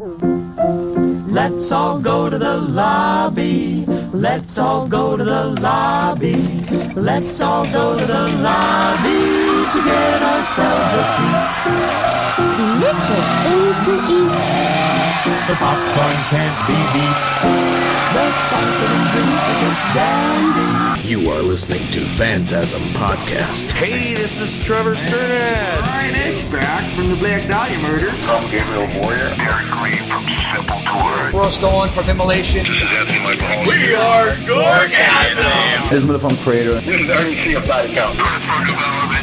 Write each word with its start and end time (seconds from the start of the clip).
Let's 0.00 1.70
all 1.70 1.98
go 1.98 2.30
to 2.30 2.38
the 2.38 2.56
lobby. 2.56 3.84
Let's 4.14 4.56
all 4.56 4.88
go 4.88 5.14
to 5.14 5.22
the 5.22 5.44
lobby. 5.60 6.32
Let's 6.96 7.38
all 7.42 7.66
go 7.66 7.98
to 7.98 8.06
the 8.06 8.28
lobby 8.40 9.20
to 9.72 9.78
get 9.84 10.22
ourselves 10.22 10.94
a 10.96 11.04
treat. 11.16 11.44
Delicious 12.56 13.28
things 13.44 13.76
to 13.84 13.94
eat. 14.16 14.32
The 15.48 15.54
popcorn 15.60 16.18
can't 16.32 16.58
be 16.66 16.78
beat. 16.94 17.18
The 18.14 18.24
sparkling 18.40 19.04
drinks 19.12 19.44
are 19.50 19.58
just 19.60 19.84
dandy. 19.94 20.49
You 21.10 21.28
are 21.28 21.42
listening 21.42 21.82
to 21.90 21.98
Phantasm 22.02 22.80
Podcast. 22.94 23.72
Hey, 23.72 24.14
this 24.14 24.40
is 24.40 24.64
Trevor 24.64 24.94
Strnad. 24.94 25.82
Ryan 25.82 26.14
Ash 26.14 26.44
back 26.52 26.88
from 26.92 27.08
the 27.08 27.16
Black 27.16 27.48
Dahlia 27.48 27.78
murder. 27.80 28.10
Tom 28.22 28.48
Gabriel 28.48 28.86
Moyer. 28.94 29.34
Derek 29.34 29.66
Green 29.66 30.09
from 30.34 30.64
Sepultura. 30.64 31.32
Ross 31.32 31.58
Dolan 31.58 31.88
from 31.90 32.08
Immolation. 32.08 32.66
Anthony 32.66 33.20
Michael 33.20 33.66
We 33.66 33.94
are 33.94 34.28
Gorgasm! 34.46 35.92
Ismail 35.92 36.18
from 36.18 36.32
Kreator. 36.42 36.80
This 36.84 37.00
is 37.00 37.10
Ernie 37.10 37.34
C. 37.36 37.54
of 37.54 37.66
Body 37.66 37.92
Count. 37.94 38.16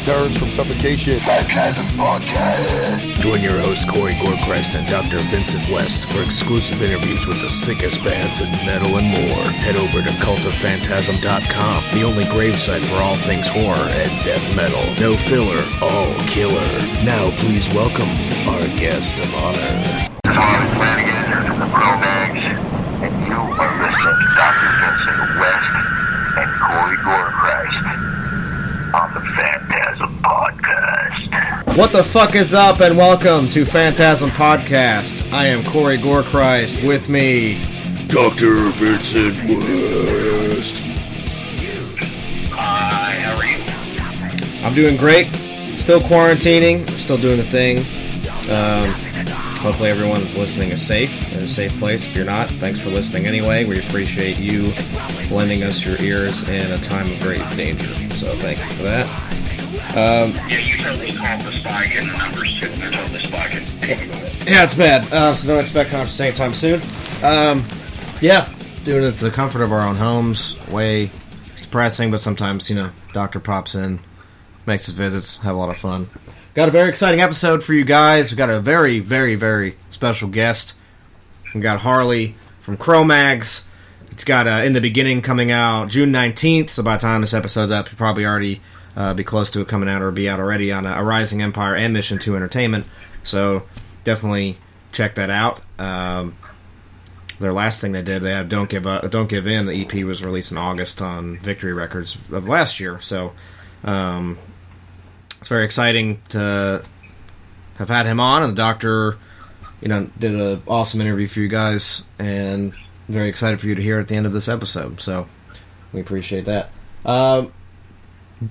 Terrence 0.04 0.38
from 0.38 0.48
Suffocation. 0.48 1.18
Phantasm 1.20 1.86
Podcast. 1.98 3.20
Join 3.20 3.40
your 3.40 3.58
host 3.60 3.88
Corey 3.88 4.14
Gorchrist 4.14 4.74
and 4.78 4.86
Dr. 4.88 5.18
Vincent 5.28 5.68
West 5.70 6.10
for 6.10 6.22
exclusive 6.22 6.80
interviews 6.82 7.26
with 7.26 7.40
the 7.42 7.48
sickest 7.48 8.02
bands 8.04 8.40
in 8.40 8.50
metal 8.66 8.96
and 8.96 9.06
more. 9.06 9.44
Head 9.60 9.76
over 9.76 10.02
to 10.02 10.10
cultofphantasm.com, 10.24 11.84
the 11.92 12.04
only 12.04 12.24
gravesite 12.24 12.84
for 12.88 12.96
all 13.02 13.16
things 13.16 13.48
horror 13.48 13.88
and 13.90 14.24
death 14.24 14.56
metal. 14.56 14.80
No 15.00 15.14
filler, 15.16 15.62
all 15.82 16.14
killer. 16.26 16.68
Now 17.04 17.30
please 17.38 17.68
welcome 17.74 18.08
our 18.48 18.66
guest 18.78 19.18
of 19.18 19.34
honor. 19.34 20.17
What 31.78 31.92
the 31.92 32.02
fuck 32.02 32.34
is 32.34 32.54
up, 32.54 32.80
and 32.80 32.98
welcome 32.98 33.48
to 33.50 33.64
Phantasm 33.64 34.30
Podcast. 34.30 35.32
I 35.32 35.46
am 35.46 35.62
Corey 35.62 35.96
Gorechrist. 35.96 36.84
With 36.86 37.08
me, 37.08 37.54
Dr. 38.08 38.56
Vincent 38.72 39.36
West. 39.48 40.82
Hi, 42.50 43.12
how 43.20 43.36
are 43.36 43.46
you? 43.46 44.66
I'm 44.66 44.74
doing 44.74 44.96
great. 44.96 45.28
Still 45.76 46.00
quarantining, 46.00 46.80
still 46.90 47.16
doing 47.16 47.36
the 47.36 47.44
thing. 47.44 47.78
Um, 48.50 48.92
hopefully, 49.68 49.90
everyone 49.90 50.18
that's 50.22 50.34
listening 50.34 50.70
is 50.70 50.84
safe 50.84 51.36
in 51.36 51.40
a 51.42 51.46
safe 51.46 51.78
place. 51.78 52.06
If 52.06 52.16
you're 52.16 52.24
not, 52.24 52.48
thanks 52.52 52.80
for 52.80 52.88
listening 52.88 53.26
anyway. 53.26 53.66
We 53.66 53.78
appreciate 53.78 54.38
you 54.38 54.72
lending 55.30 55.62
us 55.62 55.84
your 55.84 56.00
ears 56.00 56.48
in 56.48 56.72
a 56.72 56.78
time 56.78 57.06
of 57.06 57.20
great 57.20 57.42
danger. 57.54 57.84
So, 58.14 58.32
thank 58.36 58.58
you 58.58 58.64
for 58.64 58.84
that. 58.84 59.04
Um, 59.90 60.30
Yeah, 60.48 60.58
you 60.58 60.78
totally 60.78 61.12
called 61.12 61.42
the 61.42 61.52
spike 61.52 61.94
and 61.96 62.08
the 62.08 62.16
numbers 62.16 62.58
too. 62.58 62.68
They're 62.68 62.90
totally 62.90 63.18
spiking. 63.18 64.08
Yeah, 64.50 64.64
it's 64.64 64.72
bad. 64.72 65.12
Uh, 65.12 65.34
so 65.34 65.48
don't 65.48 65.60
expect 65.60 65.90
concerts 65.90 66.18
anytime 66.18 66.54
soon. 66.54 66.80
Um, 67.22 67.62
yeah, 68.22 68.48
doing 68.84 69.04
it 69.04 69.18
to 69.18 69.24
the 69.24 69.30
comfort 69.30 69.60
of 69.60 69.70
our 69.70 69.86
own 69.86 69.96
homes. 69.96 70.56
Way 70.68 71.10
depressing, 71.60 72.10
but 72.10 72.22
sometimes 72.22 72.70
you 72.70 72.76
know, 72.76 72.90
doctor 73.12 73.38
pops 73.38 73.74
in, 73.74 74.00
makes 74.64 74.86
his 74.86 74.94
visits, 74.94 75.36
have 75.38 75.54
a 75.54 75.58
lot 75.58 75.68
of 75.68 75.76
fun. 75.76 76.08
Got 76.58 76.70
a 76.70 76.72
very 76.72 76.88
exciting 76.88 77.20
episode 77.20 77.62
for 77.62 77.72
you 77.72 77.84
guys. 77.84 78.32
We 78.32 78.36
got 78.36 78.50
a 78.50 78.58
very, 78.58 78.98
very, 78.98 79.36
very 79.36 79.76
special 79.90 80.28
guest. 80.28 80.74
We 81.54 81.60
got 81.60 81.78
Harley 81.78 82.34
from 82.62 82.76
Cro-Mags. 82.76 83.62
It's 84.10 84.24
got 84.24 84.48
uh, 84.48 84.64
in 84.64 84.72
the 84.72 84.80
beginning 84.80 85.22
coming 85.22 85.52
out 85.52 85.88
June 85.88 86.10
nineteenth. 86.10 86.70
So 86.70 86.82
by 86.82 86.96
the 86.96 87.02
time 87.02 87.20
this 87.20 87.32
episode's 87.32 87.70
up, 87.70 87.88
you'll 87.88 87.96
probably 87.96 88.26
already 88.26 88.60
uh, 88.96 89.14
be 89.14 89.22
close 89.22 89.50
to 89.50 89.60
it 89.60 89.68
coming 89.68 89.88
out 89.88 90.02
or 90.02 90.10
be 90.10 90.28
out 90.28 90.40
already 90.40 90.72
on 90.72 90.84
uh, 90.84 91.00
Arising 91.00 91.42
Empire 91.42 91.76
and 91.76 91.94
Mission 91.94 92.18
Two 92.18 92.34
Entertainment. 92.34 92.88
So 93.22 93.62
definitely 94.02 94.58
check 94.90 95.14
that 95.14 95.30
out. 95.30 95.60
Um, 95.78 96.36
their 97.38 97.52
last 97.52 97.80
thing 97.80 97.92
they 97.92 98.02
did, 98.02 98.22
they 98.22 98.32
have 98.32 98.48
"Don't 98.48 98.68
Give 98.68 98.84
Up, 98.84 99.08
Don't 99.12 99.28
Give 99.28 99.46
In." 99.46 99.66
The 99.66 99.80
EP 99.80 100.04
was 100.04 100.24
released 100.24 100.50
in 100.50 100.58
August 100.58 101.00
on 101.02 101.38
Victory 101.38 101.72
Records 101.72 102.16
of 102.32 102.48
last 102.48 102.80
year. 102.80 103.00
So 103.00 103.32
um, 103.84 104.40
it's 105.40 105.48
very 105.48 105.64
exciting 105.64 106.20
to 106.30 106.82
have 107.76 107.88
had 107.88 108.06
him 108.06 108.20
on, 108.20 108.42
and 108.42 108.52
the 108.52 108.56
doctor, 108.56 109.16
you 109.80 109.88
know, 109.88 110.08
did 110.18 110.34
an 110.34 110.62
awesome 110.66 111.00
interview 111.00 111.28
for 111.28 111.40
you 111.40 111.48
guys, 111.48 112.02
and 112.18 112.74
very 113.08 113.28
excited 113.28 113.60
for 113.60 113.66
you 113.66 113.74
to 113.74 113.82
hear 113.82 113.98
at 113.98 114.08
the 114.08 114.16
end 114.16 114.26
of 114.26 114.32
this 114.32 114.48
episode. 114.48 115.00
So 115.00 115.28
we 115.92 116.00
appreciate 116.00 116.44
that. 116.46 116.70
Um, 117.04 117.52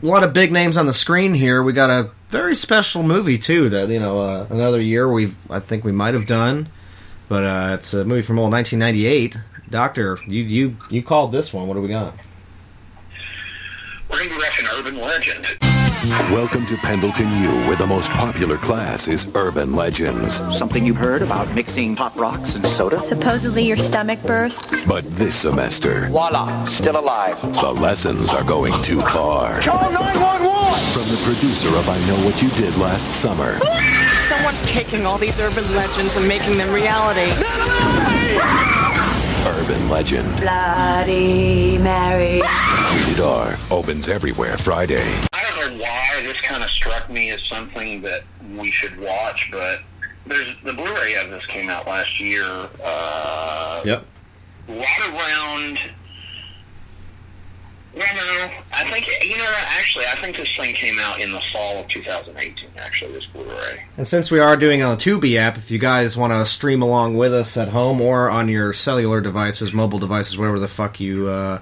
a 0.02 0.06
lot 0.06 0.24
of 0.24 0.34
big 0.34 0.52
names 0.52 0.78
on 0.78 0.86
the 0.86 0.94
screen 0.94 1.34
here. 1.34 1.62
We 1.64 1.74
got 1.74 1.90
a 1.90 2.12
very 2.30 2.56
special 2.56 3.04
movie 3.04 3.38
too. 3.38 3.70
That 3.70 3.90
you 3.90 4.00
know, 4.00 4.22
uh, 4.22 4.48
another 4.50 4.82
year 4.82 5.10
we've 5.10 5.36
I 5.52 5.60
think 5.60 5.84
we 5.84 5.92
might 5.92 6.14
have 6.14 6.26
done, 6.26 6.70
but 7.30 7.44
uh, 7.44 7.76
it's 7.80 7.94
a 7.94 8.04
movie 8.04 8.22
from 8.22 8.40
old 8.40 8.52
1998. 8.52 9.38
Doctor, 9.70 10.18
you 10.28 10.44
you 10.44 10.78
you 10.90 11.04
called 11.04 11.32
this 11.32 11.54
one. 11.54 11.68
What 11.68 11.76
do 11.76 11.82
we 11.82 11.90
got? 11.90 12.16
We're 14.10 14.24
to 14.24 14.30
be 14.30 14.36
watching 14.38 14.66
Urban 14.74 14.98
Legend. 15.02 15.87
Welcome 16.06 16.68
to 16.68 16.78
Pendleton 16.78 17.28
U, 17.42 17.50
where 17.68 17.76
the 17.76 17.88
most 17.88 18.08
popular 18.12 18.58
class 18.58 19.08
is 19.08 19.26
urban 19.34 19.76
legends. 19.76 20.36
Something 20.56 20.86
you've 20.86 20.96
heard 20.96 21.24
about 21.24 21.52
mixing 21.56 21.96
pop 21.96 22.16
rocks 22.16 22.54
and 22.54 22.64
soda? 22.68 23.04
Supposedly 23.08 23.64
your 23.64 23.78
stomach 23.78 24.22
burst. 24.22 24.60
But 24.88 25.04
this 25.16 25.36
semester, 25.36 26.08
Voila, 26.10 26.66
still 26.66 27.00
alive. 27.00 27.42
the 27.42 27.72
lessons 27.72 28.30
are 28.30 28.44
going 28.44 28.80
too 28.84 29.02
far. 29.02 29.60
Call 29.62 29.92
911! 29.92 30.94
From 30.94 31.10
the 31.10 31.20
producer 31.24 31.76
of 31.76 31.90
I 31.90 31.98
Know 32.06 32.24
What 32.24 32.44
You 32.44 32.50
Did 32.52 32.78
Last 32.78 33.12
Summer, 33.20 33.60
Someone's 34.30 34.62
taking 34.70 35.08
all 35.08 35.18
these 35.18 35.40
urban 35.40 35.74
legends 35.74 36.16
and 36.16 36.28
making 36.28 36.60
them 36.60 36.72
reality. 36.72 37.32
Urban 39.48 39.90
Legend, 39.90 40.40
Bloody 40.40 41.80
Mary. 41.80 42.44
Rated 43.18 43.32
R, 43.32 43.58
opens 43.72 44.08
everywhere 44.10 44.58
Friday. 44.60 45.02
I 45.34 45.44
don't 45.44 45.78
know 45.78 45.82
why 45.84 46.22
this 46.22 46.40
kind 46.42 46.64
of 46.64 46.70
struck 46.70 47.10
me 47.10 47.32
as 47.32 47.42
something 47.50 48.02
that 48.04 48.22
we 48.56 48.70
should 48.70 48.96
watch, 49.00 49.50
but 49.52 49.80
there's 50.28 50.56
the 50.64 50.74
Blu-ray 50.74 51.16
of 51.24 51.32
this 51.32 51.44
came 51.48 51.68
out 51.68 51.88
last 51.88 52.20
year. 52.20 52.44
Uh, 52.84 53.82
Yep. 53.86 54.06
a 54.68 54.72
lot 54.72 55.10
around. 55.10 55.80
Well, 57.96 58.06
no, 58.14 58.52
I 58.72 58.84
think 58.92 59.08
you 59.26 59.38
know. 59.38 59.52
Actually, 59.80 60.06
I 60.06 60.16
think 60.22 60.38
this 60.38 60.56
thing 60.56 60.76
came 60.76 61.00
out 61.00 61.20
in 61.20 61.32
the 61.32 61.42
fall 61.52 61.80
of 61.80 61.88
2018. 61.88 62.70
Actually, 62.78 63.14
this 63.14 63.26
Blu-ray. 63.26 63.86
And 63.98 64.08
since 64.08 64.30
we 64.30 64.40
are 64.40 64.56
doing 64.56 64.84
on 64.84 64.96
the 64.96 65.04
Tubi 65.04 65.38
app, 65.38 65.58
if 65.58 65.72
you 65.72 65.80
guys 65.80 66.16
want 66.16 66.34
to 66.34 66.46
stream 66.46 66.84
along 66.84 67.18
with 67.18 67.34
us 67.34 67.58
at 67.58 67.70
home 67.70 68.00
or 68.00 68.30
on 68.30 68.48
your 68.48 68.74
cellular 68.74 69.22
devices, 69.22 69.74
mobile 69.74 69.98
devices, 69.98 70.38
whatever 70.38 70.60
the 70.60 70.68
fuck 70.68 71.00
you 71.00 71.28
uh, 71.30 71.62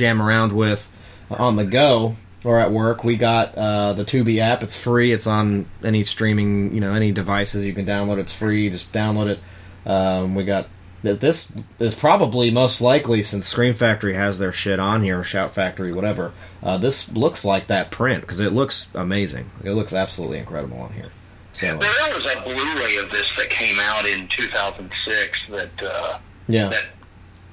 jam 0.00 0.20
around 0.20 0.52
with 0.52 0.88
on 1.30 1.54
the 1.56 1.64
go 1.64 2.16
or 2.42 2.58
at 2.58 2.72
work, 2.72 3.04
we 3.04 3.16
got 3.16 3.56
uh, 3.56 3.92
the 3.92 4.04
Tubi 4.04 4.38
app. 4.38 4.62
It's 4.62 4.74
free. 4.74 5.12
It's 5.12 5.26
on 5.26 5.66
any 5.84 6.04
streaming, 6.04 6.74
you 6.74 6.80
know, 6.80 6.94
any 6.94 7.12
devices 7.12 7.64
you 7.64 7.74
can 7.74 7.86
download. 7.86 8.18
It's 8.18 8.32
free. 8.32 8.70
Just 8.70 8.90
download 8.92 9.28
it. 9.28 9.40
Um, 9.88 10.34
we 10.34 10.44
got 10.44 10.66
this 11.02 11.50
is 11.78 11.94
probably 11.94 12.50
most 12.50 12.80
likely 12.80 13.22
since 13.22 13.46
Scream 13.46 13.72
Factory 13.72 14.14
has 14.14 14.38
their 14.38 14.52
shit 14.52 14.78
on 14.78 15.02
here, 15.02 15.24
Shout 15.24 15.52
Factory, 15.52 15.92
whatever. 15.92 16.32
Uh, 16.62 16.76
this 16.76 17.10
looks 17.12 17.44
like 17.44 17.68
that 17.68 17.90
print 17.90 18.20
because 18.20 18.40
it 18.40 18.52
looks 18.52 18.90
amazing. 18.94 19.50
It 19.64 19.70
looks 19.70 19.94
absolutely 19.94 20.38
incredible 20.38 20.78
on 20.78 20.92
here. 20.92 21.10
So 21.54 21.66
There 21.66 21.78
was 21.78 22.26
a 22.26 22.42
Blu-ray 22.42 22.96
of 22.98 23.10
this 23.10 23.34
that 23.36 23.48
came 23.48 23.78
out 23.80 24.06
in 24.06 24.28
2006 24.28 25.46
that 25.48 25.82
uh, 25.82 26.18
yeah. 26.48 26.68
that 26.68 26.84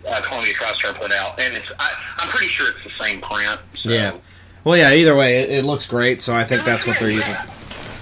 uh, 0.08 0.22
Columbia 0.22 0.54
TriStar 0.54 1.00
put 1.00 1.12
out, 1.12 1.40
and 1.40 1.56
it's 1.56 1.72
I, 1.80 1.92
I'm 2.20 2.30
pretty 2.30 2.48
sure 2.48 2.70
it's 2.70 2.84
the 2.84 3.04
same 3.04 3.22
print. 3.22 3.60
So. 3.84 3.90
Yeah. 3.90 4.18
Well, 4.64 4.78
yeah. 4.78 4.94
Either 4.94 5.16
way, 5.16 5.42
it, 5.42 5.50
it 5.50 5.66
looks 5.66 5.88
great. 5.88 6.22
So 6.22 6.36
I 6.36 6.44
think 6.44 6.64
that's 6.66 6.86
what 6.86 7.00
they're 7.00 7.10
using. 7.10 7.36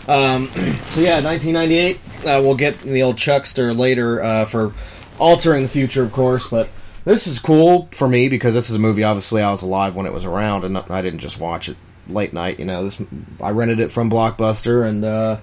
Um, 0.07 0.47
so 0.89 1.01
yeah, 1.01 1.21
1998. 1.21 1.99
Uh, 2.25 2.41
we'll 2.41 2.55
get 2.55 2.79
the 2.81 3.03
old 3.03 3.17
Chuckster 3.17 3.73
later 3.73 4.21
uh, 4.21 4.45
for 4.45 4.73
altering 5.19 5.63
the 5.63 5.69
future, 5.69 6.03
of 6.03 6.11
course. 6.11 6.47
But 6.47 6.69
this 7.03 7.27
is 7.27 7.39
cool 7.39 7.89
for 7.91 8.07
me 8.07 8.29
because 8.29 8.53
this 8.53 8.69
is 8.69 8.75
a 8.75 8.79
movie. 8.79 9.03
Obviously, 9.03 9.41
I 9.41 9.51
was 9.51 9.61
alive 9.61 9.95
when 9.95 10.05
it 10.05 10.13
was 10.13 10.25
around, 10.25 10.63
and 10.63 10.77
I 10.77 11.01
didn't 11.01 11.19
just 11.19 11.39
watch 11.39 11.69
it 11.69 11.77
late 12.07 12.33
night. 12.33 12.59
You 12.59 12.65
know, 12.65 12.83
this 12.83 13.01
I 13.41 13.51
rented 13.51 13.79
it 13.79 13.91
from 13.91 14.09
Blockbuster 14.09 14.87
and 14.87 15.05
uh, 15.05 15.37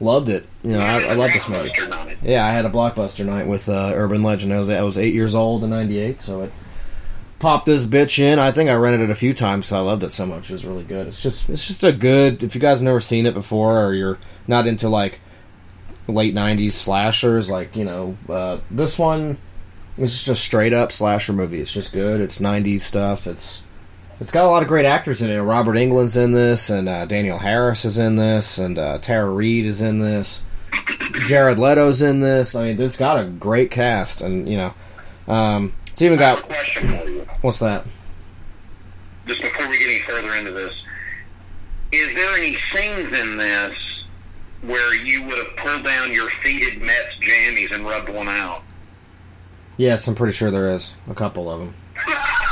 loved 0.00 0.28
it. 0.28 0.46
You 0.62 0.72
know, 0.72 0.80
I, 0.80 1.02
I 1.02 1.14
love 1.14 1.32
this 1.32 1.48
movie. 1.48 1.72
Yeah, 2.22 2.44
I 2.44 2.52
had 2.52 2.64
a 2.64 2.70
blockbuster 2.70 3.24
night 3.24 3.46
with 3.46 3.68
uh, 3.68 3.92
Urban 3.94 4.22
Legend. 4.22 4.52
I 4.52 4.58
was 4.58 4.68
I 4.68 4.82
was 4.82 4.98
eight 4.98 5.14
years 5.14 5.34
old 5.34 5.64
in 5.64 5.70
'98, 5.70 6.22
so 6.22 6.42
it 6.42 6.52
popped 7.38 7.66
this 7.66 7.84
bitch 7.84 8.18
in. 8.18 8.38
I 8.38 8.52
think 8.52 8.70
I 8.70 8.74
rented 8.74 9.02
it 9.02 9.10
a 9.10 9.14
few 9.14 9.34
times, 9.34 9.66
so 9.66 9.76
I 9.76 9.80
loved 9.80 10.02
it 10.02 10.12
so 10.12 10.26
much. 10.26 10.50
It 10.50 10.54
was 10.54 10.64
really 10.64 10.84
good. 10.84 11.06
It's 11.06 11.20
just 11.20 11.48
it's 11.48 11.66
just 11.66 11.84
a 11.84 11.92
good. 11.92 12.42
If 12.42 12.54
you 12.54 12.60
guys 12.60 12.78
have 12.78 12.84
never 12.84 13.00
seen 13.00 13.26
it 13.26 13.34
before, 13.34 13.84
or 13.84 13.94
you're 13.94 14.18
not 14.46 14.66
into 14.66 14.88
like 14.88 15.20
late 16.06 16.34
'90s 16.34 16.72
slashers. 16.72 17.50
Like 17.50 17.76
you 17.76 17.84
know, 17.84 18.16
uh, 18.28 18.58
this 18.70 18.98
one 18.98 19.38
is 19.96 20.12
just 20.12 20.28
a 20.28 20.36
straight 20.36 20.72
up 20.72 20.92
slasher 20.92 21.32
movie. 21.32 21.60
It's 21.60 21.72
just 21.72 21.92
good. 21.92 22.20
It's 22.20 22.38
'90s 22.38 22.80
stuff. 22.80 23.26
It's 23.26 23.62
it's 24.20 24.30
got 24.30 24.44
a 24.44 24.48
lot 24.48 24.62
of 24.62 24.68
great 24.68 24.84
actors 24.84 25.22
in 25.22 25.30
it. 25.30 25.40
Robert 25.40 25.76
Englund's 25.76 26.16
in 26.16 26.32
this, 26.32 26.70
and 26.70 26.88
uh, 26.88 27.06
Danielle 27.06 27.38
Harris 27.38 27.84
is 27.84 27.98
in 27.98 28.16
this, 28.16 28.58
and 28.58 28.78
uh, 28.78 28.98
Tara 28.98 29.30
Reid 29.30 29.64
is 29.64 29.80
in 29.80 29.98
this. 30.00 30.42
Jared 31.26 31.58
Leto's 31.58 32.00
in 32.02 32.20
this. 32.20 32.54
I 32.54 32.64
mean, 32.64 32.80
it's 32.80 32.96
got 32.96 33.18
a 33.18 33.24
great 33.24 33.70
cast, 33.70 34.20
and 34.20 34.48
you 34.48 34.56
know, 34.56 34.74
um, 35.32 35.72
it's 35.88 36.02
even 36.02 36.18
got. 36.18 36.42
Question 36.42 36.98
for 36.98 37.08
you, 37.08 37.26
What's 37.40 37.58
that? 37.58 37.84
just 39.26 39.42
before 39.42 39.68
we 39.68 39.78
get 39.78 39.88
any 39.88 40.00
further 40.00 40.34
into 40.34 40.50
this. 40.50 40.74
Is 41.92 42.14
there 42.14 42.36
any 42.36 42.56
scenes 42.72 43.16
in 43.16 43.36
this 43.36 43.76
where 44.62 44.94
you 44.96 45.24
would 45.24 45.38
have 45.38 45.56
pulled 45.56 45.84
down 45.84 46.12
your 46.12 46.28
faded 46.42 46.80
Mets 46.80 47.14
jammies 47.20 47.72
and 47.72 47.84
rubbed 47.84 48.08
one 48.08 48.28
out? 48.28 48.62
Yes, 49.76 50.06
I'm 50.08 50.14
pretty 50.16 50.32
sure 50.32 50.50
there 50.50 50.70
is 50.70 50.92
a 51.08 51.14
couple 51.14 51.50
of 51.50 51.60
them. 51.60 51.74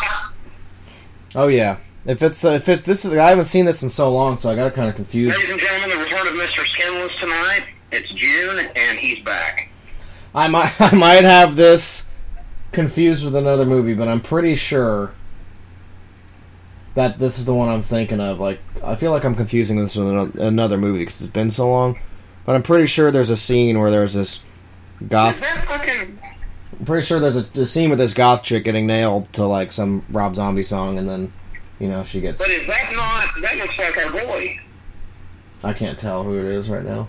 Oh 1.34 1.48
yeah, 1.48 1.78
if 2.04 2.22
it's 2.22 2.44
uh, 2.44 2.52
if 2.52 2.68
it's 2.68 2.82
this 2.82 3.04
is 3.04 3.14
I 3.14 3.28
haven't 3.28 3.46
seen 3.46 3.64
this 3.64 3.82
in 3.82 3.90
so 3.90 4.12
long, 4.12 4.38
so 4.38 4.50
I 4.50 4.54
got 4.54 4.74
kind 4.74 4.88
of 4.88 4.96
confused. 4.96 5.36
Ladies 5.36 5.52
and 5.52 5.60
gentlemen, 5.60 5.90
the 5.90 6.04
return 6.04 6.26
of 6.26 6.34
Mr. 6.34 6.64
Skinless 6.66 7.14
tonight. 7.20 7.64
It's 7.90 8.08
June, 8.10 8.58
and 8.76 8.98
he's 8.98 9.20
back. 9.24 9.70
I 10.34 10.48
might 10.48 10.72
I 10.80 10.94
might 10.94 11.24
have 11.24 11.56
this 11.56 12.06
confused 12.72 13.24
with 13.24 13.34
another 13.34 13.64
movie, 13.64 13.94
but 13.94 14.08
I'm 14.08 14.20
pretty 14.20 14.54
sure 14.54 15.14
that 16.94 17.18
this 17.18 17.38
is 17.38 17.44
the 17.44 17.54
one 17.54 17.68
I'm 17.68 17.82
thinking 17.82 18.20
of. 18.20 18.40
Like 18.40 18.60
I 18.82 18.94
feel 18.94 19.10
like 19.10 19.24
I'm 19.24 19.34
confusing 19.34 19.78
this 19.78 19.96
with 19.96 20.36
another 20.38 20.78
movie 20.78 21.00
because 21.00 21.20
it's 21.20 21.30
been 21.30 21.50
so 21.50 21.68
long. 21.70 21.98
But 22.48 22.54
I'm 22.54 22.62
pretty 22.62 22.86
sure 22.86 23.10
there's 23.10 23.28
a 23.28 23.36
scene 23.36 23.78
where 23.78 23.90
there's 23.90 24.14
this 24.14 24.40
goth. 25.06 25.34
Is 25.34 25.40
that 25.42 25.68
fucking... 25.68 26.18
I'm 26.78 26.84
pretty 26.86 27.04
sure 27.06 27.18
there's 27.18 27.36
a, 27.36 27.46
a 27.60 27.66
scene 27.66 27.90
with 27.90 27.98
this 27.98 28.14
goth 28.14 28.42
chick 28.42 28.64
getting 28.64 28.86
nailed 28.86 29.32
to 29.34 29.44
like 29.46 29.72
some 29.72 30.04
Rob 30.10 30.36
Zombie 30.36 30.62
song, 30.62 30.96
and 30.98 31.08
then 31.08 31.32
you 31.80 31.88
know 31.88 32.04
she 32.04 32.20
gets. 32.20 32.38
But 32.38 32.50
is 32.50 32.66
that 32.66 32.92
not... 32.94 33.42
That 33.42 33.56
looks 33.56 33.78
like 33.78 33.96
our 33.98 34.12
boy. 34.12 34.60
I 35.64 35.72
can't 35.72 35.98
tell 35.98 36.22
who 36.22 36.38
it 36.38 36.44
is 36.44 36.68
right 36.68 36.84
now. 36.84 37.08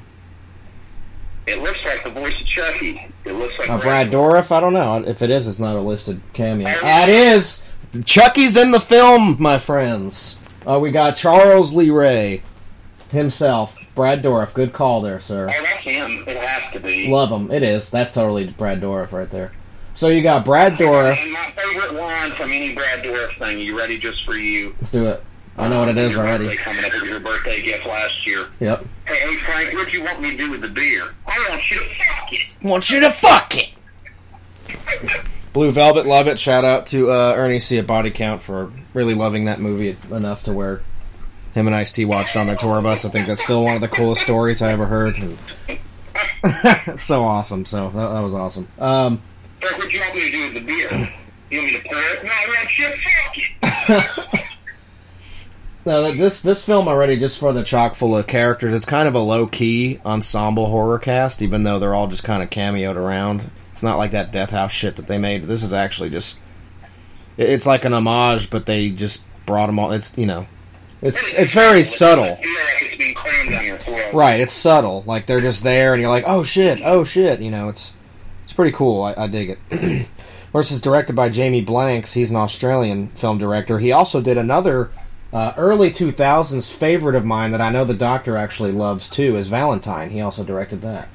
It 1.45 1.61
looks 1.61 1.83
like 1.85 2.03
the 2.03 2.09
voice 2.11 2.39
of 2.39 2.47
Chucky. 2.47 3.07
It 3.25 3.33
looks 3.33 3.57
like 3.59 3.69
Uh, 3.69 3.77
Brad 3.79 4.11
Dourif? 4.11 4.51
I 4.51 4.59
don't 4.59 4.73
know. 4.73 5.03
If 5.05 5.21
it 5.21 5.29
is, 5.29 5.47
it's 5.47 5.59
not 5.59 5.75
a 5.75 5.81
listed 5.81 6.21
cameo. 6.33 6.67
Ah, 6.83 7.03
it 7.03 7.09
is! 7.09 7.63
Chucky's 8.05 8.55
in 8.55 8.71
the 8.71 8.79
film, 8.79 9.35
my 9.39 9.57
friends. 9.57 10.37
Uh, 10.67 10.79
we 10.79 10.91
got 10.91 11.15
Charles 11.15 11.73
Lee 11.73 11.89
Ray 11.89 12.43
himself. 13.11 13.75
Brad 13.95 14.21
Dourif, 14.23 14.53
Good 14.53 14.73
call 14.73 15.01
there, 15.01 15.19
sir. 15.19 15.47
Oh, 15.49 15.63
that's 15.63 15.69
him. 15.79 16.23
It 16.27 16.37
has 16.37 16.71
to 16.73 16.79
be. 16.79 17.09
Love 17.09 17.31
him. 17.31 17.51
It 17.51 17.63
is. 17.63 17.89
That's 17.89 18.13
totally 18.13 18.47
Brad 18.47 18.81
Dourif 18.81 19.11
right 19.11 19.29
there. 19.29 19.51
So 19.99 20.07
you 20.07 20.23
got 20.23 20.45
Brad 20.45 20.75
Dourif. 20.75 21.21
And 21.21 21.33
my 21.33 21.51
favorite 21.57 21.99
line 21.99 22.31
from 22.31 22.51
any 22.51 22.73
Brad 22.73 23.03
Dourif 23.03 23.37
thing. 23.37 23.59
You 23.59 23.77
ready 23.77 23.97
just 23.97 24.23
for 24.23 24.33
you? 24.35 24.73
Let's 24.79 24.93
do 24.93 25.07
it. 25.07 25.21
I 25.57 25.67
know 25.67 25.81
what 25.81 25.89
it 25.89 25.97
is 25.97 26.13
Your 26.13 26.25
already. 26.25 26.45
birthday 26.45 26.63
coming 26.63 26.85
up. 26.85 26.93
It 26.93 27.01
was 27.01 27.09
your 27.09 27.19
birthday 27.19 27.61
gift 27.61 27.85
last 27.85 28.25
year. 28.25 28.45
Yep. 28.61 28.85
Hey, 29.05 29.15
hey 29.15 29.35
Frank, 29.39 29.73
what 29.73 29.91
do 29.91 29.97
you 29.97 30.05
want 30.05 30.21
me 30.21 30.31
to 30.31 30.37
do 30.37 30.51
with 30.51 30.61
the 30.61 30.69
beer? 30.69 31.03
I 31.27 31.47
want 31.49 31.69
you 31.69 31.79
to 31.79 31.83
fuck 31.83 32.31
it. 32.31 32.45
Want 32.63 32.89
you 32.89 33.01
to 33.01 33.09
fuck 33.09 33.53
it. 33.57 33.69
Blue 35.51 35.69
Velvet, 35.69 36.05
love 36.05 36.29
it. 36.29 36.39
Shout 36.39 36.63
out 36.63 36.85
to 36.87 37.11
uh, 37.11 37.33
Ernie 37.35 37.59
C 37.59 37.77
at 37.77 37.85
Body 37.85 38.09
Count 38.09 38.41
for 38.41 38.71
really 38.93 39.15
loving 39.15 39.43
that 39.45 39.59
movie 39.59 39.97
enough 40.09 40.43
to 40.43 40.53
where 40.53 40.81
him 41.53 41.67
and 41.67 41.75
Ice 41.75 41.91
T 41.91 42.05
watched 42.05 42.37
on 42.37 42.47
their 42.47 42.55
tour 42.55 42.81
bus. 42.81 43.03
I 43.03 43.09
think 43.09 43.27
that's 43.27 43.43
still 43.43 43.65
one 43.65 43.75
of 43.75 43.81
the 43.81 43.89
coolest 43.89 44.21
stories 44.21 44.61
I 44.61 44.71
ever 44.71 44.85
heard. 44.85 45.17
And 45.17 45.37
so 47.01 47.25
awesome. 47.25 47.65
So 47.65 47.89
that, 47.89 48.13
that 48.13 48.21
was 48.21 48.33
awesome. 48.33 48.69
Um, 48.79 49.21
Frank, 49.61 49.77
what 49.77 49.89
do 49.89 49.95
you 49.97 50.01
want 50.01 50.15
me 50.15 50.21
to 50.21 50.31
do 50.31 50.43
with 50.43 50.53
the 50.53 50.61
beer? 50.61 51.13
You 51.51 51.59
want 51.59 51.71
me 51.73 51.77
to 51.79 51.83
pour 51.89 51.97
it? 51.99 52.23
No, 52.23 52.29
I 52.31 52.47
want 52.47 52.77
you 52.77 52.85
to 52.85 54.29
fuck 54.29 54.45
no, 55.85 56.13
this 56.13 56.41
this 56.41 56.63
film 56.63 56.87
already 56.87 57.17
just 57.17 57.39
for 57.39 57.53
the 57.53 57.63
chock 57.63 57.95
full 57.95 58.15
of 58.17 58.27
characters. 58.27 58.73
It's 58.73 58.85
kind 58.85 59.07
of 59.07 59.15
a 59.15 59.19
low 59.19 59.47
key 59.47 59.99
ensemble 60.05 60.67
horror 60.67 60.99
cast, 60.99 61.41
even 61.41 61.63
though 61.63 61.79
they're 61.79 61.95
all 61.95 62.07
just 62.07 62.23
kind 62.23 62.43
of 62.43 62.49
cameoed 62.49 62.95
around. 62.95 63.49
It's 63.71 63.81
not 63.83 63.97
like 63.97 64.11
that 64.11 64.31
Death 64.31 64.51
House 64.51 64.71
shit 64.71 64.95
that 64.97 65.07
they 65.07 65.17
made. 65.17 65.43
This 65.43 65.63
is 65.63 65.73
actually 65.73 66.09
just 66.09 66.37
it- 67.37 67.49
it's 67.49 67.65
like 67.65 67.85
an 67.85 67.93
homage, 67.93 68.49
but 68.49 68.65
they 68.65 68.89
just 68.89 69.23
brought 69.45 69.67
them 69.67 69.79
all. 69.79 69.91
It's 69.91 70.17
you 70.17 70.25
know, 70.25 70.47
it's 71.01 71.33
it's 71.33 71.53
very 71.53 71.83
subtle. 71.85 72.25
You 72.25 72.29
know, 72.55 72.61
like 72.63 72.83
it's 72.83 72.97
being 72.97 73.15
crammed 73.15 73.51
down 73.51 73.65
your 73.65 73.77
throat. 73.77 74.13
Right, 74.13 74.39
it's 74.39 74.53
subtle. 74.53 75.03
Like 75.07 75.25
they're 75.25 75.39
just 75.41 75.63
there, 75.63 75.93
and 75.93 76.01
you're 76.01 76.11
like, 76.11 76.25
"Oh 76.27 76.43
shit, 76.43 76.81
oh 76.83 77.03
shit." 77.05 77.39
You 77.39 77.51
know, 77.51 77.69
it's 77.69 77.93
it's 77.93 77.98
pretty 78.59 78.75
cool. 78.75 79.03
I, 79.03 79.13
I 79.15 79.27
dig 79.27 79.57
it. 79.71 80.07
Versus 80.51 80.81
directed 80.81 81.15
by 81.15 81.29
Jamie 81.29 81.61
Blanks. 81.61 82.11
He's 82.11 82.29
an 82.29 82.35
Australian 82.35 83.07
film 83.11 83.37
director. 83.37 83.79
He 83.79 83.93
also 83.93 84.19
did 84.19 84.37
another 84.37 84.91
uh, 85.31 85.53
early 85.55 85.91
2000s 85.91 86.69
favorite 86.69 87.15
of 87.15 87.23
mine 87.23 87.51
that 87.51 87.61
I 87.61 87.69
know 87.69 87.85
the 87.85 87.93
doctor 87.93 88.35
actually 88.35 88.73
loves 88.73 89.07
too. 89.07 89.37
Is 89.37 89.47
Valentine. 89.47 90.09
He 90.09 90.19
also 90.19 90.43
directed 90.43 90.81
that, 90.81 91.07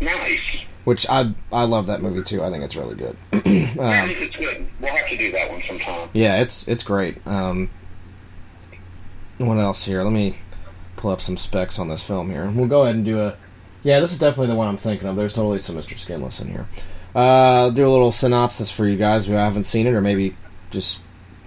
Nice. 0.00 0.62
which 0.84 1.06
I 1.10 1.34
I 1.52 1.64
love 1.64 1.84
that 1.88 2.00
movie 2.00 2.22
too. 2.22 2.42
I 2.42 2.50
think 2.50 2.64
it's 2.64 2.76
really 2.76 2.94
good. 2.94 3.16
Um, 3.72 3.90
think 4.06 4.20
it's 4.22 4.36
good. 4.36 4.66
We'll 4.80 4.94
have 4.94 5.08
to 5.08 5.16
do 5.18 5.32
that 5.32 5.50
one 5.50 5.60
sometime. 5.66 6.08
yeah, 6.14 6.40
it's 6.40 6.66
it's 6.66 6.82
great. 6.82 7.26
Um, 7.26 7.68
what 9.36 9.58
else 9.58 9.84
here? 9.84 10.02
Let 10.02 10.12
me 10.14 10.36
pull 10.96 11.10
up 11.10 11.20
some 11.20 11.36
specs 11.36 11.78
on 11.78 11.88
this 11.88 12.02
film 12.02 12.30
here. 12.30 12.48
We'll 12.50 12.68
go 12.68 12.84
ahead 12.84 12.94
and 12.96 13.04
do 13.04 13.20
a. 13.20 13.36
Yeah, 13.82 14.00
this 14.00 14.12
is 14.12 14.18
definitely 14.18 14.48
the 14.48 14.54
one 14.54 14.68
I'm 14.68 14.76
thinking 14.76 15.08
of. 15.08 15.16
There's 15.16 15.32
totally 15.32 15.58
some 15.58 15.76
Mr. 15.76 15.98
Skinless 15.98 16.40
in 16.40 16.48
here. 16.48 16.66
Uh, 17.14 17.70
do 17.70 17.86
a 17.86 17.90
little 17.90 18.12
synopsis 18.12 18.70
for 18.70 18.86
you 18.86 18.96
guys 18.96 19.26
who 19.26 19.32
haven't 19.32 19.64
seen 19.64 19.86
it, 19.86 19.94
or 19.94 20.00
maybe 20.00 20.36
just 20.70 21.00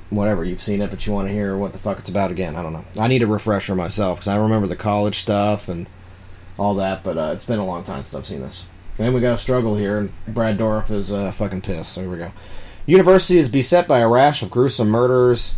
whatever 0.10 0.44
you've 0.44 0.62
seen 0.62 0.82
it, 0.82 0.90
but 0.90 1.06
you 1.06 1.14
want 1.14 1.28
to 1.28 1.34
hear 1.34 1.58
what 1.58 1.74
the 1.74 1.80
fuck 1.80 1.98
it's 2.00 2.10
about 2.10 2.32
again. 2.32 2.56
I 2.56 2.62
don't 2.62 2.74
know. 2.74 2.86
I 3.00 3.08
need 3.08 3.24
a 3.24 3.28
refresher 3.28 3.76
myself 3.76 4.20
because 4.20 4.28
I 4.28 4.36
remember 4.36 4.68
the 4.68 4.76
college 4.76 5.20
stuff 5.20 5.68
and 5.68 5.88
all 6.58 6.76
that, 6.76 7.04
but 7.04 7.18
uh, 7.18 7.32
it's 7.34 7.46
been 7.46 7.60
a 7.60 7.66
long 7.66 7.84
time 7.84 8.04
since 8.04 8.14
I've 8.14 8.26
seen 8.26 8.42
this. 8.42 8.66
And 8.98 9.14
we 9.14 9.22
got 9.22 9.34
a 9.34 9.38
struggle 9.38 9.76
here, 9.76 9.98
and 9.98 10.12
Brad 10.28 10.58
Dourif 10.58 10.92
is 10.92 11.12
uh, 11.12 11.32
fucking 11.32 11.62
pissed. 11.62 11.94
So 11.94 12.02
here 12.02 12.10
we 12.10 12.18
go. 12.18 12.32
University 12.86 13.40
is 13.40 13.50
beset 13.50 13.88
by 13.88 14.00
a 14.00 14.08
rash 14.08 14.42
of 14.42 14.52
gruesome 14.52 14.90
murders 14.90 15.56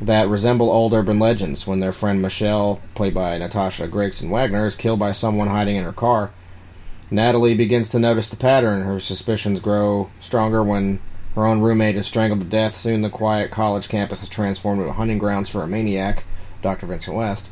that 0.00 0.28
resemble 0.28 0.70
old 0.70 0.94
urban 0.94 1.18
legends 1.18 1.66
when 1.66 1.80
their 1.80 1.92
friend 1.92 2.22
Michelle, 2.22 2.80
played 2.94 3.14
by 3.14 3.36
Natasha 3.36 3.86
Gregson 3.86 4.30
Wagner, 4.30 4.64
is 4.64 4.74
killed 4.74 4.98
by 4.98 5.12
someone 5.12 5.48
hiding 5.48 5.76
in 5.76 5.84
her 5.84 5.92
car. 5.92 6.30
Natalie 7.10 7.54
begins 7.54 7.90
to 7.90 7.98
notice 7.98 8.28
the 8.28 8.36
pattern. 8.36 8.82
Her 8.82 8.98
suspicions 8.98 9.60
grow 9.60 10.10
stronger 10.18 10.62
when 10.62 11.00
her 11.34 11.44
own 11.44 11.60
roommate 11.60 11.96
is 11.96 12.06
strangled 12.06 12.40
to 12.40 12.46
death. 12.46 12.76
Soon 12.76 13.02
the 13.02 13.10
quiet 13.10 13.50
college 13.50 13.88
campus 13.88 14.22
is 14.22 14.28
transformed 14.28 14.80
into 14.80 14.92
hunting 14.94 15.18
grounds 15.18 15.48
for 15.48 15.62
a 15.62 15.68
maniac, 15.68 16.24
Dr. 16.62 16.86
Vincent 16.86 17.16
West. 17.16 17.50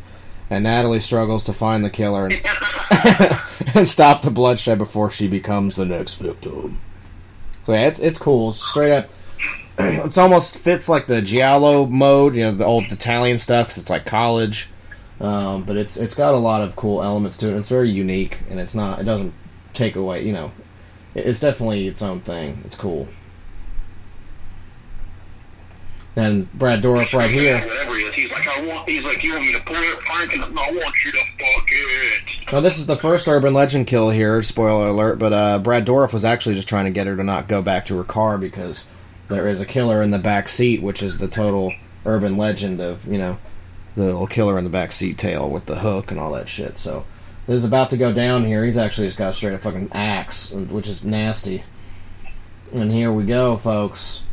And 0.48 0.64
Natalie 0.64 1.00
struggles 1.00 1.44
to 1.44 1.52
find 1.52 1.84
the 1.84 1.90
killer 1.90 2.26
and, 2.26 3.40
and 3.74 3.88
stop 3.88 4.22
the 4.22 4.30
bloodshed 4.30 4.78
before 4.78 5.10
she 5.10 5.28
becomes 5.28 5.76
the 5.76 5.84
next 5.84 6.14
victim. 6.14 6.80
So 7.66 7.74
yeah, 7.74 7.86
it's 7.88 8.00
it's 8.00 8.18
cool. 8.18 8.52
Straight 8.52 8.96
up 8.96 9.10
it's 10.04 10.18
almost 10.18 10.58
fits 10.58 10.88
like 10.88 11.06
the 11.06 11.22
giallo 11.22 11.86
mode, 11.86 12.34
you 12.34 12.42
know, 12.42 12.52
the 12.54 12.64
old 12.64 12.84
Italian 12.92 13.38
stuff. 13.38 13.68
'cause 13.68 13.78
it's 13.78 13.90
like 13.90 14.04
college, 14.06 14.68
um, 15.20 15.62
but 15.64 15.76
it's 15.76 15.96
it's 15.96 16.14
got 16.14 16.34
a 16.34 16.38
lot 16.38 16.62
of 16.62 16.74
cool 16.76 17.02
elements 17.02 17.36
to 17.38 17.48
it. 17.48 17.56
It's 17.56 17.68
very 17.68 17.90
unique, 17.90 18.40
and 18.50 18.58
it's 18.60 18.74
not. 18.74 18.98
It 19.00 19.04
doesn't 19.04 19.32
take 19.74 19.94
away. 19.96 20.24
You 20.24 20.32
know, 20.32 20.50
it- 21.14 21.26
it's 21.26 21.40
definitely 21.40 21.86
its 21.86 22.02
own 22.02 22.20
thing. 22.20 22.62
It's 22.64 22.76
cool. 22.76 23.08
And 26.16 26.52
Brad 26.52 26.82
Dourif 26.82 27.12
right 27.12 27.30
here. 27.30 27.58
Whatever 27.64 27.94
he 27.94 28.02
is, 28.02 28.14
he's 28.14 28.30
like, 28.32 28.48
I 28.48 28.66
want. 28.66 28.88
He's 28.88 29.04
like, 29.04 29.22
you 29.22 29.32
want 29.34 29.44
me 29.44 29.52
to 29.52 29.60
pour 29.60 29.76
it, 29.76 29.98
Frank? 30.00 30.32
And 30.34 30.42
I 30.42 30.46
want 30.72 30.94
you 31.04 31.12
to 31.12 31.18
fuck 31.38 31.66
it. 31.68 32.52
Now, 32.52 32.60
this 32.60 32.76
is 32.78 32.86
the 32.88 32.96
first 32.96 33.28
urban 33.28 33.54
legend 33.54 33.86
kill 33.86 34.10
here. 34.10 34.42
Spoiler 34.42 34.88
alert! 34.88 35.20
But 35.20 35.32
uh, 35.32 35.58
Brad 35.60 35.86
Dourif 35.86 36.12
was 36.12 36.24
actually 36.24 36.56
just 36.56 36.68
trying 36.68 36.86
to 36.86 36.90
get 36.90 37.06
her 37.06 37.14
to 37.14 37.22
not 37.22 37.46
go 37.46 37.62
back 37.62 37.86
to 37.86 37.96
her 37.98 38.04
car 38.04 38.36
because 38.36 38.86
there 39.28 39.46
is 39.46 39.60
a 39.60 39.66
killer 39.66 40.02
in 40.02 40.10
the 40.10 40.18
back 40.18 40.48
seat, 40.48 40.82
which 40.82 41.02
is 41.02 41.18
the 41.18 41.28
total 41.28 41.72
urban 42.04 42.36
legend 42.36 42.80
of 42.80 43.06
you 43.06 43.18
know 43.18 43.38
the 43.94 44.04
little 44.04 44.26
killer 44.26 44.56
in 44.58 44.64
the 44.64 44.70
back 44.70 44.92
seat 44.92 45.18
tale 45.18 45.48
with 45.48 45.66
the 45.66 45.80
hook 45.80 46.10
and 46.10 46.20
all 46.20 46.32
that 46.32 46.48
shit. 46.48 46.78
So 46.78 47.04
this 47.46 47.56
is 47.56 47.64
about 47.64 47.90
to 47.90 47.96
go 47.96 48.12
down 48.12 48.44
here. 48.44 48.64
He's 48.64 48.78
actually 48.78 49.06
just 49.06 49.18
got 49.18 49.34
straight 49.34 49.54
up 49.54 49.62
fucking 49.62 49.90
axe, 49.92 50.50
which 50.50 50.88
is 50.88 51.02
nasty. 51.02 51.64
And 52.72 52.92
here 52.92 53.12
we 53.12 53.24
go, 53.24 53.56
folks. 53.56 54.24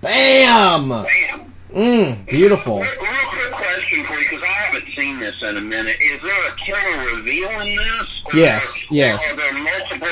Bam! 0.00 0.88
Bam. 0.88 1.54
Mm, 1.72 2.26
beautiful. 2.26 2.80
Real 2.80 2.88
quick 2.88 3.52
question 3.52 4.04
for 4.04 4.14
you, 4.14 4.26
because 4.30 4.42
I 4.42 4.46
haven't 4.46 4.88
seen 4.96 5.20
this 5.20 5.40
in 5.42 5.56
a 5.56 5.60
minute. 5.60 5.96
Is 6.00 6.20
there 6.22 6.48
a 6.48 6.56
killer 6.56 7.16
reveal 7.16 7.50
in 7.60 7.76
this? 7.76 8.22
Yes, 8.34 8.90
yes. 8.90 9.22
Are 9.30 9.36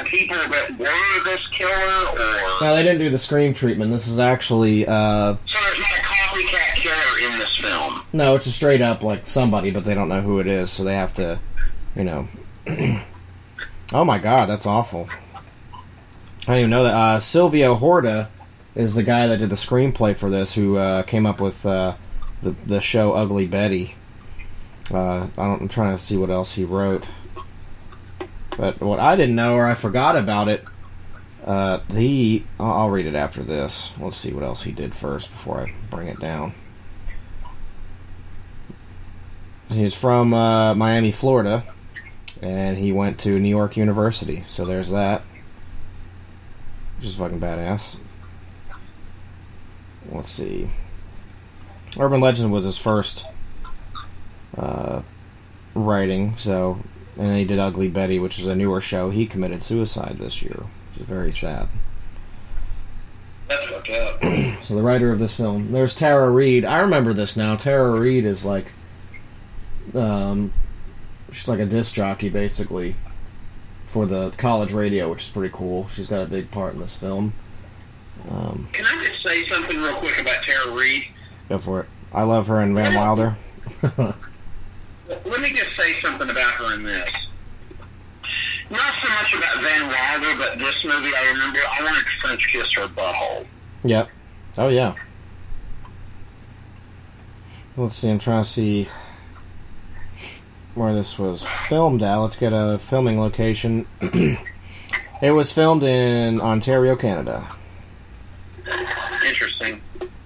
people 0.05 0.37
that 0.37 0.71
were 0.79 1.25
this 1.25 1.47
killer, 1.49 1.73
or 2.13 2.65
Now 2.65 2.75
they 2.75 2.83
didn't 2.83 2.99
do 2.99 3.11
the 3.11 3.19
scream 3.19 3.55
treatment. 3.55 3.91
This 3.91 4.07
is 4.07 4.19
actually 4.19 4.87
uh, 4.87 5.37
so 5.47 5.59
there's 5.63 5.79
not 5.79 5.99
a 5.99 6.03
copycat 6.03 6.75
killer 6.77 7.33
in 7.33 7.39
this 7.39 7.57
film? 7.57 8.03
No, 8.13 8.35
it's 8.35 8.47
a 8.47 8.53
straight 8.53 8.83
up 8.83 9.03
like 9.03 9.27
somebody, 9.27 9.71
but 9.71 9.85
they 9.85 9.95
don't 9.95 10.09
know 10.09 10.21
who 10.23 10.41
it 10.41 10.47
is, 10.47 10.71
so 10.71 10.85
they 10.85 10.95
have 10.95 11.15
to, 11.15 11.41
you 11.95 12.05
know. 12.05 12.29
Oh 13.91 14.05
my 14.05 14.19
god, 14.19 14.51
that's 14.51 14.67
awful. 14.67 15.09
I 16.43 16.53
didn't 16.53 16.59
even 16.59 16.71
know 16.71 16.85
that. 16.85 16.95
Uh, 16.95 17.21
Silvio 17.21 17.75
Horta 17.75 18.29
is 18.75 18.95
the 18.95 19.03
guy 19.03 19.27
that 19.27 19.39
did 19.39 19.49
the 19.49 19.57
screenplay 19.57 20.15
for 20.15 20.29
this, 20.29 20.55
who 20.55 20.77
uh, 20.77 21.05
came 21.05 21.25
up 21.25 21.41
with 21.41 21.65
uh, 21.65 21.97
the 22.43 22.55
the 22.67 22.81
show 22.83 23.15
Ugly 23.15 23.47
Betty. 23.47 23.95
Uh, 24.93 25.29
I 25.39 25.47
don't, 25.47 25.63
I'm 25.63 25.69
trying 25.69 25.97
to 25.97 26.05
see 26.05 26.19
what 26.19 26.29
else 26.29 26.53
he 26.53 26.65
wrote. 26.65 27.07
But 28.59 28.81
what 28.81 28.99
I 28.99 29.15
didn't 29.15 29.37
know, 29.37 29.55
or 29.55 29.67
I 29.67 29.75
forgot 29.75 30.17
about 30.17 30.49
it, 30.49 30.65
uh, 31.47 31.79
he. 31.91 32.45
I'll 32.59 32.91
read 32.91 33.07
it 33.07 33.15
after 33.15 33.43
this. 33.43 33.93
Let's 33.99 34.17
see 34.17 34.33
what 34.33 34.43
else 34.43 34.65
he 34.65 34.73
did 34.73 34.95
first 34.95 35.31
before 35.31 35.61
I 35.61 35.75
bring 35.89 36.09
it 36.09 36.19
down. 36.19 36.53
He's 39.71 39.95
from 39.95 40.35
uh, 40.35 40.75
Miami, 40.75 41.13
Florida, 41.13 41.63
and 42.43 42.79
he 42.79 42.91
went 42.91 43.21
to 43.21 43.39
New 43.39 43.49
York 43.49 43.77
University. 43.77 44.45
So 44.49 44.65
there's 44.65 44.91
that. 44.91 45.23
Is 47.01 47.15
fucking 47.15 47.39
badass. 47.39 47.95
Let's 50.11 50.31
see. 50.31 50.69
Urban 51.97 52.21
Legend 52.21 52.51
was 52.51 52.65
his 52.65 52.77
first 52.77 53.25
uh, 54.57 55.03
writing, 55.75 56.37
so 56.37 56.81
and 57.19 57.29
then 57.29 57.37
he 57.39 57.45
did 57.45 57.59
Ugly 57.59 57.89
Betty, 57.89 58.19
which 58.19 58.39
is 58.39 58.47
a 58.47 58.55
newer 58.55 58.81
show. 58.81 59.11
He 59.11 59.27
committed 59.27 59.63
suicide 59.63 60.19
this 60.19 60.41
year, 60.41 60.65
which 60.93 61.03
is 61.03 61.07
very 61.07 61.33
sad. 61.33 61.69
That's 63.49 63.67
fucked 63.67 63.91
up. 63.91 64.23
So 64.65 64.75
the 64.75 64.83
writer 64.83 65.11
of 65.11 65.19
this 65.19 65.35
film, 65.35 65.73
there's 65.73 65.95
Tara 65.95 66.31
Reid. 66.31 66.65
I 66.67 66.81
remember 66.81 67.15
this 67.15 67.37
now. 67.37 67.57
Tara 67.57 67.99
Reid 67.99 68.27
is 68.27 68.45
like, 68.45 68.73
um, 69.95 70.53
she's 71.33 71.49
like 71.49 71.59
a 71.61 71.65
disc 71.65 71.95
jockey 71.95 72.29
basically 72.29 72.97
for 73.87 74.05
the 74.05 74.31
college 74.37 74.73
radio, 74.73 75.09
which 75.09 75.23
is 75.23 75.29
pretty 75.31 75.55
cool. 75.57 75.89
She's 75.89 76.07
got 76.07 76.21
a 76.21 76.27
big 76.27 76.51
part 76.51 76.75
in 76.75 76.81
this 76.81 76.95
film. 76.97 77.33
Um, 78.29 78.69
Can 78.73 78.85
I 78.85 79.03
just 79.03 79.27
say 79.27 79.47
something 79.47 79.81
real 79.81 79.95
quick 79.97 80.21
about 80.21 80.43
Tara 80.43 80.73
Reid? 80.77 81.09
go 81.49 81.57
for 81.57 81.81
it. 81.81 81.87
I 82.13 82.25
love 82.25 82.47
her 82.49 82.61
and 82.61 82.75
Van 82.75 82.95
Wilder. 82.95 83.37
Let 85.09 85.41
me 85.41 85.51
just 85.51 85.75
say 85.77 85.93
something 86.01 86.29
about 86.29 86.53
her 86.55 86.75
in 86.75 86.85
this. 86.85 87.11
Not 88.71 88.93
so 89.03 89.09
much 89.09 89.35
about 89.35 89.63
Van 89.63 89.89
Wilder, 89.89 90.37
but 90.39 90.59
this 90.59 90.85
movie 90.85 91.11
I 91.17 91.31
remember 91.33 91.59
I 91.59 91.85
wanted 91.85 92.05
to 92.05 92.13
French 92.21 92.49
kiss 92.49 92.75
her 92.75 92.89
butthole. 92.89 93.47
Yep. 93.85 94.11
Oh 94.59 94.69
yeah. 94.69 94.95
Let's 97.77 97.97
see. 97.97 98.11
I'm 98.11 98.19
trying 98.19 98.45
to 98.45 98.51
see 98.51 98.89
where 100.75 100.95
this 100.95 101.19
was 101.19 101.43
filmed 101.43 102.03
at. 102.03 102.17
Let's 102.17 102.37
get 102.37 102.53
a 102.53 102.79
filming 102.79 103.19
location. 103.19 103.87
it 105.23 105.31
was 105.31 105.51
filmed 105.51 105.83
in 105.83 106.41
Ontario, 106.41 106.97
Canada. 106.97 107.49
Interesting. 109.27 109.81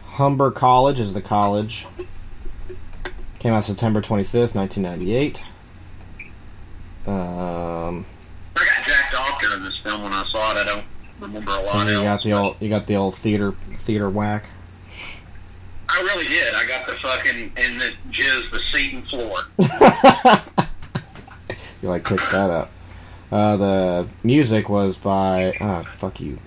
Humber 0.05 0.51
College 0.51 0.99
is 0.99 1.13
the 1.13 1.23
college. 1.23 1.87
Came 3.43 3.55
out 3.55 3.65
September 3.65 4.01
25th, 4.01 4.55
1998. 4.55 5.43
Um, 7.09 8.07
I 8.55 8.65
got 8.65 8.87
Jack 8.87 9.11
Doctor 9.11 9.57
in 9.57 9.65
this 9.65 9.77
film 9.79 10.05
when 10.05 10.13
I 10.13 10.25
saw 10.31 10.53
it. 10.53 10.59
I 10.59 10.65
don't 10.65 10.85
remember 11.19 11.51
a 11.51 11.61
lot 11.63 11.89
you 11.89 12.05
got 12.05 12.23
the 12.23 12.33
old, 12.35 12.57
you 12.61 12.69
got 12.69 12.87
the 12.87 12.95
old 12.95 13.17
theater, 13.17 13.57
theater 13.79 14.09
whack. 14.09 14.51
I 15.89 16.01
really 16.03 16.29
did. 16.29 16.55
I 16.55 16.65
got 16.69 16.87
the 16.87 16.93
fucking 16.93 17.51
and 17.57 17.81
the 17.81 17.93
jizz 18.13 18.53
the 18.53 18.61
seat 18.73 18.95
and 18.95 19.09
floor. 19.09 19.41
You 21.83 21.89
like 21.89 22.05
picked 22.05 22.31
that 22.31 22.49
up. 22.49 22.71
Uh, 23.33 23.57
the 23.57 24.09
music 24.23 24.69
was 24.69 24.97
by 24.97 25.53
ah 25.61 25.83
fuck 25.97 26.21
you, 26.21 26.39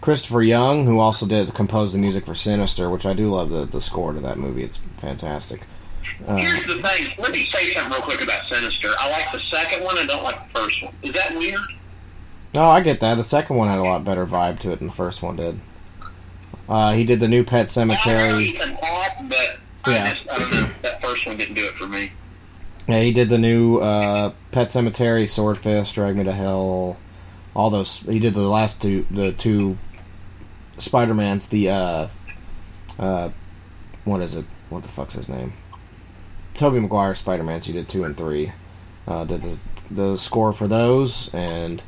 Christopher 0.00 0.44
Young, 0.44 0.86
who 0.86 1.00
also 1.00 1.26
did 1.26 1.52
compose 1.52 1.92
the 1.92 1.98
music 1.98 2.26
for 2.26 2.36
Sinister, 2.36 2.88
which 2.88 3.04
I 3.04 3.12
do 3.12 3.28
love 3.28 3.50
the 3.50 3.64
the 3.64 3.80
score 3.80 4.12
to 4.12 4.20
that 4.20 4.38
movie. 4.38 4.62
It's 4.62 4.76
fantastic. 4.98 5.62
Uh, 6.26 6.36
Here's 6.36 6.66
the 6.66 6.82
thing. 6.82 7.12
Let 7.18 7.32
me 7.32 7.46
say 7.52 7.72
something 7.72 7.92
real 7.92 8.02
quick 8.02 8.22
about 8.22 8.46
Sinister. 8.48 8.88
I 8.98 9.10
like 9.10 9.32
the 9.32 9.40
second 9.50 9.84
one. 9.84 9.98
I 9.98 10.06
don't 10.06 10.22
like 10.22 10.52
the 10.52 10.60
first 10.60 10.82
one. 10.82 10.94
Is 11.02 11.12
that 11.12 11.34
weird? 11.36 11.60
no, 12.54 12.64
I 12.64 12.80
get 12.80 13.00
that. 13.00 13.14
The 13.16 13.22
second 13.22 13.56
one 13.56 13.68
had 13.68 13.78
a 13.78 13.82
lot 13.82 14.04
better 14.04 14.26
vibe 14.26 14.58
to 14.60 14.72
it 14.72 14.78
than 14.78 14.88
the 14.88 14.92
first 14.92 15.22
one 15.22 15.36
did. 15.36 15.60
Uh, 16.68 16.92
he 16.92 17.04
did 17.04 17.20
the 17.20 17.28
new 17.28 17.44
Pet 17.44 17.68
Cemetery. 17.68 18.56
But 18.58 19.58
Yeah. 19.86 20.04
I 20.04 20.08
just 20.10 20.30
I 20.30 20.38
don't 20.38 20.52
know. 20.52 20.70
That 20.82 21.02
first 21.02 21.26
one 21.26 21.36
didn't 21.36 21.54
do 21.54 21.64
it 21.66 21.74
for 21.74 21.86
me. 21.88 22.12
Yeah, 22.88 23.00
he 23.00 23.12
did 23.12 23.28
the 23.28 23.38
new 23.38 23.78
uh, 23.78 24.32
Pet 24.50 24.70
Cemetery, 24.72 25.26
Swordfish, 25.26 25.92
Drag 25.92 26.16
Me 26.16 26.24
to 26.24 26.32
Hell, 26.32 26.96
all 27.54 27.70
those. 27.70 27.98
He 28.00 28.18
did 28.18 28.34
the 28.34 28.42
last 28.42 28.80
two, 28.82 29.06
the 29.10 29.32
two 29.32 29.78
Spider 30.78 31.14
Mans. 31.14 31.46
The 31.48 31.70
uh, 31.70 32.08
uh, 32.98 33.30
what 34.04 34.20
is 34.20 34.34
it? 34.36 34.44
What 34.68 34.82
the 34.82 34.88
fuck's 34.88 35.14
his 35.14 35.28
name? 35.28 35.52
Tobey 36.54 36.80
Maguire 36.80 37.14
Spider 37.14 37.42
Mans. 37.42 37.66
He 37.66 37.72
did 37.72 37.88
two 37.88 38.04
and 38.04 38.16
three. 38.16 38.52
Uh, 39.06 39.24
did 39.24 39.42
the 39.42 39.58
the 39.90 40.16
score 40.16 40.52
for 40.52 40.66
those 40.66 41.32
and 41.34 41.82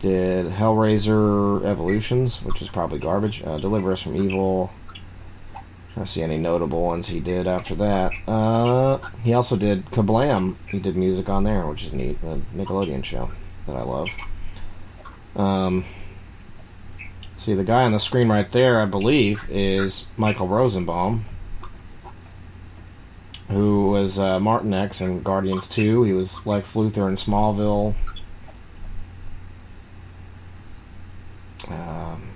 did 0.00 0.46
Hellraiser 0.46 1.64
Evolutions, 1.64 2.42
which 2.42 2.62
is 2.62 2.68
probably 2.68 2.98
garbage. 2.98 3.42
Uh, 3.44 3.58
Deliver 3.58 3.92
Us 3.92 4.02
from 4.02 4.16
Evil. 4.16 4.70
To 5.96 6.06
see 6.06 6.22
any 6.22 6.38
notable 6.38 6.82
ones 6.82 7.08
he 7.08 7.20
did 7.20 7.46
after 7.46 7.74
that. 7.74 8.12
Uh, 8.26 8.98
he 9.22 9.34
also 9.34 9.56
did 9.56 9.86
Kablam. 9.86 10.54
He 10.68 10.78
did 10.78 10.96
music 10.96 11.28
on 11.28 11.44
there, 11.44 11.66
which 11.66 11.84
is 11.84 11.92
neat. 11.92 12.16
A 12.22 12.40
Nickelodeon 12.56 13.04
show 13.04 13.30
that 13.66 13.76
I 13.76 13.82
love. 13.82 14.08
Um, 15.34 15.84
see, 17.36 17.54
the 17.54 17.64
guy 17.64 17.82
on 17.82 17.92
the 17.92 17.98
screen 17.98 18.28
right 18.28 18.50
there, 18.50 18.80
I 18.80 18.86
believe, 18.86 19.46
is 19.50 20.06
Michael 20.16 20.48
Rosenbaum, 20.48 21.24
who 23.50 23.90
was 23.90 24.18
uh, 24.18 24.38
Martinex 24.38 25.00
in 25.00 25.22
Guardians 25.22 25.68
2. 25.68 26.04
He 26.04 26.12
was 26.12 26.44
Lex 26.46 26.74
Luthor 26.74 27.08
in 27.08 27.16
Smallville. 27.16 27.94
Um, 31.68 32.30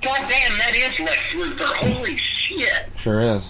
God 0.00 0.28
damn, 0.28 0.58
that 0.58 0.72
is 0.74 0.98
Lex 0.98 1.18
Luthor. 1.34 1.74
Holy 1.76 2.16
shit. 2.16 2.88
sure 2.96 3.20
is. 3.20 3.48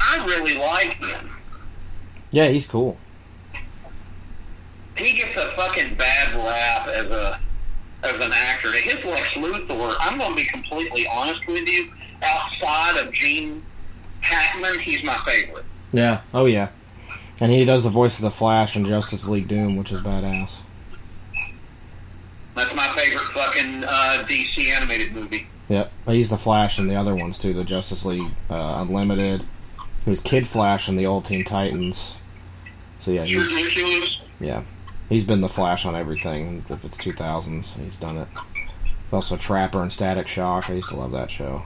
I 0.00 0.24
really 0.26 0.58
like 0.58 0.94
him. 0.94 1.30
Yeah, 2.30 2.48
he's 2.48 2.66
cool. 2.66 2.98
He 4.96 5.14
gets 5.14 5.36
a 5.36 5.52
fucking 5.52 5.94
bad 5.94 6.34
rap 6.34 6.88
as 6.88 7.06
a 7.06 7.40
as 8.02 8.14
an 8.14 8.32
actor. 8.32 8.72
His 8.72 9.04
Lex 9.04 9.28
Luthor, 9.34 9.94
I'm 10.00 10.18
going 10.18 10.30
to 10.30 10.36
be 10.36 10.44
completely 10.46 11.06
honest 11.06 11.46
with 11.46 11.68
you. 11.68 11.92
Outside 12.22 12.96
of 12.98 13.12
Gene 13.12 13.64
Hackman, 14.20 14.78
he's 14.80 15.02
my 15.04 15.16
favorite. 15.18 15.64
Yeah. 15.92 16.22
Oh 16.34 16.46
yeah. 16.46 16.70
And 17.38 17.52
he 17.52 17.64
does 17.64 17.84
the 17.84 17.90
voice 17.90 18.16
of 18.16 18.22
the 18.22 18.30
Flash 18.30 18.76
in 18.76 18.84
Justice 18.84 19.26
League 19.26 19.48
Doom, 19.48 19.76
which 19.76 19.92
is 19.92 20.00
badass. 20.00 20.60
That's 22.54 22.74
my 22.74 22.88
favorite 22.88 23.26
fucking 23.26 23.84
uh, 23.84 24.24
DC 24.26 24.66
animated 24.68 25.12
movie. 25.12 25.46
Yep. 25.68 25.92
He's 26.06 26.30
the 26.30 26.38
Flash 26.38 26.78
in 26.78 26.88
the 26.88 26.94
other 26.94 27.14
ones 27.14 27.36
too, 27.36 27.52
the 27.52 27.64
Justice 27.64 28.04
League 28.04 28.30
uh, 28.48 28.76
Unlimited. 28.80 29.44
He 30.04 30.10
was 30.10 30.20
Kid 30.20 30.46
Flash 30.46 30.88
in 30.88 30.96
the 30.96 31.04
old 31.04 31.24
Teen 31.26 31.44
Titans. 31.44 32.14
So 32.98 33.10
yeah, 33.10 33.24
he's 33.24 34.16
yeah. 34.40 34.62
He's 35.08 35.24
been 35.24 35.40
the 35.40 35.48
Flash 35.48 35.84
on 35.84 35.94
everything. 35.94 36.64
If 36.68 36.84
it's 36.84 36.96
2000s, 36.96 37.74
he's 37.74 37.96
done 37.96 38.16
it. 38.16 38.28
Also 39.12 39.36
Trapper 39.36 39.82
and 39.82 39.92
Static 39.92 40.26
Shock. 40.26 40.70
I 40.70 40.74
used 40.74 40.88
to 40.88 40.96
love 40.96 41.12
that 41.12 41.30
show. 41.30 41.62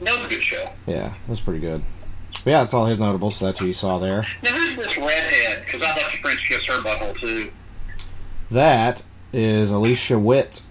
That 0.00 0.16
was 0.16 0.24
a 0.24 0.28
good 0.28 0.42
show. 0.42 0.70
Yeah, 0.86 1.14
it 1.14 1.28
was 1.30 1.40
pretty 1.40 1.60
good. 1.60 1.82
But 2.44 2.50
yeah, 2.50 2.60
that's 2.62 2.74
all 2.74 2.86
his 2.86 2.98
notables. 2.98 3.36
So 3.36 3.46
that's 3.46 3.58
who 3.58 3.66
you 3.66 3.72
saw 3.72 3.98
there. 3.98 4.26
Now, 4.42 4.50
who's 4.50 4.76
this 4.76 4.98
redhead? 4.98 5.64
Because 5.64 5.82
I'd 5.82 5.96
like 5.96 6.10
to 6.12 6.18
French 6.18 6.48
kiss 6.48 6.64
her 6.66 6.80
butthole, 6.82 7.18
too. 7.18 7.52
That 8.50 9.02
is 9.32 9.70
Alicia 9.70 10.18
Witt. 10.18 10.62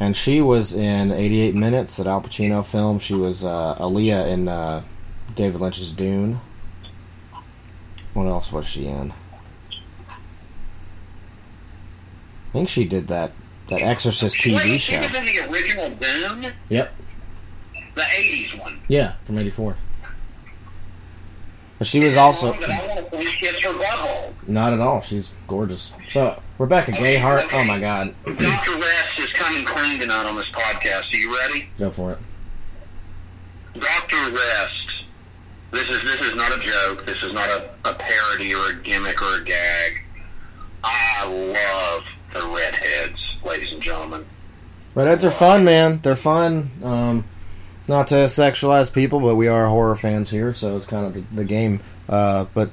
And 0.00 0.16
she 0.16 0.40
was 0.40 0.72
in 0.72 1.12
88 1.12 1.54
Minutes, 1.54 1.96
that 1.96 2.06
Al 2.06 2.20
Pacino 2.22 2.64
film. 2.64 2.98
She 2.98 3.14
was 3.14 3.44
uh, 3.44 3.76
Alia 3.80 4.26
in 4.26 4.48
uh, 4.48 4.84
David 5.34 5.60
Lynch's 5.60 5.92
Dune. 5.92 6.40
What 8.14 8.26
else 8.26 8.50
was 8.52 8.66
she 8.66 8.86
in? 8.86 9.12
I 12.48 12.52
think 12.52 12.68
she 12.68 12.84
did 12.84 13.08
that 13.08 13.32
that 13.68 13.82
Exorcist 13.82 14.36
TV 14.36 14.56
Wait, 14.56 14.80
she 14.80 14.92
show. 14.92 15.00
was 15.00 15.14
in 15.14 15.24
the 15.26 15.50
original 15.50 15.90
Dune? 15.90 16.52
Yep. 16.70 16.94
The 17.98 18.04
80s 18.04 18.58
one. 18.60 18.80
Yeah, 18.86 19.14
from 19.24 19.38
'84. 19.38 19.76
But 21.78 21.86
she 21.86 21.98
was 21.98 22.16
also 22.16 22.52
But 22.52 22.70
I 22.70 22.86
want 22.86 22.98
to 22.98 23.16
French 23.16 23.38
kiss 23.38 23.62
her 23.64 24.32
not 24.46 24.72
at 24.72 24.80
all. 24.80 25.02
She's 25.02 25.30
gorgeous. 25.46 25.92
So 26.08 26.40
Rebecca 26.58 26.92
Gayhart. 26.92 27.48
Oh 27.52 27.64
my 27.64 27.78
God, 27.78 28.14
Dr. 28.24 28.78
Rest 28.78 29.18
is 29.18 29.32
coming 29.32 29.64
clean 29.64 30.00
tonight 30.00 30.26
on 30.26 30.36
this 30.36 30.48
podcast. 30.50 31.12
Are 31.12 31.16
you 31.16 31.36
ready? 31.36 31.70
go 31.78 31.90
for 31.90 32.12
it. 32.12 32.18
Dr. 33.74 34.30
Rest 34.32 35.04
This 35.70 35.90
is 35.90 36.02
this 36.02 36.20
is 36.20 36.34
not 36.34 36.56
a 36.56 36.60
joke. 36.60 37.04
This 37.04 37.22
is 37.22 37.32
not 37.32 37.48
a, 37.50 37.70
a 37.84 37.94
parody 37.94 38.54
or 38.54 38.70
a 38.70 38.74
gimmick 38.82 39.20
or 39.20 39.40
a 39.40 39.44
gag. 39.44 40.04
I 40.82 41.26
love 41.26 42.04
the 42.32 42.46
redheads, 42.54 43.36
ladies 43.44 43.72
and 43.72 43.82
gentlemen. 43.82 44.24
Redheads 44.94 45.24
are 45.24 45.30
fun, 45.30 45.64
man. 45.64 46.00
They're 46.02 46.16
fun. 46.16 46.70
Um, 46.82 47.24
not 47.88 48.08
to 48.08 48.14
sexualize 48.26 48.92
people, 48.92 49.20
but 49.20 49.34
we 49.36 49.48
are 49.48 49.66
horror 49.66 49.96
fans 49.96 50.30
here, 50.30 50.54
so 50.54 50.76
it's 50.76 50.86
kind 50.86 51.06
of 51.06 51.14
the, 51.14 51.24
the 51.34 51.44
game. 51.44 51.80
Uh, 52.08 52.44
but 52.54 52.70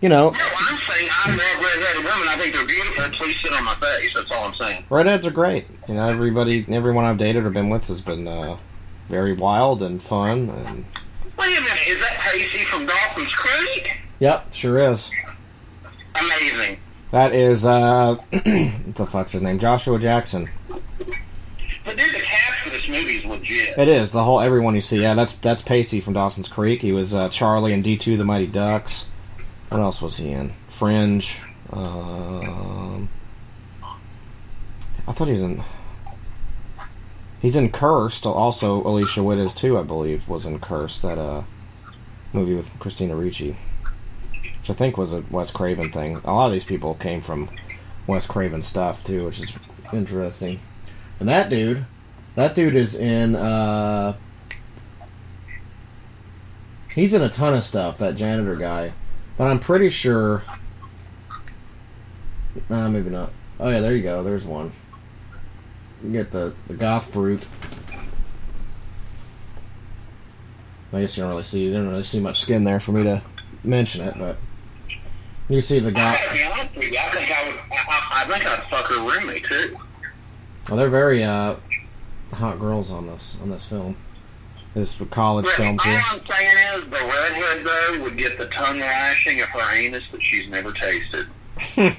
you 0.00 0.08
know, 0.08 0.30
No, 0.30 0.38
I'm 0.40 0.78
saying 0.78 1.08
I 1.12 1.30
love 1.30 1.38
redheaded 1.64 2.04
women. 2.04 2.28
I 2.28 2.36
think 2.38 2.54
they're 2.54 2.66
beautiful. 2.66 3.04
Please 3.12 3.40
sit 3.40 3.52
on 3.52 3.64
my 3.64 3.74
face. 3.74 4.12
That's 4.14 4.30
all 4.32 4.44
I'm 4.44 4.54
saying. 4.54 4.84
redheads 4.90 5.26
are 5.26 5.30
great. 5.30 5.66
You 5.88 5.94
know, 5.94 6.08
everybody, 6.08 6.64
everyone 6.68 7.04
I've 7.04 7.18
dated 7.18 7.44
or 7.44 7.50
been 7.50 7.68
with 7.70 7.86
has 7.88 8.00
been 8.00 8.26
uh, 8.26 8.56
very 9.08 9.32
wild 9.32 9.82
and 9.82 10.02
fun. 10.02 10.48
And 10.50 10.84
Wait 11.38 11.58
a 11.58 11.60
minute. 11.60 11.86
Is 11.88 12.00
that 12.00 12.18
Pacey 12.20 12.64
from 12.64 12.86
Dawson's 12.86 13.32
Creek? 13.34 14.00
yep, 14.18 14.52
sure 14.54 14.78
is. 14.90 15.10
Amazing. 16.20 16.78
That 17.10 17.34
is 17.34 17.64
uh, 17.64 18.14
what 18.30 18.94
the 18.96 19.06
fuck's 19.06 19.32
his 19.32 19.42
name? 19.42 19.58
Joshua 19.58 19.98
Jackson. 19.98 20.48
But 20.68 21.96
dude, 21.96 22.14
the 22.14 22.20
this 22.86 23.24
legit. 23.24 23.78
It 23.78 23.88
is 23.88 24.12
the 24.12 24.24
whole 24.24 24.40
everyone 24.40 24.74
you 24.74 24.80
see. 24.80 25.00
Yeah, 25.02 25.14
that's 25.14 25.32
that's 25.34 25.62
Pacey 25.62 26.00
from 26.00 26.14
Dawson's 26.14 26.48
Creek. 26.48 26.82
He 26.82 26.92
was 26.92 27.14
uh, 27.14 27.28
Charlie 27.28 27.72
in 27.72 27.82
D 27.82 27.96
two 27.96 28.16
The 28.16 28.24
Mighty 28.24 28.46
Ducks. 28.46 29.08
What 29.68 29.80
else 29.80 30.02
was 30.02 30.16
he 30.18 30.30
in? 30.30 30.52
Fringe. 30.68 31.40
Um, 31.70 33.08
I 35.06 35.12
thought 35.12 35.28
he 35.28 35.32
was 35.32 35.42
in. 35.42 35.62
He's 37.40 37.56
in 37.56 37.70
Cursed. 37.72 38.26
Also, 38.26 38.82
Alicia 38.86 39.22
Witt 39.22 39.38
is 39.38 39.54
too. 39.54 39.78
I 39.78 39.82
believe 39.82 40.28
was 40.28 40.46
in 40.46 40.60
Cursed. 40.60 41.02
That 41.02 41.18
uh 41.18 41.42
movie 42.32 42.54
with 42.54 42.78
Christina 42.78 43.14
Ricci, 43.16 43.56
which 44.60 44.70
I 44.70 44.72
think 44.72 44.96
was 44.96 45.12
a 45.12 45.24
Wes 45.30 45.50
Craven 45.50 45.90
thing. 45.90 46.16
A 46.24 46.32
lot 46.32 46.46
of 46.46 46.52
these 46.52 46.64
people 46.64 46.94
came 46.94 47.20
from 47.20 47.50
Wes 48.06 48.26
Craven 48.26 48.62
stuff 48.62 49.04
too, 49.04 49.26
which 49.26 49.40
is 49.40 49.52
interesting. 49.92 50.60
And 51.20 51.28
that 51.28 51.50
dude, 51.50 51.84
that 52.34 52.54
dude 52.54 52.76
is 52.76 52.94
in. 52.94 53.36
uh 53.36 54.16
He's 56.94 57.14
in 57.14 57.22
a 57.22 57.30
ton 57.30 57.54
of 57.54 57.64
stuff. 57.64 57.98
That 57.98 58.16
janitor 58.16 58.54
guy, 58.56 58.92
but 59.38 59.44
I'm 59.44 59.58
pretty 59.58 59.88
sure. 59.88 60.44
Nah, 62.68 62.88
maybe 62.88 63.08
not. 63.08 63.32
Oh 63.58 63.70
yeah, 63.70 63.80
there 63.80 63.96
you 63.96 64.02
go. 64.02 64.22
There's 64.22 64.44
one. 64.44 64.72
You 66.04 66.10
get 66.12 66.32
the 66.32 66.52
the 66.66 66.74
goth 66.74 67.10
fruit. 67.12 67.46
I 70.92 71.00
guess 71.00 71.16
you 71.16 71.22
don't 71.22 71.30
really 71.30 71.42
see. 71.42 71.64
You 71.64 71.72
don't 71.72 71.88
really 71.88 72.02
see 72.02 72.20
much 72.20 72.40
skin 72.40 72.64
there 72.64 72.78
for 72.80 72.92
me 72.92 73.04
to 73.04 73.22
mention 73.64 74.06
it, 74.06 74.18
but 74.18 74.36
you 75.48 75.62
see 75.62 75.78
the 75.78 75.92
goth. 75.92 76.18
gotta 76.22 76.34
be 76.34 76.44
honest 76.44 76.76
with 76.76 76.92
you. 76.92 76.98
I 76.98 77.08
think 77.10 77.30
I 77.30 77.46
would. 77.48 77.56
I, 77.56 77.76
I, 77.88 78.22
I 78.22 78.24
think 78.28 78.46
I'd 78.46 78.68
fuck 78.68 78.86
her 78.90 79.00
roommate 79.00 79.44
too. 79.44 79.78
Well, 80.68 80.76
they're 80.76 80.90
very 80.90 81.24
uh, 81.24 81.56
hot 82.32 82.58
girls 82.58 82.90
on 82.90 83.06
this 83.06 83.36
on 83.42 83.50
this 83.50 83.66
film. 83.66 83.96
This 84.74 84.96
college 85.10 85.44
But 85.44 85.54
film 85.54 85.78
all 85.78 85.84
too. 85.84 85.90
I'm 85.90 86.20
saying 86.30 86.56
is, 86.74 86.84
the 86.84 86.90
redhead 86.90 87.66
though 87.66 88.02
would 88.04 88.16
get 88.16 88.38
the 88.38 88.46
tongue 88.46 88.80
lashing 88.80 89.40
of 89.40 89.48
her 89.48 89.76
anus 89.76 90.02
that 90.12 90.22
she's 90.22 90.48
never 90.48 90.72
tasted, 90.72 91.26
and 91.76 91.94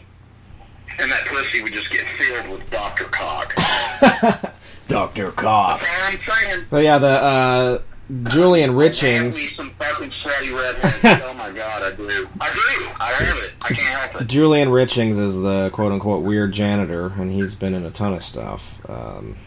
that 0.97 1.25
pussy 1.27 1.61
would 1.61 1.73
just 1.73 1.91
get 1.91 2.07
filled 2.09 2.49
with 2.49 2.69
Doctor 2.71 3.05
Cock. 3.05 3.53
Doctor 4.87 5.31
Cock. 5.31 5.83
I'm 6.01 6.19
saying. 6.19 6.65
So 6.71 6.79
yeah, 6.79 6.97
the 6.97 7.07
uh, 7.07 7.79
Julian 8.23 8.71
Richings. 8.71 9.35
me 9.35 9.55
some 9.55 9.69
fucking 9.79 10.11
sweaty 10.11 10.51
redheads. 10.51 11.23
oh 11.25 11.33
my 11.35 11.51
god, 11.51 11.83
I 11.83 11.95
do. 11.95 12.27
I 12.41 12.53
do. 12.53 12.89
I 12.99 13.11
have 13.11 13.37
it. 13.37 13.51
I 13.61 13.67
can't 13.67 13.79
help 13.79 14.21
it. 14.21 14.27
Julian 14.27 14.69
Richings 14.69 15.19
is 15.19 15.39
the 15.39 15.69
quote 15.73 15.91
unquote 15.91 16.23
weird 16.23 16.51
janitor, 16.51 17.13
and 17.17 17.31
he's 17.31 17.55
been 17.55 17.73
in 17.73 17.85
a 17.85 17.91
ton 17.91 18.13
of 18.13 18.23
stuff. 18.23 18.77
Um, 18.89 19.37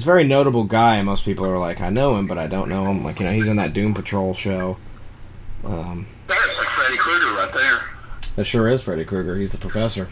he's 0.00 0.06
a 0.06 0.10
very 0.12 0.24
notable 0.24 0.64
guy. 0.64 1.02
Most 1.02 1.26
people 1.26 1.44
are 1.44 1.58
like, 1.58 1.82
I 1.82 1.90
know 1.90 2.16
him, 2.16 2.26
but 2.26 2.38
I 2.38 2.46
don't 2.46 2.70
know 2.70 2.86
him. 2.86 3.04
Like, 3.04 3.20
you 3.20 3.26
know, 3.26 3.32
he's 3.32 3.48
in 3.48 3.56
that 3.56 3.74
Doom 3.74 3.92
Patrol 3.92 4.32
show. 4.32 4.78
Um, 5.62 6.06
That's 6.26 6.40
like 6.56 6.66
Freddy 6.68 6.96
Krueger 6.96 7.34
right 7.34 7.52
there. 7.52 7.80
that 8.36 8.44
sure 8.44 8.66
is 8.66 8.80
Freddy 8.80 9.04
Krueger. 9.04 9.36
He's 9.36 9.52
the 9.52 9.58
professor. 9.58 10.08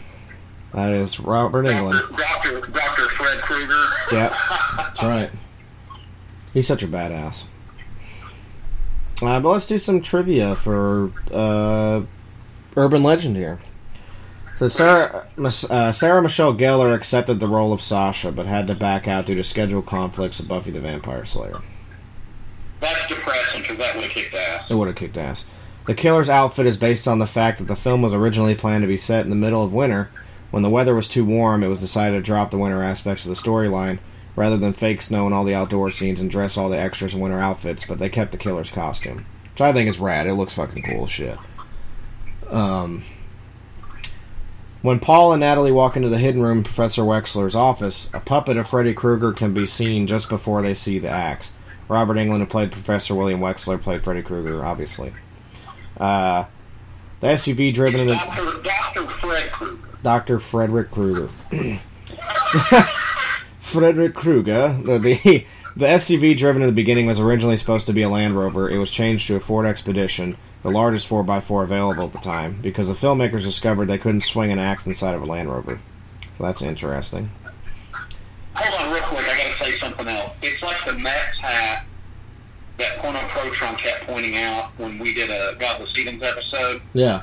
That 0.75 0.91
is 0.91 1.19
Robert 1.19 1.65
Englund. 1.65 2.15
Doctor 2.15 2.61
Doctor 2.67 3.01
Fred 3.09 3.39
Krueger. 3.39 3.83
Yeah, 4.11 4.29
that's 4.77 5.01
right. 5.01 5.31
He's 6.53 6.67
such 6.67 6.83
a 6.83 6.87
badass. 6.87 7.45
Uh, 9.23 9.39
but 9.39 9.49
let's 9.49 9.65
do 9.65 9.79
some 9.79 10.01
trivia 10.01 10.55
for 10.55 11.11
uh, 11.33 12.03
urban 12.77 13.01
legend 13.01 13.35
here. 13.37 13.59
So 14.59 14.67
Sarah, 14.67 15.25
uh, 15.69 15.91
Sarah 15.93 16.21
Michelle 16.21 16.53
Gellar 16.53 16.93
accepted 16.93 17.39
the 17.39 17.47
role 17.47 17.71
of 17.71 17.81
Sasha, 17.81 18.29
but 18.29 18.45
had 18.45 18.67
to 18.67 18.75
back 18.75 19.07
out 19.07 19.25
due 19.25 19.35
to 19.35 19.43
schedule 19.43 19.81
conflicts 19.81 20.41
of 20.41 20.49
Buffy 20.49 20.69
the 20.69 20.81
Vampire 20.81 21.23
Slayer. 21.23 21.61
That's 22.81 23.07
depressing 23.07 23.61
because 23.61 23.77
that 23.77 23.95
would 23.95 24.03
have 24.03 24.11
kicked 24.11 24.35
ass. 24.35 24.65
It 24.69 24.73
would 24.73 24.87
have 24.87 24.97
kicked 24.97 25.17
ass. 25.17 25.45
The 25.87 25.95
killer's 25.95 26.27
outfit 26.27 26.65
is 26.65 26.75
based 26.75 27.07
on 27.07 27.19
the 27.19 27.25
fact 27.25 27.59
that 27.59 27.69
the 27.69 27.77
film 27.77 28.01
was 28.01 28.13
originally 28.13 28.53
planned 28.53 28.83
to 28.83 28.87
be 28.89 28.97
set 28.97 29.23
in 29.23 29.29
the 29.29 29.35
middle 29.37 29.63
of 29.63 29.73
winter. 29.73 30.09
When 30.51 30.61
the 30.61 30.69
weather 30.69 30.93
was 30.93 31.07
too 31.07 31.23
warm, 31.23 31.63
it 31.63 31.67
was 31.67 31.79
decided 31.79 32.17
to 32.17 32.21
drop 32.21 32.51
the 32.51 32.57
winter 32.57 32.83
aspects 32.83 33.25
of 33.25 33.29
the 33.29 33.41
storyline 33.41 33.99
rather 34.35 34.57
than 34.57 34.73
fake 34.73 35.01
snow 35.01 35.25
in 35.25 35.31
all 35.31 35.45
the 35.45 35.55
outdoor 35.55 35.89
scenes 35.89 36.19
and 36.19 36.29
dress 36.29 36.57
all 36.57 36.67
the 36.67 36.77
extras 36.77 37.13
in 37.13 37.21
winter 37.21 37.39
outfits, 37.39 37.85
but 37.85 37.97
they 37.97 38.09
kept 38.09 38.33
the 38.33 38.37
killer's 38.37 38.71
costume. 38.71 39.25
Which 39.53 39.61
I 39.61 39.71
think 39.71 39.87
is 39.87 39.99
rad. 39.99 40.27
It 40.27 40.33
looks 40.33 40.53
fucking 40.53 40.83
cool 40.83 41.05
as 41.05 41.11
shit. 41.11 41.37
Um, 42.49 43.03
when 44.81 44.99
Paul 44.99 45.33
and 45.33 45.41
Natalie 45.41 45.71
walk 45.71 45.95
into 45.97 46.09
the 46.09 46.17
hidden 46.17 46.41
room 46.41 46.59
in 46.59 46.63
Professor 46.63 47.01
Wexler's 47.01 47.55
office, 47.55 48.09
a 48.13 48.19
puppet 48.19 48.57
of 48.57 48.69
Freddy 48.69 48.93
Krueger 48.93 49.33
can 49.33 49.53
be 49.53 49.65
seen 49.65 50.07
just 50.07 50.29
before 50.29 50.61
they 50.61 50.73
see 50.73 50.99
the 50.99 51.09
axe. 51.09 51.51
Robert 51.87 52.15
Englund, 52.15 52.39
who 52.39 52.45
played 52.45 52.71
Professor 52.71 53.15
William 53.15 53.39
Wexler, 53.39 53.81
played 53.81 54.03
Freddy 54.03 54.21
Krueger, 54.21 54.63
obviously. 54.63 55.13
Uh, 55.97 56.45
the 57.19 57.27
SUV 57.27 57.73
driven 57.73 58.01
in 58.01 58.07
the 58.07 58.13
Doctor 58.13 58.61
Doctor 58.61 59.07
Fred 59.07 59.51
Krueger. 59.51 59.87
Dr. 60.01 60.39
Frederick 60.39 60.91
Krueger. 60.91 61.27
Frederick 63.59 64.13
Krueger. 64.13 64.79
The, 64.81 64.97
the 64.99 65.45
the 65.75 65.85
SUV 65.85 66.37
driven 66.37 66.61
in 66.61 66.67
the 66.67 66.73
beginning 66.73 67.07
was 67.07 67.19
originally 67.19 67.57
supposed 67.57 67.87
to 67.87 67.93
be 67.93 68.01
a 68.01 68.09
Land 68.09 68.37
Rover. 68.37 68.69
It 68.69 68.77
was 68.77 68.91
changed 68.91 69.27
to 69.27 69.35
a 69.35 69.39
Ford 69.39 69.65
Expedition, 69.65 70.37
the 70.63 70.69
largest 70.71 71.07
4x4 71.09 71.63
available 71.63 72.05
at 72.05 72.13
the 72.13 72.19
time, 72.19 72.59
because 72.61 72.87
the 72.87 72.93
filmmakers 72.93 73.41
discovered 73.43 73.85
they 73.87 73.97
couldn't 73.97 74.21
swing 74.21 74.51
an 74.51 74.59
axe 74.59 74.85
inside 74.85 75.15
of 75.15 75.21
a 75.21 75.25
Land 75.25 75.49
Rover. 75.51 75.79
So 76.37 76.43
that's 76.43 76.61
interesting. 76.61 77.29
Hold 78.55 78.81
on 78.81 78.93
real 78.93 79.03
quick. 79.03 79.25
I 79.25 79.37
gotta 79.37 79.63
say 79.71 79.77
something 79.79 80.07
else. 80.07 80.33
It's 80.41 80.61
like 80.61 80.83
the 80.85 80.93
Mets 80.93 81.37
hat 81.39 81.85
that 82.77 82.97
Porno 82.99 83.19
Protron 83.19 83.77
kept 83.77 84.05
pointing 84.07 84.37
out 84.37 84.71
when 84.77 84.99
we 84.99 85.13
did 85.13 85.29
a 85.29 85.55
God 85.59 85.81
the 85.81 85.87
Stevens 85.87 86.21
episode. 86.23 86.81
Yeah. 86.93 87.21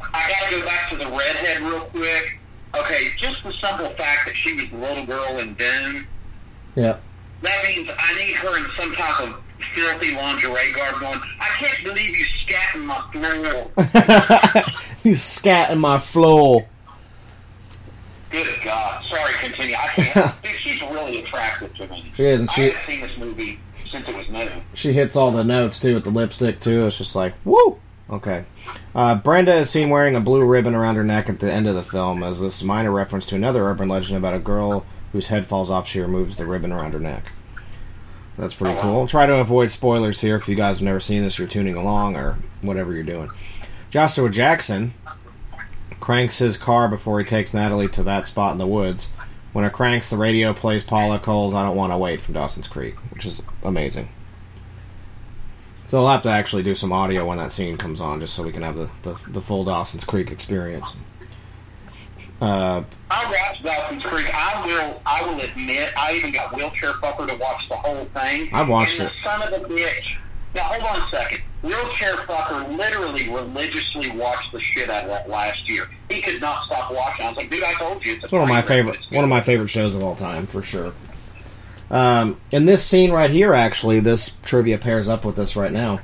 I 0.00 0.30
gotta 0.40 0.56
go 0.60 0.64
back 0.66 0.88
to 0.90 0.96
the 0.96 1.06
redhead 1.06 1.60
real 1.62 1.80
quick. 1.80 2.38
Okay, 2.78 3.08
just 3.16 3.42
the 3.42 3.52
simple 3.52 3.88
fact 3.90 4.26
that 4.26 4.34
she 4.34 4.54
was 4.54 4.68
the 4.70 4.76
little 4.76 5.04
girl 5.06 5.38
in 5.38 5.54
Doom, 5.54 6.06
Yeah. 6.76 6.96
that 7.42 7.64
means 7.64 7.88
I 7.98 8.14
need 8.18 8.34
her 8.36 8.58
in 8.58 8.70
some 8.78 8.92
type 8.94 9.20
of 9.20 9.42
filthy 9.60 10.14
lingerie 10.14 10.72
garb 10.74 11.00
going, 11.00 11.20
I 11.40 11.48
can't 11.58 11.84
believe 11.84 12.16
you 12.16 12.24
scat 12.24 12.74
in 12.74 12.86
my 12.86 13.00
floor. 13.12 14.72
you 15.04 15.14
scat 15.14 15.70
in 15.70 15.78
my 15.78 15.98
floor. 15.98 16.66
Good 18.30 18.46
God. 18.62 19.04
Sorry, 19.06 19.32
continue. 19.40 19.74
I 19.74 19.86
can't. 19.88 20.34
Dude, 20.42 20.52
she's 20.52 20.82
really 20.82 21.20
attractive 21.22 21.74
to 21.76 21.88
me. 21.88 22.10
She 22.14 22.26
is, 22.26 22.40
and 22.40 22.50
she- 22.50 22.62
I 22.62 22.74
haven't 22.74 22.86
seen 22.90 23.00
this 23.00 23.16
movie 23.16 23.60
since 23.90 24.08
it 24.08 24.14
was 24.14 24.28
new. 24.28 24.48
She 24.74 24.92
hits 24.92 25.16
all 25.16 25.30
the 25.30 25.44
notes 25.44 25.80
too 25.80 25.94
with 25.94 26.04
the 26.04 26.10
lipstick 26.10 26.60
too. 26.60 26.86
It's 26.86 26.98
just 26.98 27.14
like 27.14 27.34
woo. 27.44 27.78
Okay. 28.10 28.44
Uh, 28.94 29.14
Brenda 29.16 29.54
is 29.56 29.68
seen 29.70 29.90
wearing 29.90 30.16
a 30.16 30.20
blue 30.20 30.42
ribbon 30.44 30.74
around 30.74 30.96
her 30.96 31.04
neck 31.04 31.28
at 31.28 31.40
the 31.40 31.52
end 31.52 31.68
of 31.68 31.74
the 31.74 31.82
film, 31.82 32.22
as 32.22 32.40
this 32.40 32.62
minor 32.62 32.90
reference 32.90 33.26
to 33.26 33.34
another 33.34 33.64
urban 33.64 33.88
legend 33.88 34.16
about 34.16 34.34
a 34.34 34.38
girl 34.38 34.84
whose 35.12 35.28
head 35.28 35.46
falls 35.46 35.70
off. 35.70 35.86
She 35.88 36.00
removes 36.00 36.36
the 36.36 36.46
ribbon 36.46 36.72
around 36.72 36.92
her 36.92 36.98
neck. 37.00 37.32
That's 38.38 38.54
pretty 38.54 38.78
oh, 38.78 38.82
cool. 38.82 39.00
I'll 39.00 39.06
Try 39.08 39.26
to 39.26 39.34
avoid 39.34 39.72
spoilers 39.72 40.20
here. 40.20 40.36
If 40.36 40.48
you 40.48 40.54
guys 40.54 40.78
have 40.78 40.84
never 40.84 41.00
seen 41.00 41.24
this, 41.24 41.38
you're 41.38 41.48
tuning 41.48 41.74
along 41.74 42.16
or 42.16 42.36
whatever 42.62 42.94
you're 42.94 43.02
doing. 43.02 43.30
Joshua 43.90 44.30
Jackson 44.30 44.94
cranks 45.98 46.38
his 46.38 46.56
car 46.56 46.88
before 46.88 47.18
he 47.18 47.26
takes 47.26 47.52
Natalie 47.52 47.88
to 47.88 48.02
that 48.04 48.26
spot 48.26 48.52
in 48.52 48.58
the 48.58 48.66
woods. 48.66 49.10
When 49.52 49.64
it 49.64 49.72
cranks, 49.72 50.08
the 50.08 50.16
radio 50.16 50.54
plays 50.54 50.84
Paula 50.84 51.18
Cole's 51.18 51.52
"I 51.52 51.64
Don't 51.64 51.76
Want 51.76 51.92
to 51.92 51.98
Wait" 51.98 52.20
from 52.20 52.34
Dawson's 52.34 52.68
Creek, 52.68 52.94
which 53.10 53.26
is 53.26 53.42
amazing. 53.62 54.08
So 55.88 56.00
I'll 56.00 56.12
have 56.12 56.22
to 56.22 56.28
actually 56.28 56.62
do 56.62 56.74
some 56.74 56.92
audio 56.92 57.26
when 57.26 57.38
that 57.38 57.52
scene 57.52 57.78
comes 57.78 58.00
on, 58.00 58.20
just 58.20 58.34
so 58.34 58.44
we 58.44 58.52
can 58.52 58.62
have 58.62 58.76
the, 58.76 58.90
the, 59.02 59.16
the 59.26 59.40
full 59.40 59.64
Dawson's 59.64 60.04
Creek 60.04 60.30
experience. 60.30 60.94
Uh, 62.40 62.84
I 63.10 63.24
watched 63.32 63.64
Dawson's 63.64 64.04
Creek. 64.04 64.28
I 64.32 64.64
will. 64.64 65.02
I 65.04 65.22
will 65.22 65.40
admit, 65.40 65.92
I 65.96 66.14
even 66.14 66.30
got 66.30 66.54
wheelchair 66.54 66.92
fucker 66.92 67.26
to 67.26 67.34
watch 67.36 67.68
the 67.68 67.76
whole 67.76 68.04
thing. 68.06 68.52
I've 68.52 68.68
watched 68.68 69.00
and 69.00 69.08
it. 69.08 69.12
The 69.24 69.28
son 69.28 69.52
of 69.54 69.62
a 69.62 69.68
bitch 69.68 70.16
Now 70.54 70.62
hold 70.62 70.84
on 70.84 71.08
a 71.08 71.10
second. 71.10 71.42
Wheelchair 71.62 72.14
fucker 72.14 72.76
literally 72.76 73.28
religiously 73.28 74.10
watched 74.10 74.52
the 74.52 74.60
shit 74.60 74.88
out 74.88 75.04
of 75.04 75.08
that 75.10 75.28
last 75.28 75.68
year. 75.68 75.88
He 76.08 76.20
could 76.22 76.40
not 76.40 76.64
stop 76.66 76.92
watching. 76.92 77.26
I 77.26 77.30
was 77.30 77.38
like, 77.38 77.50
dude, 77.50 77.64
I 77.64 77.72
told 77.72 78.04
you 78.04 78.14
it's, 78.14 78.24
It's 78.24 78.32
one 78.32 78.42
of 78.42 78.48
my 78.48 78.62
favorite 78.62 78.98
one 79.10 79.24
of 79.24 79.30
my 79.30 79.40
favorite 79.40 79.68
shows 79.68 79.96
of 79.96 80.02
all 80.04 80.14
time 80.14 80.46
for 80.46 80.62
sure. 80.62 80.92
Um, 81.90 82.40
in 82.52 82.66
this 82.66 82.84
scene 82.84 83.10
right 83.10 83.30
here, 83.30 83.54
actually, 83.54 83.98
this 83.98 84.32
trivia 84.44 84.78
pairs 84.78 85.08
up 85.08 85.24
with 85.24 85.36
this 85.36 85.56
right 85.56 85.72
now. 85.72 86.00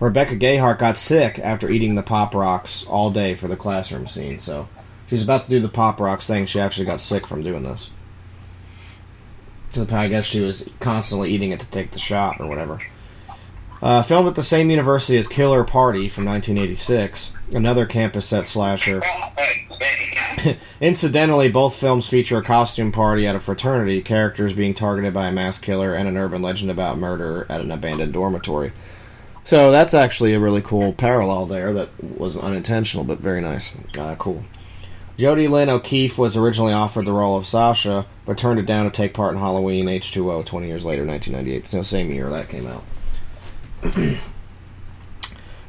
Rebecca 0.00 0.36
Gayhart 0.36 0.78
got 0.78 0.96
sick 0.96 1.40
after 1.40 1.68
eating 1.68 1.96
the 1.96 2.04
pop 2.04 2.34
rocks 2.34 2.84
all 2.86 3.10
day 3.10 3.34
for 3.34 3.48
the 3.48 3.56
classroom 3.56 4.06
scene. 4.06 4.38
So 4.38 4.68
she's 5.08 5.22
about 5.22 5.44
to 5.44 5.50
do 5.50 5.60
the 5.60 5.68
pop 5.68 6.00
rocks 6.00 6.26
thing. 6.26 6.46
She 6.46 6.60
actually 6.60 6.86
got 6.86 7.00
sick 7.00 7.26
from 7.26 7.42
doing 7.42 7.62
this. 7.62 7.90
I 9.76 10.08
guess 10.08 10.24
she 10.24 10.40
was 10.40 10.68
constantly 10.80 11.30
eating 11.30 11.52
it 11.52 11.60
to 11.60 11.70
take 11.70 11.92
the 11.92 11.98
shot 11.98 12.40
or 12.40 12.46
whatever. 12.46 12.80
Uh, 13.80 14.02
filmed 14.02 14.26
at 14.26 14.34
the 14.34 14.42
same 14.42 14.70
university 14.70 15.16
as 15.18 15.28
Killer 15.28 15.62
Party 15.62 16.08
from 16.08 16.24
1986, 16.24 17.32
another 17.52 17.86
campus 17.86 18.26
set 18.26 18.48
slasher. 18.48 19.02
Incidentally, 20.80 21.48
both 21.48 21.76
films 21.76 22.08
feature 22.08 22.38
a 22.38 22.42
costume 22.42 22.90
party 22.90 23.26
at 23.26 23.36
a 23.36 23.40
fraternity, 23.40 24.02
characters 24.02 24.52
being 24.52 24.74
targeted 24.74 25.14
by 25.14 25.28
a 25.28 25.32
mass 25.32 25.60
killer, 25.60 25.94
and 25.94 26.08
an 26.08 26.16
urban 26.16 26.42
legend 26.42 26.70
about 26.70 26.98
murder 26.98 27.46
at 27.48 27.60
an 27.60 27.70
abandoned 27.70 28.12
dormitory. 28.12 28.72
So 29.44 29.70
that's 29.70 29.94
actually 29.94 30.34
a 30.34 30.40
really 30.40 30.60
cool 30.60 30.92
parallel 30.92 31.46
there 31.46 31.72
that 31.72 31.88
was 32.02 32.36
unintentional, 32.36 33.04
but 33.04 33.20
very 33.20 33.40
nice. 33.40 33.74
Uh, 33.96 34.16
cool. 34.16 34.44
Jodie 35.18 35.50
Lynn 35.50 35.68
O'Keefe 35.68 36.16
was 36.16 36.36
originally 36.36 36.72
offered 36.72 37.04
the 37.04 37.12
role 37.12 37.36
of 37.36 37.44
Sasha, 37.44 38.06
but 38.24 38.38
turned 38.38 38.60
it 38.60 38.66
down 38.66 38.84
to 38.84 38.90
take 38.90 39.14
part 39.14 39.34
in 39.34 39.40
Halloween 39.40 39.86
H2O 39.86 40.46
20 40.46 40.68
years 40.68 40.84
later, 40.84 41.04
1998. 41.04 41.68
So 41.68 41.82
same 41.82 42.12
year 42.12 42.30
that 42.30 42.48
came 42.48 42.68
out. 42.68 42.84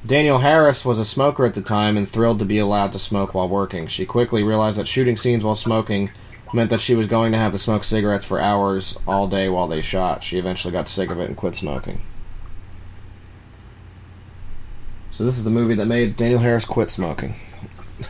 Danielle 0.06 0.40
Harris 0.40 0.86
was 0.86 1.00
a 1.00 1.06
smoker 1.06 1.46
at 1.46 1.56
the 1.56 1.64
time 1.64 1.98
and 1.98 2.08
thrilled 2.08 2.38
to 2.40 2.46
be 2.46 2.60
allowed 2.60 2.94
to 2.94 3.00
smoke 3.00 3.34
while 3.34 3.50
working. 3.50 3.88
She 3.88 4.06
quickly 4.06 4.44
realized 4.44 4.78
that 4.78 4.88
shooting 4.88 5.18
scenes 5.18 5.44
while 5.44 5.56
smoking 5.56 6.12
meant 6.54 6.70
that 6.70 6.80
she 6.80 6.94
was 6.94 7.08
going 7.08 7.32
to 7.32 7.40
have 7.40 7.52
to 7.54 7.60
smoke 7.60 7.84
cigarettes 7.84 8.26
for 8.26 8.40
hours 8.40 8.98
all 9.08 9.28
day 9.28 9.50
while 9.50 9.68
they 9.68 9.82
shot. 9.82 10.24
She 10.24 10.38
eventually 10.38 10.72
got 10.72 10.88
sick 10.88 11.10
of 11.10 11.20
it 11.20 11.26
and 11.26 11.36
quit 11.36 11.56
smoking. 11.56 12.02
So 15.12 15.26
this 15.26 15.40
is 15.40 15.44
the 15.44 15.50
movie 15.50 15.76
that 15.76 15.88
made 15.88 16.18
Danielle 16.18 16.40
Harris 16.40 16.66
quit 16.66 16.92
smoking. 16.92 17.34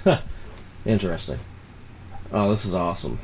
Interesting. 0.89 1.38
Oh, 2.32 2.49
this 2.49 2.65
is 2.65 2.73
awesome. 2.73 3.19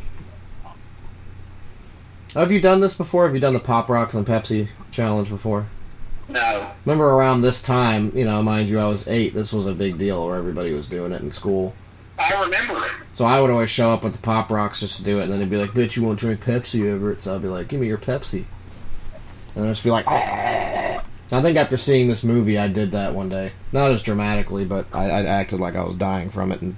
Have 2.35 2.51
you 2.51 2.61
done 2.61 2.79
this 2.79 2.95
before? 2.95 3.25
Have 3.25 3.33
you 3.33 3.41
done 3.41 3.55
the 3.55 3.59
Pop 3.59 3.89
Rocks 3.89 4.13
and 4.13 4.23
Pepsi 4.23 4.67
challenge 4.91 5.29
before? 5.29 5.65
No. 6.29 6.69
Remember 6.85 7.09
around 7.09 7.41
this 7.41 7.63
time, 7.63 8.11
you 8.15 8.23
know, 8.23 8.43
mind 8.43 8.69
you, 8.69 8.79
I 8.79 8.85
was 8.85 9.07
eight. 9.07 9.33
This 9.33 9.51
was 9.51 9.65
a 9.65 9.73
big 9.73 9.97
deal 9.97 10.23
where 10.27 10.35
everybody 10.35 10.73
was 10.73 10.85
doing 10.85 11.11
it 11.11 11.23
in 11.23 11.31
school. 11.31 11.73
I 12.19 12.39
remember 12.39 12.85
it. 12.85 12.91
So 13.15 13.25
I 13.25 13.41
would 13.41 13.49
always 13.49 13.71
show 13.71 13.91
up 13.91 14.03
with 14.03 14.13
the 14.13 14.19
Pop 14.19 14.51
Rocks 14.51 14.81
just 14.81 14.97
to 14.97 15.03
do 15.03 15.19
it, 15.19 15.23
and 15.23 15.33
then 15.33 15.39
they'd 15.39 15.49
be 15.49 15.57
like, 15.57 15.71
"Bitch, 15.71 15.95
you 15.95 16.03
won't 16.03 16.19
drink 16.19 16.45
Pepsi 16.45 16.87
over 16.87 17.11
it." 17.11 17.23
So 17.23 17.33
I'd 17.33 17.41
be 17.41 17.47
like, 17.47 17.67
"Give 17.67 17.81
me 17.81 17.87
your 17.87 17.97
Pepsi," 17.97 18.45
and 19.55 19.65
I'd 19.65 19.69
just 19.69 19.83
be 19.83 19.89
like, 19.89 20.05
"Ah." 20.07 21.03
I 21.31 21.41
think 21.41 21.57
after 21.57 21.77
seeing 21.77 22.09
this 22.09 22.23
movie, 22.23 22.59
I 22.59 22.67
did 22.67 22.91
that 22.91 23.15
one 23.15 23.29
day. 23.29 23.53
Not 23.71 23.89
as 23.89 24.03
dramatically, 24.03 24.65
but 24.65 24.85
I, 24.93 25.09
I 25.09 25.25
acted 25.25 25.59
like 25.59 25.75
I 25.75 25.83
was 25.83 25.95
dying 25.95 26.29
from 26.29 26.51
it 26.51 26.61
and 26.61 26.77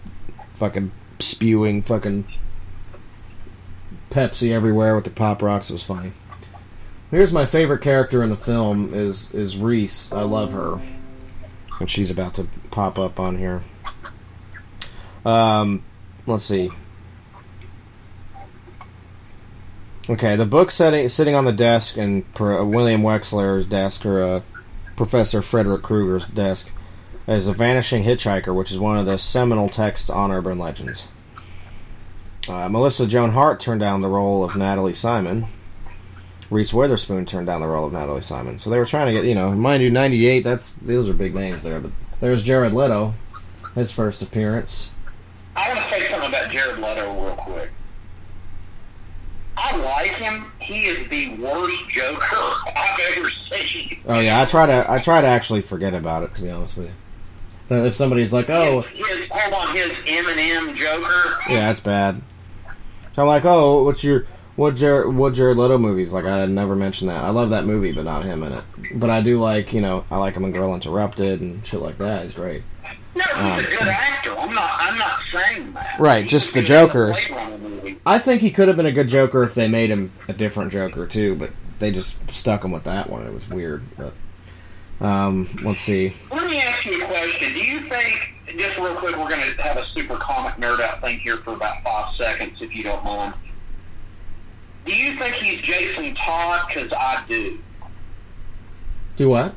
fucking 0.57 0.91
spewing 1.19 1.83
fucking 1.83 2.25
Pepsi 4.09 4.51
everywhere 4.51 4.95
with 4.95 5.03
the 5.03 5.09
Pop 5.09 5.41
Rocks. 5.41 5.69
It 5.69 5.73
was 5.73 5.83
funny. 5.83 6.13
Here's 7.11 7.31
my 7.31 7.45
favorite 7.45 7.81
character 7.81 8.21
in 8.21 8.29
the 8.29 8.35
film 8.35 8.93
is 8.93 9.31
is 9.33 9.57
Reese. 9.57 10.11
I 10.11 10.23
love 10.23 10.51
her, 10.53 10.79
and 11.79 11.89
she's 11.89 12.11
about 12.11 12.35
to 12.35 12.47
pop 12.71 12.99
up 12.99 13.19
on 13.19 13.37
here. 13.37 13.63
Um, 15.25 15.83
let's 16.25 16.45
see. 16.45 16.71
Okay, 20.09 20.37
the 20.37 20.45
book 20.45 20.71
setting, 20.71 21.09
sitting 21.09 21.35
on 21.35 21.43
the 21.43 21.51
desk 21.51 21.97
and 21.97 22.33
Pro, 22.33 22.65
William 22.65 23.01
Wexler's 23.01 23.65
desk, 23.65 24.05
or 24.05 24.21
uh, 24.21 24.41
Professor 24.95 25.41
Frederick 25.41 25.83
Krueger's 25.83 26.25
desk, 26.25 26.69
is 27.27 27.47
a 27.47 27.53
vanishing 27.53 28.03
hitchhiker, 28.03 28.55
which 28.55 28.71
is 28.71 28.79
one 28.79 28.97
of 28.97 29.05
the 29.05 29.17
seminal 29.17 29.69
texts 29.69 30.09
on 30.09 30.31
urban 30.31 30.57
legends. 30.57 31.07
Uh, 32.47 32.69
Melissa 32.69 33.05
Joan 33.05 33.31
Hart 33.31 33.59
turned 33.59 33.81
down 33.81 34.01
the 34.01 34.07
role 34.07 34.43
of 34.43 34.55
Natalie 34.55 34.93
Simon. 34.93 35.47
Reese 36.49 36.73
Witherspoon 36.73 37.25
turned 37.25 37.47
down 37.47 37.59
the 37.59 37.67
role 37.67 37.87
of 37.87 37.91
Natalie 37.91 38.21
Simon. 38.21 38.57
So 38.57 38.69
they 38.69 38.77
were 38.77 38.85
trying 38.85 39.07
to 39.07 39.11
get, 39.11 39.25
you 39.25 39.35
know, 39.35 39.51
mind 39.51 39.83
you, 39.83 39.89
'98. 39.89 40.45
That's 40.45 40.71
those 40.81 41.09
are 41.09 41.13
big 41.13 41.35
names 41.35 41.61
there. 41.61 41.81
But 41.81 41.91
there's 42.21 42.43
Jared 42.43 42.73
Leto, 42.73 43.13
his 43.75 43.91
first 43.91 44.21
appearance. 44.21 44.91
I 45.57 45.67
want 45.73 45.79
to 45.81 45.89
say 45.89 46.07
something 46.09 46.29
about 46.29 46.49
Jared 46.49 46.79
Leto 46.79 47.21
real 47.21 47.35
quick. 47.35 47.69
I 49.57 49.75
like 49.75 50.11
him. 50.11 50.49
He 50.59 50.85
is 50.85 51.09
the 51.09 51.35
worst 51.35 51.89
Joker 51.89 52.37
I've 52.77 53.17
ever 53.17 53.29
seen. 53.29 54.01
Oh 54.05 54.19
yeah, 54.19 54.41
I 54.41 54.45
try 54.45 54.67
to 54.67 54.89
I 54.89 54.99
try 54.99 55.19
to 55.19 55.27
actually 55.27 55.61
forget 55.61 55.93
about 55.93 56.23
it 56.23 56.33
to 56.35 56.41
be 56.41 56.49
honest 56.49 56.77
with 56.77 56.87
you. 56.87 56.93
If 57.69 57.95
somebody's 57.95 58.31
like, 58.31 58.49
oh, 58.49 58.81
His, 58.81 59.27
hold 59.29 59.53
on, 59.53 59.75
his 59.75 59.91
Eminem 59.91 60.75
Joker. 60.75 61.37
yeah, 61.49 61.67
that's 61.67 61.81
bad. 61.81 62.21
So 63.13 63.23
I'm 63.23 63.27
like, 63.27 63.45
oh, 63.45 63.83
what's 63.83 64.03
your 64.03 64.25
what 64.55 64.75
Jared 64.75 65.15
what 65.15 65.33
Jared 65.33 65.57
Leto 65.57 65.77
movies? 65.77 66.11
Like 66.13 66.25
I 66.25 66.45
never 66.45 66.75
mentioned 66.75 67.09
that. 67.09 67.23
I 67.23 67.29
love 67.29 67.51
that 67.51 67.65
movie, 67.65 67.91
but 67.91 68.05
not 68.05 68.25
him 68.25 68.43
in 68.43 68.53
it. 68.53 68.63
But 68.95 69.09
I 69.09 69.21
do 69.21 69.39
like 69.39 69.73
you 69.73 69.81
know 69.81 70.05
I 70.09 70.17
like 70.17 70.35
him 70.35 70.43
in 70.45 70.51
Girl 70.51 70.73
Interrupted 70.73 71.41
and 71.41 71.65
shit 71.65 71.81
like 71.81 71.97
that. 71.99 72.23
He's 72.23 72.33
great. 72.33 72.63
No, 73.15 73.23
he's 73.23 73.33
a 73.33 73.53
um, 73.53 73.61
good 73.63 73.87
actor. 73.87 74.37
I'm 74.37 74.53
not. 74.53 74.71
I'm 74.77 74.97
not 74.97 75.21
saying 75.31 75.73
that. 75.73 75.99
Right, 75.99 76.23
He 76.23 76.29
just 76.29 76.47
the 76.47 76.53
good 76.53 76.59
in 76.59 76.65
Jokers. 76.65 77.27
Blade 77.27 77.37
Runner 77.37 77.57
movie. 77.57 77.99
I 78.05 78.19
think 78.19 78.41
he 78.41 78.51
could 78.51 78.67
have 78.67 78.77
been 78.77 78.85
a 78.85 78.91
good 78.91 79.07
Joker 79.09 79.43
if 79.43 79.55
they 79.55 79.67
made 79.67 79.89
him 79.89 80.11
a 80.27 80.33
different 80.33 80.71
Joker 80.71 81.05
too, 81.05 81.35
but 81.35 81.51
they 81.79 81.91
just 81.91 82.15
stuck 82.31 82.63
him 82.63 82.71
with 82.71 82.83
that 82.83 83.09
one. 83.09 83.25
It 83.25 83.33
was 83.33 83.49
weird. 83.49 83.83
But 83.97 84.13
um, 84.99 85.47
let's 85.63 85.81
see. 85.81 86.13
Let 86.31 86.47
me 86.47 86.59
ask 86.59 86.85
you 86.85 87.01
a 87.01 87.05
question. 87.05 87.53
Do 87.53 87.59
you 87.59 87.81
think, 87.81 88.33
just 88.57 88.77
real 88.77 88.95
quick, 88.95 89.15
we're 89.15 89.29
going 89.29 89.41
to 89.41 89.61
have 89.61 89.77
a 89.77 89.85
super 89.95 90.17
comic 90.17 90.55
nerd 90.55 90.79
out 90.79 91.01
thing 91.01 91.19
here 91.19 91.37
for 91.37 91.53
about 91.53 91.83
five 91.83 92.15
seconds, 92.15 92.57
if 92.61 92.75
you 92.75 92.83
don't 92.83 93.03
mind. 93.03 93.33
Do 94.85 94.95
you 94.95 95.17
think 95.17 95.35
he's 95.35 95.61
Jason 95.61 96.15
Todd? 96.15 96.67
Because 96.67 96.91
I 96.93 97.23
do. 97.27 97.59
Do 99.17 99.29
what? 99.29 99.55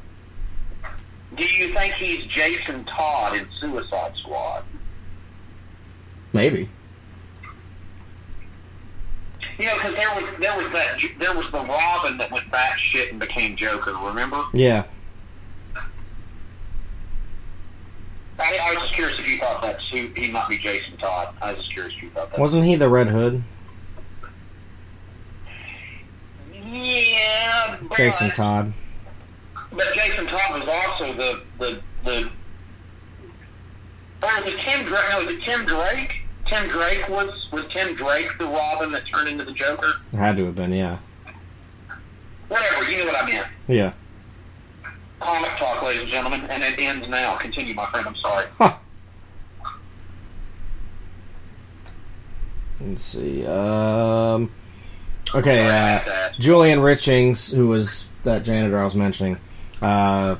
Do 1.37 1.45
you 1.45 1.73
think 1.73 1.95
he's 1.95 2.25
Jason 2.25 2.85
Todd 2.85 3.37
in 3.37 3.47
Suicide 3.61 4.13
Squad? 4.17 4.65
Maybe. 6.33 6.69
You 9.59 9.67
know, 9.67 9.75
because 9.75 9.95
there 9.95 10.09
was 10.15 10.41
there 10.41 10.57
was 10.57 10.73
that 10.73 10.99
there 11.19 11.35
was 11.35 11.47
the 11.53 11.61
Robin 11.61 12.19
that 12.19 12.31
went 12.31 12.51
batshit 12.51 13.11
and 13.11 13.21
became 13.21 13.57
Joker. 13.57 13.95
Remember? 13.95 14.43
Yeah. 14.53 14.85
I, 18.41 18.59
I 18.63 18.75
was 18.75 18.83
just 18.83 18.95
curious 18.95 19.19
if 19.19 19.29
you 19.29 19.39
thought 19.39 19.63
that 19.63 19.81
he, 19.81 20.09
he 20.17 20.31
might 20.31 20.49
be 20.49 20.59
Jason 20.59 20.97
Todd. 20.97 21.35
I 21.43 21.53
was 21.53 21.59
just 21.59 21.73
curious 21.73 21.95
if 21.97 22.03
you 22.03 22.11
thought 22.11 22.31
that. 22.31 22.41
Wasn't 22.41 22.65
he 22.65 22.77
the 22.77 22.89
Red 22.89 23.09
Hood? 23.09 23.43
Yeah, 26.53 27.79
but, 27.89 27.97
Jason 27.97 28.31
Todd. 28.31 28.73
but 29.73 29.93
Jason 29.95 30.27
Todd 30.27 30.61
was 30.61 30.69
also 30.69 31.13
the 31.15 31.43
the 31.59 31.81
the. 32.05 32.31
Or 34.23 34.29
was 34.43 34.53
it 34.53 34.59
Tim 34.59 34.87
Drake? 34.87 35.05
No, 35.11 35.25
was 35.25 35.35
it 35.35 35.43
Tim 35.43 35.65
Drake? 35.65 36.23
Tim 36.47 36.69
Drake 36.69 37.09
was 37.09 37.49
was 37.53 37.65
Tim 37.71 37.95
Drake 37.95 38.37
the 38.39 38.47
Robin 38.47 38.93
that 38.93 39.07
turned 39.07 39.29
into 39.29 39.45
the 39.45 39.53
Joker? 39.53 39.93
It 40.13 40.17
had 40.17 40.37
to 40.37 40.47
have 40.47 40.55
been, 40.55 40.73
yeah. 40.73 40.99
Whatever, 42.49 42.91
you 42.91 42.99
know 42.99 43.07
what 43.07 43.23
I 43.23 43.27
meant. 43.27 43.47
Yeah. 43.69 43.93
Comic 45.21 45.51
talk, 45.57 45.83
ladies 45.83 46.03
and 46.03 46.11
gentlemen, 46.11 46.41
and 46.49 46.63
it 46.63 46.79
ends 46.79 47.07
now. 47.09 47.37
Continue, 47.37 47.75
my 47.75 47.85
friend. 47.87 48.07
I'm 48.07 48.17
sorry. 48.17 48.47
Let's 52.81 53.05
see. 53.05 53.47
Um, 53.47 54.51
okay, 55.35 55.67
uh, 55.69 56.33
Julian 56.39 56.79
Richings, 56.79 57.55
who 57.55 57.69
was 57.69 58.09
that 58.25 58.43
janitor 58.45 58.81
I 58.81 58.85
was 58.85 58.95
mentioning, 58.95 59.37
uh, 59.83 60.37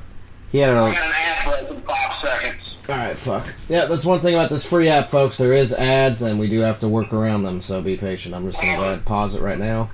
he 0.51 0.57
had 0.57 0.71
I 0.71 0.89
a. 0.89 0.93
got 0.93 1.05
an 1.05 1.11
ad 1.13 1.45
break 1.67 1.77
in 1.77 1.81
five 1.83 2.19
seconds. 2.21 2.61
All 2.89 2.95
right, 2.95 3.15
fuck. 3.15 3.47
Yeah, 3.69 3.85
that's 3.85 4.03
one 4.05 4.21
thing 4.21 4.33
about 4.33 4.49
this 4.49 4.65
free 4.65 4.89
app, 4.89 5.11
folks. 5.11 5.37
There 5.37 5.53
is 5.53 5.71
ads, 5.73 6.23
and 6.23 6.39
we 6.39 6.49
do 6.49 6.61
have 6.61 6.79
to 6.79 6.87
work 6.87 7.13
around 7.13 7.43
them. 7.43 7.61
So 7.61 7.79
be 7.83 7.95
patient. 7.97 8.33
I'm 8.33 8.49
just 8.49 8.59
gonna 8.59 8.75
go 8.75 8.81
ahead 8.81 8.93
and 8.95 9.05
pause 9.05 9.35
it 9.35 9.41
right 9.41 9.59
now. 9.59 9.91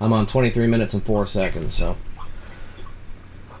I'm 0.00 0.12
on 0.14 0.26
23 0.26 0.66
minutes 0.66 0.94
and 0.94 1.02
four 1.04 1.26
seconds. 1.26 1.74
So 1.74 1.96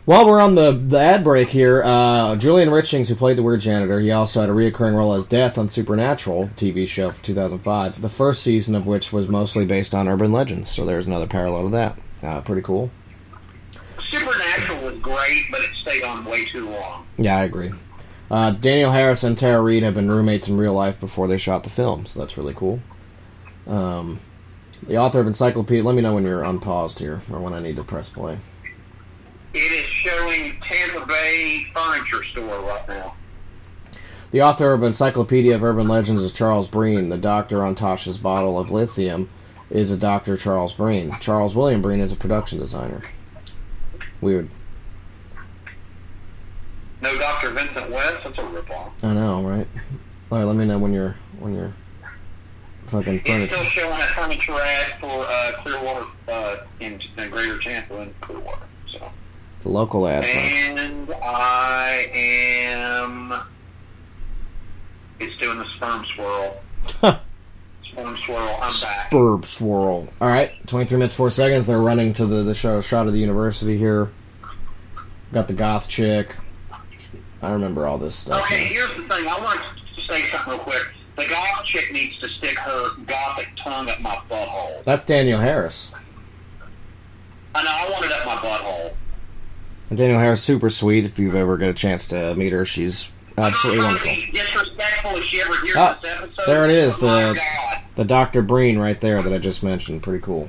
while 0.04 0.26
we're 0.26 0.40
on 0.40 0.54
the 0.54 0.72
the 0.72 0.98
ad 0.98 1.22
break 1.22 1.50
here, 1.50 1.82
uh, 1.82 2.36
Julian 2.36 2.70
Richings, 2.70 3.08
who 3.08 3.14
played 3.14 3.38
the 3.38 3.42
weird 3.42 3.60
janitor, 3.60 4.00
he 4.00 4.10
also 4.10 4.40
had 4.40 4.50
a 4.50 4.52
reoccurring 4.52 4.94
role 4.94 5.14
as 5.14 5.26
Death 5.26 5.58
on 5.58 5.68
Supernatural 5.68 6.50
TV 6.56 6.88
show 6.88 7.12
from 7.12 7.22
2005. 7.22 8.00
The 8.00 8.08
first 8.08 8.42
season 8.42 8.74
of 8.74 8.86
which 8.86 9.12
was 9.12 9.28
mostly 9.28 9.64
based 9.64 9.94
on 9.94 10.08
urban 10.08 10.32
legends. 10.32 10.70
So 10.70 10.84
there's 10.84 11.06
another 11.06 11.26
parallel 11.26 11.64
to 11.64 11.70
that. 11.70 11.98
Uh, 12.22 12.40
pretty 12.40 12.62
cool. 12.62 12.90
Supernatural 14.10 14.84
was 14.84 14.98
great, 14.98 15.44
but 15.50 15.60
it 15.60 15.70
stayed 15.80 16.02
on 16.02 16.24
way 16.24 16.44
too 16.46 16.68
long. 16.68 17.06
Yeah, 17.16 17.38
I 17.38 17.44
agree. 17.44 17.72
Uh, 18.30 18.50
Danielle 18.50 18.92
Harris 18.92 19.22
and 19.22 19.36
Tara 19.36 19.60
Reid 19.60 19.82
have 19.82 19.94
been 19.94 20.10
roommates 20.10 20.48
in 20.48 20.56
real 20.56 20.74
life 20.74 20.98
before 20.98 21.28
they 21.28 21.38
shot 21.38 21.64
the 21.64 21.70
film, 21.70 22.06
so 22.06 22.18
that's 22.18 22.36
really 22.36 22.54
cool. 22.54 22.80
Um, 23.66 24.20
the 24.86 24.96
author 24.96 25.20
of 25.20 25.26
Encyclopedia. 25.26 25.84
Let 25.84 25.94
me 25.94 26.02
know 26.02 26.14
when 26.14 26.24
you're 26.24 26.42
unpaused 26.42 26.98
here, 26.98 27.22
or 27.30 27.40
when 27.40 27.52
I 27.52 27.60
need 27.60 27.76
to 27.76 27.84
press 27.84 28.08
play. 28.08 28.38
It 29.54 29.58
is 29.58 29.91
showing 30.02 30.56
Tampa 30.60 31.06
Bay 31.06 31.66
Furniture 31.74 32.22
Store 32.24 32.60
right 32.60 32.88
now. 32.88 33.14
The 34.30 34.42
author 34.42 34.72
of 34.72 34.82
Encyclopedia 34.82 35.54
of 35.54 35.62
Urban 35.62 35.86
Legends 35.88 36.22
is 36.22 36.32
Charles 36.32 36.66
Breen. 36.66 37.08
The 37.10 37.18
doctor 37.18 37.64
on 37.64 37.74
Tasha's 37.74 38.18
bottle 38.18 38.58
of 38.58 38.70
lithium 38.70 39.28
is 39.70 39.90
a 39.92 39.96
Dr. 39.96 40.36
Charles 40.36 40.72
Breen. 40.72 41.16
Charles 41.20 41.54
William 41.54 41.82
Breen 41.82 42.00
is 42.00 42.12
a 42.12 42.16
production 42.16 42.58
designer. 42.58 43.02
Weird. 44.20 44.48
No 47.02 47.18
Dr. 47.18 47.50
Vincent 47.50 47.90
West? 47.90 48.24
That's 48.24 48.38
a 48.38 48.42
ripoff. 48.42 48.92
I 49.02 49.12
know, 49.12 49.42
right? 49.42 49.66
All 50.30 50.38
right, 50.38 50.44
let 50.44 50.56
me 50.56 50.64
know 50.64 50.78
when 50.78 50.92
you're 50.92 51.16
when 51.38 51.54
you're 51.54 51.72
fucking 52.86 53.16
It's 53.16 53.28
furniture. 53.28 53.54
still 53.54 53.64
showing 53.64 54.00
a 54.00 54.04
furniture 54.04 54.54
ad 54.54 54.94
for 55.00 55.26
uh, 55.28 55.52
Clearwater 55.62 56.06
uh, 56.28 56.56
in, 56.80 57.00
in 57.18 57.30
Greater 57.30 57.58
Tampa 57.58 58.00
and 58.00 58.20
Clearwater. 58.20 58.62
So. 58.90 59.10
The 59.62 59.68
local 59.68 60.08
ad. 60.08 60.24
And 60.24 61.12
I 61.22 62.10
am. 62.14 63.34
It's 65.20 65.36
doing 65.36 65.58
the 65.58 65.66
sperm 65.76 66.04
swirl. 66.04 66.60
sperm 67.84 68.16
swirl. 68.24 68.58
I'm 68.60 68.72
back. 68.82 69.10
Burb 69.10 69.46
swirl. 69.46 70.08
All 70.20 70.28
right, 70.28 70.50
23 70.66 70.98
minutes 70.98 71.14
4 71.14 71.30
seconds. 71.30 71.66
They're 71.68 71.78
running 71.78 72.12
to 72.14 72.26
the 72.26 72.42
the 72.42 72.54
show 72.54 72.80
shot 72.80 73.06
of 73.06 73.12
the 73.12 73.20
university 73.20 73.78
here. 73.78 74.10
Got 75.32 75.46
the 75.46 75.54
goth 75.54 75.88
chick. 75.88 76.36
I 77.40 77.52
remember 77.52 77.86
all 77.86 77.98
this 77.98 78.16
stuff. 78.16 78.42
Okay, 78.42 78.64
here's 78.64 78.88
the 78.88 79.02
thing. 79.02 79.28
I 79.28 79.38
want 79.42 79.60
to 79.60 80.00
say 80.02 80.22
something 80.22 80.54
real 80.54 80.62
quick. 80.62 80.92
The 81.16 81.26
goth 81.28 81.64
chick 81.64 81.92
needs 81.92 82.18
to 82.18 82.28
stick 82.28 82.58
her 82.58 82.96
gothic 83.06 83.50
tongue 83.62 83.88
up 83.88 84.00
my 84.00 84.16
butthole. 84.28 84.82
That's 84.84 85.04
Danielle 85.04 85.40
Harris. 85.40 85.92
I 87.54 87.62
know. 87.62 87.70
I 87.70 87.90
want 87.90 88.04
it 88.06 88.12
up 88.12 88.26
my 88.26 88.36
butthole. 88.36 88.94
And 89.90 89.98
Danielle 89.98 90.20
Harris, 90.20 90.42
super 90.42 90.70
sweet. 90.70 91.04
If 91.04 91.18
you've 91.18 91.34
ever 91.34 91.56
get 91.58 91.68
a 91.68 91.74
chance 91.74 92.06
to 92.08 92.34
meet 92.34 92.52
her, 92.52 92.64
she's 92.64 93.10
absolutely 93.36 93.82
wonderful. 93.84 94.06
trying 94.06 94.20
to 94.26 94.32
be 94.32 94.38
disrespectful 94.38 95.16
if 95.16 95.24
she 95.24 95.40
ever 95.42 95.54
hears 95.64 95.76
Ah, 95.76 95.98
this 96.02 96.12
episode. 96.16 96.46
there 96.46 96.64
it 96.64 96.70
is. 96.70 97.00
my 97.00 97.32
The 97.32 97.40
the 97.96 98.04
Dr. 98.04 98.40
Breen 98.42 98.78
right 98.78 98.98
there 99.00 99.20
that 99.20 99.32
I 99.32 99.38
just 99.38 99.62
mentioned. 99.62 100.02
Pretty 100.02 100.22
cool. 100.24 100.48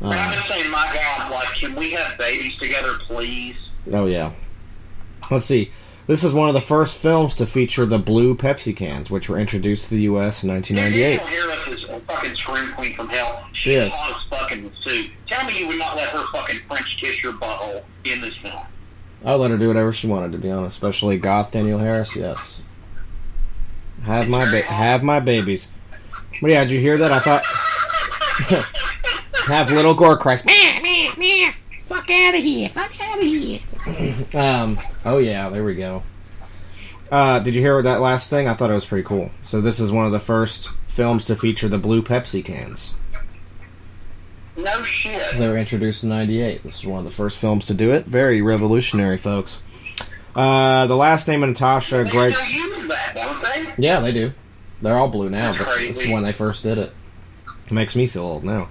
But 0.00 0.14
I'm 0.16 0.30
Uh, 0.30 0.34
just 0.34 0.48
saying, 0.48 0.70
my 0.70 0.90
God, 0.92 1.30
like, 1.30 1.48
can 1.54 1.74
we 1.74 1.92
have 1.92 2.18
babies 2.18 2.56
together, 2.58 2.94
please? 3.06 3.56
oh 3.92 4.06
yeah. 4.06 4.32
Let's 5.30 5.46
see. 5.46 5.70
This 6.06 6.24
is 6.24 6.32
one 6.32 6.48
of 6.48 6.54
the 6.54 6.60
first 6.60 6.96
films 6.96 7.34
to 7.36 7.46
feature 7.46 7.86
the 7.86 7.98
blue 7.98 8.34
Pepsi 8.36 8.76
cans, 8.76 9.08
which 9.10 9.28
were 9.28 9.38
introduced 9.38 9.84
to 9.84 9.90
the 9.90 10.02
U.S. 10.02 10.42
in 10.42 10.50
1998. 10.50 11.18
Danielle 11.18 11.26
Harris 11.28 11.68
is 11.68 11.84
a 11.88 12.00
fucking 12.00 12.34
scream 12.34 12.72
queen 12.72 12.94
from 12.94 13.08
hell. 13.08 13.46
Yes. 13.64 13.92
hot 13.94 14.20
as 14.32 14.38
fucking 14.40 14.72
suit. 14.84 15.10
Tell 15.28 15.46
me 15.46 15.60
you 15.60 15.68
would 15.68 15.78
not 15.78 15.96
let 15.96 16.08
her 16.08 16.24
fucking 16.32 16.58
French 16.68 16.98
kiss 17.00 17.22
your 17.22 17.34
butthole 17.34 17.84
in 18.04 18.20
this 18.20 18.36
film. 18.38 18.60
I 19.24 19.30
would 19.32 19.42
let 19.42 19.50
her 19.52 19.58
do 19.58 19.68
whatever 19.68 19.92
she 19.92 20.08
wanted, 20.08 20.32
to 20.32 20.38
be 20.38 20.50
honest. 20.50 20.74
Especially 20.76 21.18
goth 21.18 21.52
Danielle 21.52 21.78
Harris. 21.78 22.16
Yes. 22.16 22.60
Have 24.02 24.28
my 24.28 24.50
ba- 24.50 24.62
have 24.62 25.04
my 25.04 25.20
babies. 25.20 25.70
But 26.40 26.50
yeah, 26.50 26.64
did 26.64 26.72
you 26.72 26.80
hear 26.80 26.98
that? 26.98 27.12
I 27.12 27.20
thought 27.20 27.44
have 29.46 29.70
little 29.70 29.94
gore 29.94 30.16
cries. 30.18 30.44
Meh, 30.44 30.80
meh, 30.82 31.12
meh. 31.16 31.52
Fuck 31.92 32.10
out 32.10 32.34
of 32.34 32.42
here. 32.42 32.68
Fuck 32.70 33.00
out 33.00 33.18
of 33.18 33.24
here. 33.24 33.60
Um. 34.34 34.78
Oh 35.04 35.18
yeah, 35.18 35.48
there 35.50 35.64
we 35.64 35.74
go. 35.74 36.02
Uh, 37.10 37.40
did 37.40 37.54
you 37.54 37.60
hear 37.60 37.82
that 37.82 38.00
last 38.00 38.30
thing? 38.30 38.48
I 38.48 38.54
thought 38.54 38.70
it 38.70 38.74
was 38.74 38.86
pretty 38.86 39.04
cool. 39.06 39.30
So 39.42 39.60
this 39.60 39.78
is 39.78 39.92
one 39.92 40.06
of 40.06 40.12
the 40.12 40.20
first 40.20 40.70
films 40.88 41.24
to 41.26 41.36
feature 41.36 41.68
the 41.68 41.78
blue 41.78 42.00
Pepsi 42.02 42.42
cans. 42.44 42.94
No 44.56 44.82
shit. 44.82 45.34
They 45.36 45.48
were 45.48 45.58
introduced 45.58 46.02
in 46.04 46.08
'98. 46.10 46.62
This 46.62 46.78
is 46.78 46.86
one 46.86 47.00
of 47.00 47.04
the 47.04 47.10
first 47.10 47.38
films 47.38 47.66
to 47.66 47.74
do 47.74 47.92
it. 47.92 48.06
Very 48.06 48.40
revolutionary, 48.40 49.18
folks. 49.18 49.58
Uh, 50.34 50.86
the 50.86 50.96
last 50.96 51.28
name 51.28 51.42
of 51.42 51.50
Natasha 51.50 52.04
They 52.04 52.10
Gregg. 52.10 52.34
still 52.34 52.78
use 52.78 52.88
that, 52.88 53.12
don't 53.14 53.42
they? 53.76 53.82
Yeah, 53.84 54.00
they 54.00 54.12
do. 54.12 54.32
They're 54.80 54.96
all 54.96 55.08
blue 55.08 55.28
now, 55.28 55.52
That's 55.52 55.58
but 55.58 55.68
crazy. 55.68 55.88
this 55.88 56.04
is 56.04 56.08
when 56.10 56.22
they 56.22 56.32
first 56.32 56.62
did 56.62 56.78
it. 56.78 56.92
It 57.66 57.72
makes 57.72 57.94
me 57.94 58.06
feel 58.06 58.22
old 58.24 58.44
now. 58.44 58.68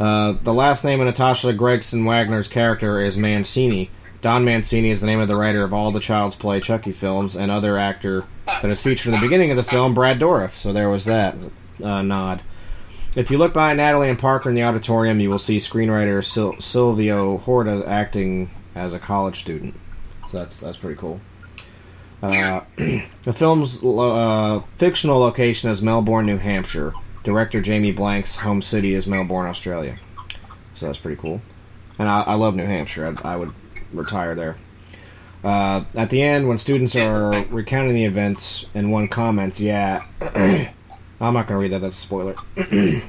Uh, 0.00 0.32
the 0.42 0.54
last 0.54 0.82
name 0.82 0.98
of 1.00 1.06
Natasha 1.06 1.52
Gregson 1.52 2.06
Wagner's 2.06 2.48
character 2.48 2.98
is 3.02 3.18
Mancini. 3.18 3.90
Don 4.22 4.46
Mancini 4.46 4.88
is 4.88 5.02
the 5.02 5.06
name 5.06 5.20
of 5.20 5.28
the 5.28 5.36
writer 5.36 5.62
of 5.62 5.74
all 5.74 5.92
the 5.92 6.00
Child's 6.00 6.36
Play 6.36 6.58
Chucky 6.60 6.90
films 6.90 7.36
and 7.36 7.50
other 7.50 7.76
actor 7.76 8.24
that 8.46 8.70
is 8.70 8.82
featured 8.82 9.12
in 9.12 9.20
the 9.20 9.26
beginning 9.26 9.50
of 9.50 9.58
the 9.58 9.62
film, 9.62 9.92
Brad 9.92 10.18
Dourif. 10.18 10.52
So 10.52 10.72
there 10.72 10.88
was 10.88 11.04
that 11.04 11.36
uh, 11.82 12.00
nod. 12.00 12.40
If 13.14 13.30
you 13.30 13.36
look 13.36 13.52
behind 13.52 13.76
Natalie 13.76 14.08
and 14.08 14.18
Parker 14.18 14.48
in 14.48 14.54
the 14.54 14.62
auditorium, 14.62 15.20
you 15.20 15.28
will 15.28 15.38
see 15.38 15.58
screenwriter 15.58 16.24
Sil- 16.24 16.60
Silvio 16.60 17.36
Horta 17.36 17.84
acting 17.86 18.50
as 18.74 18.94
a 18.94 18.98
college 18.98 19.40
student. 19.40 19.74
So 20.30 20.38
that's 20.38 20.58
that's 20.58 20.78
pretty 20.78 20.96
cool. 20.96 21.20
Uh, 22.22 22.62
the 22.76 23.32
film's 23.34 23.84
uh, 23.84 24.62
fictional 24.78 25.20
location 25.20 25.70
is 25.70 25.82
Melbourne, 25.82 26.24
New 26.24 26.38
Hampshire. 26.38 26.94
Director 27.22 27.60
Jamie 27.60 27.92
Blank's 27.92 28.36
home 28.36 28.62
city 28.62 28.94
is 28.94 29.06
Melbourne, 29.06 29.46
Australia. 29.46 29.98
So 30.74 30.86
that's 30.86 30.98
pretty 30.98 31.20
cool. 31.20 31.42
And 31.98 32.08
I, 32.08 32.22
I 32.22 32.34
love 32.34 32.54
New 32.54 32.64
Hampshire. 32.64 33.06
I'd, 33.06 33.22
I 33.24 33.36
would 33.36 33.52
retire 33.92 34.34
there. 34.34 34.56
Uh, 35.44 35.84
at 35.94 36.10
the 36.10 36.22
end, 36.22 36.48
when 36.48 36.58
students 36.58 36.94
are 36.96 37.30
recounting 37.50 37.94
the 37.94 38.04
events, 38.04 38.66
and 38.74 38.92
one 38.92 39.08
comments, 39.08 39.58
"Yeah, 39.58 40.04
I'm 40.20 41.34
not 41.34 41.46
going 41.46 41.48
to 41.48 41.56
read 41.56 41.72
that. 41.72 41.80
That's 41.80 41.96
a 41.96 42.00
spoiler." 42.00 42.36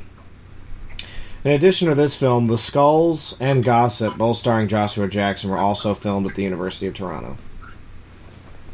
In 1.44 1.54
addition 1.54 1.88
to 1.90 1.96
this 1.96 2.16
film, 2.16 2.46
The 2.46 2.58
Skulls 2.58 3.36
and 3.40 3.64
Gossip, 3.64 4.16
both 4.16 4.38
starring 4.38 4.68
Joshua 4.68 5.08
Jackson, 5.08 5.50
were 5.50 5.58
also 5.58 5.96
filmed 5.96 6.28
at 6.30 6.36
the 6.36 6.44
University 6.44 6.86
of 6.86 6.94
Toronto. 6.94 7.38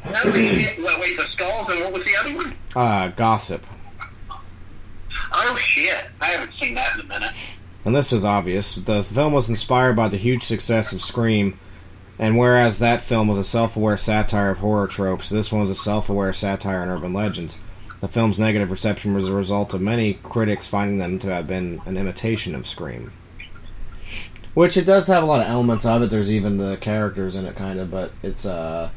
Wait, 0.06 0.24
wait, 0.26 1.18
the 1.18 1.28
skulls 1.32 1.70
and 1.70 1.82
what 1.82 1.94
was 1.94 2.04
the 2.04 2.16
other 2.20 2.36
one? 2.36 2.58
Uh, 2.76 3.08
Gossip. 3.10 3.66
Oh 5.32 5.56
shit. 5.58 6.06
I 6.22 6.28
haven't 6.28 6.54
seen 6.62 6.76
that 6.76 6.96
in 6.96 7.02
a 7.02 7.06
minute. 7.06 7.34
And 7.86 7.96
this 7.96 8.12
is 8.12 8.26
obvious. 8.26 8.76
The 8.76 9.04
film 9.04 9.34
was 9.34 9.50
inspired 9.50 9.96
by 9.96 10.10
the 10.10 10.18
huge 10.18 10.44
success 10.44 10.92
of 10.92 11.02
Scream, 11.02 11.58
and 12.20 12.38
whereas 12.38 12.80
that 12.80 13.04
film 13.04 13.28
was 13.28 13.38
a 13.38 13.44
self 13.44 13.78
aware 13.78 13.98
satire 13.98 14.52
of 14.52 14.58
horror 14.58 14.88
tropes, 14.88 15.30
this 15.30 15.52
one 15.52 15.62
was 15.62 15.72
a 15.72 15.76
self 15.76 16.10
aware 16.10 16.34
satire 16.34 16.82
on 16.82 16.90
urban 16.90 17.14
legends. 17.14 17.60
The 18.02 18.08
film's 18.08 18.38
negative 18.38 18.70
reception 18.70 19.14
was 19.14 19.28
a 19.28 19.34
result 19.34 19.74
of 19.74 19.82
many 19.82 20.16
critics 20.16 20.68
finding 20.68 21.00
them 21.00 21.18
to 21.20 21.30
have 21.30 21.48
been 21.48 21.82
an 21.86 21.98
imitation 21.98 22.54
of 22.56 22.68
Scream. 22.68 23.12
Which 24.54 24.76
it 24.76 24.86
does 24.86 25.08
have 25.08 25.24
a 25.24 25.26
lot 25.26 25.42
of 25.42 25.48
elements 25.48 25.86
of 25.86 26.02
it. 26.02 26.10
There's 26.10 26.32
even 26.32 26.58
the 26.58 26.78
characters 26.78 27.36
in 27.36 27.46
it, 27.46 27.56
kind 27.56 27.80
of, 27.80 27.90
but 27.90 28.12
it's 28.22 28.46
uh, 28.46 28.90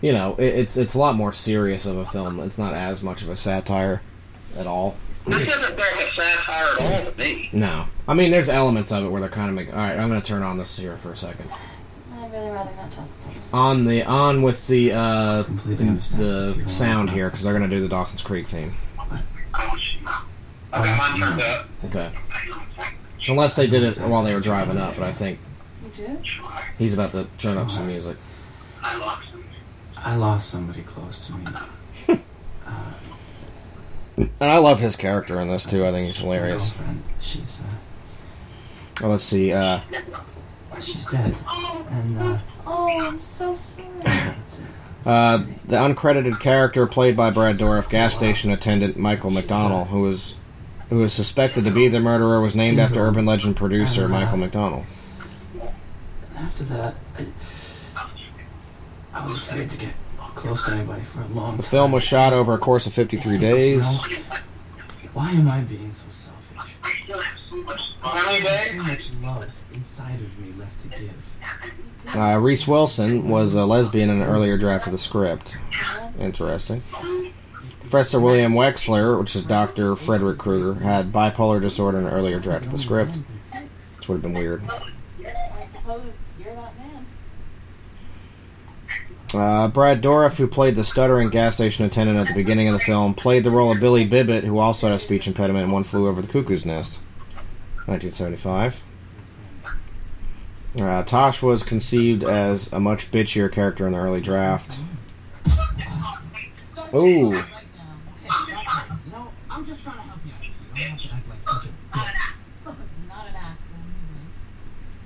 you 0.00 0.12
know, 0.12 0.36
it, 0.36 0.54
it's 0.54 0.76
it's 0.76 0.94
a 0.94 0.98
lot 0.98 1.16
more 1.16 1.32
serious 1.32 1.86
of 1.86 1.98
a 1.98 2.06
film. 2.06 2.40
It's 2.40 2.56
not 2.56 2.74
as 2.74 3.02
much 3.02 3.22
of 3.22 3.28
a 3.28 3.36
satire 3.36 4.00
at 4.56 4.66
all. 4.66 4.96
This 5.26 5.46
doesn't 5.48 5.76
feel 5.76 5.96
like 5.96 6.06
a 6.06 6.10
satire 6.12 6.66
at 6.80 7.04
all 7.04 7.12
to 7.12 7.18
me. 7.18 7.50
No, 7.52 7.86
I 8.08 8.14
mean, 8.14 8.30
there's 8.30 8.48
elements 8.48 8.90
of 8.90 9.04
it 9.04 9.08
where 9.08 9.20
they're 9.20 9.30
kind 9.30 9.48
of 9.50 9.54
making. 9.54 9.74
All 9.74 9.80
right, 9.80 9.98
I'm 9.98 10.08
going 10.08 10.20
to 10.20 10.26
turn 10.26 10.42
on 10.42 10.58
this 10.58 10.76
here 10.78 10.96
for 10.96 11.12
a 11.12 11.16
second. 11.16 11.48
I'd 12.14 12.32
really 12.32 12.50
rather 12.50 12.70
not 12.76 12.90
talk. 12.90 13.06
On 13.52 13.84
the 13.84 14.02
on 14.04 14.42
with 14.42 14.66
the 14.68 14.92
uh, 14.92 15.42
the, 15.66 16.54
the 16.64 16.72
sound 16.72 17.10
here 17.10 17.28
because 17.28 17.44
they're 17.44 17.56
going 17.56 17.68
to 17.68 17.74
do 17.76 17.82
the 17.82 17.88
Dawson's 17.88 18.22
Creek 18.22 18.46
theme. 18.46 18.74
Okay, 20.72 20.96
mine 20.96 21.18
turned 21.18 21.42
up. 21.42 21.66
Okay. 21.86 22.10
Unless 23.28 23.56
they 23.56 23.66
did 23.66 23.82
it 23.82 23.98
while 23.98 24.22
they 24.22 24.32
were 24.32 24.40
driving 24.40 24.78
up, 24.78 24.94
but 24.96 25.02
I 25.04 25.12
think 25.12 25.38
You 25.84 26.06
do? 26.06 26.18
he's 26.78 26.94
about 26.94 27.12
to 27.12 27.26
turn 27.38 27.58
up 27.58 27.70
some 27.70 27.86
music. 27.88 28.16
I 29.96 30.16
lost 30.16 30.48
somebody 30.48 30.82
close 30.82 31.26
to 31.26 31.32
me. 31.34 31.44
And 34.40 34.50
I 34.50 34.58
love 34.58 34.80
his 34.80 34.96
character 34.96 35.40
in 35.40 35.48
this 35.48 35.64
too. 35.66 35.84
I 35.86 35.92
think 35.92 36.06
he's 36.06 36.18
hilarious. 36.18 36.68
Girlfriend, 36.70 37.02
she's 37.20 37.60
uh, 37.60 39.04
Oh, 39.04 39.08
let's 39.08 39.24
see. 39.24 39.52
Uh, 39.52 39.80
she's 40.80 41.06
dead, 41.06 41.34
and 41.90 42.18
uh, 42.18 42.38
Oh, 42.66 43.00
I'm 43.06 43.18
so 43.18 43.54
sorry. 43.54 43.88
uh, 45.06 45.38
the 45.66 45.76
uncredited 45.76 46.38
character 46.40 46.86
played 46.86 47.16
by 47.16 47.30
Brad 47.30 47.56
Dourif, 47.58 47.88
gas 47.88 48.14
station 48.14 48.50
attendant 48.50 48.96
Michael 48.98 49.30
McDonald, 49.30 49.88
who 49.88 50.02
was 50.02 50.34
who 50.90 50.98
was 50.98 51.12
suspected 51.12 51.64
to 51.64 51.70
be 51.70 51.88
the 51.88 52.00
murderer, 52.00 52.40
was 52.40 52.54
named 52.56 52.78
after 52.78 53.00
urban 53.06 53.24
legend 53.24 53.56
producer 53.56 54.08
Michael 54.08 54.36
McDonald. 54.38 54.84
after 56.36 56.64
that, 56.64 56.94
I, 57.16 57.26
I 59.14 59.26
was 59.26 59.36
afraid 59.36 59.70
to 59.70 59.78
get 59.78 59.94
close 60.40 60.64
to 60.64 60.72
anybody 60.72 61.02
for 61.02 61.20
a 61.22 61.26
long 61.28 61.56
The 61.56 61.62
time. 61.62 61.70
film 61.70 61.92
was 61.92 62.02
shot 62.02 62.32
over 62.32 62.54
a 62.54 62.58
course 62.58 62.86
of 62.86 62.92
53 62.94 63.38
days. 63.38 63.84
Why 65.12 65.30
am 65.32 65.48
I 65.48 65.60
being 65.60 65.92
so 65.92 66.06
selfish? 66.10 66.74
Honey, 68.00 68.42
babe? 68.42 68.76
So 68.76 68.82
much 68.82 69.10
love 69.22 69.60
inside 69.74 70.20
of 70.20 70.38
me 70.38 70.52
left 70.58 70.82
to 70.82 70.88
give. 70.88 71.14
Uh, 72.16 72.38
Reese 72.38 72.66
Wilson 72.66 73.28
was 73.28 73.54
a 73.54 73.64
lesbian 73.64 74.10
in 74.10 74.22
an 74.22 74.28
earlier 74.28 74.56
draft 74.58 74.86
of 74.86 74.92
the 74.92 74.98
script. 74.98 75.56
Interesting. 76.18 76.82
Professor 77.80 78.20
William 78.20 78.52
Wexler, 78.54 79.18
which 79.18 79.34
is 79.36 79.42
Dr. 79.42 79.96
Frederick 79.96 80.38
Krueger, 80.38 80.80
had 80.80 81.06
bipolar 81.06 81.60
disorder 81.60 81.98
in 81.98 82.06
an 82.06 82.12
earlier 82.12 82.38
draft 82.38 82.66
of 82.66 82.72
the 82.72 82.78
script. 82.78 83.18
This 83.98 84.08
would 84.08 84.14
have 84.16 84.22
been 84.22 84.34
weird. 84.34 84.62
I 84.68 85.66
suppose 85.66 86.28
you're 86.42 86.52
that 86.54 86.78
man. 86.78 87.06
Uh, 89.32 89.68
Brad 89.68 90.02
Dourif, 90.02 90.36
who 90.36 90.48
played 90.48 90.74
the 90.74 90.82
stuttering 90.82 91.30
gas 91.30 91.54
station 91.54 91.84
attendant 91.84 92.18
at 92.18 92.26
the 92.26 92.34
beginning 92.34 92.66
of 92.66 92.72
the 92.72 92.80
film, 92.80 93.14
played 93.14 93.44
the 93.44 93.50
role 93.50 93.70
of 93.70 93.78
Billy 93.78 94.04
Bibbit, 94.04 94.44
who 94.44 94.58
also 94.58 94.88
had 94.88 94.96
a 94.96 94.98
speech 94.98 95.28
impediment 95.28 95.64
in 95.64 95.70
One 95.70 95.84
Flew 95.84 96.08
Over 96.08 96.20
the 96.20 96.28
Cuckoo's 96.28 96.64
Nest. 96.64 96.98
1975. 97.86 98.82
Uh, 100.78 101.02
Tosh 101.02 101.42
was 101.42 101.62
conceived 101.62 102.22
as 102.24 102.72
a 102.72 102.80
much 102.80 103.10
bitchier 103.10 103.50
character 103.50 103.86
in 103.86 103.92
the 103.92 103.98
early 103.98 104.20
draft. 104.20 104.78
Ooh. 106.94 107.42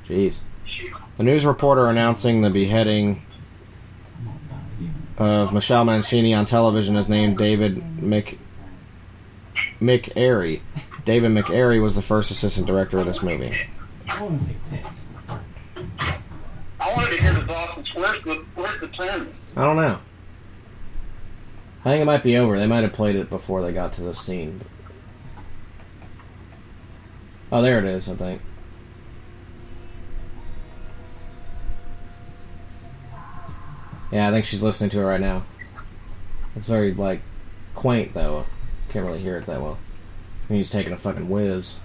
Jeez. 0.07 0.37
A 1.19 1.23
news 1.23 1.47
reporter 1.47 1.87
announcing 1.87 2.43
the 2.43 2.51
beheading 2.51 3.23
of 5.19 5.53
Michelle 5.53 5.85
Mancini 5.85 6.35
on 6.35 6.47
television 6.47 6.97
is 6.97 7.09
named 7.09 7.39
David 7.39 8.03
Mc 8.03 8.39
McArey. 9.81 10.61
David 11.05 11.31
McArey 11.31 11.81
was 11.83 11.95
the 11.95 12.03
first 12.03 12.31
assistant 12.31 12.67
director 12.67 12.99
of 12.99 13.07
this 13.07 13.23
movie. 13.23 13.55
I 14.09 14.23
want 14.23 14.41
to 14.41 14.47
take 14.49 14.85
piss. 14.85 15.05
I 16.81 16.93
wanted 16.97 17.17
to 17.17 17.23
hear 17.23 17.33
the. 17.33 17.55
Where's 17.95 18.23
the, 18.25 18.45
where's 18.55 18.81
the 18.81 18.89
ten? 18.89 19.35
I 19.57 19.63
don't 19.63 19.77
know. 19.77 19.99
I 21.81 21.85
think 21.85 22.03
it 22.03 22.07
might 22.07 22.23
be 22.23 22.37
over. 22.37 22.59
They 22.59 22.67
might 22.67 22.83
have 22.83 22.95
played 22.95 23.17
it 23.17 23.29
before 23.29 23.63
they 23.63 23.73
got 23.73 23.93
to 23.95 24.03
this 24.03 24.21
scene. 24.21 24.63
Oh, 27.53 27.63
there 27.63 27.79
it 27.79 27.85
is, 27.85 28.09
I 28.09 28.17
think. 28.17 28.41
Yeah, 34.15 34.29
I 34.29 34.31
think 34.31 34.47
she's 34.47 34.63
listening 34.63 34.91
to 34.91 35.01
it 35.01 35.05
right 35.05 35.21
now. 35.21 35.43
It's 36.55 36.69
very, 36.69 36.95
like, 36.95 37.23
quaint, 37.75 38.15
though. 38.15 38.47
Can't 38.91 39.05
really 39.05 39.19
hear 39.19 39.39
it 39.39 39.47
that 39.47 39.61
well. 39.61 39.77
I 40.49 40.53
mean, 40.53 40.61
he's 40.61 40.71
taking 40.71 40.93
a 40.93 40.97
fucking 40.97 41.29
whiz. 41.29 41.81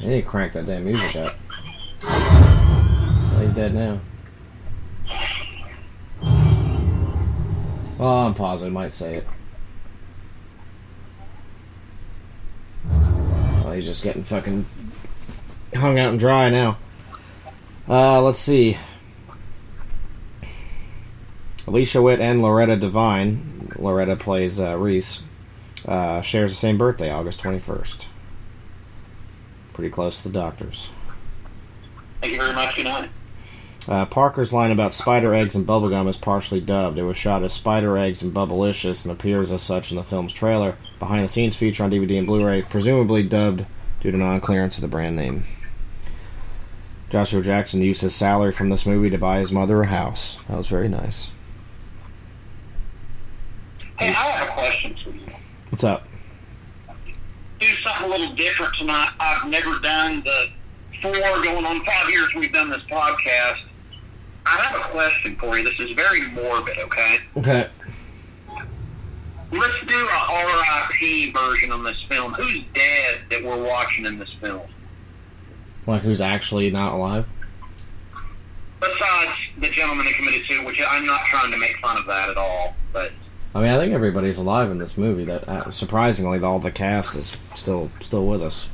I 0.00 0.06
need 0.06 0.22
to 0.22 0.22
crank 0.22 0.54
that 0.54 0.66
damn 0.66 0.84
music 0.84 1.14
up. 1.14 1.36
Well, 2.02 3.40
he's 3.42 3.54
dead 3.54 3.74
now. 3.74 4.00
Well, 7.96 8.26
I'm 8.26 8.34
positive, 8.34 8.72
might 8.72 8.92
say 8.92 9.18
it. 9.18 9.26
Well, 12.86 13.63
he's 13.74 13.86
just 13.86 14.02
getting 14.02 14.24
fucking 14.24 14.66
hung 15.74 15.98
out 15.98 16.10
and 16.10 16.20
dry 16.20 16.48
now. 16.48 16.78
Uh, 17.88 18.22
let's 18.22 18.38
see. 18.38 18.78
Alicia 21.66 22.02
Witt 22.02 22.20
and 22.20 22.42
Loretta 22.42 22.76
Devine, 22.76 23.72
Loretta 23.78 24.16
plays 24.16 24.60
uh, 24.60 24.76
Reese, 24.76 25.22
uh, 25.86 26.20
shares 26.20 26.50
the 26.50 26.56
same 26.56 26.76
birthday, 26.76 27.10
August 27.10 27.42
21st. 27.42 28.06
Pretty 29.72 29.90
close 29.90 30.22
to 30.22 30.28
the 30.28 30.38
doctors. 30.38 30.88
Thank 32.20 32.34
you 32.34 32.40
very 32.40 32.54
much. 32.54 32.82
Night. 32.82 33.10
Uh, 33.88 34.06
Parker's 34.06 34.52
line 34.52 34.70
about 34.70 34.94
spider 34.94 35.34
eggs 35.34 35.54
and 35.54 35.66
bubblegum 35.66 36.08
is 36.08 36.16
partially 36.16 36.60
dubbed. 36.60 36.98
It 36.98 37.02
was 37.02 37.16
shot 37.16 37.44
as 37.44 37.52
Spider 37.52 37.98
Eggs 37.98 38.22
and 38.22 38.32
Bubblicious 38.32 39.04
and 39.04 39.12
appears 39.12 39.52
as 39.52 39.62
such 39.62 39.90
in 39.90 39.96
the 39.96 40.04
film's 40.04 40.32
trailer. 40.32 40.76
Behind 40.98 41.24
the 41.24 41.28
scenes 41.28 41.56
feature 41.56 41.84
on 41.84 41.90
DVD 41.90 42.18
and 42.18 42.26
Blu 42.26 42.44
ray, 42.44 42.62
presumably 42.62 43.22
dubbed 43.22 43.66
due 44.00 44.10
to 44.10 44.16
non 44.16 44.40
clearance 44.40 44.78
of 44.78 44.82
the 44.82 44.88
brand 44.88 45.16
name. 45.16 45.44
Joshua 47.10 47.42
Jackson 47.42 47.82
used 47.82 48.00
his 48.00 48.14
salary 48.14 48.52
from 48.52 48.70
this 48.70 48.86
movie 48.86 49.10
to 49.10 49.18
buy 49.18 49.38
his 49.38 49.52
mother 49.52 49.82
a 49.82 49.86
house. 49.86 50.38
That 50.48 50.56
was 50.56 50.66
very 50.66 50.88
nice. 50.88 51.30
Hey, 53.98 54.08
I 54.08 54.12
have 54.12 54.48
a 54.48 54.52
question 54.52 54.96
for 55.04 55.10
you. 55.10 55.36
What's 55.68 55.84
up? 55.84 56.08
Do 57.60 57.66
something 57.66 58.06
a 58.06 58.08
little 58.08 58.34
different 58.34 58.74
tonight. 58.74 59.12
I've 59.20 59.48
never 59.48 59.78
done 59.78 60.22
the 60.24 60.48
four 61.00 61.12
going 61.12 61.64
on 61.64 61.84
five 61.84 62.10
years 62.10 62.34
we've 62.34 62.52
done 62.52 62.70
this 62.70 62.82
podcast. 62.82 63.60
I 64.46 64.50
have 64.62 64.76
a 64.80 64.88
question 64.90 65.36
for 65.36 65.56
you. 65.56 65.64
This 65.64 65.78
is 65.80 65.92
very 65.92 66.28
morbid, 66.30 66.78
okay? 66.78 67.16
Okay. 67.36 67.68
Let's 69.52 69.80
do 69.86 70.08
a 70.08 70.44
RIP 70.46 71.34
version 71.34 71.72
on 71.72 71.84
this 71.84 72.02
film. 72.10 72.32
Who's 72.34 72.62
dead 72.74 73.20
that 73.30 73.42
we're 73.44 73.62
watching 73.62 74.04
in 74.04 74.18
this 74.18 74.32
film? 74.40 74.62
Like, 75.86 76.02
who's 76.02 76.20
actually 76.20 76.70
not 76.70 76.92
alive? 76.94 77.26
Besides 78.80 79.30
the 79.58 79.68
gentleman 79.68 80.06
that 80.06 80.14
committed 80.14 80.44
suicide, 80.46 80.66
which 80.66 80.80
I'm 80.86 81.06
not 81.06 81.24
trying 81.24 81.52
to 81.52 81.58
make 81.58 81.76
fun 81.76 81.96
of 81.96 82.06
that 82.06 82.28
at 82.30 82.36
all, 82.36 82.74
but 82.92 83.12
I 83.54 83.60
mean, 83.60 83.70
I 83.70 83.78
think 83.78 83.92
everybody's 83.94 84.38
alive 84.38 84.70
in 84.70 84.78
this 84.78 84.98
movie. 84.98 85.24
That 85.24 85.48
uh, 85.48 85.70
surprisingly, 85.70 86.42
all 86.42 86.58
the 86.58 86.72
cast 86.72 87.14
is 87.16 87.36
still 87.54 87.90
still 88.00 88.26
with 88.26 88.42
us. 88.42 88.68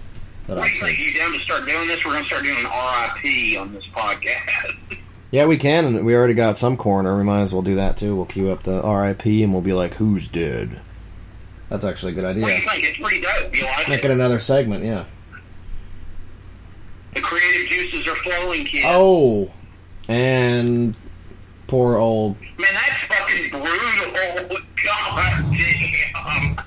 That 0.46 0.58
I've 0.58 0.64
do 0.64 0.70
you 0.70 0.80
think? 0.80 0.96
seen. 0.96 1.12
You 1.14 1.20
down 1.20 1.32
to 1.32 1.38
start 1.40 1.68
doing 1.68 1.86
this? 1.86 2.04
We're 2.04 2.12
going 2.12 2.24
to 2.24 2.28
start 2.28 2.44
doing 2.44 2.58
an 2.58 2.64
RIP 2.64 3.60
on 3.60 3.74
this 3.74 3.84
podcast. 3.94 4.96
Yeah, 5.30 5.46
we 5.46 5.56
can, 5.58 5.84
and 5.84 6.04
we 6.04 6.14
already 6.14 6.34
got 6.34 6.58
some 6.58 6.76
corner. 6.76 7.16
We 7.16 7.22
might 7.22 7.40
as 7.42 7.52
well 7.52 7.62
do 7.62 7.76
that 7.76 7.96
too. 7.96 8.16
We'll 8.16 8.26
queue 8.26 8.50
up 8.50 8.64
the 8.64 8.80
RIP, 8.82 9.24
and 9.26 9.52
we'll 9.52 9.62
be 9.62 9.72
like, 9.72 9.94
"Who's 9.94 10.26
dead?" 10.26 10.80
That's 11.68 11.84
actually 11.84 12.12
a 12.12 12.14
good 12.16 12.24
idea. 12.24 12.46
You 12.48 12.60
think? 12.68 12.84
It's 12.84 12.98
pretty 12.98 13.20
dope. 13.20 13.54
You 13.56 13.64
like 13.64 13.88
Make 13.88 14.04
it? 14.04 14.10
another 14.10 14.40
segment, 14.40 14.84
yeah. 14.84 15.04
The 17.14 17.20
creative 17.20 17.68
juices 17.68 18.08
are 18.08 18.16
flowing, 18.16 18.64
kid. 18.64 18.82
Oh, 18.86 19.52
and 20.08 20.96
poor 21.68 21.96
old 21.96 22.36
Man, 22.40 22.68
that's 22.72 23.04
fucking 23.04 23.50
brutal. 23.50 23.70
Oh, 24.50 24.58
God 24.84 25.44
damn. 25.56 26.64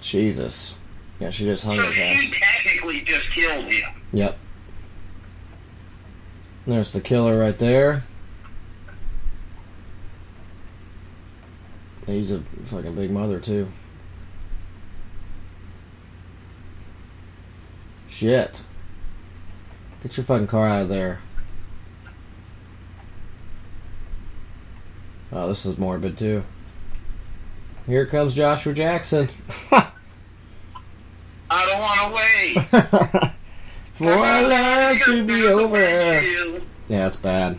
Jesus. 0.00 0.74
Yeah, 1.20 1.30
she 1.30 1.44
just 1.44 1.64
hung 1.64 1.78
So 1.78 1.86
his 1.86 1.94
she 1.94 2.30
technically 2.32 3.00
just 3.02 3.30
killed 3.30 3.64
him. 3.72 3.90
Yep. 4.12 4.38
There's 6.66 6.92
the 6.92 7.00
killer 7.00 7.38
right 7.38 7.58
there. 7.58 8.04
He's 12.06 12.32
a 12.32 12.40
fucking 12.64 12.94
big 12.94 13.10
mother 13.10 13.40
too. 13.40 13.70
Shit. 18.08 18.62
Get 20.02 20.16
your 20.16 20.24
fucking 20.24 20.46
car 20.46 20.68
out 20.68 20.82
of 20.82 20.88
there. 20.88 21.20
Oh, 25.32 25.48
this 25.48 25.66
is 25.66 25.76
morbid 25.78 26.16
too. 26.16 26.44
Here 27.86 28.06
comes 28.06 28.34
Joshua 28.34 28.72
Jackson. 28.72 29.28
I 29.72 29.90
don't 31.50 31.80
want 31.80 32.00
to 32.00 32.14
wait. 32.14 33.32
For 33.94 34.10
our 34.10 34.42
lives 34.48 35.04
to 35.04 35.24
be 35.24 35.46
over. 35.46 36.53
Yeah, 36.88 37.06
it's 37.06 37.16
bad. 37.16 37.58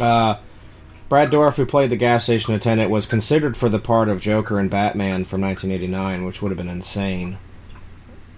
Uh, 0.00 0.36
Brad 1.08 1.30
Dourif, 1.30 1.56
who 1.56 1.66
played 1.66 1.90
the 1.90 1.96
gas 1.96 2.24
station 2.24 2.54
attendant, 2.54 2.90
was 2.90 3.06
considered 3.06 3.56
for 3.56 3.68
the 3.68 3.78
part 3.78 4.08
of 4.08 4.20
Joker 4.20 4.58
in 4.58 4.68
Batman 4.68 5.24
from 5.24 5.42
1989, 5.42 6.24
which 6.24 6.40
would 6.40 6.50
have 6.50 6.56
been 6.56 6.68
insane. 6.68 7.38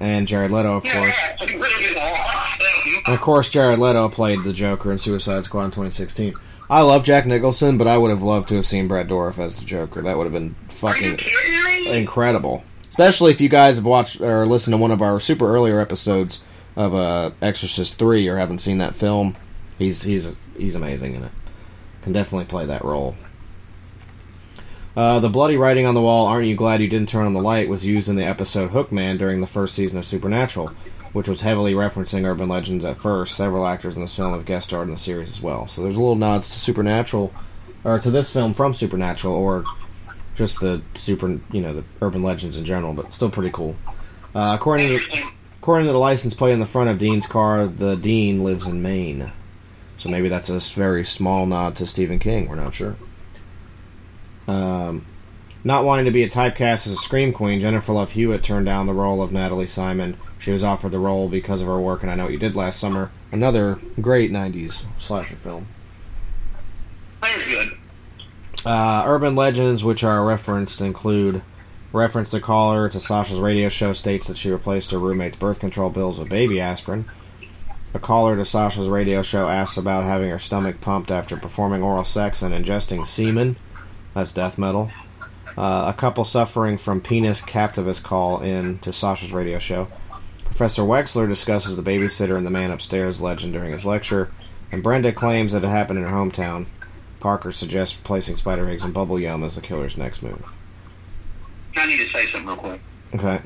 And 0.00 0.26
Jared 0.26 0.50
Leto, 0.50 0.76
of 0.76 0.82
course. 0.82 0.94
Yeah, 0.94 1.36
it's 1.40 1.52
really 1.54 1.96
awesome. 1.96 3.02
And 3.06 3.14
of 3.14 3.20
course, 3.20 3.48
Jared 3.48 3.78
Leto 3.78 4.08
played 4.08 4.42
the 4.42 4.52
Joker 4.52 4.90
in 4.90 4.98
Suicide 4.98 5.44
Squad 5.44 5.66
in 5.66 5.70
2016. 5.70 6.34
I 6.68 6.80
love 6.80 7.04
Jack 7.04 7.26
Nicholson, 7.26 7.78
but 7.78 7.86
I 7.86 7.96
would 7.98 8.10
have 8.10 8.22
loved 8.22 8.48
to 8.48 8.56
have 8.56 8.66
seen 8.66 8.88
Brad 8.88 9.08
Dourif 9.08 9.38
as 9.38 9.56
the 9.56 9.64
Joker. 9.64 10.02
That 10.02 10.16
would 10.16 10.24
have 10.24 10.32
been 10.32 10.56
fucking 10.68 11.20
incredible. 11.86 12.64
Especially 12.88 13.30
if 13.30 13.40
you 13.40 13.48
guys 13.48 13.76
have 13.76 13.84
watched 13.84 14.20
or 14.20 14.46
listened 14.46 14.72
to 14.72 14.78
one 14.78 14.90
of 14.90 15.02
our 15.02 15.20
super 15.20 15.46
earlier 15.54 15.80
episodes 15.80 16.42
of 16.74 16.94
uh, 16.94 17.30
Exorcist 17.42 17.98
Three 17.98 18.26
or 18.26 18.38
haven't 18.38 18.60
seen 18.60 18.78
that 18.78 18.94
film. 18.94 19.36
He's 19.78 20.02
he's 20.02 20.36
he's 20.56 20.74
amazing 20.74 21.14
in 21.14 21.24
it. 21.24 21.32
Can 22.02 22.12
definitely 22.12 22.46
play 22.46 22.66
that 22.66 22.84
role. 22.84 23.16
Uh, 24.96 25.18
the 25.18 25.28
bloody 25.28 25.56
writing 25.56 25.86
on 25.86 25.94
the 25.94 26.00
wall, 26.00 26.26
"Aren't 26.26 26.46
you 26.46 26.54
glad 26.54 26.80
you 26.80 26.88
didn't 26.88 27.08
turn 27.08 27.26
on 27.26 27.32
the 27.34 27.42
light?" 27.42 27.68
was 27.68 27.84
used 27.84 28.08
in 28.08 28.16
the 28.16 28.24
episode 28.24 28.70
Hookman 28.70 29.18
during 29.18 29.40
the 29.40 29.46
first 29.46 29.74
season 29.74 29.98
of 29.98 30.04
Supernatural. 30.04 30.70
which 31.12 31.28
was 31.28 31.42
heavily 31.42 31.74
referencing 31.74 32.24
urban 32.26 32.48
legends 32.48 32.84
at 32.84 32.98
first. 32.98 33.36
Several 33.36 33.64
actors 33.68 33.94
in 33.94 34.02
this 34.02 34.16
film 34.16 34.32
have 34.32 34.44
guest 34.44 34.66
starred 34.66 34.88
in 34.88 34.94
the 34.94 35.00
series 35.00 35.28
as 35.28 35.40
well. 35.40 35.68
So 35.68 35.80
there's 35.80 35.96
little 35.96 36.16
nods 36.16 36.48
to 36.48 36.58
Supernatural, 36.58 37.32
or 37.84 38.00
to 38.00 38.10
this 38.10 38.32
film 38.32 38.52
from 38.52 38.74
Supernatural, 38.74 39.32
or 39.32 39.62
just 40.34 40.58
the 40.60 40.82
super, 40.96 41.38
you 41.52 41.60
know, 41.60 41.72
the 41.72 41.84
urban 42.02 42.24
legends 42.24 42.56
in 42.56 42.64
general, 42.64 42.94
but 42.94 43.14
still 43.14 43.30
pretty 43.30 43.50
cool. 43.52 43.76
Uh, 44.34 44.56
according 44.58 44.88
to 44.88 45.00
according 45.60 45.86
to 45.86 45.92
the 45.92 45.98
license 45.98 46.34
plate 46.34 46.52
on 46.52 46.58
the 46.58 46.66
front 46.66 46.90
of 46.90 46.98
Dean's 46.98 47.28
car, 47.28 47.68
the 47.68 47.94
Dean 47.94 48.42
lives 48.42 48.66
in 48.66 48.82
Maine. 48.82 49.30
So 50.04 50.10
maybe 50.10 50.28
that's 50.28 50.50
a 50.50 50.58
very 50.74 51.02
small 51.02 51.46
nod 51.46 51.76
to 51.76 51.86
Stephen 51.86 52.18
King. 52.18 52.46
We're 52.46 52.56
not 52.56 52.74
sure. 52.74 52.96
Um, 54.46 55.06
not 55.64 55.86
wanting 55.86 56.04
to 56.04 56.10
be 56.10 56.22
a 56.22 56.28
typecast 56.28 56.86
as 56.86 56.92
a 56.92 56.96
scream 56.96 57.32
queen, 57.32 57.58
Jennifer 57.58 57.94
Love 57.94 58.10
Hewitt 58.10 58.42
turned 58.42 58.66
down 58.66 58.84
the 58.84 58.92
role 58.92 59.22
of 59.22 59.32
Natalie 59.32 59.66
Simon. 59.66 60.18
She 60.38 60.50
was 60.50 60.62
offered 60.62 60.92
the 60.92 60.98
role 60.98 61.30
because 61.30 61.62
of 61.62 61.68
her 61.68 61.80
work 61.80 62.02
in 62.02 62.10
I 62.10 62.16
Know 62.16 62.24
What 62.24 62.34
You 62.34 62.38
Did 62.38 62.54
Last 62.54 62.78
Summer, 62.78 63.12
another 63.32 63.78
great 63.98 64.30
90s 64.30 64.84
slasher 64.98 65.36
film. 65.36 65.68
That 67.22 67.38
was 67.38 67.46
good. 67.46 67.78
Uh, 68.66 69.04
urban 69.06 69.34
legends 69.34 69.84
which 69.84 70.04
are 70.04 70.22
referenced 70.22 70.82
include 70.82 71.40
reference 71.94 72.30
to 72.32 72.40
caller 72.42 72.90
to 72.90 73.00
Sasha's 73.00 73.40
radio 73.40 73.70
show 73.70 73.94
states 73.94 74.26
that 74.26 74.36
she 74.36 74.50
replaced 74.50 74.90
her 74.90 74.98
roommate's 74.98 75.38
birth 75.38 75.60
control 75.60 75.90
pills 75.90 76.18
with 76.18 76.28
baby 76.28 76.60
aspirin. 76.60 77.06
A 77.94 78.00
caller 78.00 78.36
to 78.36 78.44
Sasha's 78.44 78.88
radio 78.88 79.22
show 79.22 79.48
asks 79.48 79.76
about 79.76 80.02
having 80.02 80.28
her 80.28 80.38
stomach 80.40 80.80
pumped 80.80 81.12
after 81.12 81.36
performing 81.36 81.80
oral 81.80 82.04
sex 82.04 82.42
and 82.42 82.52
ingesting 82.52 83.06
semen. 83.06 83.56
That's 84.14 84.32
death 84.32 84.58
metal. 84.58 84.90
Uh, 85.56 85.92
a 85.94 85.94
couple 85.96 86.24
suffering 86.24 86.76
from 86.76 87.00
penis 87.00 87.40
captivus 87.40 88.00
call 88.00 88.40
in 88.42 88.80
to 88.80 88.92
Sasha's 88.92 89.32
radio 89.32 89.60
show. 89.60 89.86
Professor 90.44 90.82
Wexler 90.82 91.28
discusses 91.28 91.76
the 91.76 91.82
babysitter 91.82 92.36
and 92.36 92.44
the 92.44 92.50
man 92.50 92.72
upstairs 92.72 93.20
legend 93.20 93.52
during 93.52 93.70
his 93.70 93.84
lecture, 93.84 94.30
and 94.72 94.82
Brenda 94.82 95.12
claims 95.12 95.52
that 95.52 95.62
it 95.62 95.68
happened 95.68 96.00
in 96.00 96.04
her 96.04 96.10
hometown. 96.10 96.66
Parker 97.20 97.52
suggests 97.52 97.96
placing 98.02 98.36
spider 98.36 98.68
eggs 98.68 98.84
in 98.84 98.90
bubble 98.90 99.20
yum 99.20 99.44
as 99.44 99.54
the 99.54 99.60
killer's 99.60 99.96
next 99.96 100.20
move. 100.20 100.44
I 101.76 101.86
need 101.86 101.98
to 101.98 102.08
say 102.08 102.26
something 102.26 102.46
real 102.46 102.56
quick. 102.56 102.80
Okay. 103.14 103.40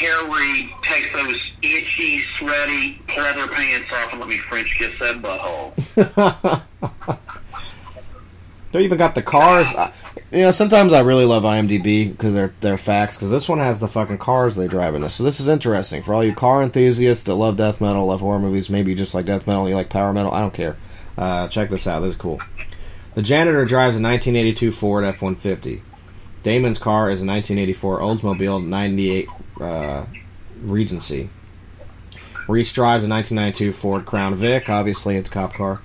Tara 0.00 0.24
Reid 0.30 0.70
takes 0.82 1.12
those 1.12 1.50
itchy, 1.62 2.20
sweaty 2.38 3.00
leather 3.16 3.46
pants 3.48 3.92
off 3.92 4.12
and 4.12 4.20
let 4.20 4.28
me 4.28 4.38
French 4.38 4.74
kiss 4.78 4.98
that 4.98 5.20
butthole. 5.22 6.62
They 8.72 8.84
even 8.84 8.98
got 8.98 9.16
the 9.16 9.22
cars. 9.22 9.66
I- 9.76 9.92
You 10.30 10.42
know, 10.42 10.50
sometimes 10.52 10.92
I 10.92 11.00
really 11.00 11.24
love 11.24 11.42
IMDb 11.42 12.08
because 12.08 12.34
they're 12.34 12.54
they're 12.60 12.78
facts. 12.78 13.16
Because 13.16 13.32
this 13.32 13.48
one 13.48 13.58
has 13.58 13.80
the 13.80 13.88
fucking 13.88 14.18
cars 14.18 14.54
they 14.54 14.68
drive 14.68 14.94
in 14.94 15.02
this, 15.02 15.14
so 15.14 15.24
this 15.24 15.40
is 15.40 15.48
interesting 15.48 16.04
for 16.04 16.14
all 16.14 16.22
you 16.22 16.32
car 16.32 16.62
enthusiasts 16.62 17.24
that 17.24 17.34
love 17.34 17.56
death 17.56 17.80
metal, 17.80 18.06
love 18.06 18.20
horror 18.20 18.38
movies. 18.38 18.70
Maybe 18.70 18.92
you 18.92 18.96
just 18.96 19.12
like 19.12 19.26
death 19.26 19.48
metal, 19.48 19.68
you 19.68 19.74
like 19.74 19.90
power 19.90 20.12
metal. 20.12 20.32
I 20.32 20.38
don't 20.38 20.54
care. 20.54 20.76
Uh, 21.18 21.48
check 21.48 21.68
this 21.68 21.88
out. 21.88 21.98
This 22.00 22.10
is 22.10 22.16
cool. 22.16 22.40
The 23.14 23.22
janitor 23.22 23.64
drives 23.64 23.96
a 23.96 24.00
1982 24.00 24.70
Ford 24.70 25.04
F-150. 25.04 25.80
Damon's 26.44 26.78
car 26.78 27.10
is 27.10 27.20
a 27.22 27.26
1984 27.26 27.98
Oldsmobile 27.98 28.64
98 28.64 29.28
uh, 29.60 30.06
Regency. 30.62 31.30
Reese 32.48 32.72
drives 32.72 33.04
a 33.04 33.08
1992 33.08 33.72
Ford 33.72 34.06
Crown 34.06 34.34
Vic. 34.34 34.68
Obviously, 34.68 35.16
it's 35.16 35.30
cop 35.30 35.54
car. 35.54 35.80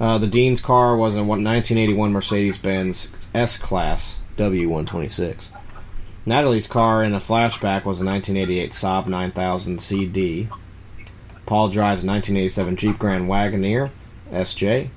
Uh, 0.00 0.18
the 0.18 0.26
Dean's 0.26 0.60
car 0.60 0.96
was 0.96 1.14
a 1.14 1.24
1981 1.24 2.12
Mercedes-Benz 2.12 3.10
S-Class 3.34 4.16
W126. 4.36 5.46
Natalie's 6.26 6.66
car 6.66 7.04
in 7.04 7.14
a 7.14 7.20
flashback 7.20 7.84
was 7.84 8.00
a 8.00 8.04
1988 8.04 8.72
Saab 8.72 9.06
9000 9.06 9.80
CD. 9.80 10.48
Paul 11.46 11.68
drives 11.68 12.02
a 12.02 12.06
1987 12.06 12.76
Jeep 12.76 12.98
Grand 12.98 13.28
Wagoneer 13.28 13.90
SJ. 14.30 14.90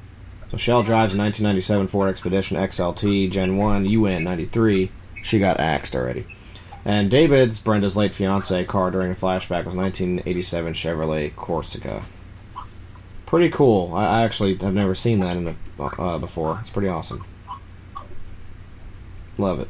Michelle 0.51 0.81
drives 0.81 1.13
a 1.13 1.17
1997 1.17 1.87
Ford 1.87 2.09
Expedition 2.09 2.57
XLT 2.57 3.29
Gen 3.29 3.57
1 3.57 3.85
UN 3.85 4.23
93. 4.23 4.91
She 5.21 5.37
got 5.37 5.59
axed 5.59 5.95
already. 5.95 6.25
And 6.85 7.11
David's, 7.11 7.59
Brenda's 7.59 7.97
late 7.97 8.15
fiance, 8.15 8.63
car 8.65 8.89
during 8.91 9.11
a 9.11 9.15
flashback 9.15 9.65
was 9.65 9.75
1987 9.75 10.73
Chevrolet 10.73 11.35
Corsica. 11.35 12.03
Pretty 13.25 13.49
cool. 13.49 13.93
I, 13.93 14.21
I 14.21 14.23
actually 14.23 14.55
have 14.55 14.73
never 14.73 14.95
seen 14.95 15.19
that 15.19 15.37
in 15.37 15.55
a, 15.77 15.83
uh, 15.83 16.17
before. 16.17 16.59
It's 16.61 16.69
pretty 16.69 16.87
awesome. 16.87 17.25
Love 19.37 19.59
it. 19.59 19.67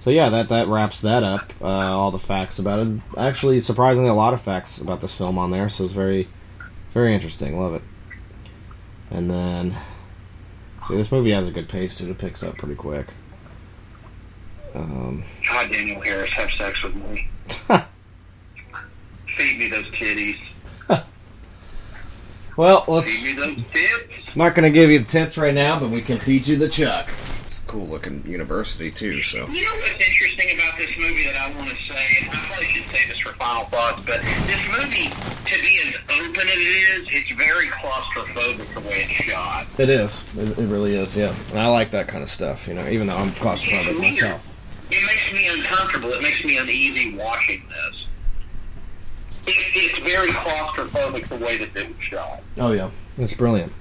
So 0.00 0.10
yeah, 0.10 0.28
that 0.30 0.48
that 0.48 0.68
wraps 0.68 1.00
that 1.02 1.22
up. 1.22 1.52
Uh, 1.60 1.66
all 1.66 2.10
the 2.10 2.18
facts 2.18 2.58
about 2.58 2.78
it. 2.78 3.00
Actually, 3.16 3.60
surprisingly, 3.60 4.08
a 4.08 4.14
lot 4.14 4.32
of 4.32 4.40
facts 4.40 4.78
about 4.78 5.00
this 5.00 5.14
film 5.14 5.38
on 5.38 5.50
there. 5.50 5.68
So 5.68 5.84
it's 5.84 5.92
very, 5.92 6.28
very 6.94 7.14
interesting. 7.14 7.60
Love 7.60 7.74
it. 7.74 7.82
And 9.10 9.30
then, 9.30 9.76
see, 10.86 10.96
this 10.96 11.12
movie 11.12 11.32
has 11.32 11.48
a 11.48 11.50
good 11.50 11.68
pace 11.68 11.96
too. 11.96 12.10
It 12.10 12.18
picks 12.18 12.42
up 12.42 12.56
pretty 12.56 12.74
quick. 12.74 13.08
Um, 14.78 15.24
God, 15.48 15.72
Danielle 15.72 16.00
Harris, 16.02 16.30
have 16.30 16.50
sex 16.52 16.82
with 16.84 16.94
me. 16.94 17.28
Feed 19.36 19.58
me 19.58 19.68
those 19.68 19.86
titties. 19.86 20.38
well, 22.56 22.84
let's. 22.86 23.10
Feed 23.10 23.24
me 23.36 23.40
those 23.42 23.56
tits. 23.72 24.04
I'm 24.28 24.38
not 24.38 24.54
gonna 24.54 24.70
give 24.70 24.90
you 24.90 25.00
the 25.00 25.04
tits 25.04 25.36
right 25.36 25.54
now, 25.54 25.80
but 25.80 25.90
we 25.90 26.00
can 26.00 26.18
feed 26.18 26.46
you 26.46 26.56
the 26.56 26.68
chuck. 26.68 27.08
It's 27.46 27.58
a 27.58 27.60
cool 27.62 27.86
looking 27.88 28.22
university 28.26 28.90
too. 28.92 29.20
So 29.22 29.48
You 29.48 29.62
know 29.64 29.74
what's 29.76 29.90
interesting 29.90 30.56
about 30.56 30.78
this 30.78 30.96
movie 30.96 31.24
that 31.24 31.36
I 31.36 31.52
want 31.56 31.70
to 31.70 31.76
say, 31.76 32.06
and 32.22 32.30
I 32.30 32.34
probably 32.46 32.66
should 32.66 32.86
say 32.86 33.08
this 33.08 33.18
for 33.18 33.32
final 33.34 33.64
thoughts, 33.64 34.00
but 34.06 34.20
this 34.20 34.68
movie, 34.68 35.08
to 35.10 35.60
be 35.60 35.80
as 35.88 35.94
open 36.20 36.48
as 36.48 36.54
it 36.54 36.58
is, 36.58 37.08
it's 37.10 37.30
very 37.32 37.66
claustrophobic 37.66 38.74
the 38.74 38.80
way 38.80 39.06
it's 39.08 39.12
shot. 39.24 39.66
it 39.78 39.88
is. 39.90 40.24
It, 40.36 40.56
it 40.58 40.66
really 40.68 40.94
is. 40.94 41.16
Yeah, 41.16 41.34
and 41.50 41.58
I 41.58 41.66
like 41.66 41.90
that 41.92 42.06
kind 42.06 42.22
of 42.22 42.30
stuff. 42.30 42.68
You 42.68 42.74
know, 42.74 42.88
even 42.88 43.08
though 43.08 43.16
I'm 43.16 43.30
claustrophobic 43.32 43.98
myself. 43.98 44.46
It 44.90 45.06
makes 45.06 45.32
me 45.32 45.48
uncomfortable. 45.48 46.10
It 46.12 46.22
makes 46.22 46.44
me 46.44 46.56
uneasy 46.56 47.14
watching 47.16 47.62
this. 47.68 48.06
It, 49.46 49.56
it's 49.74 49.98
very 49.98 50.30
claustrophobic 50.30 51.28
the 51.28 51.36
way 51.36 51.58
that 51.58 51.76
it 51.76 51.94
was 51.94 52.04
shot. 52.04 52.40
Oh 52.56 52.72
yeah, 52.72 52.90
that's 53.16 53.34
brilliant. 53.34 53.72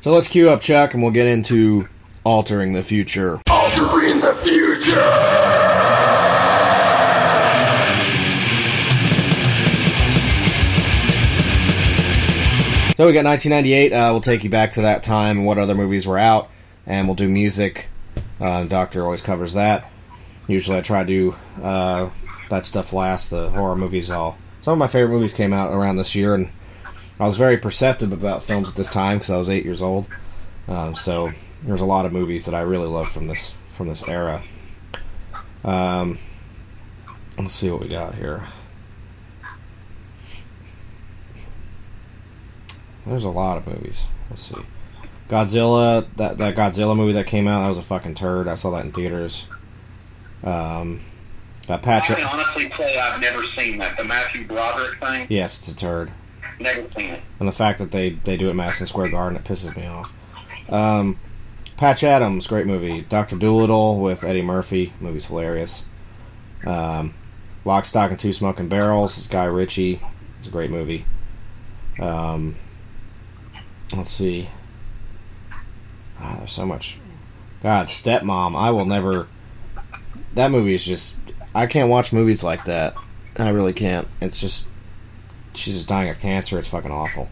So 0.00 0.12
let's 0.12 0.28
cue 0.28 0.50
up 0.50 0.60
Chuck, 0.60 0.94
and 0.94 1.02
we'll 1.02 1.12
get 1.12 1.26
into 1.28 1.88
altering 2.24 2.72
the 2.72 2.82
future. 2.82 3.40
Altering 3.50 4.20
the 4.20 4.32
future! 4.32 4.94
So 12.96 13.06
we 13.06 13.12
got 13.12 13.24
1998. 13.24 13.92
Uh, 13.92 14.08
we'll 14.12 14.20
take 14.20 14.42
you 14.42 14.50
back 14.50 14.72
to 14.72 14.82
that 14.82 15.02
time 15.02 15.38
and 15.38 15.46
what 15.46 15.58
other 15.58 15.74
movies 15.74 16.06
were 16.06 16.18
out, 16.18 16.50
and 16.86 17.06
we'll 17.06 17.14
do 17.14 17.28
music. 17.28 17.89
Uh, 18.40 18.64
Doctor 18.64 19.04
always 19.04 19.22
covers 19.22 19.52
that. 19.54 19.90
Usually, 20.46 20.78
I 20.78 20.80
try 20.80 21.02
to 21.02 21.06
do 21.06 21.36
uh, 21.62 22.10
that 22.48 22.66
stuff 22.66 22.92
last. 22.92 23.30
The 23.30 23.50
horror 23.50 23.76
movies, 23.76 24.10
all 24.10 24.38
some 24.62 24.72
of 24.72 24.78
my 24.78 24.88
favorite 24.88 25.14
movies 25.14 25.32
came 25.32 25.52
out 25.52 25.72
around 25.72 25.96
this 25.96 26.14
year, 26.14 26.34
and 26.34 26.50
I 27.18 27.26
was 27.26 27.36
very 27.36 27.56
perceptive 27.56 28.12
about 28.12 28.42
films 28.42 28.68
at 28.68 28.74
this 28.74 28.90
time 28.90 29.18
because 29.18 29.30
I 29.30 29.36
was 29.36 29.50
eight 29.50 29.64
years 29.64 29.82
old. 29.82 30.06
Um, 30.68 30.94
so 30.94 31.32
there's 31.62 31.80
a 31.80 31.86
lot 31.86 32.06
of 32.06 32.12
movies 32.12 32.46
that 32.46 32.54
I 32.54 32.62
really 32.62 32.86
love 32.86 33.10
from 33.10 33.26
this 33.26 33.52
from 33.72 33.88
this 33.88 34.02
era. 34.06 34.42
Um, 35.64 36.18
let's 37.38 37.54
see 37.54 37.70
what 37.70 37.80
we 37.80 37.88
got 37.88 38.14
here. 38.14 38.48
There's 43.06 43.24
a 43.24 43.30
lot 43.30 43.58
of 43.58 43.66
movies. 43.66 44.06
Let's 44.28 44.42
see. 44.42 44.56
Godzilla, 45.30 46.06
that 46.16 46.38
that 46.38 46.56
Godzilla 46.56 46.96
movie 46.96 47.12
that 47.14 47.26
came 47.26 47.46
out, 47.48 47.62
that 47.62 47.68
was 47.68 47.78
a 47.78 47.82
fucking 47.82 48.14
turd. 48.14 48.48
I 48.48 48.54
saw 48.56 48.70
that 48.72 48.84
in 48.84 48.92
theaters. 48.92 49.44
Um, 50.42 51.00
uh, 51.68 51.74
I 51.74 51.78
can 52.00 52.24
honestly 52.26 52.70
say 52.76 52.98
I've 52.98 53.20
never 53.20 53.44
seen 53.56 53.78
that. 53.78 53.96
The 53.96 54.04
Matthew 54.04 54.44
Broderick 54.46 54.98
thing, 55.00 55.26
Yes, 55.30 55.58
it's 55.58 55.68
a 55.68 55.76
turd. 55.76 56.10
never 56.58 56.82
seen 56.98 57.10
it. 57.10 57.22
And 57.38 57.46
the 57.46 57.52
fact 57.52 57.78
that 57.78 57.90
they 57.92 58.10
they 58.10 58.36
do 58.36 58.46
it 58.48 58.50
at 58.50 58.56
Madison 58.56 58.86
Square 58.86 59.10
Garden, 59.10 59.38
it 59.38 59.44
pisses 59.44 59.76
me 59.76 59.86
off. 59.86 60.12
Um, 60.68 61.18
Patch 61.76 62.02
Adams, 62.02 62.46
great 62.46 62.66
movie. 62.66 63.02
Doctor 63.02 63.36
Dolittle 63.36 64.00
with 64.00 64.24
Eddie 64.24 64.42
Murphy, 64.42 64.92
movie's 65.00 65.26
hilarious. 65.26 65.84
Um, 66.66 67.14
Lock, 67.64 67.84
Stock, 67.84 68.10
and 68.10 68.18
Two 68.18 68.32
Smoking 68.32 68.68
Barrels, 68.68 69.16
is 69.16 69.26
Guy 69.28 69.44
Ritchie. 69.44 70.00
It's 70.38 70.48
a 70.48 70.50
great 70.50 70.70
movie. 70.70 71.04
Um, 72.00 72.56
let's 73.94 74.10
see. 74.12 74.48
Ah, 76.20 76.36
there's 76.38 76.52
so 76.52 76.66
much. 76.66 76.98
God, 77.62 77.86
Stepmom. 77.86 78.56
I 78.56 78.70
will 78.70 78.84
never. 78.84 79.26
That 80.34 80.50
movie 80.50 80.74
is 80.74 80.84
just. 80.84 81.16
I 81.54 81.66
can't 81.66 81.90
watch 81.90 82.12
movies 82.12 82.42
like 82.44 82.64
that. 82.66 82.94
I 83.36 83.48
really 83.50 83.72
can't. 83.72 84.08
It's 84.20 84.40
just. 84.40 84.66
She's 85.54 85.74
just 85.74 85.88
dying 85.88 86.08
of 86.08 86.18
cancer. 86.20 86.58
It's 86.58 86.68
fucking 86.68 86.92
awful. 86.92 87.28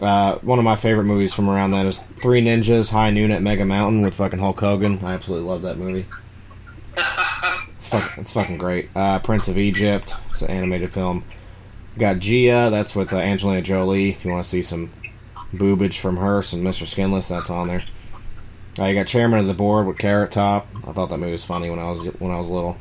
Uh, 0.00 0.38
one 0.38 0.58
of 0.58 0.64
my 0.64 0.76
favorite 0.76 1.04
movies 1.04 1.32
from 1.32 1.48
around 1.48 1.70
that 1.70 1.86
is 1.86 2.02
Three 2.20 2.42
Ninjas 2.42 2.90
High 2.90 3.10
Noon 3.10 3.30
at 3.30 3.42
Mega 3.42 3.64
Mountain 3.64 4.02
with 4.02 4.14
fucking 4.14 4.38
Hulk 4.38 4.60
Hogan. 4.60 5.00
I 5.04 5.14
absolutely 5.14 5.48
love 5.48 5.62
that 5.62 5.78
movie. 5.78 6.06
It's 7.76 7.88
fucking, 7.88 8.22
it's 8.22 8.32
fucking 8.32 8.58
great. 8.58 8.90
Uh, 8.96 9.20
Prince 9.20 9.48
of 9.48 9.56
Egypt. 9.56 10.14
It's 10.30 10.42
an 10.42 10.50
animated 10.50 10.92
film. 10.92 11.24
We 11.94 12.00
got 12.00 12.18
Gia. 12.18 12.68
That's 12.70 12.96
with 12.96 13.12
uh, 13.12 13.18
Angelina 13.18 13.62
Jolie. 13.62 14.10
If 14.10 14.24
you 14.24 14.32
want 14.32 14.44
to 14.44 14.50
see 14.50 14.62
some 14.62 14.92
boobage 15.54 15.98
from 15.98 16.16
her, 16.16 16.42
some 16.42 16.62
Mr. 16.62 16.86
Skinless, 16.86 17.28
that's 17.28 17.48
on 17.48 17.68
there. 17.68 17.84
Uh, 18.78 18.84
you 18.86 18.94
got 18.94 19.06
Chairman 19.06 19.38
of 19.40 19.46
the 19.46 19.54
Board 19.54 19.86
with 19.86 19.98
Carrot 19.98 20.30
Top. 20.32 20.66
I 20.86 20.92
thought 20.92 21.08
that 21.08 21.18
movie 21.18 21.32
was 21.32 21.44
funny 21.44 21.70
when 21.70 21.78
I 21.78 21.90
was 21.90 22.04
when 22.04 22.30
I 22.30 22.38
was 22.38 22.48
little. 22.48 22.76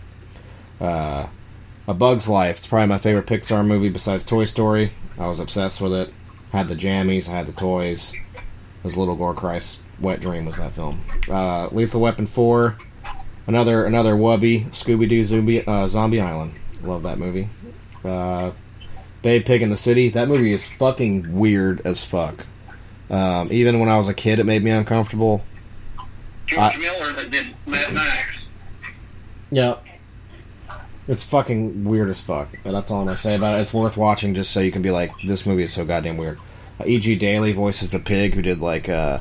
Uh, 0.82 1.28
A 1.88 1.94
Bug's 1.94 2.28
Life. 2.28 2.58
It's 2.58 2.68
probably 2.68 2.88
my 2.88 2.98
favorite 2.98 3.28
Pixar 3.28 3.66
movie 3.66 3.90
besides 3.90 4.26
Toy 4.26 4.44
Story. 4.44 4.92
I 5.18 5.28
was 5.28 5.40
obsessed 5.40 5.80
with 5.80 5.94
it. 5.94 6.14
Had 6.52 6.68
the 6.68 6.76
jammies. 6.76 7.30
I 7.30 7.32
had 7.32 7.46
the 7.46 7.54
toys. 7.54 8.14
It 8.14 8.84
was 8.84 8.98
Little 8.98 9.16
Gore 9.16 9.34
Christ's 9.34 9.82
wet 10.00 10.20
dream 10.20 10.46
was 10.46 10.58
that 10.58 10.74
film. 10.74 11.02
Uh, 11.30 11.68
Lethal 11.68 12.02
Weapon 12.02 12.28
Four. 12.28 12.78
Another 13.48 13.86
another 13.86 14.16
Wubby 14.16 14.68
Scooby 14.72 15.08
Doo 15.08 15.24
Zombie 15.24 15.66
uh, 15.66 15.88
Zombie 15.88 16.20
Island. 16.20 16.56
Love 16.84 17.04
that 17.04 17.18
movie. 17.18 17.50
Uh, 18.04 18.52
Babe 19.22 19.46
Pig 19.46 19.62
in 19.62 19.70
the 19.70 19.78
City. 19.78 20.10
That 20.10 20.28
movie 20.28 20.54
is 20.54 20.66
fucking 20.66 21.34
weird 21.34 21.82
as 21.86 22.04
fuck. 22.04 22.46
Um, 23.10 23.50
even 23.52 23.80
when 23.80 23.88
I 23.90 23.98
was 23.98 24.10
a 24.10 24.14
kid, 24.14 24.40
it 24.40 24.46
made 24.46 24.64
me 24.64 24.72
uncomfortable. 24.72 25.44
George 26.46 26.76
I- 26.76 26.78
Miller 26.78 27.14
that 27.14 27.32
did 27.32 27.48
Mad 27.66 27.94
Max. 27.94 28.34
Yeah. 29.52 29.76
It's 31.08 31.24
fucking 31.24 31.84
weird 31.86 32.10
as 32.10 32.20
fuck. 32.20 32.50
But 32.64 32.72
that's 32.72 32.90
all 32.92 33.02
I'm 33.02 33.06
gonna 33.06 33.18
say 33.18 33.36
about 33.36 33.58
it. 33.60 33.62
It's 33.62 33.74
worth 33.74 33.96
watching 33.96 34.34
just 34.34 34.52
so 34.52 34.60
you 34.60 34.72
can 34.72 34.82
be 34.82 34.92
like, 34.92 35.12
this 35.26 35.46
movie 35.46 35.64
is 35.64 35.74
so 35.74 35.86
goddamn 35.86 36.18
weird. 36.18 36.40
Uh, 36.80 36.86
E.G. 36.88 37.16
Daily 37.16 37.52
voices 37.54 37.92
the 37.92 38.00
pig 38.00 38.34
who 38.34 38.42
did 38.42 38.60
like, 38.60 38.90
uh, 38.90 39.20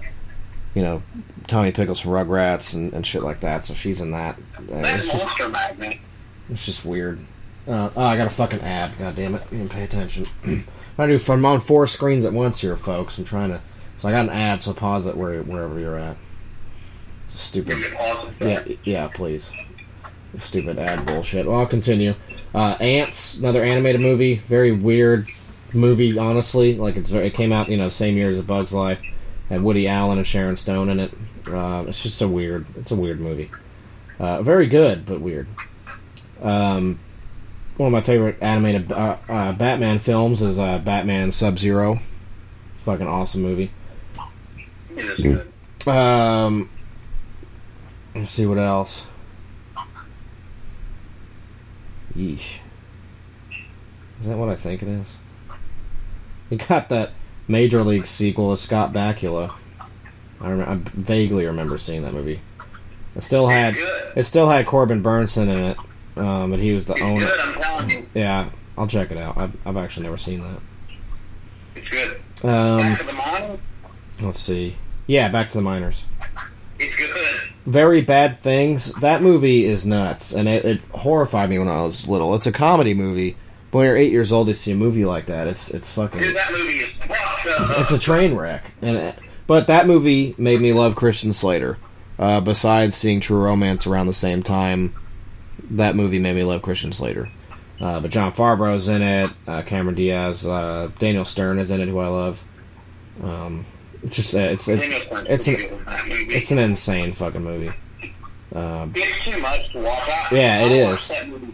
you 0.75 0.83
know, 0.83 1.03
Tommy 1.47 1.73
Pickles 1.73 2.01
from 2.01 2.13
Rugrats 2.13 2.73
and, 2.75 2.93
and 2.95 3.07
shit 3.07 3.23
like 3.23 3.41
that. 3.41 3.65
So 3.67 3.75
she's 3.75 4.01
in 4.01 4.13
that. 4.13 4.39
Uh, 4.57 4.81
That's 4.83 5.05
it's 5.07 5.13
just 5.13 5.51
Magnet. 5.53 5.99
it's 6.51 6.65
just 6.65 6.85
weird. 6.85 7.21
Uh, 7.69 7.91
oh, 7.95 8.05
I 8.05 8.17
got 8.17 8.27
a 8.27 8.31
fucking 8.31 8.61
ad. 8.61 8.93
God 8.99 9.17
damn 9.17 9.35
it! 9.35 9.43
You 9.51 9.59
didn't 9.59 9.71
pay 9.73 9.85
attention. 9.85 10.27
I 10.99 11.07
do. 11.07 11.19
I'm 11.29 11.45
on 11.47 11.61
four 11.61 11.87
screens 11.87 12.25
at 12.25 12.33
once 12.33 12.61
here, 12.61 12.77
folks. 12.77 13.17
I'm 13.19 13.25
trying 13.25 13.51
to. 13.51 13.61
So 13.99 14.09
I 14.09 14.13
got 14.13 14.27
an 14.27 14.31
ad. 14.31 14.63
So 14.63 14.73
pause 14.75 15.07
it 15.07 15.17
where, 15.17 15.43
wherever 15.43 15.79
you're 15.79 15.97
at. 15.99 16.17
Stupid. 17.35 17.79
Yeah, 18.41 18.65
yeah, 18.85 19.09
please. 19.09 19.51
Stupid 20.39 20.79
ad 20.79 21.07
bullshit. 21.07 21.47
Well, 21.47 21.61
I'll 21.61 21.67
continue. 21.67 22.15
Uh, 22.55 22.77
Antz, 22.81 23.37
another 23.37 23.63
animated 23.63 24.01
movie. 24.01 24.37
Very 24.37 24.73
weird 24.73 25.29
movie, 25.73 26.17
honestly. 26.19 26.77
Like 26.77 26.97
it's 26.97 27.11
very, 27.11 27.27
it 27.27 27.35
came 27.35 27.53
out, 27.53 27.69
you 27.69 27.77
know, 27.77 27.89
same 27.89 28.17
year 28.17 28.31
as 28.31 28.39
A 28.39 28.43
Bug's 28.43 28.73
Life. 28.73 29.01
Had 29.49 29.63
Woody 29.63 29.87
Allen 29.89 30.19
and 30.19 30.27
Sharon 30.27 30.57
Stone 30.57 30.89
in 30.89 31.01
it. 31.01 31.13
Uh, 31.47 31.85
it's 31.87 32.03
just 32.03 32.23
a 32.23 32.29
weird. 32.29 32.67
It's 32.77 32.91
a 32.91 32.97
weird 32.97 33.21
movie. 33.21 33.51
Uh, 34.19 34.43
very 34.43 34.67
good, 34.67 35.05
but 35.05 35.21
weird. 35.21 35.47
Um, 36.41 36.99
one 37.77 37.89
of 37.89 37.93
my 37.93 38.01
favorite 38.01 38.39
animated 38.41 38.93
uh, 38.93 39.17
uh, 39.29 39.53
Batman 39.53 39.99
films 39.99 40.41
is 40.41 40.59
uh, 40.59 40.79
Batman 40.79 41.33
Sub 41.33 41.59
Zero. 41.59 42.01
Fucking 42.73 43.07
awesome 43.07 43.43
movie. 43.43 43.71
Um, 45.87 46.71
let's 48.15 48.31
see 48.31 48.47
what 48.47 48.59
else. 48.59 49.05
Yeesh. 52.17 52.59
Is 54.21 54.27
that 54.27 54.37
what 54.39 54.49
I 54.49 54.57
think 54.57 54.83
it 54.83 54.89
is? 54.89 55.07
You 56.51 56.59
got 56.59 56.89
that 56.91 57.11
Major 57.49 57.83
League 57.83 58.07
sequel 58.07 58.53
of 58.53 58.59
Scott 58.59 58.93
Bakula. 58.93 59.55
I, 60.41 60.51
rem- 60.51 60.69
I 60.69 60.91
vaguely 60.95 61.47
remember 61.47 61.79
seeing 61.79 62.03
that 62.03 62.13
movie. 62.13 62.41
It 63.17 63.23
still 63.23 63.49
had 63.49 63.77
it 64.17 64.25
still 64.25 64.49
had 64.49 64.67
Corbin 64.67 65.03
Bernsen 65.03 65.43
in 65.43 65.65
it, 65.65 65.77
um, 66.17 66.51
but 66.51 66.59
he 66.59 66.73
was 66.73 66.87
the 66.87 67.01
owner. 67.01 67.25
Good, 67.27 67.41
I'm 67.41 67.55
telling 67.55 67.91
you. 67.91 68.07
Yeah, 68.15 68.51
I'll 68.77 68.89
check 68.89 69.11
it 69.11 69.17
out. 69.19 69.37
I've, 69.39 69.57
I've 69.65 69.77
actually 69.77 70.05
never 70.05 70.19
seen 70.19 70.41
that. 70.41 70.61
It's 71.77 71.89
good. 71.89 72.17
Um, 72.45 72.79
Back 72.79 72.99
to 72.99 73.05
the 73.07 73.59
let's 74.27 74.41
see. 74.41 74.77
Yeah, 75.07 75.29
back 75.29 75.49
to 75.51 75.59
the 75.59 75.63
Minors. 75.63 76.05
It's 76.79 76.97
good. 76.97 77.11
Very 77.67 78.03
bad 78.03 78.41
things. 78.41 78.93
That 79.01 79.23
movie 79.23 79.65
is 79.65 79.87
nuts, 79.87 80.33
and 80.33 80.49
it, 80.49 80.65
it 80.65 80.81
horrified 80.93 81.49
me 81.49 81.59
when 81.59 81.69
I 81.69 81.83
was 81.83 82.07
little. 82.07 82.35
It's 82.35 82.47
a 82.47 82.53
comedy 82.53 82.93
movie, 82.93 83.37
but 83.71 83.79
when 83.79 83.87
you're 83.87 83.97
eight 83.97 84.13
years 84.13 84.33
old, 84.33 84.49
to 84.49 84.55
see 84.55 84.73
a 84.73 84.77
movie 84.77 85.05
like 85.07 85.27
that, 85.27 85.47
it's 85.47 85.71
it's 85.71 85.91
fucking. 85.91 86.21
Dude, 86.21 86.37
that 86.37 86.51
movie 86.51 86.63
is. 86.63 86.91
It's 87.81 87.91
a 87.91 87.99
train 87.99 88.35
wreck, 88.35 88.73
and 88.83 88.97
it, 88.97 89.19
but 89.47 89.67
that 89.67 89.87
movie 89.87 90.35
made 90.37 90.61
me 90.61 90.73
love 90.73 90.95
Christian 90.97 91.33
Slater. 91.33 91.79
Uh, 92.19 92.41
besides 92.41 92.97
seeing 92.97 93.21
True 93.21 93.43
Romance 93.43 93.87
around 93.87 94.07
the 94.07 94.13
same 94.13 94.43
time, 94.43 94.95
that 95.71 95.97
movie 95.97 96.19
made 96.19 96.37
me 96.37 96.45
love 96.45 96.63
Christian 96.63 96.93
Slater. 96.93 97.31
Uh, 97.81 98.01
but 98.01 98.11
Jon 98.11 98.33
Favreau's 98.33 98.89
in 98.89 99.03
it. 99.03 99.31
Uh, 99.47 99.63
Cameron 99.63 99.95
Diaz, 99.97 100.47
uh, 100.47 100.91
Daniel 100.99 101.25
Stern 101.25 101.59
is 101.59 101.71
in 101.71 101.81
it, 101.81 101.89
who 101.89 101.99
I 101.99 102.09
love. 102.09 102.45
Um, 103.23 103.67
it's 104.05 104.17
just 104.17 104.35
uh, 104.35 104.39
it's 104.39 104.69
it's 104.69 104.85
it's 105.29 105.47
an 105.49 105.57
it's 106.31 106.51
an 106.51 106.59
insane 106.59 107.13
fucking 107.13 107.43
movie. 107.43 107.73
Um, 108.55 108.93
It's 108.95 109.25
too 109.25 109.39
much 109.41 109.73
to 109.73 109.81
watch. 109.81 110.09
I, 110.09 110.29
Yeah, 110.31 110.61
it 110.67 110.71
I 110.71 110.75
is. 110.75 110.91
watched 110.91 111.09
that 111.09 111.29
movie- 111.29 111.53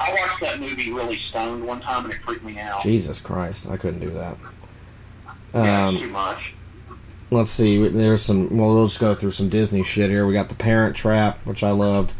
I 0.00 0.10
watched 0.12 0.40
that 0.42 0.60
movie 0.60 0.92
really 0.92 1.16
stoned 1.16 1.64
one 1.66 1.80
time 1.80 2.04
and 2.04 2.14
it 2.14 2.20
freaked 2.24 2.44
me 2.44 2.58
out. 2.58 2.82
Jesus 2.82 3.20
Christ, 3.20 3.68
I 3.68 3.76
couldn't 3.76 4.00
do 4.00 4.10
that. 4.10 4.36
Yeah, 5.54 5.90
too 5.90 6.04
Um, 6.04 6.12
much. 6.12 6.52
let's 7.30 7.50
see. 7.50 7.88
There's 7.88 8.22
some. 8.22 8.56
Well, 8.56 8.74
we'll 8.74 8.86
just 8.86 9.00
go 9.00 9.14
through 9.14 9.32
some 9.32 9.48
Disney 9.48 9.82
shit 9.82 10.10
here. 10.10 10.26
We 10.26 10.34
got 10.34 10.48
The 10.50 10.54
Parent 10.54 10.94
Trap, 10.94 11.38
which 11.44 11.64
I 11.64 11.70
loved. 11.70 12.12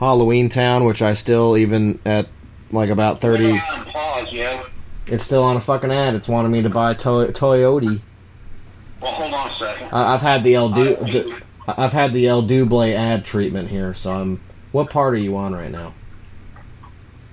Halloween 0.00 0.48
Town, 0.48 0.84
which 0.84 1.02
I 1.02 1.14
still 1.14 1.56
even 1.56 1.98
at 2.06 2.28
like 2.70 2.90
about 2.90 3.20
thirty. 3.20 3.58
Pause. 3.58 4.66
It's 5.06 5.24
still 5.24 5.42
on 5.42 5.56
a 5.56 5.60
fucking 5.60 5.90
ad. 5.92 6.14
It's 6.14 6.28
wanting 6.28 6.52
me 6.52 6.62
to 6.62 6.68
buy 6.70 6.94
to- 6.94 7.32
Toyota. 7.32 8.00
Well, 9.00 9.12
hold 9.12 9.34
on 9.34 9.50
a 9.50 9.54
second. 9.54 9.88
I- 9.92 10.14
I've 10.14 10.22
had 10.22 10.42
the 10.44 10.54
El 10.54 10.68
du- 10.70 10.96
the, 10.96 11.40
I've 11.68 11.92
had 11.92 12.12
the 12.12 12.26
El 12.26 12.42
Double 12.42 12.82
ad 12.82 13.24
treatment 13.24 13.68
here, 13.70 13.94
so 13.94 14.12
I'm. 14.14 14.40
What 14.72 14.90
part 14.90 15.14
are 15.14 15.18
you 15.18 15.36
on 15.36 15.54
right 15.54 15.70
now? 15.70 15.94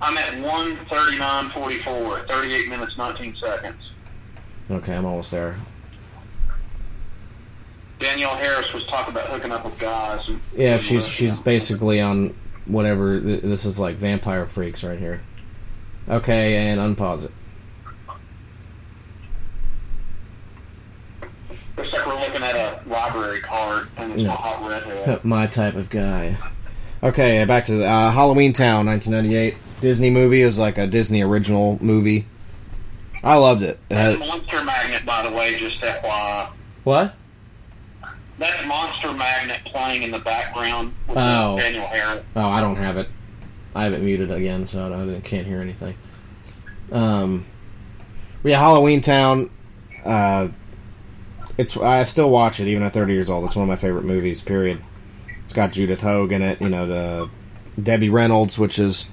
I'm 0.00 0.16
at 0.18 0.34
139.44, 0.34 2.28
38 2.28 2.68
minutes, 2.68 2.96
19 2.98 3.36
seconds. 3.36 3.90
Okay, 4.70 4.94
I'm 4.94 5.04
almost 5.04 5.30
there. 5.30 5.56
Danielle 7.98 8.36
Harris 8.36 8.72
was 8.72 8.84
talking 8.86 9.12
about 9.14 9.28
hooking 9.28 9.52
up 9.52 9.64
with 9.64 9.78
guys. 9.78 10.28
Yeah, 10.56 10.78
she's 10.78 11.06
she's 11.06 11.38
basically 11.38 12.00
on 12.00 12.34
whatever. 12.66 13.18
This 13.20 13.64
is 13.64 13.78
like 13.78 13.96
Vampire 13.96 14.46
Freaks 14.46 14.82
right 14.82 14.98
here. 14.98 15.22
Okay, 16.08 16.56
and 16.56 16.80
unpause 16.80 17.24
it. 17.24 17.30
Looks 21.76 21.92
like 21.92 22.06
we're 22.06 22.18
looking 22.20 22.42
at 22.42 22.54
a 22.54 22.88
library 22.88 23.40
card 23.40 23.88
and 23.96 24.12
it's 24.12 24.22
Yeah. 24.22 24.28
a 24.28 24.36
hot 24.36 24.68
redhead. 24.68 25.24
My 25.24 25.46
type 25.46 25.74
of 25.74 25.90
guy. 25.90 26.36
Okay, 27.02 27.44
back 27.44 27.66
to 27.66 27.78
the 27.78 27.84
uh, 27.86 28.10
Halloween 28.10 28.52
Town, 28.52 28.86
1998 28.86 29.56
Disney 29.80 30.08
movie. 30.10 30.42
It 30.42 30.46
was 30.46 30.56
like 30.58 30.78
a 30.78 30.86
Disney 30.86 31.22
original 31.22 31.78
movie. 31.82 32.26
I 33.22 33.34
loved 33.36 33.62
it. 33.62 33.78
It 33.90 33.96
had- 33.96 34.18
Monster 34.18 34.62
Magnet, 34.64 35.04
by 35.04 35.28
the 35.28 35.34
way, 35.34 35.56
just 35.58 35.80
FYI. 35.80 36.50
what? 36.84 37.14
That's 38.38 38.66
Monster 38.66 39.12
Magnet 39.12 39.60
playing 39.64 40.02
in 40.02 40.10
the 40.10 40.18
background 40.18 40.92
with 41.08 41.16
Oh. 41.18 41.56
Danielle 41.58 41.86
Harris. 41.86 42.24
Oh, 42.36 42.48
I 42.48 42.60
don't 42.60 42.76
have 42.76 42.96
it. 42.96 43.08
I 43.74 43.84
have 43.84 43.92
it 43.92 44.00
muted 44.02 44.30
again, 44.30 44.66
so 44.66 44.92
I, 45.16 45.20
can't 45.20 45.46
hear 45.46 45.60
anything. 45.60 45.94
Um, 46.92 47.44
yeah, 48.44 48.58
Halloween 48.60 49.00
Town. 49.00 49.50
Uh, 50.04 50.48
it's 51.58 51.76
I 51.76 52.04
still 52.04 52.30
watch 52.30 52.60
it 52.60 52.68
even 52.68 52.82
at 52.82 52.92
30 52.92 53.12
years 53.12 53.30
old. 53.30 53.44
It's 53.46 53.56
one 53.56 53.62
of 53.64 53.68
my 53.68 53.76
favorite 53.76 54.04
movies. 54.04 54.40
Period. 54.42 54.82
It's 55.44 55.52
got 55.52 55.72
Judith 55.72 56.00
Hoag 56.00 56.32
in 56.32 56.42
it. 56.42 56.60
You 56.60 56.68
know 56.68 56.86
the 56.86 57.30
Debbie 57.82 58.08
Reynolds, 58.10 58.58
which 58.58 58.78
is 58.78 59.08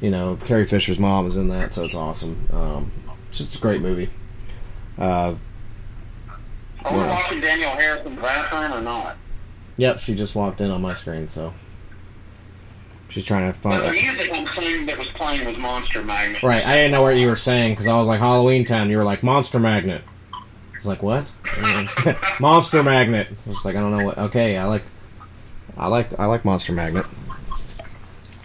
you 0.00 0.10
know 0.10 0.38
Carrie 0.46 0.64
Fisher's 0.66 0.98
mom 0.98 1.26
is 1.26 1.36
in 1.36 1.48
that, 1.48 1.74
so 1.74 1.84
it's 1.84 1.94
awesome. 1.94 2.48
Um, 2.52 2.92
it's 3.28 3.38
just 3.38 3.54
a 3.54 3.58
great 3.58 3.80
movie. 3.82 4.10
Uh, 4.98 5.34
Are 6.84 6.92
we 6.92 6.98
yeah. 6.98 7.06
watching 7.08 7.40
Danielle 7.40 7.76
Harris 7.76 8.06
in 8.06 8.14
the 8.16 8.20
bathroom 8.20 8.72
or 8.72 8.80
not? 8.82 9.16
Yep, 9.76 10.00
she 10.00 10.14
just 10.14 10.34
walked 10.34 10.60
in 10.60 10.70
on 10.70 10.82
my 10.82 10.94
screen, 10.94 11.28
so 11.28 11.54
she's 13.08 13.24
trying 13.24 13.52
to 13.52 13.58
But 13.60 13.78
the 13.78 13.84
find. 13.84 13.92
music 13.92 14.30
I'm 14.34 14.46
saying 14.62 14.86
that 14.86 14.98
was 14.98 15.08
playing 15.08 15.46
was 15.46 15.56
Monster 15.58 16.02
Magnet. 16.02 16.42
Right, 16.42 16.64
I 16.64 16.76
didn't 16.76 16.92
know 16.92 17.02
what 17.02 17.16
you 17.16 17.26
were 17.26 17.36
saying 17.36 17.72
because 17.72 17.86
I 17.86 17.96
was 17.96 18.06
like 18.06 18.20
Halloween 18.20 18.64
Town. 18.64 18.90
You 18.90 18.98
were 18.98 19.04
like 19.04 19.22
Monster 19.22 19.58
Magnet. 19.58 20.02
Was 20.82 20.86
like, 20.86 21.02
what? 21.02 21.26
Monster 22.40 22.82
Magnet. 22.82 23.28
I 23.30 23.48
was 23.48 23.64
like, 23.64 23.76
I 23.76 23.80
don't 23.80 23.96
know 23.96 24.04
what. 24.04 24.18
Okay, 24.18 24.56
I 24.56 24.64
like, 24.64 24.82
I 25.76 25.86
like, 25.86 26.18
I 26.18 26.26
like 26.26 26.44
Monster 26.44 26.72
Magnet. 26.72 27.06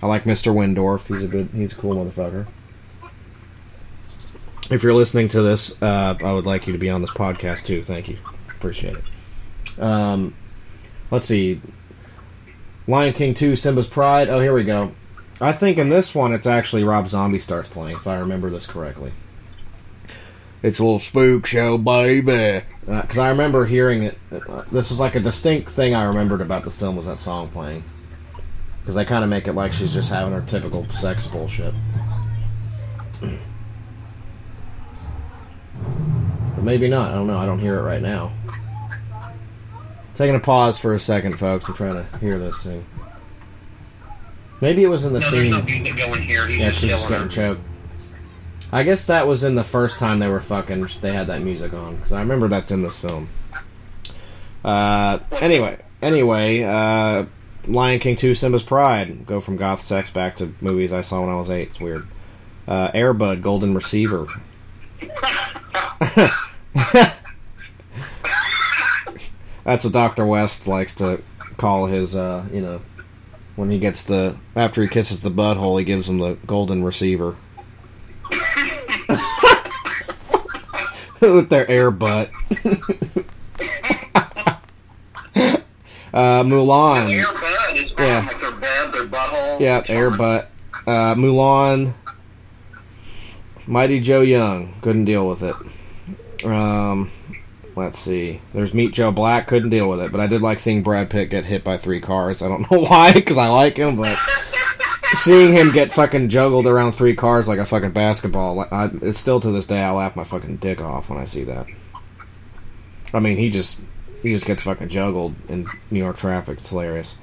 I 0.04 0.06
like 0.06 0.26
Mr. 0.26 0.54
Wyndorf. 0.54 1.08
He's 1.08 1.24
a 1.24 1.28
good, 1.28 1.50
he's 1.52 1.74
a 1.74 1.76
cool 1.76 1.96
motherfucker. 1.96 2.46
If 4.70 4.84
you're 4.84 4.94
listening 4.94 5.30
to 5.30 5.42
this, 5.42 5.82
uh, 5.82 6.16
I 6.22 6.32
would 6.32 6.46
like 6.46 6.68
you 6.68 6.74
to 6.74 6.80
be 6.80 6.92
on 6.92 7.02
this 7.02 7.10
podcast 7.10 7.66
too. 7.66 7.84
Thank 7.84 8.08
you, 8.08 8.20
appreciate 8.50 8.98
it. 8.98 9.82
Um, 9.82 10.36
let's 11.10 11.26
see. 11.26 11.60
Lion 12.86 13.14
King 13.14 13.34
2, 13.34 13.56
Simba's 13.56 13.88
Pride. 13.88 14.30
Oh, 14.30 14.40
here 14.40 14.54
we 14.54 14.64
go. 14.64 14.92
I 15.42 15.54
think 15.54 15.80
in 15.80 15.90
this 15.90 16.14
one 16.14 16.34
it's 16.34 16.46
actually 16.46 16.84
Rob 16.84 17.08
Zombie 17.08 17.40
starts 17.40 17.68
playing, 17.68 17.98
if 17.98 18.06
I 18.06 18.18
remember 18.20 18.52
this 18.52 18.68
correctly. 18.68 19.12
It's 20.64 20.80
a 20.80 20.84
little 20.84 21.00
spook 21.00 21.46
show, 21.46 21.78
baby. 21.78 22.66
Because 22.86 23.18
I 23.18 23.30
remember 23.30 23.66
hearing 23.66 24.04
it. 24.04 24.18
uh, 24.32 24.64
This 24.72 24.90
was 24.90 25.00
like 25.00 25.16
a 25.16 25.20
distinct 25.20 25.70
thing 25.70 25.94
I 25.94 26.04
remembered 26.06 26.42
about 26.42 26.64
this 26.64 26.78
film 26.78 26.96
was 26.96 27.06
that 27.06 27.20
song 27.20 27.50
playing. 27.50 27.84
Because 28.82 28.96
they 28.96 29.06
kind 29.06 29.24
of 29.24 29.30
make 29.30 29.48
it 29.48 29.54
like 29.54 29.74
she's 29.74 29.94
just 29.94 30.10
having 30.10 30.34
her 30.34 30.42
typical 30.42 30.88
sex 30.90 31.28
bullshit. 31.28 31.74
But 36.56 36.64
maybe 36.64 36.88
not. 36.90 37.12
I 37.12 37.16
don't 37.16 37.28
know. 37.28 37.38
I 37.38 37.46
don't 37.46 37.60
hear 37.60 37.78
it 37.78 37.82
right 37.84 38.02
now. 38.02 38.32
Taking 40.16 40.36
a 40.36 40.40
pause 40.40 40.80
for 40.80 40.94
a 40.94 41.00
second, 41.00 41.38
folks. 41.38 41.68
I'm 41.68 41.76
trying 41.76 41.96
to 42.10 42.18
hear 42.18 42.40
this 42.40 42.64
thing. 42.64 42.84
Maybe 44.62 44.84
it 44.84 44.88
was 44.88 45.06
in 45.06 45.14
the 45.14 45.20
no, 45.20 45.28
scene. 45.28 45.52
no 45.52 45.62
going 45.96 46.24
here. 46.24 46.48
He's 46.48 46.58
Yeah, 46.58 46.72
she's 46.72 46.90
just 46.90 47.08
getting 47.08 47.30
choked. 47.30 47.62
I 48.72 48.84
guess 48.84 49.06
that 49.06 49.28
was 49.28 49.44
in 49.44 49.56
the 49.56 49.64
first 49.64 49.98
time 49.98 50.20
they 50.20 50.28
were 50.28 50.42
fucking. 50.42 50.90
They 51.02 51.14
had 51.14 51.28
that 51.28 51.42
music 51.42 51.74
on 51.74 51.96
because 51.96 52.12
I 52.12 52.20
remember 52.20 52.48
that's 52.48 52.72
in 52.72 52.82
this 52.82 52.98
film. 52.98 53.30
Uh, 54.64 55.20
anyway, 55.32 55.80
anyway, 56.02 56.64
uh, 56.64 57.26
Lion 57.66 58.00
King 58.00 58.18
Two: 58.18 58.34
Simba's 58.36 58.64
Pride. 58.64 59.26
Go 59.26 59.40
from 59.40 59.56
goth 59.56 59.82
sex 59.82 60.10
back 60.10 60.36
to 60.38 60.54
movies 60.60 60.92
I 60.92 61.02
saw 61.02 61.22
when 61.22 61.30
I 61.30 61.38
was 61.38 61.50
eight. 61.50 61.70
It's 61.70 61.80
weird. 61.80 62.08
Uh, 62.68 62.92
Airbud, 62.92 63.42
Golden 63.42 63.74
Receiver. 63.74 64.28
That's 69.64 69.84
what 69.84 69.94
Doctor 69.94 70.26
West 70.26 70.68
likes 70.68 70.94
to 70.96 71.22
call 71.56 71.86
his. 71.86 72.18
Uh, 72.18 72.46
you 72.52 72.62
know, 72.62 72.82
when 73.56 73.70
he 73.70 73.80
gets 73.80 74.04
the 74.04 74.36
after 74.58 74.82
he 74.82 74.90
kisses 74.90 75.22
the 75.22 75.32
butthole, 75.32 75.80
he 75.80 75.86
gives 75.86 76.10
him 76.10 76.18
the 76.18 76.36
golden 76.46 76.84
receiver. 76.84 77.38
With 81.22 81.50
their 81.50 81.70
air 81.70 81.92
butt. 81.92 82.30
uh, 86.14 86.44
Mulan. 86.44 87.12
Air 87.12 87.26
bud 87.34 87.78
is 87.78 87.92
Yeah. 87.98 88.06
yeah. 88.06 88.28
like 88.28 88.42
their 88.42 88.52
bed, 88.52 88.94
their 88.94 89.06
butthole. 89.08 89.60
Yeah, 89.60 89.84
air 89.88 90.10
butt. 90.12 90.50
Uh, 90.86 91.16
Mulan. 91.16 91.94
Mighty 93.66 94.00
Joe 94.00 94.22
Young. 94.22 94.74
Couldn't 94.82 95.06
deal 95.06 95.28
with 95.28 95.44
it. 95.44 95.56
Um, 96.46 97.12
let's 97.76 98.00
see. 98.00 98.42
There's 98.54 98.74
Meet 98.74 98.94
Joe 98.94 99.12
Black. 99.12 99.48
Couldn't 99.48 99.72
deal 99.72 99.90
with 99.90 100.00
it, 100.00 100.12
but 100.12 100.22
I 100.22 100.28
did 100.28 100.42
like 100.42 100.60
seeing 100.60 100.84
Brad 100.84 101.10
Pitt 101.10 101.30
get 101.30 101.46
hit 101.46 101.64
by 101.64 101.78
three 101.78 102.00
cars. 102.00 102.42
I 102.42 102.48
don't 102.48 102.62
know 102.72 102.80
why, 102.82 103.12
because 103.12 103.38
I 103.38 103.48
like 103.50 103.78
him, 103.78 103.98
but 103.98 104.18
seeing 105.16 105.54
him 105.54 105.72
get 105.72 105.94
fucking 105.94 106.30
juggled 106.30 106.68
around 106.68 106.94
three 106.94 107.16
cars 107.16 107.48
like 107.48 107.60
a 107.60 107.66
fucking 107.66 107.92
basketball, 107.92 108.62
I, 108.72 108.90
it's 109.02 109.20
still 109.20 109.40
to 109.40 109.52
this 109.52 109.66
day 109.66 109.82
I 109.82 109.92
laugh 109.92 110.16
my 110.16 110.24
fucking 110.24 110.58
dick 110.58 110.82
off 110.82 111.10
when 111.10 111.20
I 111.20 111.26
see 111.26 111.44
that. 111.46 111.68
I 113.14 113.20
mean, 113.20 113.38
he 113.38 113.50
just 113.50 113.80
he 114.22 114.34
just 114.34 114.46
gets 114.46 114.64
fucking 114.64 114.90
juggled 114.90 115.36
in 115.48 115.68
New 115.92 116.00
York 116.00 116.18
traffic. 116.18 116.60
It's 116.60 116.70
hilarious. 116.70 117.18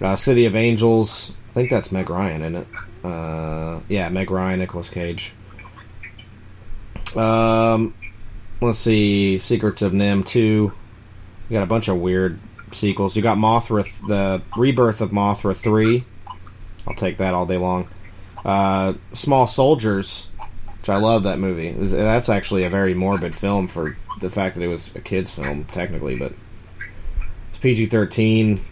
Uh, 0.00 0.16
City 0.16 0.46
of 0.46 0.56
Angels. 0.56 1.32
I 1.50 1.52
think 1.54 1.70
that's 1.70 1.92
Meg 1.92 2.10
Ryan, 2.10 2.42
isn't 2.42 2.56
it? 2.56 2.66
Uh, 3.04 3.80
yeah, 3.88 4.08
Meg 4.08 4.30
Ryan, 4.30 4.60
Nicolas 4.60 4.88
Cage. 4.88 5.32
Um, 7.16 7.94
let's 8.60 8.78
see. 8.78 9.38
Secrets 9.38 9.82
of 9.82 9.92
NIMH 9.92 10.26
two. 10.26 10.72
You 11.48 11.58
got 11.58 11.62
a 11.62 11.66
bunch 11.66 11.88
of 11.88 11.98
weird 11.98 12.38
sequels. 12.72 13.16
You 13.16 13.22
got 13.22 13.36
Mothra, 13.38 13.84
th- 13.84 13.96
the 14.06 14.42
rebirth 14.56 15.00
of 15.00 15.10
Mothra 15.10 15.54
three. 15.54 16.04
I'll 16.86 16.94
take 16.94 17.18
that 17.18 17.34
all 17.34 17.46
day 17.46 17.56
long. 17.56 17.88
Uh, 18.44 18.94
Small 19.12 19.46
Soldiers, 19.46 20.26
which 20.80 20.88
I 20.88 20.96
love 20.96 21.22
that 21.22 21.38
movie. 21.38 21.72
That's 21.72 22.28
actually 22.28 22.64
a 22.64 22.70
very 22.70 22.94
morbid 22.94 23.34
film 23.34 23.68
for 23.68 23.96
the 24.20 24.30
fact 24.30 24.56
that 24.56 24.62
it 24.62 24.68
was 24.68 24.94
a 24.94 25.00
kids' 25.00 25.30
film 25.30 25.64
technically, 25.66 26.16
but 26.16 26.32
it's 27.50 27.58
PG 27.58 27.86
thirteen. 27.86 28.64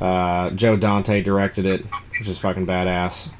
Uh, 0.00 0.50
Joe 0.50 0.76
Dante 0.76 1.22
directed 1.22 1.64
it, 1.64 1.84
which 2.18 2.28
is 2.28 2.38
fucking 2.38 2.66
badass. 2.66 3.30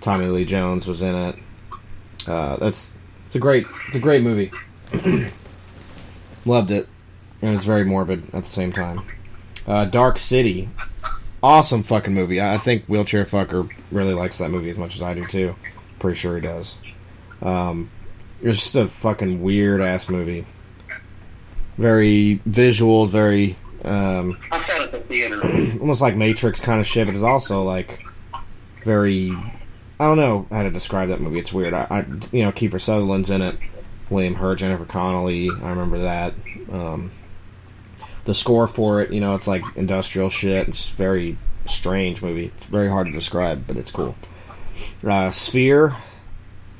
Tommy 0.00 0.26
Lee 0.26 0.44
Jones 0.44 0.86
was 0.86 1.02
in 1.02 1.14
it. 1.14 1.36
Uh, 2.26 2.56
that's 2.56 2.90
it's 3.26 3.34
a 3.34 3.38
great 3.38 3.66
it's 3.88 3.96
a 3.96 4.00
great 4.00 4.22
movie. 4.22 4.52
Loved 6.44 6.70
it, 6.70 6.88
and 7.42 7.54
it's 7.54 7.64
very 7.64 7.84
morbid 7.84 8.32
at 8.32 8.44
the 8.44 8.50
same 8.50 8.72
time. 8.72 9.02
Uh, 9.66 9.84
Dark 9.84 10.18
City, 10.18 10.70
awesome 11.48 11.82
fucking 11.82 12.12
movie. 12.12 12.42
I 12.42 12.58
think 12.58 12.84
Wheelchair 12.84 13.24
Fucker 13.24 13.72
really 13.90 14.12
likes 14.12 14.36
that 14.36 14.50
movie 14.50 14.68
as 14.68 14.76
much 14.76 14.94
as 14.94 15.02
I 15.02 15.14
do 15.14 15.24
too. 15.24 15.56
Pretty 15.98 16.18
sure 16.18 16.34
he 16.34 16.42
does. 16.42 16.76
Um, 17.40 17.90
it's 18.42 18.58
just 18.58 18.76
a 18.76 18.86
fucking 18.86 19.42
weird 19.42 19.80
ass 19.80 20.10
movie. 20.10 20.46
Very 21.78 22.40
visual, 22.44 23.06
very 23.06 23.56
um, 23.82 24.38
I 24.52 24.66
saw 24.66 24.76
it 24.76 24.82
at 24.82 24.92
the 24.92 25.00
theater. 25.00 25.40
almost 25.80 26.02
like 26.02 26.16
Matrix 26.16 26.60
kind 26.60 26.80
of 26.80 26.86
shit, 26.86 27.06
but 27.06 27.14
it's 27.14 27.24
also 27.24 27.62
like 27.62 28.04
very. 28.84 29.30
I 30.00 30.04
don't 30.04 30.16
know 30.16 30.46
how 30.50 30.62
to 30.62 30.70
describe 30.70 31.08
that 31.08 31.20
movie. 31.20 31.38
It's 31.38 31.52
weird. 31.52 31.74
I, 31.74 31.86
I 31.90 31.98
you 32.30 32.44
know, 32.44 32.52
Kiefer 32.52 32.80
Sutherland's 32.80 33.30
in 33.30 33.40
it. 33.40 33.56
William 34.10 34.34
Hurt, 34.34 34.58
Jennifer 34.58 34.84
Connelly. 34.84 35.50
I 35.50 35.70
remember 35.70 36.02
that. 36.02 36.34
Um, 36.70 37.10
the 38.28 38.34
score 38.34 38.68
for 38.68 39.00
it, 39.00 39.10
you 39.10 39.20
know, 39.22 39.34
it's 39.34 39.46
like 39.48 39.64
industrial 39.74 40.28
shit. 40.28 40.68
It's 40.68 40.90
very 40.90 41.38
strange 41.64 42.20
movie. 42.20 42.52
It's 42.54 42.66
very 42.66 42.90
hard 42.90 43.06
to 43.06 43.12
describe, 43.12 43.66
but 43.66 43.78
it's 43.78 43.90
cool. 43.90 44.16
Uh, 45.02 45.30
Sphere. 45.30 45.96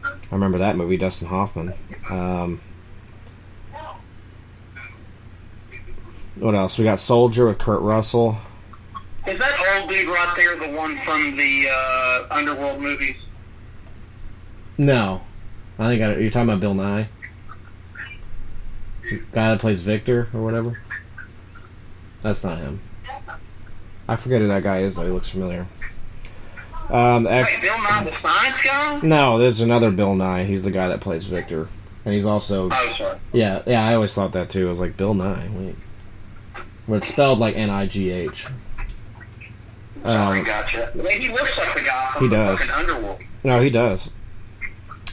I 0.05 0.11
remember 0.31 0.59
that 0.59 0.77
movie. 0.77 0.99
Dustin 0.99 1.29
Hoffman. 1.29 1.73
Um, 2.11 2.61
what 6.35 6.55
else? 6.55 6.77
We 6.77 6.85
got 6.85 7.01
Soldier 7.01 7.47
with 7.47 7.57
Kurt 7.57 7.81
Russell. 7.81 8.37
Is 9.27 9.39
that 9.39 9.79
old 9.81 9.89
dude 9.89 10.07
right 10.07 10.35
there 10.37 10.55
the 10.55 10.77
one 10.77 10.99
from 10.99 11.35
the 11.35 11.67
uh, 11.73 12.27
Underworld 12.31 12.79
movies? 12.79 13.17
No, 14.77 15.23
I 15.79 15.87
think 15.87 16.03
I, 16.03 16.17
you're 16.17 16.29
talking 16.29 16.51
about 16.51 16.61
Bill 16.61 16.75
Nighy, 16.75 17.09
guy 19.33 19.49
that 19.49 19.61
plays 19.61 19.81
Victor 19.81 20.29
or 20.35 20.43
whatever. 20.45 20.79
That's 22.29 22.45
not 22.45 22.59
him. 22.59 22.79
I 24.07 24.17
forget 24.17 24.43
who 24.43 24.49
that 24.49 24.63
guy 24.63 24.83
is 24.83 24.97
though. 24.97 25.05
He 25.05 25.11
looks 25.11 25.31
familiar. 25.31 25.67
Um, 26.91 27.23
the 27.23 27.33
X. 27.33 27.49
Wait, 27.51 27.63
Bill 27.63 27.79
Nye 27.83 28.05
the 28.05 28.13
Science 28.21 28.63
Guy? 28.63 29.01
No, 29.03 29.39
there's 29.39 29.63
another 29.63 29.91
Bill 29.91 30.15
Nighy. 30.15 30.45
He's 30.47 30.63
the 30.63 30.71
guy 30.71 30.89
that 30.89 31.01
plays 31.01 31.25
Victor, 31.25 31.69
and 32.05 32.15
he's 32.15 32.27
also. 32.27 32.69
Oh, 32.71 32.95
sorry. 32.99 33.19
Yeah, 33.33 33.63
yeah. 33.67 33.87
I 33.87 33.95
always 33.95 34.13
thought 34.13 34.33
that 34.33 34.51
too. 34.51 34.67
I 34.67 34.71
was 34.71 34.79
like 34.79 34.99
Bill 34.99 35.15
Nye. 35.15 35.49
Wait, 35.55 35.77
but 36.87 36.95
it's 36.97 37.09
spelled 37.09 37.39
like 37.39 37.57
N 37.57 37.71
I 37.71 37.87
G 37.87 38.11
H. 38.11 38.47
Oh, 40.05 40.11
I 40.13 40.39
Um, 40.39 40.45
gotcha. 40.45 40.93
Well, 40.95 41.07
he 41.09 41.29
looks 41.33 41.57
like 41.57 41.75
the 41.75 41.81
guy 41.83 42.17
He 42.21 42.29
does. 42.29 42.71
Underworld. 42.71 43.21
No, 43.43 43.63
he 43.63 43.71
does. 43.71 44.11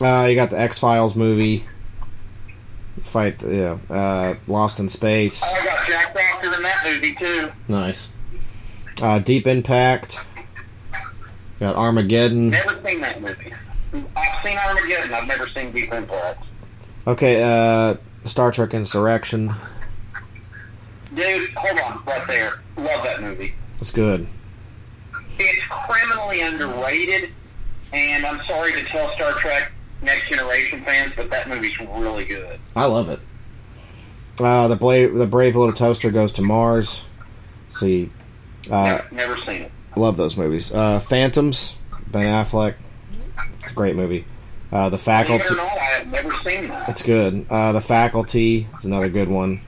Uh, 0.01 0.26
you 0.30 0.36
got 0.36 0.49
the 0.49 0.59
X 0.59 0.78
Files 0.80 1.16
movie. 1.16 1.66
Let's 2.96 3.10
fight. 3.10 3.43
Yeah, 3.43 3.78
uh, 3.89 4.36
Lost 4.48 4.80
in 4.80 4.88
Space. 4.89 5.41
Oh, 5.43 5.60
I 5.62 5.66
got 5.66 5.88
Jack 5.88 6.16
in 6.43 6.64
that 6.64 6.82
movie 6.86 7.16
too. 7.16 7.52
Nice. 7.68 8.10
Uh, 9.02 9.20
Deep 9.20 9.48
Impact. 9.48 10.20
Got 11.60 11.76
Armageddon. 11.76 12.50
Never 12.52 12.82
seen 12.86 13.02
that 13.02 13.22
movie. 13.22 13.54
I've 13.93 14.46
seen 14.46 14.58
Armageddon. 14.58 15.14
I've 15.14 15.28
never 15.28 15.48
seen 15.50 15.72
Deep 15.72 15.91
Impact. 15.91 16.43
Okay, 17.08 17.41
uh, 17.43 17.96
Star 18.26 18.52
Trek 18.52 18.74
Insurrection. 18.74 19.54
Dude, 21.14 21.50
hold 21.56 21.80
on, 21.80 22.04
right 22.06 22.28
there. 22.28 22.62
Love 22.78 23.04
that 23.04 23.22
movie. 23.22 23.56
It's 23.80 23.91
good. 23.91 24.28
It's 25.38 25.66
criminally 25.68 26.41
underrated, 26.41 27.32
and 27.93 28.26
I'm 28.26 28.43
sorry 28.46 28.74
to 28.74 28.84
tell 28.86 29.12
Star 29.14 29.34
Trek 29.34 29.72
Next 30.02 30.28
Generation 30.30 30.84
fans, 30.84 31.14
but 31.16 31.30
that 31.32 31.48
movie's 31.50 31.80
really 31.80 32.26
good. 32.26 32.60
I 32.76 32.86
love 32.86 33.10
it. 33.10 33.20
Uh, 34.39 34.68
the 34.68 34.76
brave, 34.76 35.14
the 35.14 35.26
brave 35.26 35.56
little 35.56 35.74
toaster 35.74 36.12
goes 36.12 36.32
to 36.34 36.41
Mars. 36.41 37.04
See, 37.70 38.12
uh, 38.70 39.02
Never 39.12 39.38
seen 39.38 39.64
it. 39.64 39.72
I 39.96 40.00
love 40.00 40.18
those 40.18 40.36
movies. 40.36 40.74
Uh, 40.74 41.00
Phantoms, 41.00 41.76
Ben 42.08 42.26
Affleck. 42.28 42.76
It's 43.64 43.72
a 43.72 43.76
great 43.76 43.96
movie. 43.96 44.26
Uh, 44.72 44.89
the 44.89 44.98
Faculty. 44.98 45.43
not, 45.56 45.60
I 45.60 45.84
have 45.84 46.08
never 46.08 46.32
seen 46.43 46.68
that. 46.68 46.89
It's 46.89 47.02
good. 47.02 47.46
Uh, 47.50 47.72
the 47.72 47.82
Faculty. 47.82 48.68
It's 48.74 48.84
another 48.84 49.08
good 49.10 49.30
one. 49.30 49.62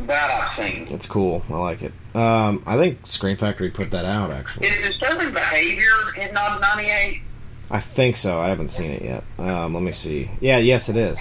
That 0.00 0.30
I've 0.58 0.72
seen. 0.72 0.88
It's 0.88 1.06
cool. 1.06 1.44
I 1.50 1.56
like 1.58 1.82
it. 1.82 1.92
Um, 2.14 2.62
I 2.66 2.76
think 2.76 3.06
Scream 3.06 3.36
Factory 3.36 3.70
put 3.70 3.90
that 3.90 4.04
out 4.04 4.30
actually. 4.30 4.68
Is 4.68 4.88
Disturbing 4.88 5.34
Behavior 5.34 5.84
in 6.20 6.32
98? 6.32 7.22
I 7.70 7.80
think 7.80 8.16
so. 8.16 8.40
I 8.40 8.48
haven't 8.48 8.70
seen 8.70 8.90
it 8.90 9.02
yet. 9.02 9.24
Um, 9.38 9.74
let 9.74 9.82
me 9.82 9.92
see. 9.92 10.30
Yeah, 10.40 10.58
yes, 10.58 10.88
it 10.88 10.96
is. 10.96 11.18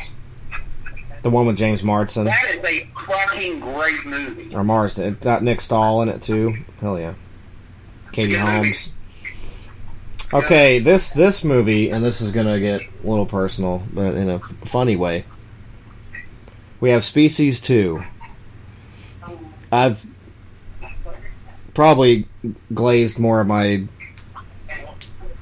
The 1.24 1.30
one 1.30 1.46
with 1.46 1.58
James 1.58 1.84
Marsden 1.84 2.26
That 2.26 2.46
is 2.50 2.64
a 2.64 2.86
fucking 3.06 3.60
great 3.60 4.06
movie. 4.06 4.56
or 4.56 4.64
Marsden. 4.64 5.06
It 5.14 5.22
got 5.22 5.44
Nick 5.44 5.60
Stahl 5.62 6.02
in 6.04 6.10
it 6.10 6.22
too. 6.22 6.56
Hell 6.80 6.98
yeah. 7.00 7.16
Katie. 8.14 8.36
Holmes. 8.36 8.90
Okay, 10.34 10.80
this 10.80 11.10
this 11.10 11.44
movie, 11.44 11.90
and 11.90 12.04
this 12.04 12.20
is 12.22 12.32
gonna 12.32 12.60
get 12.60 12.82
a 12.82 13.08
little 13.08 13.26
personal, 13.26 13.84
but 13.94 14.14
in 14.16 14.30
a 14.30 14.40
funny 14.66 14.96
way. 14.96 15.26
We 16.80 16.90
have 16.92 17.04
Species 17.06 17.60
Two. 17.60 18.04
I've 19.72 20.06
probably 21.74 22.28
glazed 22.74 23.20
more 23.20 23.40
of 23.42 23.48
my 23.48 23.88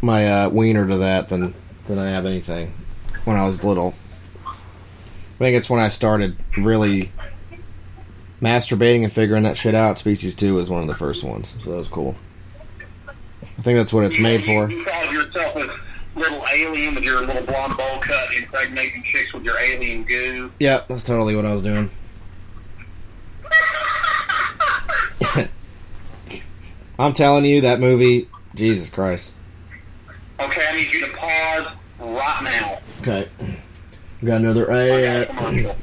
my 0.06 0.28
uh, 0.28 0.50
wiener 0.50 0.88
to 0.88 0.98
that 0.98 1.30
than 1.30 1.54
than 1.88 2.00
I 2.00 2.10
have 2.10 2.26
anything 2.26 2.74
when 3.26 3.38
I 3.38 3.46
was 3.46 3.64
little. 3.64 3.96
I 4.46 5.38
think 5.40 5.58
it's 5.58 5.70
when 5.70 5.82
I 5.82 5.90
started 5.90 6.38
really 6.58 7.12
masturbating 8.42 9.04
and 9.04 9.12
figuring 9.12 9.44
that 9.44 9.58
shit 9.58 9.76
out. 9.76 9.98
Species 9.98 10.36
Two 10.36 10.54
was 10.56 10.70
one 10.70 10.82
of 10.82 10.88
the 10.88 10.96
first 10.96 11.24
ones, 11.24 11.56
so 11.62 11.72
that 11.72 11.78
was 11.78 11.88
cool. 11.90 12.16
I 13.08 13.62
think 13.62 13.78
that's 13.78 13.92
what 13.92 14.06
it's 14.06 14.20
made 14.20 14.44
for. 14.44 14.70
You 14.70 14.86
thought 14.86 15.06
of 15.08 15.14
yourself 15.14 15.56
as 15.58 15.70
little 16.16 16.44
alien 16.54 16.96
with 16.96 17.04
your 17.04 17.22
little 17.22 17.46
blonde 17.46 17.76
bowl 17.76 18.00
cut, 18.00 18.34
impregnating 18.36 19.04
chicks 19.04 19.34
with 19.34 19.44
your 19.44 19.60
alien 19.60 20.04
goo. 20.04 20.52
Yeah, 20.60 20.82
that's 20.88 21.04
totally 21.04 21.36
what 21.36 21.46
I 21.46 21.54
was 21.54 21.64
doing. 21.64 21.90
I'm 27.00 27.14
telling 27.14 27.46
you, 27.46 27.62
that 27.62 27.80
movie, 27.80 28.30
Jesus 28.54 28.90
Christ. 28.90 29.32
Okay, 30.40 30.68
I 30.68 30.76
need 30.76 30.92
you 30.92 31.06
to 31.06 31.14
pause 31.14 31.68
right 32.00 32.42
now. 32.44 32.80
Okay. 33.02 33.30
We 34.22 34.28
got 34.28 34.42
another 34.42 34.70
A. 34.72 35.76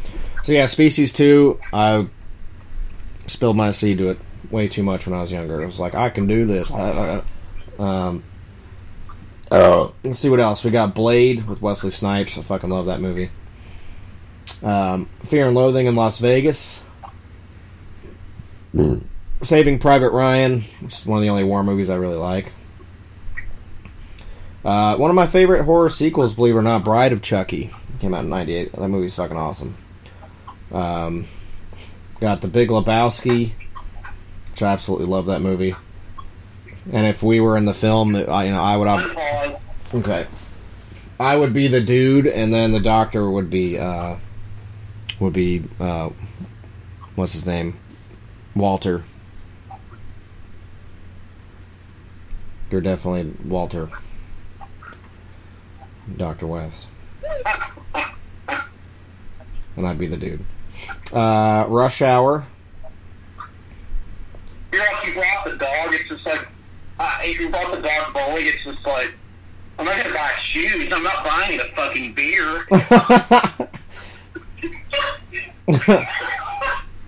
So 0.45 0.53
yeah, 0.53 0.67
Species 0.67 1.13
Two. 1.13 1.61
I 1.73 2.07
spilled 3.27 3.57
my 3.57 3.71
seed 3.71 3.99
to 3.99 4.11
it 4.11 4.19
way 4.51 4.69
too 4.69 4.83
much 4.83 5.07
when 5.07 5.17
I 5.17 5.21
was 5.21 5.33
younger. 5.33 5.63
It 5.63 5.67
was 5.67 5.79
like 5.79 5.95
I 5.95 6.11
can 6.11 6.27
do 6.27 6.45
this. 6.45 6.71
Uh, 6.71 7.23
um. 7.79 8.25
Oh. 9.51 9.95
Let's 10.03 10.19
see 10.19 10.29
what 10.29 10.41
else 10.41 10.65
we 10.65 10.71
got. 10.71 10.95
Blade 10.95 11.47
with 11.47 11.61
Wesley 11.63 11.91
Snipes. 11.91 12.39
I 12.39 12.43
fucking 12.43 12.71
love 12.71 12.87
that 12.87 13.01
movie. 13.01 13.31
Um, 14.63 15.09
Fear 15.25 15.49
and 15.49 15.55
Loathing 15.55 15.87
in 15.87 15.95
Las 15.95 16.19
Vegas. 16.19 16.81
Saving 19.43 19.79
Private 19.79 20.11
Ryan, 20.11 20.63
which 20.81 20.95
is 20.95 21.07
one 21.07 21.19
of 21.19 21.23
the 21.23 21.29
only 21.29 21.45
war 21.45 21.63
movies 21.63 21.91
I 21.91 21.97
really 21.97 22.17
like. 22.17 22.53
Uh, 24.65 24.97
one 24.97 25.11
of 25.11 25.17
my 25.17 25.27
favorite 25.27 25.65
horror 25.65 25.89
sequels, 25.89 26.35
believe 26.35 26.55
it 26.55 26.59
or 26.59 26.63
not, 26.63 26.85
Bride 26.85 27.13
of 27.13 27.21
Chucky, 27.21 27.71
came 27.99 28.15
out 28.15 28.25
in 28.25 28.31
'98. 28.31 28.73
That 28.73 28.89
movie's 28.89 29.17
fucking 29.17 29.37
awesome. 29.37 29.77
Um, 30.71 31.27
got 32.21 32.41
The 32.41 32.49
Big 32.49 32.69
Lebowski, 32.69 33.53
which 34.53 34.63
I 34.63 34.73
absolutely 34.73 35.07
love 35.07 35.27
that 35.27 35.41
movie. 35.41 35.75
And 36.93 37.07
if 37.07 37.23
we 37.23 37.41
were 37.41 37.57
in 37.57 37.65
the 37.65 37.75
film, 37.75 38.15
I, 38.15 38.45
you 38.45 38.53
know, 38.53 38.63
I 38.63 38.77
would 38.77 38.89
have. 38.89 39.61
Okay, 39.95 40.27
I 41.19 41.37
would 41.37 41.53
be 41.53 41.69
the 41.69 41.81
dude, 41.81 42.27
and 42.27 42.55
then 42.55 42.73
the 42.73 42.81
doctor 42.81 43.29
would 43.29 43.51
be 43.51 43.79
uh, 43.79 44.17
would 45.19 45.33
be 45.33 45.65
uh, 45.81 46.11
what's 47.17 47.33
his 47.33 47.47
name, 47.47 47.79
Walter. 48.55 49.03
You're 52.71 52.81
definitely 52.81 53.35
Walter. 53.45 53.91
Dr. 56.17 56.47
West. 56.47 56.87
And 59.77 59.87
I'd 59.87 59.99
be 59.99 60.07
the 60.07 60.17
dude. 60.17 60.45
Uh, 61.13 61.65
Rush 61.69 62.03
Hour. 62.03 62.47
You 64.73 64.79
know, 64.79 64.85
if 65.03 65.09
you 65.09 65.15
brought 65.15 65.45
the 65.45 65.57
dog, 65.57 65.95
it's 65.95 66.09
just 66.09 66.27
like, 66.27 66.49
uh, 66.99 67.19
if 67.23 67.41
you 67.41 67.51
brought 67.51 67.71
the 67.73 67.81
dog 67.81 68.15
bowling, 68.15 68.47
it's 68.47 68.65
just 68.65 68.85
like, 68.87 69.15
I'm 69.79 69.87
not 69.87 69.97
gonna 69.97 70.15
buy 70.15 70.31
shoes. 70.41 70.93
I'm 70.93 71.03
not 71.03 71.25
buying 71.25 71.59
a 71.61 71.65
fucking 71.75 72.15
beer. 72.15 72.67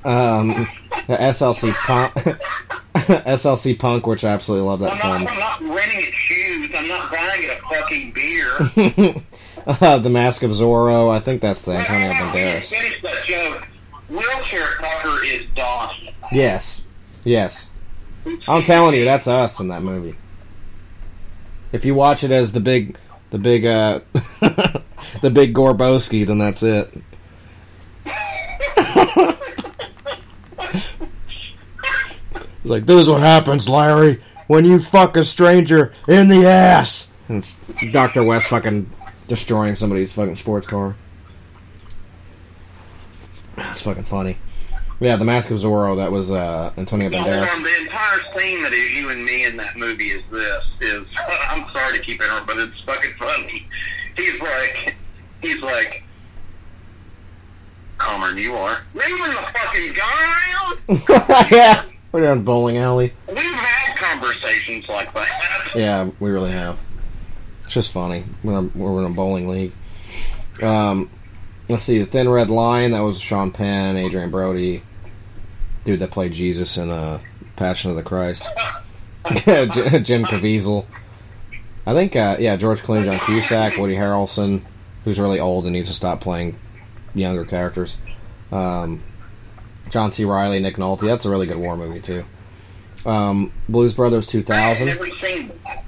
um, 0.04 0.68
the 1.06 1.16
SLC 1.16 1.72
Punk. 1.74 2.12
SLC 2.94 3.78
Punk, 3.78 4.06
which 4.06 4.24
I 4.24 4.30
absolutely 4.30 4.66
love 4.66 4.80
that 4.80 4.92
I'm 4.92 5.24
not, 5.24 5.32
I'm 5.32 5.38
not 5.38 5.60
renting 5.76 6.00
it 6.00 6.14
shoes. 6.54 6.70
I'm 6.74 6.88
not 6.88 7.10
buying 7.10 7.42
it 7.42 7.50
a 7.50 7.56
fucking 7.68 8.12
beer. 8.12 8.46
uh, 9.66 9.98
the 9.98 10.10
Mask 10.10 10.42
of 10.42 10.52
Zorro. 10.52 11.10
I 11.10 11.20
think 11.20 11.40
that's 11.40 11.62
the 11.62 11.72
Antonio 11.72 12.10
Banderas. 12.10 12.66
Finish 12.66 13.02
that 13.02 13.24
joke. 13.24 13.66
Wheelchair 14.08 14.62
fucker 14.62 15.24
is 15.24 15.46
Dawson. 15.54 16.08
Yes. 16.32 16.82
Yes. 17.24 17.68
I'm 18.48 18.62
telling 18.62 18.94
you, 18.94 19.04
that's 19.04 19.28
us 19.28 19.60
in 19.60 19.68
that 19.68 19.82
movie. 19.82 20.16
If 21.72 21.84
you 21.84 21.94
watch 21.94 22.24
it 22.24 22.30
as 22.30 22.52
the 22.52 22.60
big, 22.60 22.98
the 23.30 23.38
big, 23.38 23.66
uh, 23.66 24.00
the 25.22 25.30
big 25.30 25.54
Gorbowski, 25.54 26.26
then 26.26 26.38
that's 26.38 26.62
it. 26.62 26.90
like, 32.64 32.86
this 32.86 33.02
is 33.02 33.08
what 33.08 33.20
happens, 33.20 33.68
Larry, 33.68 34.22
when 34.54 34.64
you 34.64 34.78
fuck 34.78 35.16
a 35.16 35.24
stranger 35.24 35.92
in 36.06 36.28
the 36.28 36.46
ass. 36.46 37.10
And 37.28 37.38
it's 37.38 37.56
Dr. 37.92 38.22
West 38.22 38.48
fucking 38.48 38.88
destroying 39.26 39.74
somebody's 39.74 40.12
fucking 40.12 40.36
sports 40.36 40.66
car. 40.66 40.94
That's 43.56 43.82
fucking 43.82 44.04
funny. 44.04 44.38
Yeah, 45.00 45.16
the 45.16 45.24
Mask 45.24 45.50
of 45.50 45.58
Zorro. 45.58 45.96
That 45.96 46.12
was 46.12 46.30
uh, 46.30 46.72
Antonio 46.76 47.10
Hold 47.10 47.26
Banderas. 47.26 47.52
on, 47.52 47.62
the 47.64 47.76
entire 47.80 48.20
scene 48.38 48.62
that 48.62 48.72
is 48.72 48.96
you 48.96 49.10
and 49.10 49.24
me 49.24 49.44
in 49.44 49.56
that 49.56 49.76
movie 49.76 50.04
is 50.04 50.22
this. 50.30 50.64
Is 50.80 51.04
I'm 51.50 51.68
sorry 51.74 51.98
to 51.98 52.04
keep 52.04 52.22
interrupting, 52.22 52.56
but 52.56 52.68
it's 52.68 52.80
fucking 52.82 53.10
funny. 53.18 53.66
He's 54.16 54.40
like, 54.40 54.94
he's 55.42 55.60
like, 55.60 56.04
calmer 57.98 58.28
than 58.28 58.38
you 58.38 58.54
are. 58.54 58.78
Moving 58.94 59.16
the 59.16 59.50
fucking 59.52 59.92
gun 59.94 61.02
around. 61.10 61.50
yeah, 61.50 61.84
we're 62.14 62.22
down 62.22 62.44
bowling 62.44 62.78
alley. 62.78 63.12
We've 63.26 63.38
had 63.38 63.96
conversations 63.96 64.88
like 64.88 65.12
that. 65.14 65.40
Yeah, 65.74 66.10
we 66.20 66.30
really 66.30 66.52
have. 66.52 66.78
It's 67.64 67.74
just 67.74 67.90
funny. 67.90 68.22
We're 68.44 68.60
in 68.60 68.70
a, 68.72 68.78
we're 68.78 69.00
in 69.00 69.10
a 69.10 69.12
bowling 69.12 69.48
league. 69.48 69.72
Um, 70.62 71.10
let's 71.68 71.82
see, 71.82 71.98
the 71.98 72.06
Thin 72.06 72.28
Red 72.28 72.48
Line. 72.48 72.92
That 72.92 73.00
was 73.00 73.20
Sean 73.20 73.50
Penn, 73.50 73.96
Adrien 73.96 74.30
Brody, 74.30 74.84
dude 75.84 75.98
that 75.98 76.12
played 76.12 76.32
Jesus 76.32 76.76
in 76.76 76.90
uh, 76.90 77.18
Passion 77.56 77.90
of 77.90 77.96
the 77.96 78.04
Christ. 78.04 78.44
Jim 79.24 80.24
Caviezel. 80.24 80.86
I 81.84 81.92
think, 81.92 82.14
uh, 82.14 82.36
yeah, 82.38 82.54
George 82.54 82.82
Clooney, 82.82 83.10
John 83.10 83.18
Cusack, 83.18 83.76
Woody 83.76 83.96
Harrelson, 83.96 84.62
who's 85.02 85.18
really 85.18 85.40
old 85.40 85.64
and 85.64 85.72
needs 85.72 85.88
to 85.88 85.94
stop 85.94 86.20
playing 86.20 86.56
younger 87.14 87.44
characters. 87.44 87.96
Um, 88.52 89.02
John 89.90 90.10
C. 90.12 90.24
Reilly, 90.24 90.60
Nick 90.60 90.76
Nolte. 90.76 91.00
That's 91.06 91.24
a 91.24 91.30
really 91.30 91.46
good 91.46 91.58
war 91.58 91.76
movie 91.76 92.00
too. 92.00 92.24
Um, 93.06 93.52
Blues 93.68 93.94
Brothers 93.94 94.26
2000. 94.26 94.86
Never 94.86 95.06
seen 95.10 95.52
that. 95.64 95.84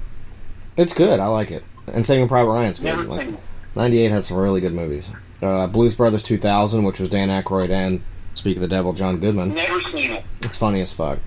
It's 0.77 0.93
good. 0.93 1.19
I 1.19 1.27
like 1.27 1.51
it. 1.51 1.63
And 1.87 2.05
Saving 2.05 2.27
Private 2.27 2.51
Ryan's 2.51 2.79
good. 2.79 3.07
Like, 3.07 3.27
98 3.75 4.11
had 4.11 4.25
some 4.25 4.37
really 4.37 4.61
good 4.61 4.73
movies. 4.73 5.09
Uh, 5.41 5.67
Blues 5.67 5.95
Brothers 5.95 6.23
2000, 6.23 6.83
which 6.83 6.99
was 6.99 7.09
Dan 7.09 7.29
Aykroyd 7.29 7.69
and 7.69 8.01
Speak 8.35 8.57
of 8.57 8.61
the 8.61 8.67
Devil, 8.67 8.93
John 8.93 9.17
Goodman. 9.19 9.55
Never 9.55 9.79
seen 9.81 10.11
it. 10.11 10.23
It's 10.43 10.55
funny 10.57 10.81
as 10.81 10.91
fuck. 10.93 11.19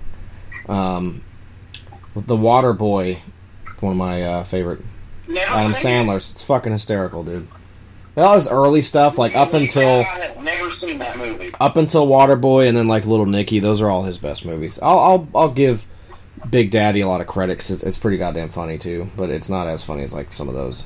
Um, 0.69 1.23
The 2.15 2.37
Water 2.37 2.71
Boy, 2.71 3.21
one 3.81 3.91
of 3.91 3.97
my 3.97 4.21
uh, 4.23 4.43
favorite 4.43 4.79
Never 5.27 5.51
Adam 5.51 5.73
seen 5.73 5.91
it. 5.91 6.05
Sandler's. 6.05 6.31
It's 6.31 6.43
fucking 6.43 6.71
hysterical, 6.71 7.23
dude. 7.25 7.47
All 8.17 8.35
his 8.35 8.47
early 8.47 8.81
stuff, 8.81 9.17
like 9.17 9.35
up 9.35 9.53
until 9.53 10.01
I 10.01 10.03
have 10.03 10.43
never 10.43 10.69
seen 10.71 10.99
that 10.99 11.17
movie. 11.17 11.51
up 11.59 11.77
until 11.77 12.07
Waterboy 12.07 12.67
and 12.67 12.75
then 12.75 12.87
like 12.87 13.05
Little 13.05 13.25
Nicky, 13.25 13.59
those 13.59 13.79
are 13.79 13.89
all 13.89 14.03
his 14.03 14.17
best 14.17 14.43
movies. 14.43 14.79
I'll 14.81 14.99
I'll, 14.99 15.27
I'll 15.33 15.51
give 15.51 15.85
Big 16.49 16.71
Daddy 16.71 17.01
a 17.01 17.07
lot 17.07 17.21
of 17.21 17.27
credit 17.27 17.69
it's, 17.69 17.83
it's 17.83 17.97
pretty 17.97 18.17
goddamn 18.17 18.49
funny 18.49 18.77
too, 18.77 19.09
but 19.15 19.29
it's 19.29 19.47
not 19.47 19.67
as 19.67 19.83
funny 19.83 20.03
as 20.03 20.13
like 20.13 20.33
some 20.33 20.49
of 20.49 20.55
those. 20.55 20.83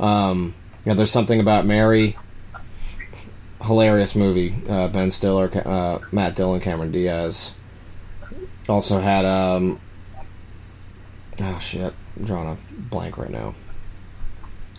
Um, 0.00 0.54
yeah, 0.84 0.94
there's 0.94 1.10
something 1.10 1.40
about 1.40 1.66
Mary. 1.66 2.16
Hilarious 3.62 4.14
movie. 4.14 4.54
Uh, 4.68 4.88
ben 4.88 5.10
Stiller, 5.10 5.50
uh, 5.66 5.98
Matt 6.12 6.36
Dillon, 6.36 6.60
Cameron 6.60 6.92
Diaz. 6.92 7.52
Also 8.68 9.00
had 9.00 9.24
um. 9.24 9.80
Oh 11.40 11.58
shit! 11.58 11.92
I'm 12.16 12.24
drawing 12.24 12.48
a 12.48 12.56
blank 12.70 13.18
right 13.18 13.30
now. 13.30 13.54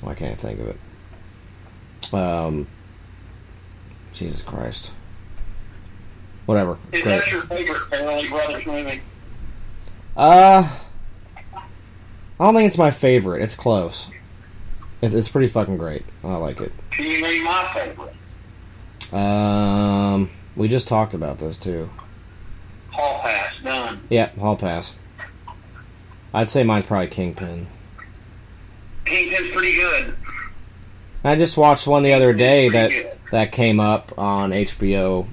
Why 0.01 0.13
can't 0.13 0.33
I 0.33 0.35
think 0.35 0.59
of 0.59 0.67
it? 0.67 0.79
Um. 2.13 2.67
Jesus 4.13 4.41
Christ. 4.41 4.91
Whatever. 6.45 6.77
Is 6.91 7.01
Great. 7.01 7.19
that 7.19 7.31
your 7.31 7.41
favorite 7.41 8.29
Brothers 8.29 8.65
movie? 8.65 9.01
Uh, 10.15 10.69
I 11.55 11.63
don't 12.39 12.53
think 12.53 12.67
it's 12.67 12.77
my 12.77 12.91
favorite. 12.91 13.41
It's 13.41 13.55
close. 13.55 14.07
It, 15.01 15.13
it's 15.13 15.27
pretty 15.27 15.47
fucking 15.47 15.77
great. 15.77 16.05
I 16.23 16.35
like 16.35 16.61
it. 16.61 16.71
Can 16.91 17.05
you 17.05 17.21
name 17.21 17.43
my 17.43 17.71
favorite? 17.73 19.13
Um, 19.13 20.29
we 20.55 20.67
just 20.67 20.87
talked 20.87 21.13
about 21.13 21.39
this 21.39 21.57
too. 21.57 21.89
Hall 22.91 23.19
Pass, 23.21 23.53
done. 23.63 24.01
Yeah, 24.09 24.29
Hall 24.39 24.55
Pass. 24.55 24.95
I'd 26.33 26.49
say 26.49 26.63
mine's 26.63 26.85
probably 26.85 27.07
Kingpin. 27.07 27.67
Kingpin's 29.05 29.51
pretty 29.51 29.75
good. 29.75 30.15
I 31.25 31.35
just 31.35 31.57
watched 31.57 31.87
one 31.87 32.03
the 32.03 32.13
other 32.13 32.33
day 32.33 32.69
that 32.69 32.91
that 33.31 33.51
came 33.51 33.79
up 33.79 34.17
on 34.17 34.51
HBO. 34.51 35.27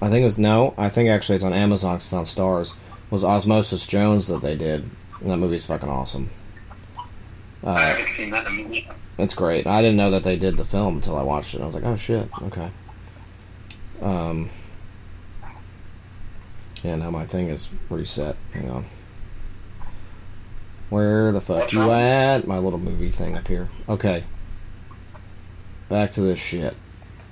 I 0.00 0.08
think 0.08 0.22
it 0.22 0.24
was 0.24 0.38
no. 0.38 0.74
I 0.78 0.88
think 0.88 1.08
actually 1.10 1.36
it's 1.36 1.44
on 1.44 1.52
Amazon. 1.52 1.96
It's 1.96 2.12
on 2.12 2.24
Starz. 2.24 2.74
Was 3.10 3.24
Osmosis 3.24 3.86
Jones 3.86 4.26
that 4.28 4.40
they 4.40 4.56
did? 4.56 4.88
And 5.20 5.30
that 5.30 5.36
movie's 5.36 5.66
fucking 5.66 5.88
awesome. 5.88 6.30
I 7.64 7.70
Uh, 7.70 7.78
haven't 7.78 8.06
seen 8.08 8.30
that 8.30 8.46
in 8.46 8.52
a 8.52 8.56
minute. 8.68 8.84
it's 9.18 9.34
great. 9.34 9.66
I 9.66 9.82
didn't 9.82 9.96
know 9.96 10.10
that 10.10 10.22
they 10.22 10.36
did 10.36 10.56
the 10.56 10.64
film 10.64 10.96
until 10.96 11.16
I 11.16 11.22
watched 11.22 11.54
it. 11.54 11.60
I 11.60 11.66
was 11.66 11.74
like, 11.74 11.84
oh 11.84 11.96
shit, 11.96 12.28
okay. 12.42 12.70
Um. 14.00 14.48
Yeah, 16.82 16.96
now 16.96 17.10
my 17.10 17.26
thing 17.26 17.48
is 17.48 17.68
reset. 17.90 18.34
Hang 18.52 18.68
on. 18.70 18.84
Where 20.90 21.30
the 21.32 21.40
fuck 21.40 21.72
you 21.72 21.90
at? 21.92 22.46
My 22.46 22.58
little 22.58 22.78
movie 22.78 23.10
thing 23.10 23.36
up 23.36 23.46
here. 23.48 23.68
Okay. 23.88 24.24
Back 25.92 26.12
to 26.12 26.22
this 26.22 26.38
shit. 26.38 26.74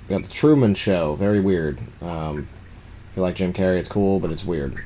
Got 0.07 0.21
the 0.21 0.29
Truman 0.29 0.75
Show. 0.75 1.15
Very 1.15 1.39
weird. 1.39 1.79
Um, 1.99 2.47
feel 3.15 3.23
like 3.23 3.33
Jim 3.33 3.53
Carrey. 3.53 3.79
It's 3.79 3.89
cool, 3.89 4.19
but 4.19 4.31
it's 4.31 4.45
weird. 4.45 4.85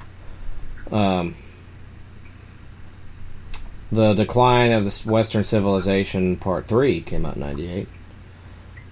Um, 0.94 1.36
the 3.92 4.14
Decline 4.14 4.72
of 4.72 4.86
the 4.86 5.12
Western 5.12 5.44
Civilization 5.44 6.38
Part 6.38 6.70
Three 6.70 7.02
came 7.02 7.26
out 7.26 7.36
in 7.36 7.42
'98. 7.42 7.90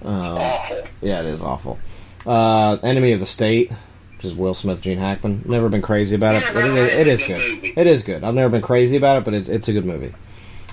Uh, 0.03 0.81
yeah, 0.99 1.21
it 1.21 1.27
is 1.27 1.41
awful. 1.41 1.79
Uh, 2.25 2.73
Enemy 2.83 3.13
of 3.13 3.21
the 3.21 3.25
State, 3.25 3.71
which 4.17 4.25
is 4.25 4.33
Will 4.33 4.53
Smith, 4.53 4.81
Gene 4.81 4.97
Hackman. 4.97 5.43
Never 5.45 5.69
been 5.69 5.81
crazy 5.81 6.13
about 6.13 6.35
it. 6.35 6.43
It, 6.43 6.57
is, 6.57 6.93
it 6.93 7.07
is 7.07 7.21
good. 7.21 7.71
It 7.77 7.87
is 7.87 8.03
good. 8.03 8.25
I've 8.25 8.35
never 8.35 8.49
been 8.49 8.61
crazy 8.61 8.97
about 8.97 9.19
it, 9.19 9.23
but 9.23 9.33
it's 9.33 9.47
it's 9.47 9.69
a 9.69 9.71
good 9.71 9.85
movie. 9.85 10.13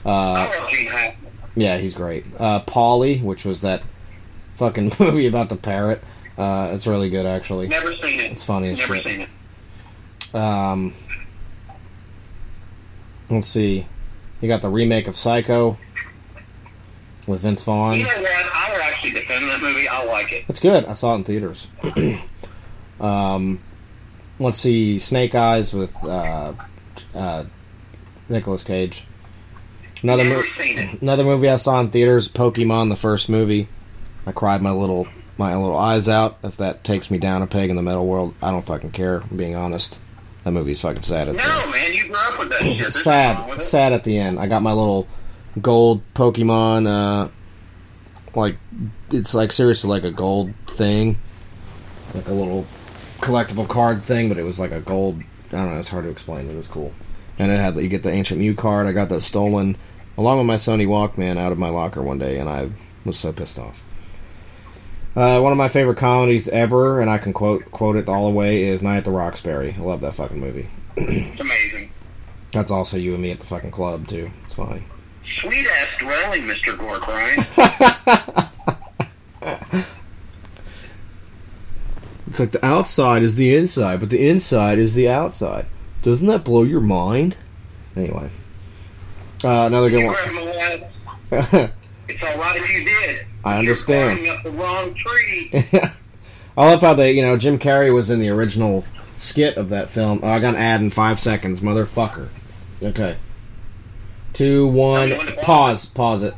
Uh, 0.04 0.10
I 0.10 0.58
love 0.58 0.68
Gene 0.68 0.90
Hackman. 0.90 1.32
yeah, 1.54 1.78
he's 1.78 1.94
great. 1.94 2.26
Uh, 2.40 2.58
Polly, 2.58 3.18
which 3.18 3.44
was 3.44 3.60
that 3.60 3.84
fucking 4.60 4.92
movie 5.00 5.26
about 5.26 5.48
the 5.48 5.56
parrot. 5.56 6.04
Uh, 6.38 6.70
it's 6.72 6.86
really 6.86 7.10
good, 7.10 7.26
actually. 7.26 7.66
Never 7.68 7.92
seen 7.94 8.20
it. 8.20 8.30
It's 8.30 8.42
funny 8.44 8.70
as 8.70 8.78
Never 8.78 8.94
shit. 8.96 9.06
seen 9.06 9.20
it. 9.22 10.34
Um, 10.34 10.94
let's 13.28 13.48
see. 13.48 13.86
You 14.40 14.48
got 14.48 14.62
the 14.62 14.68
remake 14.68 15.08
of 15.08 15.16
Psycho 15.16 15.76
with 17.26 17.40
Vince 17.40 17.62
Vaughn. 17.62 17.96
You 17.96 18.04
know 18.04 18.10
what? 18.20 18.46
I 18.54 18.70
would 18.72 18.80
actually 18.82 19.10
defend 19.12 19.48
that 19.48 19.60
movie. 19.60 19.88
I 19.88 20.04
like 20.04 20.32
it. 20.32 20.44
It's 20.48 20.60
good. 20.60 20.84
I 20.84 20.94
saw 20.94 21.12
it 21.14 21.16
in 21.18 21.24
theaters. 21.24 21.66
um, 23.00 23.60
let's 24.38 24.58
see. 24.58 24.98
Snake 24.98 25.34
Eyes 25.34 25.72
with 25.74 25.92
uh, 26.04 26.52
uh, 27.14 27.44
Nicolas 28.28 28.62
Cage. 28.62 29.04
Another 30.02 30.24
Never 30.24 30.36
mo- 30.36 30.42
seen 30.58 30.78
it. 30.78 31.02
another 31.02 31.24
movie 31.24 31.48
I 31.48 31.56
saw 31.56 31.80
in 31.80 31.90
theaters. 31.90 32.28
Pokemon, 32.28 32.88
the 32.88 32.96
first 32.96 33.28
movie. 33.28 33.68
I 34.26 34.32
cried 34.32 34.62
my 34.62 34.70
little 34.70 35.08
my 35.38 35.56
little 35.56 35.76
eyes 35.76 36.08
out. 36.08 36.38
If 36.42 36.56
that 36.58 36.84
takes 36.84 37.10
me 37.10 37.18
down 37.18 37.42
a 37.42 37.46
peg 37.46 37.70
in 37.70 37.76
the 37.76 37.82
metal 37.82 38.06
world, 38.06 38.34
I 38.42 38.50
don't 38.50 38.64
fucking 38.64 38.92
care. 38.92 39.22
I'm 39.22 39.36
being 39.36 39.56
honest. 39.56 39.98
That 40.44 40.52
movie's 40.52 40.80
fucking 40.80 41.02
sad. 41.02 41.28
At 41.28 41.36
the 41.36 41.42
end. 41.42 41.50
No, 41.50 41.72
man, 41.72 41.92
you 41.92 42.04
grew 42.04 42.16
up 42.16 42.38
with 42.38 42.50
that 42.50 42.60
shit. 42.60 42.78
There's 42.78 43.06
nothing 43.06 43.48
wrong 43.48 43.60
sad 43.60 43.62
sad 43.62 43.92
at 43.92 44.04
the 44.04 44.18
end 44.18 44.38
i 44.38 44.46
got 44.46 44.62
my 44.62 44.72
little 44.72 45.06
gold 45.60 46.02
pokemon 46.14 46.86
uh 46.86 47.28
like 48.34 48.56
it's 49.10 49.34
like 49.34 49.52
seriously 49.52 49.90
like 49.90 50.04
a 50.04 50.10
gold 50.10 50.52
thing 50.66 51.18
like 52.14 52.28
a 52.28 52.32
little 52.32 52.66
collectible 53.18 53.68
card 53.68 54.02
thing 54.02 54.28
but 54.28 54.38
it 54.38 54.42
was 54.42 54.58
like 54.58 54.70
a 54.70 54.80
gold 54.80 55.20
i 55.48 55.56
don't 55.56 55.70
know 55.72 55.78
it's 55.78 55.88
hard 55.88 56.04
to 56.04 56.10
explain 56.10 56.46
but 56.46 56.54
it 56.54 56.56
was 56.56 56.68
cool 56.68 56.92
and 57.38 57.50
it 57.50 57.58
had 57.58 57.76
you 57.76 57.88
get 57.88 58.02
the 58.02 58.10
ancient 58.10 58.40
mew 58.40 58.54
card 58.54 58.86
i 58.86 58.92
got 58.92 59.08
that 59.08 59.20
stolen 59.22 59.76
along 60.16 60.38
with 60.38 60.46
my 60.46 60.56
sony 60.56 60.86
walkman 60.86 61.36
out 61.36 61.52
of 61.52 61.58
my 61.58 61.68
locker 61.68 62.02
one 62.02 62.18
day 62.18 62.38
and 62.38 62.48
i 62.48 62.70
was 63.04 63.18
so 63.18 63.32
pissed 63.32 63.58
off 63.58 63.82
uh, 65.16 65.40
one 65.40 65.52
of 65.52 65.58
my 65.58 65.68
favorite 65.68 65.98
comedies 65.98 66.48
ever, 66.48 67.00
and 67.00 67.10
I 67.10 67.18
can 67.18 67.32
quote 67.32 67.70
quote 67.70 67.96
it 67.96 68.08
all 68.08 68.28
the 68.28 68.34
way, 68.34 68.64
is 68.64 68.82
Night 68.82 68.98
at 68.98 69.04
the 69.04 69.10
Roxbury. 69.10 69.74
I 69.78 69.80
love 69.80 70.00
that 70.02 70.14
fucking 70.14 70.40
movie. 70.40 70.68
It's 70.96 71.40
amazing. 71.40 71.90
That's 72.52 72.70
also 72.70 72.96
you 72.96 73.14
and 73.14 73.22
me 73.22 73.30
at 73.30 73.40
the 73.40 73.46
fucking 73.46 73.70
club 73.70 74.08
too. 74.08 74.30
It's 74.44 74.54
funny. 74.54 74.82
Sweet 75.26 75.66
ass 75.66 75.88
dwelling, 75.98 76.42
Mr. 76.42 76.76
Gorkrine. 76.76 77.46
It's 82.30 82.38
like 82.38 82.52
the 82.52 82.64
outside 82.64 83.24
is 83.24 83.34
the 83.34 83.56
inside, 83.56 83.98
but 83.98 84.08
the 84.08 84.28
inside 84.28 84.78
is 84.78 84.94
the 84.94 85.08
outside. 85.08 85.66
Doesn't 86.00 86.28
that 86.28 86.44
blow 86.44 86.62
your 86.62 86.80
mind? 86.80 87.36
Anyway, 87.96 88.30
uh, 89.42 89.66
another 89.66 89.90
good 89.90 90.06
one. 90.06 90.14
it's 92.08 92.22
all 92.22 92.38
right 92.38 92.56
if 92.56 92.72
you 92.72 92.84
did. 92.84 93.26
I 93.44 93.58
understand. 93.58 94.20
You're 94.20 94.36
up 94.36 94.42
the 94.42 94.50
wrong 94.50 94.94
tree. 94.94 95.50
I 96.56 96.66
love 96.66 96.80
how 96.82 96.94
they, 96.94 97.12
you 97.12 97.22
know, 97.22 97.36
Jim 97.36 97.58
Carrey 97.58 97.92
was 97.92 98.10
in 98.10 98.20
the 98.20 98.28
original 98.28 98.84
skit 99.18 99.56
of 99.56 99.68
that 99.70 99.88
film. 99.90 100.20
Oh, 100.22 100.28
I 100.28 100.38
got 100.40 100.54
an 100.54 100.60
ad 100.60 100.80
in 100.80 100.90
five 100.90 101.18
seconds, 101.20 101.60
motherfucker. 101.60 102.28
Okay. 102.82 103.16
Two, 104.32 104.66
one, 104.66 105.10
pause, 105.42 105.86
pause 105.86 106.22
it. 106.22 106.34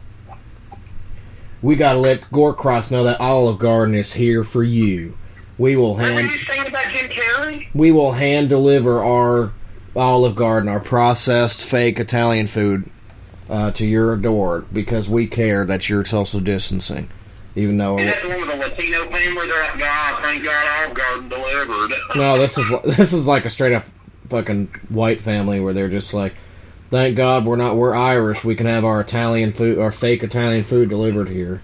We 1.60 1.76
gotta 1.76 1.98
let 1.98 2.22
Gorecross 2.32 2.90
know 2.90 3.04
that 3.04 3.20
Olive 3.20 3.58
Garden 3.58 3.94
is 3.94 4.14
here 4.14 4.42
for 4.42 4.64
you. 4.64 5.16
We 5.58 5.76
will 5.76 5.96
hand 5.96 6.14
What 6.16 6.22
were 6.22 6.28
hand 6.28 6.40
you 6.40 6.46
saying 6.46 6.68
about 6.68 6.84
Jim 6.92 7.10
Carrey? 7.10 7.68
we 7.74 7.92
will 7.92 8.12
hand 8.12 8.48
deliver 8.48 9.02
our 9.02 9.52
Olive 9.94 10.34
Garden, 10.34 10.68
our 10.68 10.80
processed 10.80 11.62
fake 11.62 12.00
Italian 12.00 12.46
food, 12.48 12.90
uh, 13.52 13.70
to 13.70 13.86
your 13.86 14.16
door 14.16 14.64
because 14.72 15.10
we 15.10 15.26
care 15.26 15.66
that 15.66 15.88
you're 15.88 16.04
social 16.06 16.40
distancing. 16.40 17.08
Even 17.54 17.76
though 17.76 17.98
Is 17.98 18.06
that 18.06 18.22
the 18.22 18.28
one 18.30 18.40
with 18.40 18.48
the 18.48 18.56
Latino 18.56 19.04
thing 19.10 19.34
where 19.34 19.46
they're 19.46 19.62
like, 19.62 19.78
God, 19.78 20.22
thank 20.22 20.42
God 20.42 20.96
Garden 20.96 21.28
delivered? 21.28 21.92
no, 22.16 22.38
this 22.38 22.56
is 22.56 22.96
this 22.96 23.12
is 23.12 23.26
like 23.26 23.44
a 23.44 23.50
straight 23.50 23.74
up 23.74 23.84
fucking 24.30 24.74
white 24.88 25.20
family 25.20 25.60
where 25.60 25.74
they're 25.74 25.90
just 25.90 26.14
like, 26.14 26.34
thank 26.90 27.14
God 27.14 27.44
we're 27.44 27.56
not 27.56 27.76
we're 27.76 27.94
Irish. 27.94 28.42
We 28.42 28.54
can 28.54 28.66
have 28.66 28.86
our 28.86 29.02
Italian 29.02 29.52
food, 29.52 29.78
our 29.78 29.92
fake 29.92 30.22
Italian 30.22 30.64
food 30.64 30.88
delivered 30.88 31.28
here. 31.28 31.60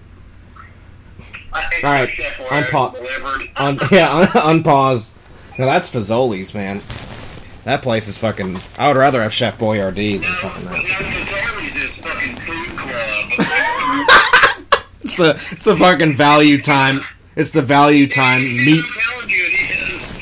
All 1.83 1.91
right, 1.91 2.07
unpause. 2.07 3.49
Un- 3.57 3.79
yeah, 3.91 4.15
un- 4.15 4.27
unpause. 4.27 5.11
Now 5.57 5.65
that's 5.65 5.89
Fazoli's, 5.89 6.53
man. 6.53 6.83
That 7.63 7.81
place 7.81 8.07
is 8.07 8.15
fucking. 8.15 8.59
I 8.77 8.87
would 8.89 8.97
rather 8.97 9.23
have 9.23 9.33
Chef 9.33 9.57
Boyardee 9.57 10.21
than 10.21 10.23
fucking 10.23 10.65
that. 10.65 11.18
The 15.19 15.39
it's 15.51 15.63
the 15.63 15.77
fucking 15.77 16.15
value 16.15 16.59
time. 16.59 17.01
It's 17.35 17.51
the 17.51 17.61
value 17.61 18.07
time 18.07 18.41
meat. 18.41 18.83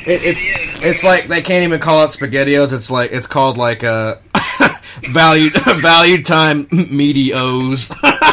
It, 0.05 0.23
it's 0.23 0.41
it's 0.83 1.03
like 1.03 1.27
they 1.27 1.41
can't 1.41 1.63
even 1.63 1.79
call 1.79 2.03
it 2.03 2.07
spaghettios. 2.09 2.73
It's 2.73 2.91
like 2.91 3.11
it's 3.11 3.27
called 3.27 3.57
like 3.57 3.83
uh, 3.83 4.17
a 4.33 4.71
value 5.09 5.49
value 5.81 6.23
time 6.23 6.67
meaty 6.71 7.33
O's. 7.33 7.89
No, 7.89 7.97
no, 8.03 8.27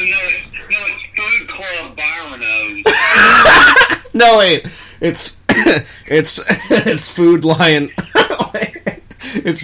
it's 0.00 0.90
food 1.16 1.48
club 1.48 1.96
Byronos. 1.96 2.84
No 4.14 4.38
wait, 4.38 4.66
it's 5.00 5.36
it's 6.06 6.40
it's 6.70 7.08
food 7.08 7.44
lion. 7.44 7.90
it's 9.34 9.62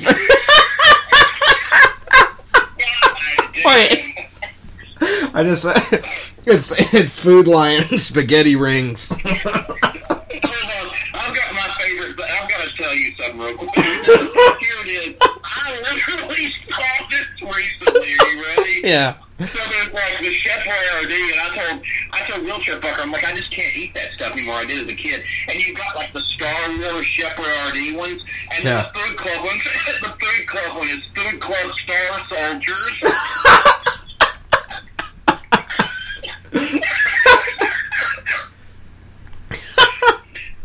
wait. 3.66 4.28
I 5.34 5.42
just 5.44 5.64
it's 6.46 6.72
it's 6.94 7.18
food 7.18 7.46
lion 7.48 7.98
spaghetti 7.98 8.56
rings. 8.56 9.08
Hold 9.10 9.26
on, 9.26 9.66
I've 11.14 11.34
got 11.34 11.52
my 11.52 11.68
favorite. 11.80 12.16
but 12.16 12.26
I've 12.30 12.48
got 12.48 12.60
to 12.68 12.74
tell 12.76 12.94
you 12.94 13.12
something 13.18 13.38
real 13.40 13.56
quick. 13.56 13.74
Here 13.74 14.80
it 14.84 15.08
is. 15.08 15.16
I 15.20 15.80
literally 15.82 16.54
saw 16.70 17.06
this 17.10 17.28
recently. 17.42 18.10
Are 18.20 18.28
you 18.28 18.42
ready? 18.56 18.80
Yeah. 18.84 19.14
So 19.38 19.44
there's 19.44 19.92
like 19.92 20.18
the 20.20 20.30
Chef 20.32 20.64
Boyardee, 20.64 21.30
and 21.32 21.40
I 21.40 21.48
told 21.52 21.84
I 22.12 22.20
told 22.24 22.44
wheelchair 22.46 22.76
fucker, 22.80 23.02
I'm 23.02 23.12
like, 23.12 23.22
I 23.24 23.34
just 23.34 23.50
can't 23.50 23.76
eat 23.76 23.92
that 23.94 24.12
stuff 24.12 24.32
anymore. 24.32 24.54
I 24.54 24.64
did 24.64 24.86
as 24.86 24.90
a 24.92 24.96
kid. 24.96 25.22
And 25.50 25.60
you've 25.60 25.76
got 25.76 25.94
like 25.94 26.10
the 26.14 26.22
Star 26.22 26.56
Wars 26.80 27.04
Chef 27.04 27.36
Boyardee 27.36 27.94
ones, 27.98 28.22
and 28.54 28.64
Yeah. 28.64 28.88
the 28.92 28.98
Food 28.98 29.16
Club 29.18 29.44
one. 29.44 29.58
the 30.00 30.08
Food 30.24 30.46
Club 30.48 30.78
one 30.78 30.88
is 30.88 31.02
Food 31.14 31.40
Club 31.40 31.70
Star 31.76 32.18
Soldiers. 32.30 33.02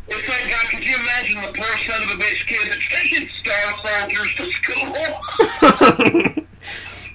It's 0.07 0.27
like, 0.27 0.49
God, 0.49 0.65
could 0.69 0.85
you 0.85 0.95
imagine 0.95 1.41
the 1.41 1.53
poor 1.57 1.77
son 1.77 2.03
of 2.03 2.11
a 2.11 2.15
bitch 2.21 2.45
kid 2.45 2.69
that's 2.69 2.87
taking 2.89 3.29
Star 3.43 3.73
Soldiers 3.83 4.35
to 4.35 4.51
school? 4.51 6.43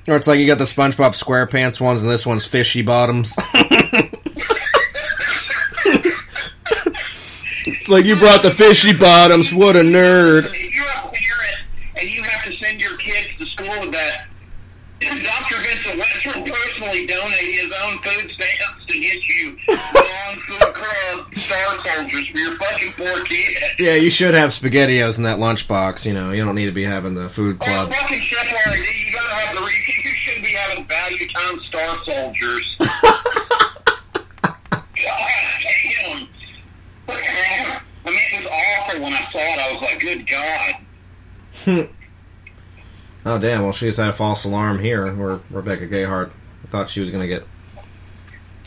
Or 0.09 0.15
it's 0.15 0.29
like 0.29 0.39
you 0.39 0.47
got 0.47 0.59
the 0.59 0.65
SpongeBob 0.65 1.21
SquarePants 1.21 1.81
ones, 1.81 2.03
and 2.03 2.11
this 2.11 2.25
one's 2.25 2.47
fishy 2.47 2.83
bottoms. 2.83 3.35
it's 7.67 7.89
like 7.89 8.05
you 8.05 8.15
brought 8.17 8.43
the 8.43 8.53
fishy 8.53 8.93
bottoms. 8.93 9.53
What 9.53 9.75
a 9.75 9.81
nerd! 9.81 10.45
You're 10.45 10.85
a 10.87 11.11
parent 11.11 11.65
and 12.01 12.09
you 12.09 12.23
have 12.23 12.45
to 12.45 12.53
send 12.65 12.81
your 12.81 12.97
kids 12.99 13.37
to 13.39 13.47
school 13.47 13.81
with 13.81 13.93
that, 13.93 14.26
Dr. 15.67 15.75
Vincent 15.75 15.99
West 15.99 16.27
will 16.27 16.43
personally 16.45 17.07
donate 17.07 17.55
his 17.55 17.73
own 17.85 17.99
food 17.99 18.31
stamps 18.31 18.87
to 18.87 19.01
get 19.01 19.29
you 19.29 19.57
non-food 19.69 20.75
club 20.75 21.35
star 21.35 21.79
soldiers 21.85 22.29
for 22.29 22.39
your 22.39 22.57
fucking 22.57 22.93
poor 22.93 23.25
kid. 23.25 23.63
Yeah, 23.79 23.95
you 23.95 24.11
should 24.11 24.35
have 24.35 24.51
SpaghettiOs 24.51 25.19
in 25.19 25.25
that 25.25 25.39
lunchbox. 25.39 26.05
You 26.05 26.15
know, 26.15 26.31
you 26.33 26.45
don't 26.45 26.55
need 26.55 26.67
to 26.67 26.73
be 26.73 26.85
having 26.85 27.15
the 27.15 27.29
food 27.29 27.59
club. 27.59 27.93
fucking 27.93 28.21
Chef 28.21 28.51
you 28.51 29.13
gotta 29.15 29.35
have 29.35 29.57
the 29.57 29.61
re- 29.63 29.67
you 30.05 30.11
should 30.11 30.43
be 30.43 30.51
having 30.51 30.87
value 30.87 31.29
time 31.29 31.61
star 31.69 31.97
soldiers. 32.05 32.77
God 34.43 34.55
damn. 34.95 36.29
What 37.07 37.19
the 37.19 37.25
hell? 37.25 37.81
I 38.07 38.11
mean, 38.11 38.19
it 38.33 38.45
was 38.45 38.53
awful 38.53 39.03
when 39.03 39.13
I 39.13 39.21
saw 39.33 39.39
it. 39.39 39.59
I 39.59 39.73
was 39.73 39.83
like, 39.83 40.01
good 40.01 40.27
God. 41.67 41.89
Oh 43.27 43.39
damn! 43.39 43.65
Well, 43.65 43.73
she's 43.73 43.97
had 43.97 44.11
a 44.11 44.13
false 44.13 44.45
alarm 44.45 44.79
here. 44.79 45.13
Where 45.13 45.41
Rebecca 45.51 45.89
Gayheart 45.89 46.31
thought 46.69 46.89
she 46.89 47.01
was 47.01 47.11
gonna 47.11 47.27
get 47.27 47.45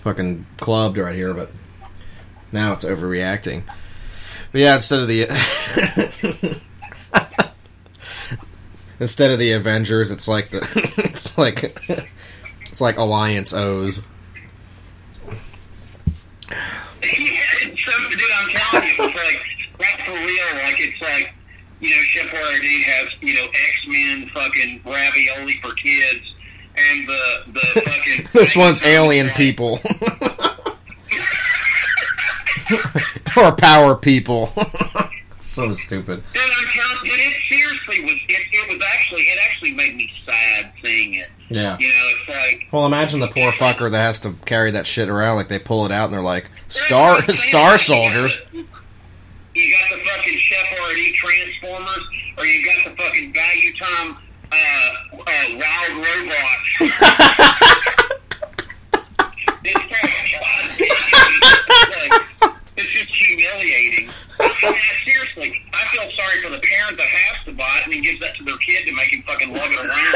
fucking 0.02 0.46
clubbed 0.58 0.98
right 0.98 1.16
here, 1.16 1.34
but 1.34 1.50
now 2.52 2.74
it's 2.74 2.84
overreacting. 2.84 3.64
But 4.52 4.60
yeah, 4.60 4.76
instead 4.76 5.00
of 5.00 5.08
the 5.08 5.30
instead 9.00 9.32
of 9.32 9.40
the 9.40 9.54
Avengers, 9.54 10.12
it's 10.12 10.28
like 10.28 10.50
the 10.50 10.68
it's 10.98 11.38
like 11.38 11.78
it's 12.70 12.82
like 12.82 12.98
Alliance 12.98 13.54
O's. 13.54 14.02
Some, 17.80 18.10
dude, 18.10 18.22
I'm 18.38 18.50
telling 18.50 18.88
you, 18.88 18.94
it's 19.00 19.00
like, 19.00 19.42
like 19.80 20.02
for 20.06 20.12
real, 20.12 20.64
like 20.64 20.76
it's 20.80 21.02
like, 21.02 21.34
you 21.80 21.90
know, 21.90 22.02
Chef 22.04 22.28
Boyardee 22.28 22.84
has, 22.84 23.10
you 23.22 23.34
know, 23.34 23.46
X-Men 23.46 24.30
fucking 24.34 24.82
ravioli 24.86 25.60
for 25.62 25.74
kids, 25.74 26.34
and 26.78 27.08
the, 27.08 27.44
the 27.54 27.82
fucking... 27.82 28.28
this 28.34 28.56
one's 28.56 28.82
alien 28.84 29.30
people 29.30 29.80
or 33.38 33.56
power 33.56 33.96
people. 33.96 34.54
so 35.42 35.74
stupid. 35.74 36.24
Dude, 36.34 36.42
I'm 36.44 36.68
telling 36.68 37.06
you, 37.06 37.12
it 37.14 37.34
seriously 37.50 38.04
was, 38.04 38.14
it, 38.14 38.48
it 38.52 38.74
was 38.74 38.88
actually, 38.94 39.22
it 39.22 39.40
actually 39.50 39.74
made 39.74 39.96
me 39.96 40.12
sad 40.26 40.72
seeing 40.84 41.14
it. 41.16 41.30
Yeah. 41.50 41.78
You 41.80 41.88
know, 41.88 42.10
it's 42.10 42.30
like, 42.30 42.68
Well, 42.72 42.86
imagine 42.86 43.20
the 43.20 43.28
poor 43.28 43.52
fucker 43.52 43.90
that 43.90 43.98
has 43.98 44.20
to 44.22 44.34
carry 44.46 44.72
that 44.72 44.86
shit 44.86 45.10
around. 45.10 45.38
Like 45.38 45.48
they 45.48 45.60
pull 45.60 45.86
it 45.86 45.92
out 45.92 46.06
and 46.06 46.14
they're 46.14 46.22
like, 46.22 46.52
"Star, 46.68 47.22
Star 47.34 47.80
Soldiers." 47.80 48.38
You 49.60 49.76
got 49.76 49.92
the 49.92 50.00
fucking 50.06 50.38
Chef 50.38 50.66
Boyardee 50.72 51.14
Transformers, 51.16 52.08
or 52.38 52.46
you 52.46 52.66
got 52.66 52.86
the 52.86 52.92
fucking 53.04 53.34
Value 53.34 53.74
Time, 53.76 54.16
uh, 54.52 54.92
uh, 55.20 55.48
Wild 55.60 56.00
Robots. 56.00 56.80
it's 59.66 59.86
like, 62.00 62.56
it's 62.78 62.92
just 62.92 63.14
humiliating. 63.14 64.10
I 64.40 64.72
mean, 64.72 64.80
seriously, 65.04 65.62
I 65.74 65.84
feel 65.92 66.10
sorry 66.12 66.42
for 66.42 66.52
the 66.52 66.60
parent 66.64 66.98
that 66.98 67.10
has 67.12 67.46
to 67.46 67.52
buy 67.52 67.80
it 67.80 67.86
and 67.86 67.94
then 67.94 68.02
gives 68.02 68.20
that 68.22 68.36
to 68.36 68.44
their 68.46 68.58
kid 68.58 68.88
to 68.88 68.94
make 68.96 69.14
him 69.14 69.24
fucking 69.28 69.52
lug 69.52 69.70
it 69.70 69.80
around. 69.84 70.16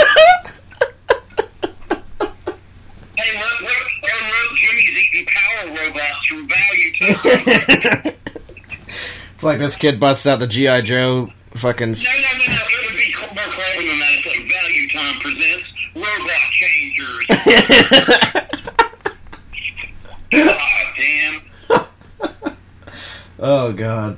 hey, 3.18 3.40
look, 3.40 3.62
look, 3.62 3.88
look, 4.08 4.56
Jimmy's 4.56 5.04
eating 5.04 5.28
power 5.28 5.68
robots 5.68 6.26
from 6.28 6.48
Value 6.48 6.94
Time. 6.96 8.14
It's 9.44 9.46
like 9.46 9.60
this 9.60 9.76
kid 9.76 10.00
busts 10.00 10.26
out 10.26 10.40
the 10.40 10.48
GI 10.48 10.84
Joe 10.84 11.28
fucking. 11.56 11.92
No, 11.92 11.96
no, 11.96 11.98
no, 11.98 12.46
no. 12.48 12.54
It 12.54 12.88
would 12.88 12.96
be 12.96 13.14
more 13.20 13.52
clever 13.52 13.82
than 13.84 14.00
that. 14.00 14.14
It's 14.16 14.26
like 14.26 14.48
Value 14.50 14.88
Time 14.88 15.20
presents 15.20 15.68
Robot 15.94 16.48
Changers. 16.54 17.28
God 20.32 20.56
damn. 20.96 22.56
Oh 23.38 23.74
God. 23.74 24.18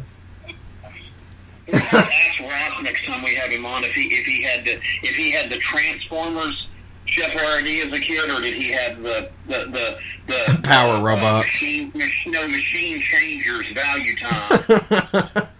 Ask 1.73 2.41
Ross 2.41 2.83
next 2.83 3.05
time 3.05 3.23
we 3.23 3.33
have 3.33 3.49
him 3.49 3.65
on 3.65 3.83
if 3.83 3.95
he 3.95 4.03
if 4.03 4.27
he 4.27 4.43
had 4.43 4.63
the 4.63 4.73
if 5.01 5.15
he 5.15 5.31
had 5.31 5.49
the 5.49 5.57
Transformers 5.57 6.67
Chef 7.05 7.31
Boyardee 7.31 7.85
as 7.85 7.93
a 7.93 7.99
kid, 8.01 8.29
or 8.29 8.41
did 8.41 8.53
he 8.53 8.71
have 8.73 9.01
the 9.01 9.29
the 9.47 9.65
the, 9.71 9.97
the 10.27 10.59
Power 10.63 11.01
robot. 11.03 11.43
machine 11.43 11.91
mach- 11.95 12.27
no 12.27 12.47
machine 12.47 12.99
changers 12.99 13.71
Value 13.71 14.15
Time? 14.17 15.47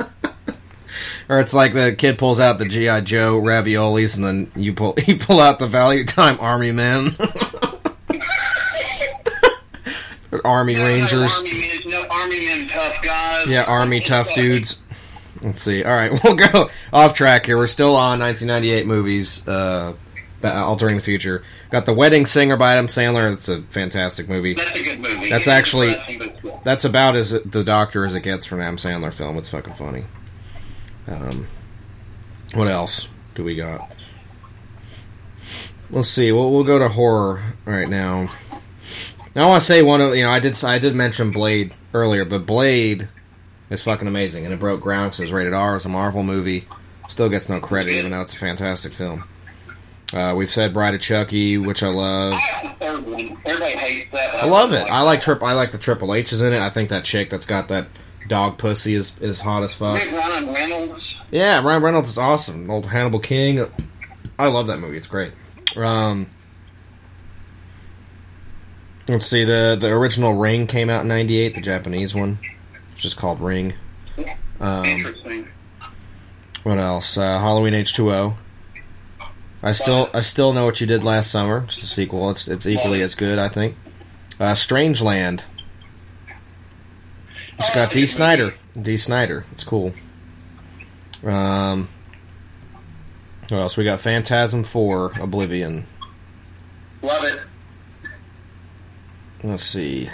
Or 1.27 1.39
it's 1.39 1.55
like 1.55 1.73
the 1.73 1.95
kid 1.95 2.19
pulls 2.19 2.39
out 2.39 2.59
the 2.59 2.65
GI 2.65 3.01
Joe 3.01 3.41
raviolis 3.41 4.15
and 4.15 4.23
then 4.23 4.51
you 4.55 4.73
pull 4.73 4.93
you 5.07 5.17
pull 5.17 5.39
out 5.39 5.57
the 5.57 5.65
Value 5.65 6.05
Time 6.05 6.37
Army 6.39 6.71
Men. 6.71 7.15
Army 10.43 10.75
Rangers. 10.75 11.35
Army 11.35 11.51
men, 11.53 11.79
no 11.85 12.05
Army 12.11 12.45
men, 12.45 12.67
tough 12.67 13.01
guys. 13.01 13.47
Yeah, 13.47 13.63
Army 13.63 14.01
tough 14.01 14.33
dudes. 14.35 14.79
Let's 15.41 15.61
see. 15.61 15.83
All 15.83 15.93
right, 15.93 16.11
we'll 16.23 16.35
go 16.35 16.69
off 16.93 17.13
track 17.13 17.45
here. 17.47 17.57
We're 17.57 17.67
still 17.67 17.95
on 17.95 18.19
1998 18.19 18.85
movies. 18.85 19.47
Uh, 19.47 19.93
altering 20.53 20.97
the 20.97 21.01
future. 21.01 21.43
Got 21.71 21.85
the 21.85 21.93
Wedding 21.93 22.25
Singer 22.25 22.57
by 22.57 22.73
Adam 22.73 22.87
Sandler. 22.87 23.31
It's 23.33 23.49
a 23.49 23.61
fantastic 23.63 24.27
movie. 24.29 24.53
That's 24.53 24.79
a 24.79 24.83
good 24.83 24.99
movie. 24.99 25.29
That's 25.29 25.43
It's 25.43 25.47
actually 25.47 25.95
that's 26.63 26.85
about 26.85 27.15
as 27.15 27.31
the 27.31 27.63
Doctor 27.63 28.05
as 28.05 28.13
it 28.13 28.21
gets 28.21 28.45
for 28.45 28.55
an 28.55 28.61
Adam 28.61 28.77
Sandler 28.77 29.13
film. 29.13 29.37
It's 29.37 29.49
fucking 29.49 29.73
funny. 29.75 30.05
Um, 31.07 31.47
what 32.53 32.67
else 32.67 33.07
do 33.35 33.43
we 33.43 33.55
got? 33.55 33.91
Let's 35.89 36.09
see. 36.09 36.31
We'll 36.31 36.51
we'll 36.51 36.63
go 36.63 36.79
to 36.79 36.89
horror 36.89 37.41
right 37.65 37.87
now. 37.87 38.31
Now 39.35 39.45
I 39.45 39.49
want 39.49 39.61
to 39.61 39.67
say 39.67 39.81
one 39.81 40.01
of 40.01 40.15
you 40.15 40.23
know 40.23 40.31
I 40.31 40.39
did 40.39 40.61
I 40.63 40.79
did 40.79 40.95
mention 40.95 41.31
Blade 41.31 41.73
earlier, 41.93 42.25
but 42.25 42.45
Blade 42.45 43.07
is 43.69 43.81
fucking 43.81 44.07
amazing 44.07 44.45
and 44.45 44.53
it 44.53 44.59
broke 44.59 44.81
ground 44.81 45.11
because 45.11 45.19
it 45.19 45.23
was 45.23 45.31
rated 45.31 45.53
R. 45.53 45.75
It's 45.75 45.85
a 45.85 45.89
Marvel 45.89 46.23
movie. 46.23 46.67
Still 47.07 47.29
gets 47.29 47.49
no 47.49 47.59
credit 47.59 47.91
even 47.91 48.11
though 48.11 48.21
it's 48.21 48.33
a 48.33 48.37
fantastic 48.37 48.93
film. 48.93 49.25
Uh, 50.13 50.33
we've 50.35 50.51
said 50.51 50.73
Bride 50.73 50.93
of 50.93 51.01
Chucky, 51.01 51.57
which 51.57 51.81
I 51.83 51.87
love. 51.89 52.35
Third 52.79 53.05
one. 53.05 53.37
Everybody 53.45 53.71
hates 53.77 54.11
that. 54.11 54.31
but 54.33 54.43
I 54.43 54.45
love 54.47 54.71
it. 54.73 54.83
I 54.91 55.01
like 55.01 55.21
trip. 55.21 55.41
I 55.43 55.53
like 55.53 55.71
the 55.71 55.77
Triple 55.77 56.13
H's 56.13 56.41
in 56.41 56.53
it. 56.53 56.59
I 56.61 56.69
think 56.69 56.89
that 56.89 57.03
chick 57.05 57.29
that's 57.29 57.45
got 57.45 57.67
that 57.69 57.87
dog 58.27 58.57
pussy 58.57 58.93
is 58.95 59.13
is 59.19 59.41
hot 59.41 59.63
as 59.63 59.73
fuck. 59.73 59.97
Ryan 60.11 60.53
Reynolds. 60.53 61.15
Yeah, 61.31 61.61
Ryan 61.63 61.83
Reynolds 61.83 62.09
is 62.11 62.17
awesome. 62.17 62.69
Old 62.69 62.85
Hannibal 62.85 63.19
King. 63.19 63.65
I 64.37 64.47
love 64.47 64.67
that 64.67 64.77
movie. 64.79 64.97
It's 64.97 65.07
great. 65.07 65.31
Um, 65.75 66.27
let's 69.07 69.25
see. 69.25 69.43
the 69.43 69.75
The 69.79 69.87
original 69.87 70.33
Ring 70.33 70.67
came 70.67 70.89
out 70.89 71.01
in 71.01 71.07
'98. 71.07 71.55
The 71.55 71.61
Japanese 71.61 72.13
one, 72.13 72.37
it's 72.91 73.01
just 73.01 73.17
called 73.17 73.41
Ring. 73.41 73.73
Um, 74.59 74.85
Interesting. 74.85 75.47
what 76.63 76.77
else? 76.77 77.17
Uh, 77.17 77.39
Halloween 77.39 77.73
H2O. 77.73 78.35
I 79.65 79.71
still 79.71 80.11
I 80.13 80.21
still 80.21 80.53
know 80.53 80.63
what 80.63 80.79
you 80.79 80.85
did 80.85 81.03
last 81.03 81.31
summer. 81.31 81.63
It's 81.67 81.81
a 81.81 81.87
sequel. 81.87 82.29
It's 82.29 82.47
it's 82.47 82.67
equally 82.67 83.01
as 83.01 83.15
good, 83.15 83.39
I 83.39 83.47
think. 83.47 83.75
Uh, 84.39 84.53
Strangeland. 84.53 85.43
It's 87.57 87.73
got 87.73 87.91
Dee 87.91 88.05
Snider. 88.05 88.53
Dee 88.79 88.95
Snider. 88.95 89.43
It's 89.51 89.63
cool. 89.63 89.93
Um, 91.23 91.89
what 93.49 93.53
else? 93.59 93.75
We 93.75 93.83
got 93.83 93.99
Phantasm 93.99 94.63
Four, 94.63 95.13
Oblivion. 95.19 95.87
Love 97.01 97.23
it. 97.23 97.39
Let's 99.43 99.65
see. 99.65 100.11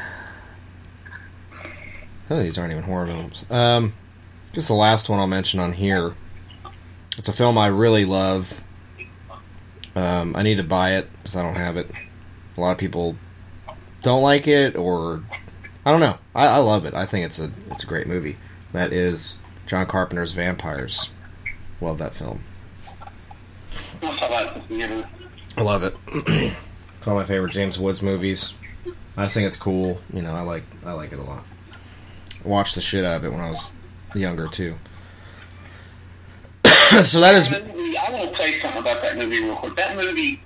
None 2.29 2.39
of 2.39 2.45
these 2.45 2.57
aren't 2.57 2.71
even 2.71 2.83
horror 2.83 3.07
films. 3.07 3.43
Um, 3.49 3.93
just 4.53 4.69
the 4.69 4.75
last 4.75 5.09
one 5.09 5.19
I'll 5.19 5.27
mention 5.27 5.59
on 5.59 5.73
here. 5.73 6.13
It's 7.17 7.27
a 7.27 7.33
film 7.33 7.57
I 7.57 7.67
really 7.67 8.05
love. 8.05 8.63
Um, 9.95 10.35
I 10.35 10.41
need 10.41 10.55
to 10.55 10.63
buy 10.63 10.95
it 10.95 11.07
because 11.17 11.35
I 11.35 11.43
don't 11.43 11.55
have 11.55 11.77
it. 11.77 11.91
A 12.57 12.61
lot 12.61 12.71
of 12.71 12.77
people 12.77 13.15
don't 14.01 14.21
like 14.21 14.47
it, 14.47 14.75
or 14.75 15.23
I 15.85 15.91
don't 15.91 15.99
know. 15.99 16.17
I, 16.33 16.47
I 16.47 16.57
love 16.57 16.85
it. 16.85 16.93
I 16.93 17.05
think 17.05 17.25
it's 17.25 17.39
a 17.39 17.51
it's 17.71 17.83
a 17.83 17.87
great 17.87 18.07
movie. 18.07 18.37
That 18.73 18.93
is 18.93 19.37
John 19.67 19.85
Carpenter's 19.85 20.33
Vampires. 20.33 21.09
Love 21.81 21.97
that 21.97 22.13
film. 22.13 22.43
I 24.03 25.61
love 25.61 25.83
it. 25.83 25.95
it's 26.07 27.07
one 27.07 27.17
of 27.17 27.21
my 27.21 27.25
favorite 27.25 27.51
James 27.51 27.77
Woods 27.77 28.01
movies. 28.01 28.53
I 29.17 29.25
just 29.25 29.33
think 29.33 29.47
it's 29.47 29.57
cool. 29.57 29.99
You 30.13 30.21
know, 30.21 30.33
I 30.33 30.41
like 30.41 30.63
I 30.85 30.93
like 30.93 31.11
it 31.11 31.19
a 31.19 31.23
lot. 31.23 31.43
I 32.43 32.47
watched 32.47 32.75
the 32.75 32.81
shit 32.81 33.03
out 33.03 33.17
of 33.17 33.25
it 33.25 33.31
when 33.31 33.41
I 33.41 33.49
was 33.49 33.69
younger 34.15 34.47
too. 34.47 34.75
so 37.03 37.19
that 37.21 37.35
is 37.35 37.49
That 37.49 37.67
movie- 37.75 37.97
I 37.97 38.11
want 38.11 38.31
to 38.35 38.37
say 38.41 38.59
something 38.59 38.81
about 38.81 39.01
that 39.01 39.17
movie 39.17 39.43
real 39.43 39.55
quick. 39.55 39.75
That 39.75 39.95
movie, 39.95 40.41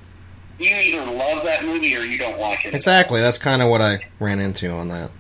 you 0.60 0.76
either 0.76 1.06
love 1.12 1.44
that 1.46 1.64
movie 1.66 1.96
or 1.96 2.02
you 2.02 2.18
don't 2.18 2.40
like 2.40 2.66
it. 2.66 2.74
exactly 2.74 3.22
that's 3.22 3.38
kind 3.38 3.62
of 3.62 3.70
what 3.70 3.82
I 3.82 4.06
ran 4.20 4.40
into 4.40 4.70
on 4.72 4.88
that. 4.90 5.12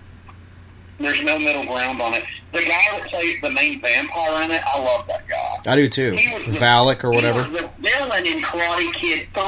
There's 0.99 1.21
no 1.23 1.37
middle 1.37 1.65
ground 1.65 2.01
on 2.01 2.13
it. 2.13 2.23
The 2.53 2.61
guy 2.61 2.81
that 2.93 3.03
plays 3.09 3.41
the 3.41 3.51
main 3.51 3.81
vampire 3.81 4.43
in 4.43 4.51
it, 4.51 4.61
I 4.65 4.79
love 4.81 5.05
that 5.07 5.27
guy. 5.27 5.71
I 5.71 5.75
do 5.75 5.89
too. 5.89 6.11
He 6.13 6.33
was 6.33 6.45
the- 6.45 6.51
Valek 6.65 7.03
or 7.03 7.09
whatever. 7.11 7.43
He 7.43 7.49
was 7.51 7.61
the 7.63 7.69
villain 7.79 8.25
in 8.25 8.39
Karate 8.39 8.93
Kid 8.93 9.27
3. 9.33 9.41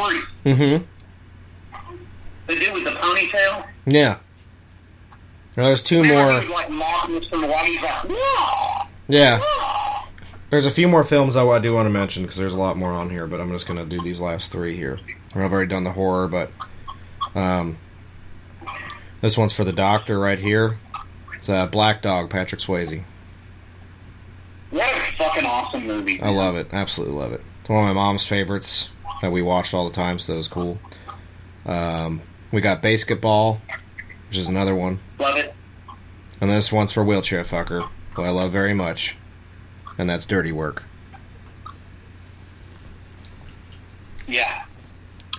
Mm-hmm. 0.53 0.83
The 2.47 2.55
dude 2.55 2.73
with 2.73 2.83
the 2.85 2.91
ponytail. 2.91 3.65
Yeah. 3.85 4.17
Now, 5.55 5.65
there's 5.65 5.83
two 5.83 6.03
more. 6.03 6.31
like 6.49 6.69
mocking 6.69 7.17
us 7.17 7.25
from 7.27 7.41
the 7.41 7.47
He's 7.47 7.81
like, 7.81 8.03
"Whoa!" 8.09 8.87
Yeah. 9.07 9.39
There's 10.49 10.65
a 10.65 10.71
few 10.71 10.87
more 10.87 11.03
films 11.03 11.35
I 11.35 11.45
I 11.45 11.59
do 11.59 11.73
want 11.73 11.87
to 11.87 11.89
mention 11.89 12.23
because 12.23 12.37
there's 12.37 12.53
a 12.53 12.57
lot 12.59 12.77
more 12.77 12.91
on 12.91 13.09
here, 13.09 13.27
but 13.27 13.41
I'm 13.41 13.51
just 13.51 13.67
going 13.67 13.77
to 13.77 13.85
do 13.85 14.01
these 14.01 14.21
last 14.21 14.51
three 14.51 14.75
here. 14.77 14.99
I've 15.35 15.51
already 15.51 15.69
done 15.69 15.83
the 15.83 15.91
horror, 15.91 16.27
but 16.27 16.51
um, 17.35 17.77
this 19.21 19.37
one's 19.37 19.53
for 19.53 19.65
the 19.65 19.73
doctor 19.73 20.17
right 20.17 20.39
here. 20.39 20.77
It's 21.35 21.49
uh, 21.49 21.67
Black 21.67 22.01
Dog, 22.01 22.29
Patrick 22.29 22.61
Swayze. 22.61 23.03
What 24.69 24.89
a 24.89 25.15
fucking 25.17 25.45
awesome 25.45 25.85
movie. 25.85 26.21
I 26.21 26.29
love 26.29 26.55
it. 26.55 26.67
Absolutely 26.71 27.15
love 27.15 27.33
it. 27.33 27.41
It's 27.61 27.69
one 27.69 27.79
of 27.79 27.87
my 27.87 28.01
mom's 28.01 28.25
favorites 28.25 28.89
that 29.21 29.31
we 29.31 29.41
watched 29.41 29.73
all 29.73 29.87
the 29.87 29.95
time, 29.95 30.17
so 30.17 30.33
it 30.33 30.37
was 30.37 30.47
cool. 30.47 30.79
Um, 31.65 32.21
we 32.51 32.61
got 32.61 32.81
Basketball, 32.81 33.61
which 34.29 34.37
is 34.37 34.47
another 34.47 34.75
one. 34.75 34.99
Love 35.19 35.37
it. 35.37 35.53
And 36.39 36.49
this 36.49 36.71
one's 36.71 36.91
for 36.93 37.03
Wheelchair 37.03 37.43
Fucker, 37.43 37.89
who 38.13 38.23
I 38.23 38.29
love 38.29 38.51
very 38.51 38.73
much. 38.73 39.17
And 39.97 40.09
that's 40.09 40.25
Dirty 40.25 40.51
Work. 40.51 40.83
Yeah. 44.27 44.65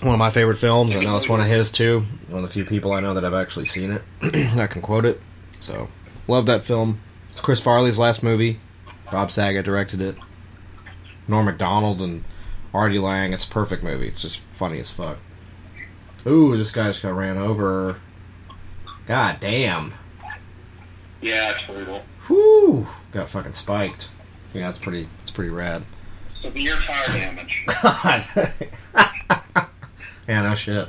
One 0.01 0.15
of 0.15 0.19
my 0.19 0.31
favorite 0.31 0.59
films. 0.59 0.95
I 0.95 1.01
know 1.01 1.17
it's 1.17 1.29
one 1.29 1.41
of 1.41 1.47
his 1.47 1.71
too. 1.71 2.05
One 2.29 2.43
of 2.45 2.49
the 2.49 2.53
few 2.53 2.65
people 2.65 2.93
I 2.93 3.01
know 3.01 3.15
that 3.15 3.25
I've 3.25 3.35
actually 3.35 3.67
seen 3.67 3.91
it 3.91 4.03
that 4.21 4.71
can 4.71 4.81
quote 4.83 5.05
it. 5.05 5.21
So, 5.61 5.89
love 6.27 6.47
that 6.47 6.65
film. 6.65 7.01
It's 7.33 7.41
Chris 7.41 7.61
Farley's 7.61 7.99
last 7.99 8.23
movie. 8.23 8.61
Bob 9.11 9.31
Saget 9.31 9.65
directed 9.65 10.01
it. 10.01 10.17
Norm 11.27 11.47
Macdonald 11.47 12.01
and 12.01 12.25
Artie 12.73 12.99
Lange. 12.99 13.33
It's 13.33 13.45
a 13.45 13.49
perfect 13.49 13.83
movie. 13.83 14.09
It's 14.09 14.23
just 14.23 14.39
funny 14.53 14.79
as 14.81 14.91
fuck. 14.91 15.19
Ooh, 16.27 16.57
this 16.57 16.73
guy 16.73 16.89
just 16.89 17.03
got 17.03 17.15
ran 17.17 17.37
over. 17.37 17.97
God 19.07 19.39
damn. 19.41 19.95
Yeah, 21.21 21.53
it's 21.55 21.65
brutal. 21.65 22.05
Whew. 22.27 22.89
Got 23.13 23.29
fucking 23.29 23.55
spiked. 23.55 24.11
Yeah, 24.55 24.69
it's 24.69 24.79
pretty. 24.79 25.09
It's 25.23 25.31
pretty 25.31 25.51
rad. 25.51 25.85
Severe 26.43 26.75
tire 26.75 27.19
damage. 27.19 27.67
God. 27.83 28.25
yeah, 30.29 30.43
no 30.43 30.55
shit. 30.55 30.89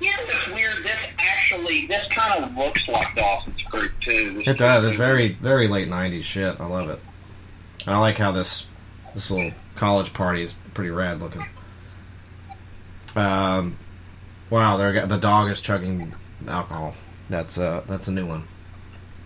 Yeah, 0.00 0.10
it's 0.18 0.46
weird. 0.48 0.84
This 0.84 0.96
actually, 1.18 1.86
this 1.86 2.06
kind 2.08 2.44
of 2.44 2.56
looks 2.56 2.86
like 2.88 3.16
Dawson's 3.16 3.62
Creek 3.62 3.92
too. 4.00 4.34
This 4.34 4.48
It 4.48 4.58
does. 4.58 4.84
It's 4.84 4.96
very, 4.96 5.32
very 5.34 5.68
late 5.68 5.88
'90s 5.88 6.22
shit. 6.22 6.60
I 6.60 6.66
love 6.66 6.88
it. 6.90 7.00
And 7.86 7.94
I 7.94 7.98
like 7.98 8.18
how 8.18 8.32
this 8.32 8.66
this 9.14 9.30
little 9.30 9.52
college 9.76 10.12
party 10.12 10.42
is 10.42 10.54
pretty 10.74 10.90
rad 10.90 11.20
looking. 11.20 11.44
Um, 13.16 13.78
wow, 14.50 14.76
there 14.76 15.06
the 15.06 15.16
dog 15.16 15.50
is 15.50 15.60
chugging 15.60 16.14
alcohol. 16.46 16.94
That's 17.28 17.58
uh, 17.58 17.82
that's 17.88 18.08
a 18.08 18.12
new 18.12 18.26
one. 18.26 18.46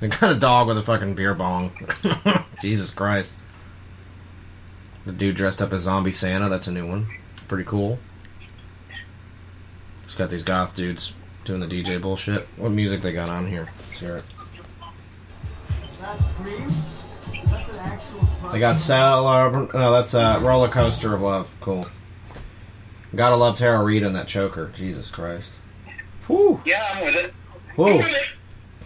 They 0.01 0.09
got 0.09 0.33
a 0.33 0.35
dog 0.35 0.67
with 0.69 0.79
a 0.79 0.83
fucking 0.83 1.15
beer 1.15 1.35
bong. 1.35 1.73
Jesus 2.61 2.91
Christ. 2.91 3.33
The 5.05 5.13
dude 5.13 5.37
dressed 5.37 5.61
up 5.61 5.73
as 5.73 5.83
Zombie 5.83 6.13
Santa. 6.13 6.49
That's 6.49 6.67
a 6.67 6.73
new 6.73 6.87
one. 6.87 7.09
Pretty 7.49 7.65
cool. 7.65 7.99
Just 10.05 10.17
got 10.17 10.31
these 10.31 10.43
goth 10.43 10.77
dudes 10.77 11.13
doing 11.45 11.61
the 11.61 11.67
DJ 11.67 12.01
bullshit. 12.01 12.47
What 12.57 12.71
music 12.71 13.03
they 13.03 13.13
got 13.13 13.29
on 13.29 13.49
here? 13.49 13.69
Let's 13.79 13.99
hear 13.99 14.17
it. 14.17 14.25
That 16.01 16.19
Scream? 16.19 16.69
That's 17.47 17.69
an 17.71 17.79
actual. 17.79 18.29
They 18.53 18.59
got 18.59 18.79
Sal. 18.79 19.27
Uh, 19.27 19.51
no, 19.51 19.93
that's 19.93 20.15
uh, 20.15 20.41
Roller 20.43 20.69
Coaster 20.69 21.15
of 21.15 21.23
Love. 21.23 21.51
Cool. 21.61 21.87
Gotta 23.15 23.37
love 23.37 23.59
Tara 23.59 23.83
Reid 23.83 24.03
in 24.03 24.15
that 24.15 24.27
choker. 24.27 24.71
Jesus 24.75 25.11
Christ. 25.11 25.51
Whew. 26.27 26.63
Yeah, 26.65 26.87
I'm 26.95 27.05
with 27.05 27.15
it. 27.17 27.35
Whoa. 27.77 28.03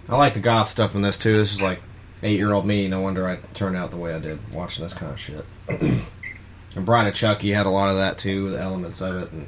I 0.09 0.17
like 0.17 0.35
the 0.35 0.41
goth 0.41 0.71
stuff 0.71 0.95
in 0.95 1.03
this 1.03 1.17
too. 1.17 1.37
This 1.37 1.53
is 1.53 1.63
like 1.63 1.81
eight 2.23 2.37
year 2.37 2.53
old 2.53 2.67
me. 2.67 2.89
No 2.89 3.01
wonder 3.01 3.29
I 3.29 3.37
turned 3.55 3.77
out 3.77 3.91
the 3.91 3.97
way 3.97 4.15
I 4.15 4.19
did 4.19 4.39
watching 4.53 4.85
this 4.85 4.93
kind 4.93 5.13
of 5.13 5.21
shit. 5.21 5.45
and 5.69 6.87
Bride 6.87 7.09
of 7.09 7.15
Chucky 7.15 7.53
had 7.53 7.67
a 7.67 7.71
lot 7.71 7.91
of 7.91 7.97
that 7.97 8.19
too, 8.19 8.51
the 8.51 8.61
elements 8.61 9.01
of 9.01 9.17
it. 9.17 9.33
And 9.33 9.47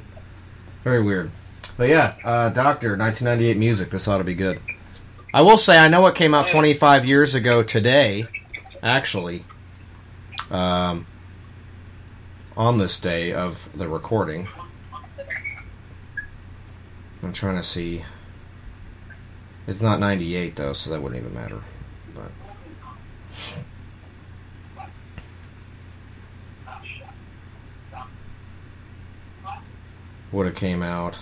very 0.83 1.03
weird. 1.03 1.31
But 1.77 1.89
yeah, 1.89 2.15
uh, 2.23 2.49
Doctor, 2.49 2.97
1998 2.97 3.57
music. 3.57 3.89
This 3.89 4.07
ought 4.07 4.17
to 4.17 4.23
be 4.23 4.35
good. 4.35 4.59
I 5.33 5.43
will 5.43 5.57
say, 5.57 5.77
I 5.77 5.87
know 5.87 6.07
it 6.07 6.15
came 6.15 6.33
out 6.33 6.47
25 6.47 7.05
years 7.05 7.35
ago 7.35 7.61
today, 7.61 8.25
actually. 8.81 9.43
Um, 10.49 11.05
on 12.57 12.77
this 12.77 12.99
day 12.99 13.31
of 13.31 13.69
the 13.73 13.87
recording. 13.87 14.47
I'm 17.23 17.31
trying 17.31 17.55
to 17.55 17.63
see. 17.63 18.03
It's 19.65 19.81
not 19.81 20.01
98 20.01 20.57
though, 20.57 20.73
so 20.73 20.89
that 20.89 21.01
wouldn't 21.01 21.21
even 21.21 21.33
matter. 21.33 21.61
But 22.13 22.31
would 30.31 30.45
have 30.45 30.55
came 30.55 30.83
out. 30.83 31.19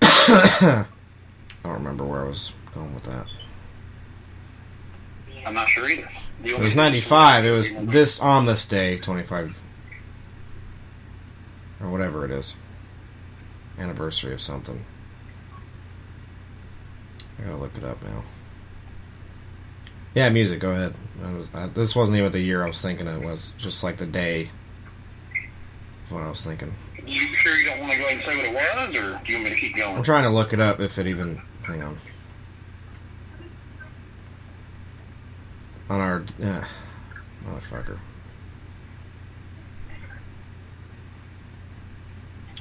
I 0.02 0.86
don't 1.62 1.72
remember 1.72 2.04
where 2.04 2.24
I 2.24 2.28
was 2.28 2.52
going 2.74 2.94
with 2.94 3.04
that. 3.04 3.26
I'm 5.44 5.54
not 5.54 5.68
sure 5.68 5.88
either. 5.88 6.08
It 6.44 6.58
was 6.58 6.74
95. 6.74 7.44
It 7.44 7.50
was 7.50 7.68
this 7.74 8.20
on 8.20 8.46
this 8.46 8.66
day, 8.66 8.98
25 8.98 9.56
or 11.80 11.90
whatever 11.90 12.24
it 12.24 12.30
is. 12.30 12.54
Anniversary 13.78 14.32
of 14.34 14.40
something. 14.40 14.84
I 17.38 17.44
gotta 17.44 17.56
look 17.56 17.76
it 17.76 17.84
up 17.84 18.02
now. 18.02 18.22
Yeah, 20.14 20.28
music. 20.28 20.60
Go 20.60 20.70
ahead. 20.72 20.94
I 21.24 21.32
was, 21.32 21.48
I, 21.54 21.66
this 21.68 21.96
wasn't 21.96 22.18
even 22.18 22.32
the 22.32 22.40
year 22.40 22.62
I 22.62 22.66
was 22.66 22.80
thinking 22.80 23.06
it 23.06 23.24
was. 23.24 23.52
Just 23.58 23.82
like 23.82 23.96
the 23.96 24.06
day. 24.06 24.50
Is 26.04 26.10
what 26.10 26.22
I 26.22 26.28
was 26.28 26.42
thinking. 26.42 26.74
You 27.06 27.18
sure 27.18 27.54
you 27.56 27.70
don't 27.70 27.80
want 27.80 27.92
to 27.92 27.98
go 27.98 28.04
ahead 28.04 28.16
and 28.16 28.22
say 28.22 28.36
what 28.36 28.46
it 28.46 28.52
was, 28.54 28.96
or 28.96 29.20
do 29.24 29.32
you 29.32 29.38
want 29.38 29.44
me 29.44 29.50
to 29.50 29.56
keep 29.56 29.76
going? 29.76 29.96
I'm 29.96 30.02
trying 30.02 30.24
to 30.24 30.30
look 30.30 30.52
it 30.52 30.60
up 30.60 30.80
if 30.80 30.98
it 30.98 31.06
even. 31.06 31.40
Hang 31.62 31.82
on. 31.82 31.98
On 35.88 36.00
our. 36.00 36.24
Yeah. 36.38 36.66
Motherfucker. 37.44 37.98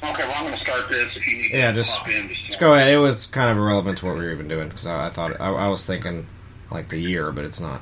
Okay, 0.03 0.23
well 0.23 0.33
I'm 0.35 0.45
going 0.45 0.57
to 0.57 0.65
start 0.65 0.89
this. 0.89 1.15
If 1.15 1.27
you 1.27 1.37
need 1.37 1.51
Yeah, 1.53 1.71
just, 1.71 1.95
in, 2.07 2.29
just 2.29 2.45
just 2.45 2.59
go 2.59 2.73
ahead. 2.73 2.91
It 2.91 2.97
was 2.97 3.27
kind 3.27 3.51
of 3.51 3.57
irrelevant 3.57 3.99
to 3.99 4.05
what 4.07 4.15
we 4.15 4.21
were 4.21 4.31
even 4.31 4.47
doing 4.47 4.67
because 4.67 4.85
I, 4.87 5.07
I 5.07 5.09
thought 5.11 5.39
I, 5.39 5.49
I 5.51 5.67
was 5.67 5.85
thinking 5.85 6.25
like 6.71 6.89
the 6.89 6.97
year, 6.97 7.31
but 7.31 7.45
it's 7.45 7.59
not. 7.59 7.81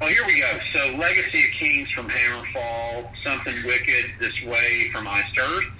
Well, 0.00 0.08
here 0.08 0.22
we 0.26 0.40
go. 0.40 0.58
So, 0.72 0.96
Legacy 0.96 1.44
of 1.44 1.50
Kings 1.52 1.90
from 1.90 2.08
Hammerfall, 2.08 3.08
Something 3.22 3.54
Wicked 3.64 4.12
This 4.20 4.42
Way 4.44 4.88
from 4.92 5.06
Iced 5.08 5.38
Earth, 5.38 5.70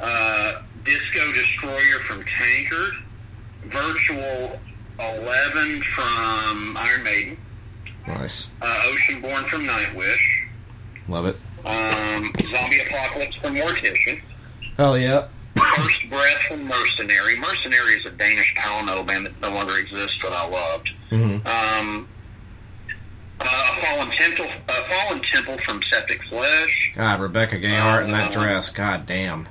uh, 0.00 0.62
Disco 0.84 1.32
Destroyer 1.32 1.98
from 2.06 2.24
Tankard, 2.24 2.94
Virtual 3.66 4.58
11 4.98 5.82
from 5.82 6.76
Iron 6.76 7.02
Maiden, 7.04 7.36
Nice, 8.06 8.48
uh, 8.60 8.82
Oceanborn 8.86 9.46
from 9.46 9.64
Nightwish, 9.64 10.48
love 11.08 11.26
it. 11.26 11.36
um, 11.64 12.32
Zombie 12.50 12.80
Apocalypse 12.80 13.36
from 13.36 13.54
Mortician, 13.54 14.20
Hell 14.76 14.98
yeah. 14.98 15.28
First 15.76 16.10
Breath 16.10 16.42
from 16.48 16.64
Mercenary. 16.64 17.38
Mercenary 17.38 17.94
is 17.94 18.06
a 18.06 18.10
Danish 18.10 18.54
power 18.56 18.82
metal 18.82 19.04
band 19.04 19.26
that 19.26 19.40
no 19.40 19.50
longer 19.50 19.78
exists, 19.78 20.18
but 20.20 20.32
I 20.32 20.46
loved. 20.46 20.90
Mm-hmm. 21.10 21.46
Um, 21.46 22.08
uh, 23.40 23.80
Fallen 23.80 24.10
Temple, 24.10 24.46
uh, 24.68 24.82
Fallen 24.84 25.20
Temple 25.22 25.58
from 25.58 25.82
Septic 25.82 26.22
Flesh. 26.24 26.92
God, 26.96 27.20
Rebecca 27.20 27.56
Gayheart 27.56 28.04
in 28.04 28.10
that 28.10 28.32
dress. 28.32 28.70
God 28.70 29.06
damn. 29.06 29.48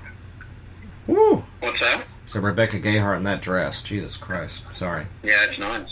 Woo. 1.08 1.44
What's 1.60 1.80
that? 1.80 2.06
So 2.28 2.40
Rebecca 2.40 2.80
Gayheart 2.80 3.18
in 3.18 3.24
that 3.24 3.42
dress. 3.42 3.82
Jesus 3.82 4.16
Christ. 4.18 4.64
Sorry. 4.74 5.08
Yeah, 5.24 5.46
it's 5.50 5.58
nice. 5.60 5.88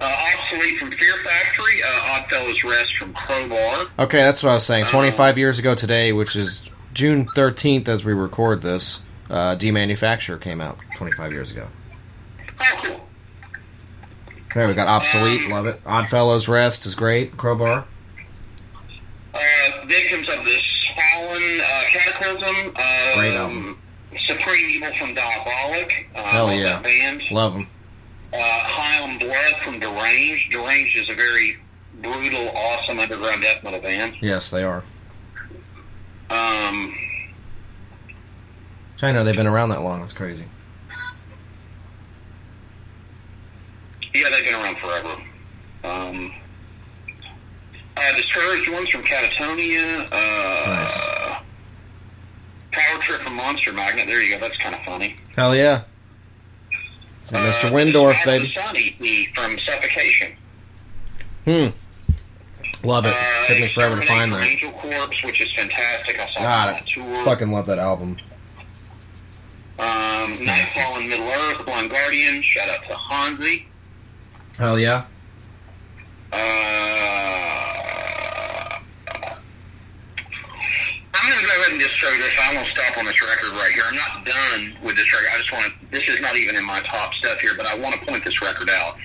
Uh, 0.00 0.16
Obsolete 0.34 0.78
from 0.78 0.92
Fear 0.92 1.14
Factory. 1.24 1.82
Uh, 1.84 2.14
Oddfellows 2.14 2.62
Rest 2.62 2.96
from 2.96 3.12
Crowbar. 3.14 3.86
Okay, 3.98 4.18
that's 4.18 4.42
what 4.42 4.50
I 4.50 4.54
was 4.54 4.64
saying. 4.64 4.86
25 4.86 5.38
years 5.38 5.58
ago 5.58 5.74
today, 5.74 6.12
which 6.12 6.36
is 6.36 6.62
June 6.94 7.26
13th 7.26 7.88
as 7.88 8.04
we 8.04 8.12
record 8.12 8.62
this, 8.62 9.00
uh, 9.30 9.56
Demanufacture 9.56 10.40
came 10.40 10.60
out 10.60 10.78
25 10.96 11.32
years 11.32 11.50
ago. 11.50 11.68
There, 14.54 14.66
we 14.66 14.74
got 14.74 14.88
Obsolete, 14.88 15.48
love 15.50 15.66
it. 15.66 15.80
Oddfellows 15.86 16.48
Rest 16.48 16.86
is 16.86 16.94
great. 16.94 17.36
Crowbar. 17.36 17.84
Uh, 19.34 19.38
Victims 19.86 20.28
of 20.28 20.44
this 20.44 20.90
Fallen 20.96 21.60
uh, 21.60 21.82
Cataclysm. 21.90 22.72
Uh, 22.74 23.14
Great 23.14 23.34
album. 23.34 23.78
Supreme 24.26 24.70
Evil 24.70 24.92
from 24.94 25.14
Diabolic. 25.14 26.08
Uh, 26.14 26.22
Hell 26.22 26.52
yeah. 26.52 26.80
band. 26.80 27.22
Love 27.30 27.52
them. 27.52 27.68
Uh, 28.32 28.36
High 28.40 29.02
on 29.02 29.18
Blood 29.18 29.54
from 29.62 29.78
Deranged. 29.78 30.50
Deranged 30.50 30.96
is 30.96 31.10
a 31.10 31.14
very 31.14 31.58
brutal, 32.00 32.48
awesome 32.56 32.98
underground 32.98 33.42
death 33.42 33.62
metal 33.62 33.80
band. 33.80 34.16
Yes, 34.20 34.48
they 34.48 34.64
are. 34.64 34.82
Um, 36.30 36.94
I 39.02 39.12
know 39.12 39.22
they've 39.24 39.36
been 39.36 39.46
around 39.46 39.68
that 39.70 39.82
long. 39.82 40.00
That's 40.00 40.12
crazy. 40.12 40.44
yeah, 44.14 44.28
they've 44.30 44.44
been 44.44 44.54
around 44.54 44.76
forever. 44.78 45.22
Um, 45.84 46.32
uh, 47.96 48.16
Discouraged 48.16 48.70
Ones 48.72 48.88
from 48.90 49.02
Katatonia. 49.02 50.08
Uh, 50.10 51.40
Power 52.72 52.98
Trip 53.00 53.20
from 53.20 53.34
Monster 53.34 53.72
Magnet. 53.72 54.06
There 54.06 54.22
you 54.22 54.34
go. 54.34 54.40
That's 54.40 54.58
kind 54.58 54.74
of 54.74 54.80
funny. 54.82 55.16
Hell 55.36 55.54
yeah. 55.54 55.82
And 57.30 57.36
Mr. 57.36 57.66
Uh, 57.66 57.72
Wyndorf, 57.72 58.24
baby. 58.24 58.46
the 58.48 58.54
Sun 58.54 58.76
EP 58.76 59.34
from 59.34 59.58
Suffocation. 59.58 60.36
Hmm. 61.44 62.86
Love 62.86 63.06
it. 63.06 63.14
Uh, 63.14 63.46
Took 63.46 63.58
me 63.60 63.68
forever 63.68 64.00
to 64.00 64.06
find 64.06 64.32
that. 64.32 64.42
Angel 64.42 64.70
Corpse, 64.72 65.24
which 65.24 65.40
is 65.40 65.52
fantastic. 65.52 66.18
I 66.18 66.26
saw 66.30 66.40
God, 66.40 66.68
that 66.68 66.68
on 66.68 66.74
I 66.74 66.80
tour. 67.14 67.24
fucking 67.24 67.50
love 67.52 67.66
that 67.66 67.78
album. 67.78 68.18
Um, 69.78 70.34
Nightfall 70.44 70.98
in 70.98 71.08
Middle 71.08 71.28
Earth, 71.28 71.64
Blind 71.64 71.90
Guardian. 71.90 72.42
Shout 72.42 72.68
out 72.68 72.82
to 72.88 72.96
Hansi. 72.96 73.66
Hell 74.56 74.78
yeah. 74.78 75.04
Uh, 76.32 76.36
I'm 81.14 81.30
going 81.30 81.40
to 81.40 81.46
go 81.46 81.52
ahead 81.60 81.72
and 81.72 81.80
just 81.80 81.94
show 81.94 82.10
this. 82.18 82.34
I 82.42 82.54
won't 82.54 82.66
stop 82.68 82.98
on 82.98 83.04
this 83.06 83.22
record 83.22 83.52
right 83.52 83.72
here. 83.72 83.84
I'm 83.86 83.96
not 83.96 84.24
done 84.24 84.76
with 84.82 84.96
this 84.96 85.12
record. 85.12 85.28
I 85.32 85.38
just 85.38 85.52
want 85.52 85.66
to, 85.66 85.72
this 85.90 86.08
is 86.08 86.20
not 86.20 86.36
even 86.36 86.56
in 86.56 86.64
my 86.64 86.80
top 86.80 87.14
stuff 87.14 87.38
here, 87.40 87.52
but 87.56 87.66
I 87.66 87.78
want 87.78 87.94
to 87.94 88.04
point 88.06 88.24
this 88.24 88.42
record 88.42 88.68
out. 88.70 88.96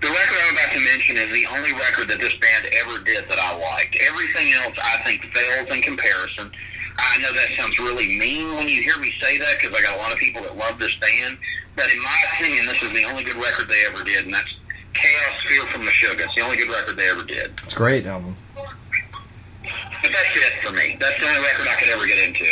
The 0.00 0.08
record 0.08 0.36
I'm 0.48 0.54
about 0.54 0.72
to 0.72 0.80
mention 0.80 1.16
is 1.16 1.32
the 1.32 1.46
only 1.56 1.72
record 1.72 2.08
that 2.08 2.18
this 2.20 2.34
band 2.36 2.66
ever 2.84 3.02
did 3.04 3.28
that 3.28 3.38
I 3.38 3.56
liked. 3.56 3.96
Everything 4.08 4.52
else 4.52 4.76
I 4.82 4.98
think 5.04 5.24
fails 5.32 5.68
in 5.74 5.82
comparison. 5.82 6.52
I 6.98 7.18
know 7.18 7.32
that 7.32 7.48
sounds 7.56 7.78
really 7.78 8.18
mean 8.18 8.54
when 8.56 8.68
you 8.68 8.82
hear 8.82 8.96
me 8.98 9.12
say 9.20 9.38
that 9.38 9.58
because 9.60 9.76
I 9.76 9.82
got 9.82 9.96
a 9.96 9.98
lot 9.98 10.12
of 10.12 10.18
people 10.18 10.42
that 10.42 10.56
love 10.56 10.78
this 10.78 10.94
band. 10.96 11.38
But 11.76 11.92
in 11.92 12.02
my 12.02 12.18
opinion, 12.32 12.66
this 12.66 12.82
is 12.82 12.92
the 12.92 13.04
only 13.04 13.22
good 13.24 13.36
record 13.36 13.68
they 13.68 13.84
ever 13.86 14.02
did, 14.02 14.24
and 14.24 14.32
that's 14.34 14.48
Chaosphere 14.94 15.66
from 15.68 15.82
Meshuggah. 15.82 16.24
It's 16.24 16.34
the 16.34 16.40
only 16.40 16.56
good 16.56 16.70
record 16.70 16.96
they 16.96 17.08
ever 17.10 17.22
did. 17.22 17.52
It's 17.64 17.74
a 17.74 17.76
great 17.76 18.06
album. 18.06 18.34
But 18.54 20.12
that's 20.12 20.36
it 20.36 20.62
for 20.62 20.72
me. 20.72 20.96
That's 20.98 21.18
the 21.20 21.26
only 21.28 21.40
record 21.42 21.68
I 21.68 21.74
could 21.74 21.88
ever 21.88 22.06
get 22.06 22.18
into. 22.28 22.46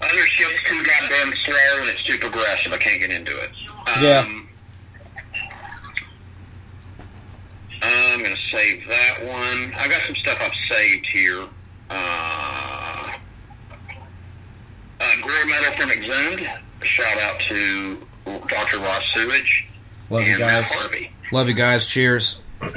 Other 0.00 0.26
shit's 0.26 0.62
too 0.64 0.82
goddamn 0.82 1.32
slow 1.44 1.80
and 1.80 1.88
it's 1.90 2.02
too 2.04 2.18
progressive. 2.18 2.72
I 2.72 2.76
can't 2.78 3.00
get 3.00 3.10
into 3.10 3.36
it. 3.38 3.50
Um, 3.86 4.02
Yeah. 4.02 4.24
I'm 7.82 8.22
going 8.22 8.34
to 8.34 8.42
save 8.50 8.86
that 8.88 9.24
one. 9.24 9.74
I've 9.76 9.90
got 9.90 10.00
some 10.06 10.14
stuff 10.16 10.38
I've 10.40 10.52
saved 10.74 11.06
here. 11.06 11.44
Uh, 11.94 13.12
uh, 15.00 15.04
Gore 15.22 15.46
Metal 15.46 15.72
from 15.76 15.90
Exhumed. 15.90 16.50
Shout 16.82 17.18
out 17.22 17.38
to 17.40 18.06
Dr. 18.48 18.78
Ross 18.78 19.02
Sewage 19.14 19.68
Love 20.10 20.22
you 20.24 20.30
and 20.32 20.40
Matt 20.40 20.64
guys. 20.64 20.72
Harvey. 20.72 21.10
Love 21.32 21.48
you 21.48 21.54
guys. 21.54 21.86
Cheers. 21.86 22.40
Uh, 22.60 22.68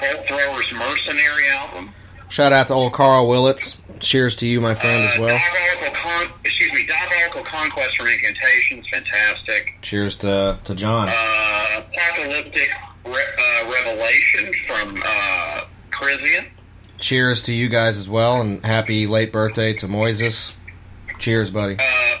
Bolt 0.00 0.28
Thrower's 0.28 0.72
Mercenary 0.72 1.48
album. 1.50 1.92
Shout 2.28 2.52
out 2.52 2.66
to 2.68 2.74
old 2.74 2.92
Karl 2.92 3.26
Willetts. 3.28 3.80
Cheers 4.00 4.36
to 4.36 4.46
you, 4.46 4.60
my 4.60 4.74
friend, 4.74 5.04
as 5.04 5.18
well. 5.18 5.28
Diabolical 5.38 5.94
Con- 6.00 6.30
excuse 6.44 6.72
me, 6.72 6.86
Diabolical 6.86 7.42
Conquest 7.44 7.96
from 7.96 8.06
Incantations, 8.08 8.86
fantastic. 8.92 9.78
Cheers 9.82 10.16
to, 10.16 10.58
to 10.64 10.74
John. 10.74 11.08
Uh, 11.10 11.80
Apocalyptic 11.80 12.70
Re- 13.06 13.12
uh, 13.38 13.72
Revelation 13.72 14.52
from 14.66 15.02
uh, 15.04 15.60
Krisiun. 15.90 16.46
Cheers 16.98 17.42
to 17.44 17.54
you 17.54 17.68
guys 17.68 17.98
as 17.98 18.08
well, 18.08 18.40
and 18.40 18.64
happy 18.64 19.06
late 19.06 19.32
birthday 19.32 19.74
to 19.74 19.86
Moises. 19.86 20.54
Cheers, 21.18 21.50
buddy. 21.50 21.76
Uh, 21.78 22.18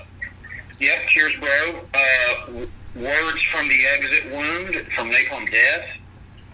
yep, 0.80 0.98
cheers, 1.08 1.34
bro. 1.36 1.80
Uh, 1.94 2.66
Words 2.94 3.42
from 3.52 3.68
the 3.68 3.86
Exit 3.94 4.32
Wound 4.32 4.74
from 4.92 5.10
Napalm 5.10 5.50
Death. 5.50 5.86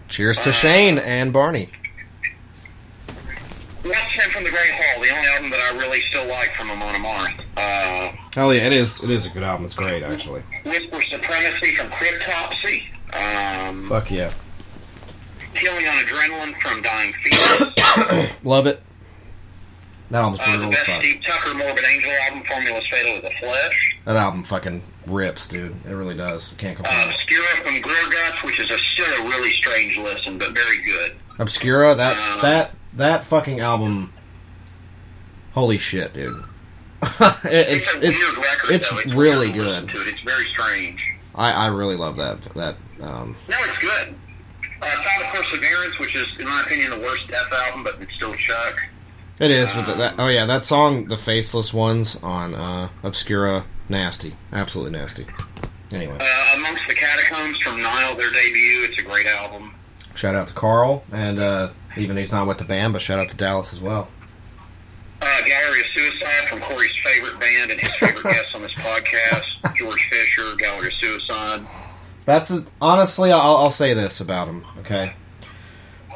Cheers 0.09 0.37
to 0.39 0.51
Shane 0.51 0.97
and 0.99 1.31
Barney. 1.31 1.69
What's 3.83 4.15
Sent 4.15 4.31
from 4.31 4.43
the 4.45 4.49
Great 4.49 4.71
Hall, 4.71 5.01
the 5.03 5.09
only 5.13 5.27
album 5.27 5.49
that 5.51 5.59
I 5.59 5.77
really 5.77 5.99
still 6.01 6.25
like 6.27 6.53
from 6.55 6.71
Amon 6.71 6.95
Amarth. 6.95 7.39
Uh, 7.57 8.15
Hell 8.33 8.53
yeah, 8.53 8.67
it 8.67 8.73
is. 8.73 9.01
It 9.03 9.09
is 9.09 9.25
a 9.25 9.29
good 9.29 9.43
album. 9.43 9.65
It's 9.65 9.75
great, 9.75 10.03
actually. 10.03 10.41
Whisper 10.65 11.01
Supremacy 11.01 11.75
from 11.75 11.89
Cryptopsy. 11.89 12.83
Um, 13.13 13.89
Fuck 13.89 14.09
yeah. 14.11 14.31
Killing 15.53 15.87
on 15.87 15.93
Adrenaline 16.03 16.59
from 16.61 16.81
Dying 16.81 17.13
Fetus. 17.13 18.31
Love 18.43 18.67
it. 18.67 18.81
That 20.09 20.21
album's 20.21 20.39
Uh, 20.41 20.45
the 20.45 20.57
brutal 20.57 20.69
as 20.69 20.75
best 20.75 20.85
fuck. 20.87 21.01
Steve 21.03 21.23
Tucker 21.23 21.53
Morbid 21.57 21.83
Angel 21.85 22.11
album, 22.11 22.43
Formula's 22.43 22.87
Fatal 22.87 23.15
to 23.15 23.21
the 23.21 23.33
Flesh. 23.39 23.99
That 24.05 24.15
album 24.15 24.43
fucking 24.43 24.83
rips, 25.07 25.47
dude. 25.47 25.75
It 25.85 25.89
really 25.91 26.15
does. 26.15 26.53
I 26.53 26.55
can't 26.61 26.79
Uh, 26.79 26.83
complain. 26.83 27.07
Obscura 27.09 27.47
from 27.63 27.75
Gorguts, 27.81 28.43
which 28.43 28.59
is 28.59 28.69
a, 28.69 28.77
still 28.77 29.05
a 29.05 29.29
really 29.29 29.49
strange 29.51 29.97
listen, 29.97 30.37
but 30.37 30.51
very 30.51 30.83
good. 30.83 31.15
Obscura, 31.39 31.95
that 31.95 32.41
that 32.41 32.71
that 32.93 33.25
fucking 33.25 33.59
album. 33.59 34.13
Holy 35.53 35.77
shit, 35.77 36.13
dude. 36.13 36.43
It- 37.45 37.69
it's 37.69 37.93
a 37.93 38.01
it's 38.07 38.19
record, 38.37 38.71
it's. 38.71 38.91
It's 38.91 39.15
really 39.15 39.51
weird 39.51 39.55
to 39.55 39.61
listen 39.69 39.85
good. 39.87 39.95
To 39.95 40.01
it. 40.01 40.07
It's 40.09 40.21
very 40.21 40.45
strange. 40.45 41.15
I 41.35 41.51
I 41.51 41.67
really 41.67 41.95
love 41.95 42.17
that 42.17 42.41
that 42.53 42.75
um. 43.01 43.35
No, 43.49 43.57
it's 43.61 43.79
good. 43.79 44.15
Uh, 44.83 45.03
Sound 45.03 45.23
of 45.23 45.33
Perseverance, 45.33 45.99
which 45.99 46.15
is, 46.15 46.27
in 46.39 46.45
my 46.45 46.61
opinion, 46.65 46.91
the 46.91 46.99
worst 46.99 47.27
Death 47.27 47.51
album, 47.53 47.83
but 47.83 47.97
it's 48.01 48.13
still 48.13 48.33
Chuck. 48.35 48.75
It 49.39 49.49
is 49.51 49.73
with 49.75 49.87
the, 49.87 49.93
that. 49.95 50.15
Oh 50.19 50.27
yeah, 50.27 50.45
that 50.45 50.63
song, 50.65 51.05
the 51.05 51.17
faceless 51.17 51.73
ones 51.73 52.17
on 52.21 52.53
uh, 52.53 52.89
Obscura, 53.01 53.65
nasty, 53.89 54.33
absolutely 54.51 54.97
nasty. 54.99 55.25
Anyway, 55.91 56.17
Uh, 56.19 56.53
Amongst 56.55 56.87
the 56.87 56.93
Catacombs 56.93 57.57
from 57.59 57.81
Nile, 57.81 58.15
their 58.15 58.31
debut. 58.31 58.83
It's 58.89 58.99
a 58.99 59.03
great 59.03 59.25
album. 59.25 59.73
shout 60.15 60.35
out 60.35 60.47
to 60.49 60.53
Carl, 60.53 61.03
and 61.11 61.39
uh, 61.39 61.69
even 61.97 62.15
he's 62.17 62.31
not 62.31 62.47
with 62.47 62.57
the 62.59 62.63
band, 62.63 62.93
but 62.93 63.01
shout 63.01 63.19
out 63.19 63.29
to 63.29 63.35
Dallas 63.37 63.73
as 63.73 63.79
well. 63.79 64.07
Uh, 65.21 65.41
Gallery 65.45 65.79
of 65.79 65.85
Suicide 65.87 66.49
from 66.49 66.59
Corey's 66.61 66.93
favorite 67.03 67.39
band 67.39 67.71
and 67.71 67.79
his 67.79 67.93
favorite 67.95 68.23
guest 68.33 68.53
on 68.55 68.61
this 68.61 68.73
podcast, 68.73 69.75
George 69.75 70.09
Fisher, 70.09 70.55
Gallery 70.57 70.87
of 70.87 70.93
Suicide. 70.93 71.65
That's 72.25 72.51
a, 72.51 72.65
honestly, 72.81 73.31
I'll, 73.31 73.57
I'll 73.57 73.71
say 73.71 73.93
this 73.93 74.19
about 74.21 74.47
him. 74.47 74.65
Okay, 74.79 75.13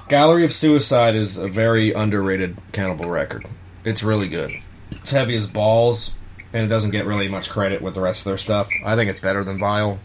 Gallery 0.08 0.46
of 0.46 0.54
Suicide 0.54 1.16
is 1.16 1.38
a 1.38 1.48
very 1.50 1.92
underrated 1.92 2.58
Cannibal 2.72 3.10
record. 3.10 3.48
It's 3.84 4.04
really 4.04 4.30
good. 4.30 4.52
It's 4.92 5.12
heavy 5.12 5.36
as 5.36 5.48
balls, 5.48 6.14
and 6.54 6.64
it 6.64 6.68
doesn't 6.68 6.92
get 6.92 7.06
really 7.06 7.28
much 7.28 7.50
credit 7.50 7.82
with 7.82 7.94
the 7.94 8.02
rest 8.02 8.22
of 8.22 8.26
their 8.26 8.38
stuff. 8.38 8.70
I 8.86 8.96
think 8.96 9.10
it's 9.10 9.20
better 9.20 9.44
than 9.44 9.60
Vile. 9.60 10.00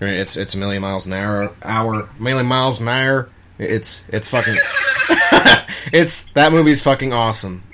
I 0.00 0.04
mean, 0.04 0.14
It's 0.14 0.36
it's 0.36 0.54
a 0.54 0.58
million 0.58 0.82
miles 0.82 1.06
an 1.06 1.12
hour, 1.14 1.52
hour, 1.62 2.08
million 2.18 2.46
miles 2.46 2.80
an 2.80 2.88
hour. 2.88 3.30
It's 3.58 4.02
it's 4.08 4.28
fucking. 4.28 4.56
it's 5.92 6.24
that 6.34 6.52
movie's 6.52 6.82
fucking 6.82 7.12
awesome, 7.12 7.64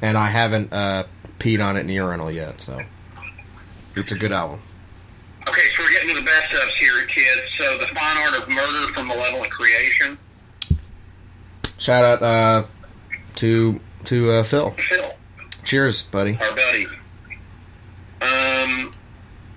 and 0.00 0.16
I 0.16 0.28
haven't 0.28 0.72
uh, 0.72 1.04
peed 1.38 1.64
on 1.64 1.76
it 1.76 1.80
in 1.80 1.88
the 1.88 1.94
urinal 1.94 2.30
yet, 2.30 2.60
so 2.60 2.80
it's 3.96 4.12
a 4.12 4.18
good 4.18 4.32
album. 4.32 4.60
Okay, 5.48 5.62
so 5.76 5.82
we're 5.82 5.90
getting 5.92 6.08
to 6.08 6.14
the 6.16 6.22
best 6.26 6.52
ofs 6.52 6.70
here, 6.74 7.06
kids. 7.06 7.42
So, 7.58 7.78
The 7.78 7.86
Fine 7.86 8.16
Art 8.18 8.42
of 8.42 8.48
Murder 8.48 8.92
from 8.92 9.06
Malevolent 9.08 9.50
Creation. 9.50 10.18
Shout 11.78 12.04
out 12.04 12.22
uh, 12.22 12.64
to 13.36 13.80
to 14.04 14.30
uh, 14.32 14.42
Phil. 14.42 14.70
Phil, 14.72 15.12
Cheers, 15.64 16.02
buddy. 16.02 16.38
our 16.40 16.54
buddy. 16.56 16.86
Um, 18.22 18.94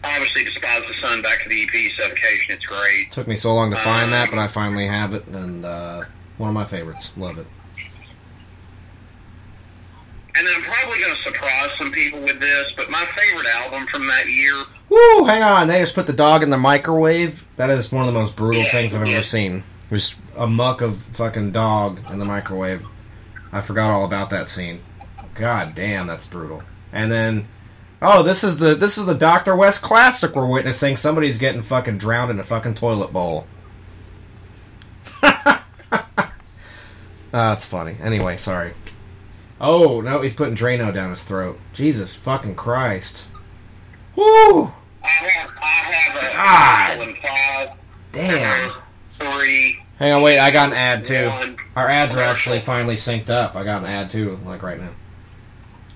obviously, 0.03 0.43
Despise 0.43 0.83
the 0.87 0.93
Sun, 1.01 1.21
back 1.21 1.41
to 1.43 1.49
the 1.49 1.63
EP, 1.63 1.91
Suffocation. 1.97 2.55
It's 2.55 2.65
great. 2.65 3.11
Took 3.11 3.27
me 3.27 3.35
so 3.37 3.53
long 3.55 3.71
to 3.71 3.77
find 3.77 4.11
that, 4.11 4.29
but 4.29 4.37
I 4.39 4.47
finally 4.47 4.87
have 4.87 5.13
it, 5.13 5.25
and 5.27 5.65
uh, 5.65 6.03
one 6.37 6.49
of 6.49 6.53
my 6.53 6.65
favorites. 6.65 7.11
Love 7.17 7.37
it. 7.39 7.47
And 10.35 10.47
then 10.47 10.53
I'm 10.55 10.63
probably 10.63 10.99
going 10.99 11.15
to 11.15 11.21
surprise 11.21 11.69
some 11.77 11.91
people 11.91 12.21
with 12.21 12.39
this, 12.39 12.71
but 12.77 12.89
my 12.89 13.03
favorite 13.15 13.47
album 13.47 13.87
from 13.87 14.07
that 14.07 14.27
year 14.27 14.63
Woo! 14.89 15.25
Hang 15.25 15.43
on, 15.43 15.67
they 15.67 15.79
just 15.79 15.93
put 15.93 16.07
the 16.07 16.13
dog 16.13 16.41
in 16.41 16.49
the 16.49 16.57
microwave. 16.57 17.45
That 17.57 17.69
is 17.69 17.91
one 17.91 18.07
of 18.07 18.13
the 18.13 18.19
most 18.19 18.35
brutal 18.35 18.63
things 18.63 18.93
I've 18.93 19.07
ever 19.07 19.23
seen. 19.23 19.63
Just 19.89 20.15
a 20.35 20.47
muck 20.47 20.81
of 20.81 20.97
fucking 21.13 21.51
dog 21.51 21.99
in 22.11 22.17
the 22.17 22.25
microwave. 22.25 22.85
I 23.51 23.61
forgot 23.61 23.91
all 23.91 24.05
about 24.05 24.31
that 24.31 24.49
scene. 24.49 24.81
God 25.35 25.75
damn, 25.75 26.07
that's 26.07 26.25
brutal. 26.25 26.63
And 26.91 27.11
then, 27.11 27.47
oh, 28.01 28.23
this 28.23 28.43
is 28.43 28.57
the 28.57 28.73
this 28.75 28.97
is 28.97 29.05
the 29.05 29.13
Doctor 29.13 29.55
West 29.55 29.81
classic 29.81 30.35
we're 30.35 30.47
witnessing. 30.47 30.97
Somebody's 30.97 31.37
getting 31.37 31.61
fucking 31.61 31.99
drowned 31.99 32.31
in 32.31 32.39
a 32.39 32.43
fucking 32.43 32.73
toilet 32.75 33.13
bowl. 33.13 33.47
Ah, 37.31 37.51
that's 37.51 37.63
funny. 37.63 37.95
Anyway, 38.01 38.37
sorry. 38.37 38.73
Oh 39.61 40.01
no, 40.01 40.21
he's 40.21 40.35
putting 40.35 40.55
Drano 40.55 40.93
down 40.93 41.09
his 41.11 41.23
throat. 41.23 41.59
Jesus 41.73 42.15
fucking 42.15 42.55
Christ. 42.55 43.25
Woo! 44.15 44.71
I 45.03 45.07
have, 45.07 45.51
I 45.61 45.65
have 45.65 46.97
a 46.97 47.13
God. 47.13 47.17
Five, 47.21 47.77
Damn. 48.11 48.71
three, 49.13 49.83
Hang 49.97 50.13
on, 50.13 50.21
wait. 50.21 50.39
I 50.39 50.51
got 50.51 50.69
an 50.69 50.77
ad 50.77 51.03
too. 51.03 51.29
Our 51.75 51.89
ads 51.89 52.15
are 52.15 52.21
actually 52.21 52.61
finally 52.61 52.95
synced 52.95 53.29
up. 53.29 53.55
I 53.55 53.63
got 53.63 53.81
an 53.83 53.89
ad 53.89 54.09
too, 54.09 54.39
like 54.45 54.63
right 54.63 54.79
now. 54.79 54.91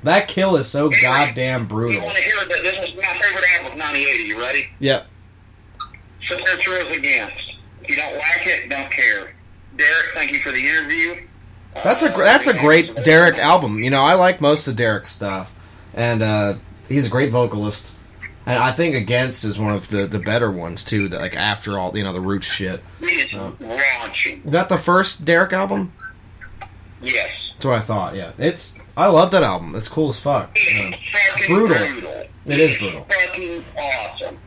That 0.03 0.27
kill 0.27 0.57
is 0.57 0.67
so 0.67 0.89
goddamn 0.89 1.67
brutal. 1.67 1.93
You 1.93 1.99
brutal. 2.01 2.07
want 2.07 2.17
to 2.17 2.23
hear 2.23 2.35
that? 2.35 2.63
This 2.63 2.89
is 2.89 2.95
my 2.97 3.03
favorite 3.03 3.45
album 3.55 3.71
of 3.71 3.77
'98. 3.77 4.27
You 4.27 4.39
ready? 4.39 4.67
Yep. 4.79 5.07
Sepultura's 6.27 6.97
Against. 6.97 7.53
If 7.81 7.89
you 7.89 7.95
don't 7.95 8.13
like 8.17 8.45
it, 8.45 8.69
don't 8.69 8.91
care. 8.91 9.33
Derrick, 9.75 10.13
thank 10.13 10.31
you 10.31 10.39
for 10.39 10.51
the 10.51 10.67
interview. 10.67 11.25
That's 11.75 12.03
a 12.03 12.09
that's 12.09 12.47
a 12.47 12.53
great 12.53 12.95
Derrick 13.03 13.37
album. 13.37 13.79
You 13.79 13.89
know, 13.89 14.01
I 14.01 14.13
like 14.13 14.39
most 14.41 14.67
of 14.67 14.75
Derrick's 14.75 15.11
stuff, 15.11 15.53
and 15.93 16.21
uh, 16.21 16.55
he's 16.87 17.07
a 17.07 17.09
great 17.09 17.31
vocalist. 17.31 17.93
And 18.45 18.61
I 18.61 18.73
think 18.73 18.93
Against 18.95 19.45
is 19.45 19.57
one 19.57 19.73
of 19.73 19.87
the, 19.87 20.05
the 20.05 20.19
better 20.19 20.51
ones 20.51 20.83
too. 20.83 21.07
That 21.09 21.21
like 21.21 21.35
after 21.35 21.79
all, 21.79 21.97
you 21.97 22.03
know, 22.03 22.11
the 22.13 22.19
roots 22.21 22.45
shit. 22.45 22.83
It 23.01 23.05
is 23.05 23.29
raunchy. 23.31 24.45
Is 24.45 24.51
that 24.51 24.67
the 24.69 24.77
first 24.77 25.23
Derek 25.23 25.53
album? 25.53 25.93
Yes. 27.01 27.29
That's 27.53 27.65
what 27.65 27.75
I 27.75 27.81
thought. 27.81 28.15
Yeah, 28.15 28.31
it's 28.37 28.75
I 28.97 29.07
love 29.07 29.31
that 29.31 29.43
album. 29.43 29.75
It's 29.75 29.87
cool 29.87 30.09
as 30.09 30.19
fuck. 30.19 30.57
Uh, 30.57 30.91
Fucking 31.35 31.55
brutal. 31.55 31.77
brutal. 31.77 32.23
It 32.45 32.59
is 32.59 32.77
brutal. 32.77 33.05
Fucking 33.09 33.63
awesome. 33.77 34.37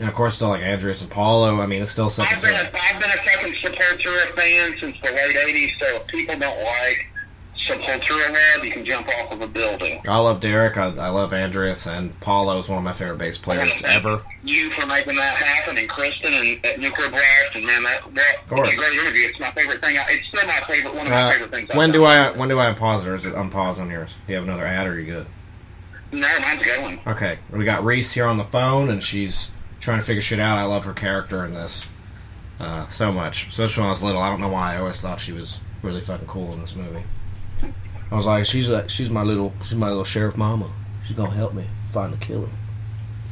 And 0.00 0.08
of 0.08 0.14
course, 0.14 0.34
still 0.36 0.48
like 0.48 0.62
Andreas 0.62 1.02
and 1.02 1.10
Paulo. 1.10 1.60
I 1.60 1.66
mean, 1.66 1.80
it's 1.82 1.92
still 1.92 2.10
second. 2.10 2.36
I've 2.36 2.42
been, 2.42 2.54
a, 2.54 2.78
I've 2.82 3.00
been 3.00 3.10
a 3.10 3.22
fucking 3.22 3.52
Sepultura 3.54 4.34
fan 4.36 4.76
since 4.80 4.96
the 5.02 5.10
late 5.12 5.36
80s, 5.36 5.78
so 5.78 5.86
if 5.96 6.06
people 6.08 6.36
don't 6.38 6.64
like 6.64 7.08
Sepultura 7.56 8.30
Lab, 8.32 8.64
you 8.64 8.72
can 8.72 8.84
jump 8.84 9.08
off 9.08 9.32
of 9.32 9.40
a 9.40 9.46
building. 9.46 10.00
I 10.08 10.18
love 10.18 10.40
Derrick. 10.40 10.76
I, 10.76 10.86
I 10.86 11.08
love 11.10 11.32
Andreas, 11.32 11.86
and 11.86 12.18
Paulo 12.20 12.58
is 12.58 12.68
one 12.68 12.78
of 12.78 12.84
my 12.84 12.92
favorite 12.92 13.18
bass 13.18 13.38
players 13.38 13.82
ever. 13.86 14.20
You 14.42 14.70
for 14.72 14.84
making 14.86 15.14
that 15.16 15.36
happen, 15.36 15.78
and 15.78 15.88
Kristen 15.88 16.34
and 16.34 16.66
at 16.66 16.80
Nuclear 16.80 17.08
Blast, 17.10 17.54
and 17.54 17.64
man, 17.64 17.84
that, 17.84 18.00
that 18.14 18.36
course. 18.48 18.62
was 18.66 18.74
a 18.74 18.76
great 18.76 18.98
interview. 18.98 19.28
It's 19.28 19.38
my 19.40 19.50
favorite 19.52 19.80
thing. 19.80 19.96
I- 19.96 20.06
It's 20.10 20.26
still 20.26 20.46
my 20.46 20.60
favorite, 20.66 20.94
one 20.94 21.06
of 21.06 21.12
my 21.12 21.22
Uh, 21.22 21.30
favorite 21.30 21.50
things. 21.52 21.70
I've 21.70 21.76
when 21.76 21.90
done. 21.90 22.00
do 22.00 22.04
I 22.04 22.30
when 22.32 22.48
do 22.48 22.58
I 22.58 22.74
unpause 22.74 23.06
or 23.06 23.14
is 23.14 23.24
it 23.26 23.34
unpause 23.34 23.78
on 23.78 23.88
yours? 23.90 24.14
You 24.26 24.34
have 24.34 24.44
another 24.44 24.66
ad 24.66 24.86
or 24.88 24.90
are 24.94 24.98
you 24.98 25.06
good? 25.14 25.26
No, 26.12 26.28
mine's 26.40 26.62
going. 26.66 27.00
Okay, 27.06 27.38
we 27.50 27.64
got 27.64 27.84
Reese 27.84 28.12
here 28.12 28.26
on 28.26 28.36
the 28.36 28.44
phone, 28.44 28.90
and 28.90 29.02
she's 29.02 29.50
trying 29.84 30.00
to 30.00 30.04
figure 30.04 30.22
shit 30.22 30.40
out. 30.40 30.58
I 30.58 30.64
love 30.64 30.84
her 30.86 30.94
character 30.94 31.44
in 31.44 31.52
this 31.54 31.86
uh, 32.58 32.88
so 32.88 33.12
much, 33.12 33.48
especially 33.48 33.82
when 33.82 33.88
I 33.88 33.90
was 33.90 34.02
little. 34.02 34.20
I 34.22 34.30
don't 34.30 34.40
know 34.40 34.48
why 34.48 34.74
I 34.74 34.78
always 34.78 35.00
thought 35.00 35.20
she 35.20 35.32
was 35.32 35.60
really 35.82 36.00
fucking 36.00 36.26
cool 36.26 36.52
in 36.52 36.60
this 36.60 36.74
movie. 36.74 37.04
I 38.10 38.16
was 38.16 38.26
like, 38.26 38.46
she's 38.46 38.68
like, 38.68 38.88
she's 38.88 39.10
my 39.10 39.22
little, 39.22 39.52
she's 39.62 39.74
my 39.74 39.88
little 39.88 40.04
sheriff 40.04 40.36
mama. 40.36 40.70
She's 41.06 41.16
gonna 41.16 41.34
help 41.34 41.52
me 41.52 41.66
find 41.92 42.12
the 42.12 42.16
killer. 42.16 42.48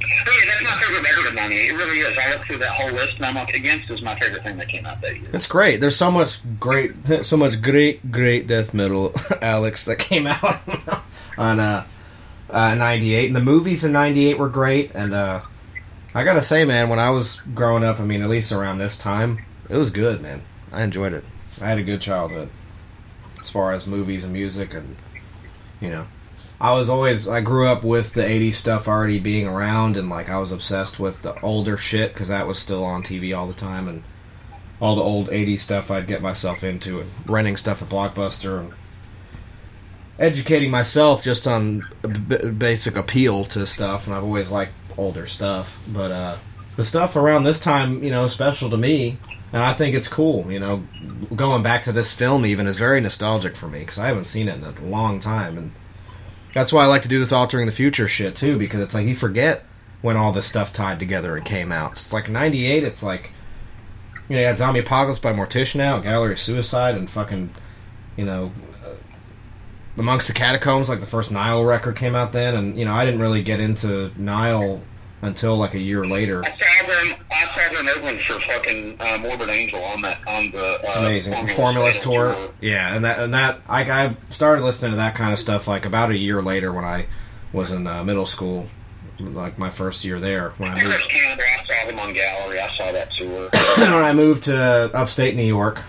Hey, 0.00 0.46
that's 0.46 0.62
my 0.62 0.70
favorite 0.82 1.02
record 1.04 1.28
of 1.28 1.34
98. 1.34 1.58
It 1.58 1.72
really 1.74 1.98
is. 2.00 2.18
I 2.18 2.32
looked 2.32 2.46
through 2.46 2.58
that 2.58 2.72
whole 2.72 2.90
list, 2.90 3.16
and 3.16 3.26
I'm 3.26 3.34
like, 3.36 3.54
Against 3.54 3.88
is 3.90 4.02
my 4.02 4.18
favorite 4.18 4.42
thing 4.42 4.56
that 4.58 4.68
came 4.68 4.84
out 4.84 5.00
that 5.00 5.16
year. 5.16 5.30
It's 5.32 5.46
great. 5.46 5.80
There's 5.80 5.96
so 5.96 6.10
much 6.10 6.40
great, 6.58 6.92
so 7.22 7.36
much 7.36 7.62
great, 7.62 8.10
great 8.10 8.46
death 8.46 8.74
metal, 8.74 9.14
Alex, 9.42 9.84
that 9.86 9.98
came 9.98 10.26
out 10.26 10.60
on 11.38 11.60
uh, 11.60 11.86
uh, 12.50 12.74
'98, 12.74 13.28
and 13.28 13.36
the 13.36 13.40
movies 13.40 13.84
in 13.84 13.92
'98 13.92 14.38
were 14.38 14.48
great. 14.48 14.90
And 14.94 15.14
uh, 15.14 15.42
I 16.14 16.24
gotta 16.24 16.42
say, 16.42 16.64
man, 16.64 16.88
when 16.88 16.98
I 16.98 17.10
was 17.10 17.40
growing 17.54 17.84
up, 17.84 17.98
I 17.98 18.04
mean, 18.04 18.22
at 18.22 18.28
least 18.28 18.52
around 18.52 18.78
this 18.78 18.98
time, 18.98 19.44
it 19.68 19.76
was 19.76 19.90
good, 19.90 20.20
man. 20.20 20.42
I 20.70 20.82
enjoyed 20.82 21.12
it. 21.12 21.24
I 21.60 21.68
had 21.68 21.78
a 21.78 21.82
good 21.82 22.00
childhood 22.00 22.50
as 23.40 23.50
far 23.50 23.72
as 23.72 23.86
movies 23.86 24.24
and 24.24 24.32
music, 24.32 24.74
and 24.74 24.96
you 25.80 25.88
know, 25.90 26.06
I 26.60 26.74
was 26.74 26.90
always 26.90 27.26
I 27.26 27.40
grew 27.40 27.66
up 27.66 27.82
with 27.82 28.12
the 28.12 28.22
'80s 28.22 28.56
stuff 28.56 28.88
already 28.88 29.18
being 29.18 29.46
around, 29.46 29.96
and 29.96 30.10
like 30.10 30.28
I 30.28 30.38
was 30.38 30.52
obsessed 30.52 30.98
with 31.00 31.22
the 31.22 31.40
older 31.40 31.76
shit 31.76 32.12
because 32.12 32.28
that 32.28 32.46
was 32.46 32.58
still 32.58 32.84
on 32.84 33.02
TV 33.02 33.36
all 33.36 33.46
the 33.46 33.54
time, 33.54 33.88
and 33.88 34.02
all 34.82 34.96
the 34.96 35.02
old 35.02 35.28
80s 35.28 35.60
stuff 35.60 35.92
I'd 35.92 36.08
get 36.08 36.20
myself 36.20 36.64
into 36.64 37.00
and 37.00 37.10
renting 37.24 37.56
stuff 37.56 37.80
at 37.82 37.88
Blockbuster 37.88 38.58
and 38.58 38.72
educating 40.18 40.72
myself 40.72 41.22
just 41.22 41.46
on 41.46 41.86
b- 42.02 42.48
basic 42.50 42.96
appeal 42.96 43.44
to 43.44 43.64
stuff 43.64 44.08
and 44.08 44.16
I've 44.16 44.24
always 44.24 44.50
liked 44.50 44.72
older 44.96 45.26
stuff 45.26 45.86
but 45.92 46.10
uh, 46.10 46.36
the 46.76 46.84
stuff 46.84 47.16
around 47.16 47.44
this 47.44 47.58
time 47.58 48.02
you 48.02 48.10
know 48.10 48.28
special 48.28 48.70
to 48.70 48.76
me 48.76 49.18
and 49.52 49.62
I 49.62 49.74
think 49.74 49.94
it's 49.94 50.08
cool 50.08 50.50
you 50.50 50.58
know. 50.58 50.84
Going 51.36 51.62
back 51.62 51.84
to 51.84 51.92
this 51.92 52.14
film 52.14 52.46
even 52.46 52.66
is 52.66 52.78
very 52.78 53.00
nostalgic 53.00 53.54
for 53.56 53.68
me 53.68 53.80
because 53.80 53.98
I 53.98 54.06
haven't 54.06 54.24
seen 54.24 54.48
it 54.48 54.56
in 54.56 54.64
a 54.64 54.88
long 54.88 55.20
time 55.20 55.58
and 55.58 55.72
that's 56.54 56.72
why 56.72 56.82
I 56.82 56.86
like 56.86 57.02
to 57.02 57.08
do 57.08 57.18
this 57.18 57.32
altering 57.32 57.66
the 57.66 57.72
future 57.72 58.08
shit 58.08 58.36
too 58.36 58.58
because 58.58 58.80
it's 58.80 58.94
like 58.94 59.06
you 59.06 59.14
forget 59.14 59.64
when 60.00 60.16
all 60.16 60.32
this 60.32 60.46
stuff 60.46 60.72
tied 60.72 60.98
together 60.98 61.36
and 61.36 61.44
came 61.44 61.70
out. 61.70 61.92
It's 61.92 62.12
like 62.12 62.28
98 62.28 62.82
it's 62.84 63.02
like 63.02 63.32
you 64.28 64.36
know, 64.36 64.42
you 64.42 64.48
got 64.48 64.56
Zombie 64.56 64.80
Apocalypse 64.80 65.18
by 65.18 65.32
Mortician 65.32 65.80
out, 65.80 66.04
Gallery 66.04 66.38
Suicide, 66.38 66.94
and 66.94 67.10
fucking, 67.10 67.52
you 68.16 68.24
know, 68.24 68.52
Amongst 69.98 70.26
the 70.28 70.32
Catacombs, 70.34 70.88
like 70.88 71.00
the 71.00 71.06
first 71.06 71.30
Nile 71.30 71.62
record 71.64 71.96
came 71.96 72.14
out 72.14 72.32
then, 72.32 72.54
and, 72.54 72.78
you 72.78 72.84
know, 72.84 72.94
I 72.94 73.04
didn't 73.04 73.20
really 73.20 73.42
get 73.42 73.60
into 73.60 74.10
Nile 74.20 74.80
until 75.20 75.56
like 75.56 75.74
a 75.74 75.78
year 75.78 76.06
later. 76.06 76.42
I 76.44 76.48
saw 76.48 76.86
them. 76.86 77.16
I 77.30 77.68
saw 77.68 77.74
them 77.76 77.88
opening 77.88 78.20
for 78.20 78.40
fucking 78.40 78.96
uh, 79.00 79.18
Morbid 79.18 79.48
Angel 79.50 79.82
on 79.84 80.02
that 80.02 80.18
on 80.26 80.50
the. 80.50 80.58
Uh, 80.64 80.78
It's 80.82 80.96
amazing. 80.96 81.32
Formula 81.34 81.56
Formula 81.56 81.92
Fatal 81.92 82.12
tour. 82.12 82.50
Yeah, 82.60 82.94
and 82.94 83.04
that, 83.04 83.18
and 83.20 83.34
that, 83.34 83.60
I, 83.68 83.82
I 83.82 84.16
started 84.30 84.64
listening 84.64 84.92
to 84.92 84.96
that 84.96 85.14
kind 85.14 85.32
of 85.32 85.38
stuff 85.38 85.68
like 85.68 85.84
about 85.84 86.10
a 86.10 86.16
year 86.16 86.42
later 86.42 86.72
when 86.72 86.84
I 86.84 87.06
was 87.52 87.70
in 87.70 87.86
uh, 87.86 88.02
middle 88.02 88.26
school, 88.26 88.66
like 89.20 89.58
my 89.58 89.70
first 89.70 90.04
year 90.04 90.18
there, 90.18 90.50
when 90.58 90.70
I 90.70 90.74
moved. 90.82 90.86
Chris 90.86 91.06
Canada, 91.06 91.42
I 91.42 91.66
saw 91.66 91.86
them 91.90 91.98
on 92.00 92.12
Gallery. 92.14 92.60
I 92.60 92.76
saw 92.76 92.92
that 92.92 93.10
tour. 93.12 93.50
when 93.76 94.04
I 94.04 94.12
moved 94.12 94.44
to 94.44 94.90
upstate 94.94 95.36
New 95.36 95.42
York, 95.44 95.80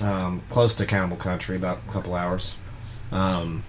um, 0.00 0.42
close 0.50 0.74
to 0.76 0.86
Cannibal 0.86 1.16
Country, 1.16 1.56
about 1.56 1.80
a 1.88 1.92
couple 1.92 2.14
hours, 2.14 2.54
um, 3.12 3.64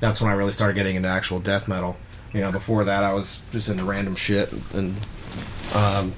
that's 0.00 0.20
when 0.20 0.30
I 0.30 0.34
really 0.34 0.52
started 0.52 0.74
getting 0.74 0.96
into 0.96 1.08
actual 1.08 1.40
death 1.40 1.68
metal. 1.68 1.96
You 2.32 2.40
know, 2.40 2.52
before 2.52 2.84
that, 2.84 3.04
I 3.04 3.12
was 3.14 3.40
just 3.52 3.68
into 3.68 3.84
random 3.84 4.14
shit, 4.14 4.52
and 4.74 4.96
um, 5.74 6.12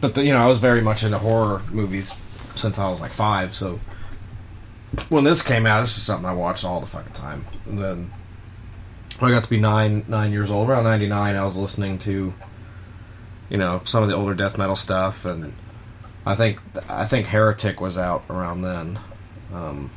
but 0.00 0.14
the, 0.14 0.24
you 0.24 0.32
know, 0.32 0.42
I 0.42 0.46
was 0.46 0.58
very 0.58 0.80
much 0.80 1.02
into 1.02 1.18
horror 1.18 1.62
movies 1.72 2.14
since 2.54 2.78
I 2.78 2.88
was 2.88 3.00
like 3.00 3.12
five. 3.12 3.54
So 3.54 3.80
when 5.08 5.24
this 5.24 5.42
came 5.42 5.66
out, 5.66 5.82
it's 5.82 5.94
just 5.94 6.06
something 6.06 6.26
I 6.26 6.32
watched 6.32 6.64
all 6.64 6.80
the 6.80 6.86
fucking 6.86 7.12
time. 7.12 7.46
And 7.66 7.78
then 7.78 8.12
when 9.18 9.30
I 9.30 9.34
got 9.34 9.44
to 9.44 9.50
be 9.50 9.60
nine 9.60 10.04
nine 10.08 10.32
years 10.32 10.50
old, 10.50 10.68
around 10.68 10.84
ninety 10.84 11.08
nine, 11.08 11.36
I 11.36 11.44
was 11.44 11.56
listening 11.56 11.98
to 12.00 12.32
you 13.48 13.56
know 13.56 13.82
some 13.84 14.02
of 14.02 14.08
the 14.08 14.14
older 14.14 14.34
death 14.34 14.56
metal 14.56 14.76
stuff, 14.76 15.24
and 15.24 15.52
I 16.24 16.36
think 16.36 16.60
I 16.88 17.06
think 17.06 17.26
Heretic 17.26 17.80
was 17.80 17.98
out 17.98 18.24
around 18.30 18.62
then. 18.62 18.98
Um, 19.52 19.90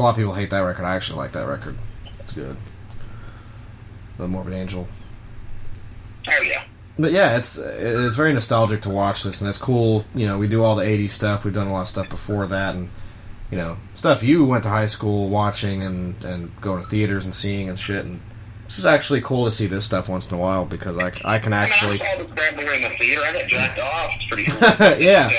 a 0.00 0.02
lot 0.02 0.10
of 0.10 0.16
people 0.16 0.34
hate 0.34 0.50
that 0.50 0.58
record. 0.60 0.84
I 0.84 0.96
actually 0.96 1.18
like 1.18 1.32
that 1.32 1.46
record. 1.46 1.76
It's 2.20 2.32
good. 2.32 2.56
The 4.18 4.26
Morbid 4.26 4.54
Angel. 4.54 4.88
Oh 6.28 6.42
yeah. 6.42 6.64
But 6.98 7.12
yeah, 7.12 7.36
it's 7.36 7.58
it's 7.58 8.16
very 8.16 8.32
nostalgic 8.32 8.82
to 8.82 8.90
watch 8.90 9.22
this, 9.22 9.40
and 9.40 9.48
it's 9.48 9.58
cool. 9.58 10.04
You 10.14 10.26
know, 10.26 10.38
we 10.38 10.48
do 10.48 10.64
all 10.64 10.74
the 10.74 10.84
'80s 10.84 11.12
stuff. 11.12 11.44
We've 11.44 11.54
done 11.54 11.68
a 11.68 11.72
lot 11.72 11.82
of 11.82 11.88
stuff 11.88 12.08
before 12.08 12.46
that, 12.46 12.74
and 12.74 12.90
you 13.50 13.56
know, 13.56 13.76
stuff 13.94 14.22
you 14.22 14.44
went 14.44 14.64
to 14.64 14.70
high 14.70 14.86
school 14.86 15.28
watching 15.28 15.82
and 15.82 16.22
and 16.24 16.60
going 16.60 16.82
to 16.82 16.88
theaters 16.88 17.24
and 17.24 17.34
seeing 17.34 17.68
and 17.68 17.78
shit. 17.78 18.04
And 18.04 18.20
this 18.66 18.78
is 18.78 18.86
actually 18.86 19.20
cool 19.22 19.46
to 19.46 19.50
see 19.50 19.66
this 19.66 19.84
stuff 19.84 20.08
once 20.08 20.30
in 20.30 20.36
a 20.36 20.38
while 20.38 20.64
because 20.64 20.96
I, 20.98 21.12
I 21.24 21.38
can 21.38 21.52
actually 21.52 22.00
I 22.02 22.16
saw 22.16 22.22
the 22.22 22.34
bad 22.34 22.56
boy 22.56 22.72
in 22.72 22.82
the 22.82 22.90
theater. 22.90 23.22
I 23.24 23.32
got 23.32 23.46
jacked 23.48 23.80
off. 23.80 24.10
It's 24.16 24.26
pretty 24.26 24.44
cool. 24.50 25.00
yeah. 25.00 25.30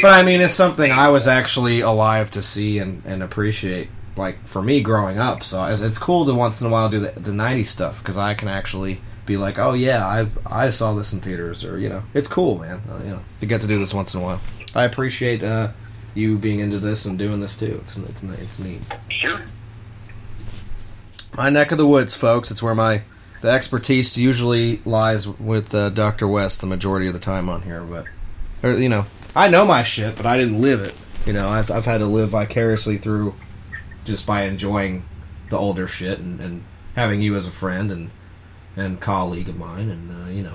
But 0.00 0.14
I 0.14 0.22
mean, 0.22 0.40
it's 0.40 0.54
something 0.54 0.90
I 0.90 1.08
was 1.08 1.28
actually 1.28 1.80
alive 1.80 2.30
to 2.32 2.42
see 2.42 2.78
and, 2.78 3.02
and 3.04 3.22
appreciate. 3.22 3.88
Like 4.16 4.44
for 4.46 4.60
me 4.62 4.82
growing 4.82 5.18
up, 5.18 5.42
so 5.42 5.64
it's, 5.64 5.80
it's 5.80 5.98
cool 5.98 6.26
to 6.26 6.34
once 6.34 6.60
in 6.60 6.66
a 6.66 6.70
while 6.70 6.88
do 6.88 7.00
the, 7.00 7.18
the 7.18 7.30
'90s 7.30 7.68
stuff 7.68 7.98
because 7.98 8.16
I 8.16 8.34
can 8.34 8.48
actually 8.48 9.00
be 9.24 9.36
like, 9.36 9.58
oh 9.58 9.72
yeah, 9.72 10.06
I 10.06 10.26
I 10.46 10.70
saw 10.70 10.94
this 10.94 11.12
in 11.12 11.20
theaters, 11.20 11.64
or 11.64 11.78
you 11.78 11.88
know, 11.88 12.02
it's 12.12 12.28
cool, 12.28 12.58
man. 12.58 12.82
Uh, 12.90 12.98
you 13.04 13.10
know, 13.10 13.20
to 13.40 13.46
get 13.46 13.60
to 13.62 13.66
do 13.66 13.78
this 13.78 13.94
once 13.94 14.14
in 14.14 14.20
a 14.20 14.22
while. 14.22 14.40
I 14.74 14.84
appreciate 14.84 15.42
uh, 15.42 15.70
you 16.14 16.36
being 16.38 16.60
into 16.60 16.78
this 16.78 17.04
and 17.04 17.18
doing 17.18 17.40
this 17.40 17.58
too. 17.58 17.80
It's 17.82 17.96
it's 17.96 18.22
it's 18.22 18.58
neat. 18.58 18.80
Sure. 19.08 19.40
My 21.36 21.48
neck 21.48 21.72
of 21.72 21.78
the 21.78 21.86
woods, 21.86 22.14
folks. 22.14 22.50
It's 22.50 22.62
where 22.62 22.74
my 22.74 23.02
the 23.40 23.50
expertise 23.50 24.16
usually 24.16 24.80
lies 24.84 25.26
with 25.26 25.74
uh, 25.74 25.90
Doctor 25.90 26.28
West 26.28 26.60
the 26.60 26.66
majority 26.66 27.06
of 27.06 27.14
the 27.14 27.20
time 27.20 27.48
on 27.48 27.62
here. 27.62 27.82
But 27.82 28.06
or, 28.62 28.74
you 28.74 28.88
know, 28.88 29.06
I 29.34 29.48
know 29.48 29.64
my 29.64 29.82
shit, 29.82 30.16
but 30.16 30.26
I 30.26 30.36
didn't 30.36 30.60
live 30.60 30.80
it. 30.82 30.94
You 31.26 31.32
know, 31.32 31.48
I've 31.48 31.70
I've 31.70 31.84
had 31.84 31.98
to 31.98 32.06
live 32.06 32.30
vicariously 32.30 32.98
through 32.98 33.34
just 34.04 34.26
by 34.26 34.42
enjoying 34.42 35.04
the 35.50 35.56
older 35.56 35.86
shit 35.86 36.18
and, 36.18 36.40
and 36.40 36.64
having 36.94 37.20
you 37.22 37.34
as 37.34 37.46
a 37.46 37.50
friend 37.50 37.90
and 37.90 38.10
and 38.74 39.00
colleague 39.00 39.48
of 39.48 39.56
mine, 39.56 39.90
and 39.90 40.24
uh, 40.24 40.30
you 40.30 40.42
know. 40.42 40.54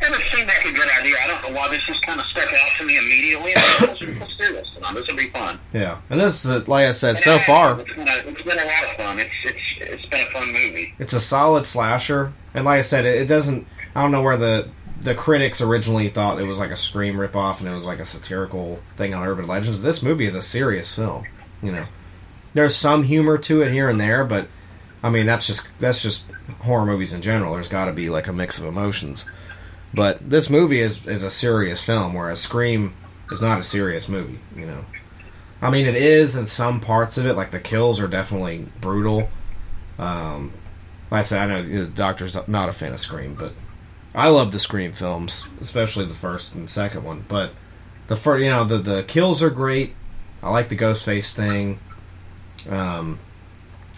Ever 0.00 0.20
seemed 0.34 0.48
like 0.48 0.64
a 0.64 0.72
good 0.72 0.88
idea. 1.00 1.14
I 1.22 1.26
don't 1.28 1.42
know 1.42 1.58
why 1.58 1.68
this 1.68 1.82
just 1.84 2.02
kind 2.02 2.18
of 2.18 2.26
stuck 2.26 2.48
out 2.52 2.70
to 2.78 2.84
me 2.84 2.98
immediately. 2.98 3.52
I 3.56 3.76
Let's 3.86 3.98
do 4.00 4.14
this. 4.14 4.68
This 4.94 5.08
will 5.08 5.16
be 5.16 5.30
fun. 5.30 5.58
Yeah, 5.72 6.00
and 6.10 6.20
this 6.20 6.44
is 6.44 6.50
uh, 6.50 6.64
like 6.66 6.86
I 6.86 6.92
said, 6.92 7.18
so 7.18 7.32
And, 7.32 7.40
uh, 7.40 7.44
far 7.44 7.80
it's 7.80 7.94
been, 7.94 8.08
a, 8.08 8.30
it's 8.30 8.42
been 8.42 8.58
a 8.58 8.64
lot 8.64 8.84
of 8.84 8.96
fun. 8.96 9.18
It's 9.18 9.34
it's 9.44 9.60
it's 9.80 10.06
been 10.06 10.26
a 10.26 10.30
fun 10.30 10.48
movie. 10.48 10.94
it's 10.98 11.12
a 11.12 11.20
solid 11.20 11.66
slasher, 11.66 12.32
and 12.54 12.64
like 12.64 12.78
I 12.78 12.82
said, 12.82 13.04
it, 13.04 13.22
it 13.22 13.26
doesn't. 13.26 13.66
I 13.94 14.02
don't 14.02 14.12
know 14.12 14.22
where 14.22 14.36
the 14.36 14.68
the 15.02 15.14
critics 15.14 15.60
originally 15.60 16.08
thought 16.08 16.40
it 16.40 16.44
was 16.44 16.58
like 16.58 16.70
a 16.70 16.76
Scream 16.76 17.16
ripoff 17.16 17.58
and 17.58 17.68
it 17.68 17.74
was 17.74 17.84
like 17.84 17.98
a 17.98 18.06
satirical 18.06 18.78
thing 18.96 19.14
on 19.14 19.26
urban 19.26 19.46
legends. 19.46 19.82
This 19.82 20.02
movie 20.02 20.26
is 20.26 20.34
a 20.34 20.42
serious 20.42 20.94
film. 20.94 21.24
You 21.62 21.72
know, 21.72 21.86
there's 22.54 22.76
some 22.76 23.04
humor 23.04 23.38
to 23.38 23.62
it 23.62 23.72
here 23.72 23.88
and 23.88 24.00
there, 24.00 24.24
but 24.24 24.48
I 25.02 25.10
mean 25.10 25.26
that's 25.26 25.46
just 25.46 25.68
that's 25.78 26.02
just 26.02 26.24
horror 26.60 26.86
movies 26.86 27.12
in 27.12 27.22
general. 27.22 27.54
There's 27.54 27.68
got 27.68 27.86
to 27.86 27.92
be 27.92 28.10
like 28.10 28.26
a 28.26 28.32
mix 28.32 28.58
of 28.58 28.64
emotions. 28.64 29.24
But 29.94 30.28
this 30.28 30.48
movie 30.48 30.80
is 30.80 31.06
is 31.06 31.22
a 31.22 31.30
serious 31.30 31.80
film, 31.82 32.14
whereas 32.14 32.40
Scream 32.40 32.94
is 33.30 33.42
not 33.42 33.60
a 33.60 33.64
serious 33.64 34.08
movie. 34.08 34.40
You 34.56 34.66
know, 34.66 34.84
I 35.60 35.70
mean 35.70 35.86
it 35.86 35.96
is 35.96 36.36
in 36.36 36.46
some 36.46 36.80
parts 36.80 37.18
of 37.18 37.26
it. 37.26 37.34
Like 37.34 37.50
the 37.50 37.60
kills 37.60 38.00
are 38.00 38.08
definitely 38.08 38.66
brutal. 38.80 39.28
Um, 39.98 40.52
like 41.10 41.20
I 41.20 41.22
said, 41.22 41.42
I 41.42 41.46
know 41.46 41.84
the 41.84 41.86
doctor's 41.86 42.36
not 42.48 42.68
a 42.68 42.72
fan 42.72 42.92
of 42.92 43.00
Scream, 43.00 43.34
but 43.34 43.52
I 44.14 44.28
love 44.28 44.52
the 44.52 44.58
Scream 44.58 44.92
films, 44.92 45.46
especially 45.60 46.06
the 46.06 46.14
first 46.14 46.54
and 46.54 46.70
second 46.70 47.04
one. 47.04 47.24
But 47.28 47.52
the 48.06 48.16
first, 48.16 48.42
you 48.42 48.50
know, 48.50 48.64
the 48.64 48.78
the 48.78 49.02
kills 49.02 49.42
are 49.42 49.50
great. 49.50 49.94
I 50.42 50.50
like 50.50 50.68
the 50.68 50.76
Ghostface 50.76 51.32
thing. 51.32 51.78
Um, 52.68 53.18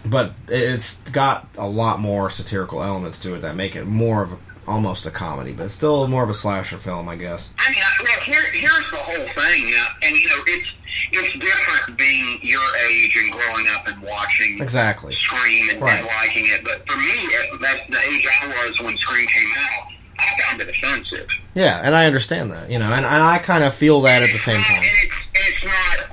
but 0.05 0.33
it's 0.47 0.97
got 1.09 1.47
a 1.57 1.67
lot 1.67 1.99
more 1.99 2.29
satirical 2.29 2.83
elements 2.83 3.17
to 3.19 3.33
it 3.35 3.41
that 3.41 3.55
make 3.55 3.75
it 3.75 3.85
more 3.85 4.21
of 4.21 4.33
a, 4.33 4.37
almost 4.67 5.05
a 5.07 5.11
comedy, 5.11 5.51
but 5.51 5.65
it's 5.65 5.73
still 5.75 6.07
more 6.07 6.23
of 6.23 6.29
a 6.29 6.33
slasher 6.33 6.77
film, 6.77 7.09
I 7.09 7.15
guess. 7.15 7.49
I 7.57 7.71
mean, 7.71 7.79
I- 7.83 8.03
look, 8.03 8.23
here, 8.23 8.41
here's 8.51 8.91
the 8.91 8.97
whole 8.97 9.15
thing, 9.15 9.73
uh, 9.73 9.85
and 10.03 10.15
you 10.15 10.27
know, 10.29 10.43
it's 10.47 10.69
it's 11.11 11.33
different 11.33 11.97
being 11.97 12.39
your 12.41 12.61
age 12.87 13.17
and 13.17 13.31
growing 13.33 13.67
up 13.75 13.87
and 13.87 14.01
watching 14.01 14.61
Exactly. 14.61 15.13
Scream 15.15 15.69
and, 15.71 15.81
Right. 15.81 15.97
and 15.99 16.07
liking 16.07 16.45
it. 16.47 16.63
But 16.63 16.87
for 16.89 16.97
me, 16.97 17.27
that's 17.59 17.81
the 17.89 17.99
age 18.09 18.27
I 18.43 18.47
was 18.47 18.79
when 18.81 18.95
Scream 18.97 19.27
came 19.27 19.49
out. 19.57 19.87
I 20.17 20.41
found 20.41 20.61
it 20.61 20.69
offensive. 20.69 21.27
Yeah, 21.53 21.81
and 21.83 21.93
I 21.95 22.05
understand 22.05 22.51
that, 22.51 22.69
you 22.71 22.79
know, 22.79 22.85
and, 22.85 23.05
and 23.05 23.23
I 23.23 23.39
kind 23.39 23.63
of 23.63 23.73
feel 23.73 24.01
that 24.03 24.23
at 24.23 24.31
the 24.31 24.37
same 24.37 24.61
time. 24.61 24.77
And 24.77 24.85
it's, 24.85 25.15
and 25.35 25.43
it's 25.47 25.65
not. 25.65 26.07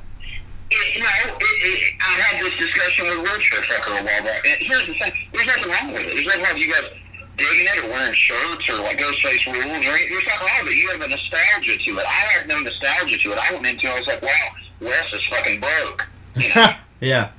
It, 0.71 0.97
you 0.97 1.03
know, 1.03 1.39
it, 1.63 1.95
I 2.01 2.13
had 2.21 2.45
this 2.45 2.57
discussion 2.59 3.07
with 3.09 3.23
Richard 3.31 3.65
Fucker 3.65 3.95
a 4.01 4.05
while 4.05 4.23
back. 4.25 4.45
And 4.47 4.59
here's 4.61 4.87
the 4.87 4.95
thing: 4.95 5.13
there's 5.33 5.47
nothing 5.47 5.71
wrong 5.71 5.93
with 5.93 6.03
it. 6.03 6.15
There's 6.15 6.27
nothing 6.27 6.43
wrong 6.43 6.55
with 6.55 6.63
you 6.67 6.73
guys 6.75 6.91
digging 7.37 7.67
it 7.71 7.85
or 7.85 7.89
wearing 7.89 8.13
shirts 8.15 8.69
or 8.69 8.77
like 8.85 8.99
Ghostface 8.99 9.47
rules 9.47 9.65
or 9.65 9.69
anything. 9.73 10.13
There's 10.13 10.27
nothing 10.27 10.47
wrong 10.47 10.63
with 10.65 10.73
it. 10.73 10.77
You 10.77 10.91
have 10.91 11.01
a 11.01 11.09
nostalgia 11.09 11.79
to 11.79 11.91
it. 11.99 12.07
I 12.07 12.21
have 12.37 12.47
no 12.47 12.61
nostalgia 12.61 13.17
to 13.19 13.33
it. 13.33 13.39
I 13.39 13.53
went 13.55 13.67
into 13.67 13.87
it. 13.87 13.91
I 13.93 13.99
was 13.99 14.07
like, 14.07 14.23
wow, 14.23 14.47
Wes 14.81 15.13
is 15.13 15.25
fucking 15.31 15.61
broke. 15.61 16.09
You 16.37 16.49
know? 16.55 16.67
yeah, 17.01 17.31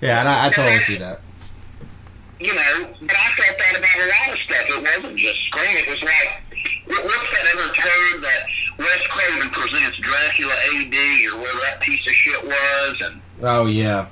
yeah, 0.00 0.20
and 0.20 0.28
I, 0.28 0.46
I 0.46 0.50
totally 0.50 0.78
see 0.80 0.98
that. 0.98 1.20
You 2.40 2.54
know, 2.54 2.90
but 3.02 3.14
I 3.14 3.28
felt 3.38 3.58
that 3.58 3.78
about 3.78 3.98
a 4.02 4.08
lot 4.10 4.34
of 4.34 4.38
stuff. 4.42 4.66
It 4.66 4.82
wasn't 4.82 5.16
just 5.18 5.38
Scream. 5.46 5.76
It 5.78 5.88
was 5.88 6.02
like, 6.02 6.42
what- 6.86 7.04
what's 7.04 7.30
that 7.30 7.46
other 7.54 7.72
turd 7.72 8.22
that 8.22 8.42
Wes 8.78 9.06
Craven 9.08 9.50
presents 9.50 9.96
Dracula 9.98 10.52
AD 10.74 10.94
or 11.32 11.38
whatever 11.38 11.60
that 11.70 11.80
piece 11.80 12.04
of 12.06 12.12
shit 12.12 12.42
was? 12.44 13.00
And 13.06 13.20
Oh 13.42 13.66
yeah, 13.66 14.06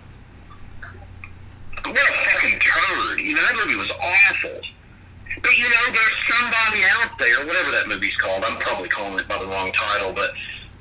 what 1.85 1.97
a 1.97 2.31
fucking 2.31 2.59
turd. 2.59 3.20
You 3.20 3.35
know, 3.35 3.43
that 3.43 3.55
movie 3.65 3.77
was 3.78 3.90
awful. 3.90 4.61
But 5.43 5.57
you 5.57 5.65
know, 5.65 5.85
there's 5.86 6.16
somebody 6.28 6.82
out 7.01 7.16
there, 7.19 7.47
whatever 7.47 7.70
that 7.70 7.86
movie's 7.89 8.16
called. 8.16 8.44
I'm 8.44 8.59
probably 8.59 8.89
calling 8.89 9.19
it 9.19 9.28
by 9.28 9.39
the 9.39 9.47
wrong 9.47 9.70
title, 9.73 10.12
but 10.12 10.32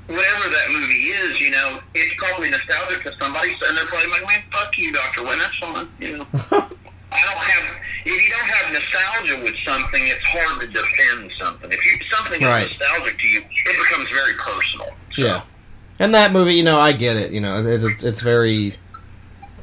whatever 0.08 0.48
that 0.50 0.66
movie 0.70 1.14
is, 1.14 1.40
you 1.40 1.50
know, 1.52 1.78
it's 1.94 2.14
probably 2.16 2.50
nostalgic 2.50 3.02
to 3.04 3.14
somebody, 3.20 3.52
and 3.52 3.76
they're 3.76 3.86
probably 3.86 4.10
like, 4.10 4.26
man, 4.26 4.42
fuck 4.52 4.76
you, 4.76 4.92
Doctor 4.92 5.22
Wynn. 5.22 5.38
That's 5.38 5.56
fine. 5.58 5.88
You 6.00 6.18
know, 6.18 6.26
I 7.12 7.20
don't 7.24 7.38
have. 7.38 7.76
If 8.04 8.22
you 8.22 8.30
don't 8.30 8.48
have 8.48 8.72
nostalgia 8.72 9.40
with 9.44 9.56
something, 9.64 10.02
it's 10.04 10.24
hard 10.24 10.60
to 10.62 10.66
defend 10.66 11.30
something. 11.38 11.70
If 11.70 11.84
you 11.84 12.04
something 12.10 12.42
Right. 12.42 12.66
is 12.70 12.78
nostalgic 12.80 13.18
to 13.18 13.26
you, 13.28 13.40
it 13.40 13.76
becomes 13.78 14.08
very 14.10 14.34
personal. 14.34 14.88
yeah. 15.16 15.42
And 16.00 16.14
that 16.14 16.32
movie, 16.32 16.54
you 16.54 16.62
know, 16.62 16.80
I 16.80 16.92
get 16.92 17.16
it. 17.16 17.30
You 17.30 17.40
know, 17.42 17.60
it, 17.60 17.84
it's 17.84 18.02
it's 18.02 18.20
very 18.22 18.74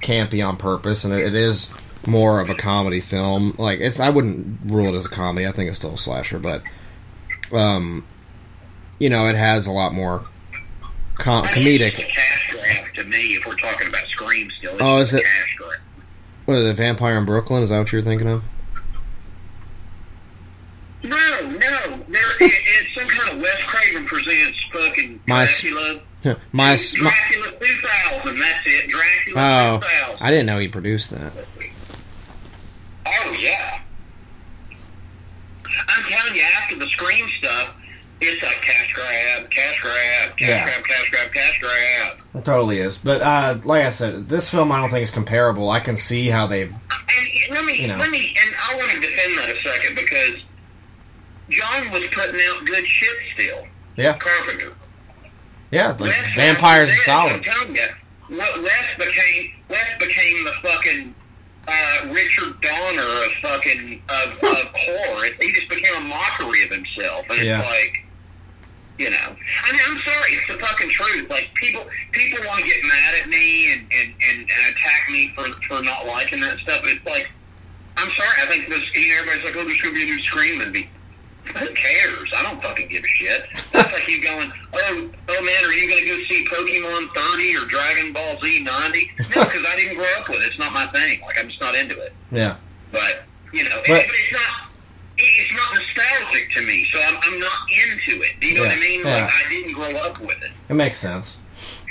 campy 0.02 0.48
on 0.48 0.56
purpose, 0.56 1.04
and 1.04 1.12
it, 1.12 1.34
is 1.34 1.68
more 2.06 2.40
of 2.40 2.52
a 2.52 2.56
comedy 2.56 3.00
film. 3.00 3.56
Like 3.58 3.80
it's, 3.80 4.00
I 4.00 4.10
wouldn't 4.10 4.60
rule 4.66 4.94
it 4.94 4.98
as 4.98 5.08
a 5.08 5.10
comedy. 5.10 5.48
I 5.48 5.52
think 5.52 5.70
it's 5.70 5.80
still 5.80 5.96
a 5.96 5.98
slasher, 5.98 6.38
but 6.38 6.62
um, 7.52 8.06
you 9.00 9.10
know, 9.10 9.28
it 9.28 9.36
has 9.36 9.66
a 9.66 9.72
lot 9.72 9.96
more 9.96 10.26
com- 11.16 11.44
comedic. 11.46 12.08
To 12.94 13.04
me, 13.04 13.36
if 13.36 13.46
we're 13.46 13.56
talking 13.56 13.88
about 13.88 14.04
Scream 14.04 14.52
still. 14.60 14.78
Oh, 14.80 15.00
is 15.00 15.16
it? 15.16 15.24
What 16.46 16.58
is 16.58 16.70
it? 16.70 16.74
Vampire 16.76 17.18
in 17.18 17.26
Brooklyn? 17.26 17.64
Is 17.64 17.70
that 17.70 17.80
what 17.80 17.92
you're 17.92 18.04
thinking 18.04 18.28
of? 18.28 18.44
No, 21.02 21.18
no. 21.42 21.58
There, 22.08 22.22
it, 22.42 22.52
it's 22.52 22.96
some 22.96 23.08
kind 23.08 23.38
of 23.38 23.42
Wes 23.42 23.64
Craven 23.64 24.06
presents 24.06 24.64
fucking 24.72 25.20
My 25.28 25.46
Dracula. 25.46 26.02
My, 26.52 26.72
my 26.76 26.78
Dracula 26.78 27.52
2000. 27.60 28.40
That's 28.40 28.60
it. 28.66 28.90
Dracula 28.90 29.76
oh, 29.76 29.80
2000. 29.80 30.18
I 30.22 30.32
didn't 30.32 30.46
know 30.46 30.60
he 30.60 30.68
produced 30.68 31.10
that. 31.12 31.32
Oh 33.06 33.36
yeah. 33.40 33.80
I'm 35.90 36.04
telling 36.04 36.36
you, 36.36 36.44
after 36.58 36.76
the 36.78 36.88
Scream 36.88 37.28
stuff, 37.38 37.74
it's 38.20 38.42
like 38.44 38.62
cash 38.62 38.94
grab, 38.94 39.50
cash 39.50 39.80
grab, 39.82 40.38
cash 40.38 40.48
Yeah. 40.48 40.64
grab, 40.66 40.84
cash 40.84 41.10
grab, 41.12 41.32
cash 41.32 41.62
grab. 41.62 42.18
It 42.36 42.46
totally 42.46 42.80
is. 42.80 42.98
But 42.98 43.22
uh, 43.22 43.60
like 43.64 43.86
I 43.86 43.92
said, 43.92 44.28
this 44.28 44.50
film 44.50 44.72
I 44.72 44.82
don't 44.82 44.90
think 44.90 45.04
is 45.04 45.12
comparable. 45.12 45.70
I 45.70 45.80
can 45.80 45.98
see 45.98 46.28
how 46.30 46.48
they've. 46.48 46.72
And 46.72 47.56
let 47.56 47.64
me, 47.66 47.80
You 47.82 47.88
know. 47.88 47.98
let 47.98 48.10
me, 48.10 48.36
and 48.46 48.56
I 48.70 48.76
want 48.76 48.92
to 48.92 49.00
defend 49.00 49.38
that 49.38 49.50
a 49.50 49.56
second 49.62 49.96
because 49.96 50.36
John 51.50 51.92
was 51.92 52.04
putting 52.12 52.40
out 52.50 52.66
good 52.66 52.86
shit 52.86 53.18
still. 53.34 53.68
Yeah, 53.96 54.18
Carpenter. 54.18 54.74
Yeah. 55.72 55.90
Like 55.92 56.00
Wes 56.00 56.36
Vampires 56.36 56.90
Wes, 56.90 57.06
solid. 57.06 57.34
I'm 57.34 57.44
telling 57.44 57.76
you, 57.76 57.88
Wes 58.64 58.98
became 58.98 59.52
Wes 59.70 59.98
became 60.00 60.44
the 60.46 60.52
fucking 60.62 61.16
uh, 61.68 62.08
Richard 62.12 62.60
Donner 62.62 63.02
of 63.26 63.32
fucking 63.42 64.02
of, 64.10 64.32
of 64.34 64.40
horror. 64.76 65.26
He 65.42 65.52
just 65.54 65.70
became 65.70 65.96
a 65.98 66.02
mockery 66.02 66.64
of 66.66 66.72
himself, 66.72 67.26
and 67.30 67.42
Yeah. 67.42 67.60
it's 67.60 67.68
like. 67.70 68.04
You 69.00 69.12
know, 69.12 69.16
I 69.64 69.72
mean, 69.72 69.82
I'm 69.90 70.00
sorry, 70.00 70.32
it's 70.32 70.48
the 70.48 70.58
fucking 70.58 70.90
truth. 70.90 71.30
Like 71.30 71.52
people, 71.54 71.86
people 72.14 72.44
want 72.48 72.62
to 72.62 72.66
get 72.66 72.78
mad 72.84 73.14
at 73.22 73.30
me 73.30 73.72
and, 73.74 73.82
and, 73.94 74.12
and, 74.28 74.40
and 74.40 74.76
attack 74.76 75.08
me 75.12 75.32
for 75.36 75.44
for 75.68 75.84
not 75.84 76.08
liking 76.08 76.40
that 76.42 76.58
stuff. 76.58 76.82
It's 76.84 77.06
like, 77.06 77.30
I'm 77.96 78.10
sorry. 78.10 78.30
I 78.42 78.48
think 78.48 78.70
this. 78.70 78.82
You 78.96 79.10
know, 79.10 79.20
everybody's 79.22 79.44
like, 79.44 79.56
"Oh, 79.56 79.66
there's 79.66 79.80
gonna 79.84 79.94
be 79.94 80.02
a 80.02 80.06
new 80.08 80.20
Scream 80.24 80.58
movie." 80.58 80.90
Who 81.56 81.74
cares? 81.74 82.32
I 82.36 82.44
don't 82.44 82.62
fucking 82.64 82.88
give 82.90 83.04
a 83.04 83.08
shit. 83.08 83.46
That's 83.72 83.92
like 83.94 84.08
you 84.08 84.22
going, 84.22 84.52
oh, 84.74 85.10
oh 85.30 85.42
man, 85.44 85.66
are 85.66 85.74
you 85.74 85.90
going 85.90 86.04
to 86.04 86.08
go 86.08 86.24
see 86.24 86.46
Pokemon 86.46 87.14
30 87.16 87.56
or 87.58 87.66
Dragon 87.68 88.14
Ball 88.14 88.40
Z 88.42 88.64
90? 88.64 89.12
No, 89.36 89.44
because 89.46 89.66
I 89.68 89.76
didn't 89.76 89.98
grow 89.98 90.06
up 90.20 90.28
with 90.30 90.38
it. 90.40 90.48
It's 90.48 90.60
not 90.60 90.74
my 90.74 90.86
thing. 90.88 91.22
Like, 91.22 91.38
I'm 91.40 91.48
just 91.50 91.62
not 91.62 91.76
into 91.76 92.00
it. 92.02 92.14
Yeah, 92.32 92.56
But, 92.92 93.24
you 93.54 93.64
know, 93.64 93.78
But- 93.88 93.88
but 93.88 94.06
it's 94.08 94.34
not. 94.34 94.64
It's 95.20 95.52
not 95.56 95.74
nostalgic 95.74 96.52
to 96.52 96.62
me, 96.62 96.88
so 96.94 97.02
I'm, 97.02 97.18
I'm 97.24 97.40
not 97.40 97.52
into 97.72 98.22
it. 98.22 98.40
Do 98.40 98.48
you 98.50 98.54
know 98.54 98.62
what 98.62 98.72
I 98.72 98.80
mean? 98.80 99.00
yeah. 99.04 99.22
Like 99.24 99.32
I 99.34 99.50
didn't 99.50 99.74
grow 99.74 99.90
up 99.96 100.20
with 100.22 100.40
it. 100.44 100.52
it 100.70 100.74
makes 100.76 101.00
sense. 101.00 101.38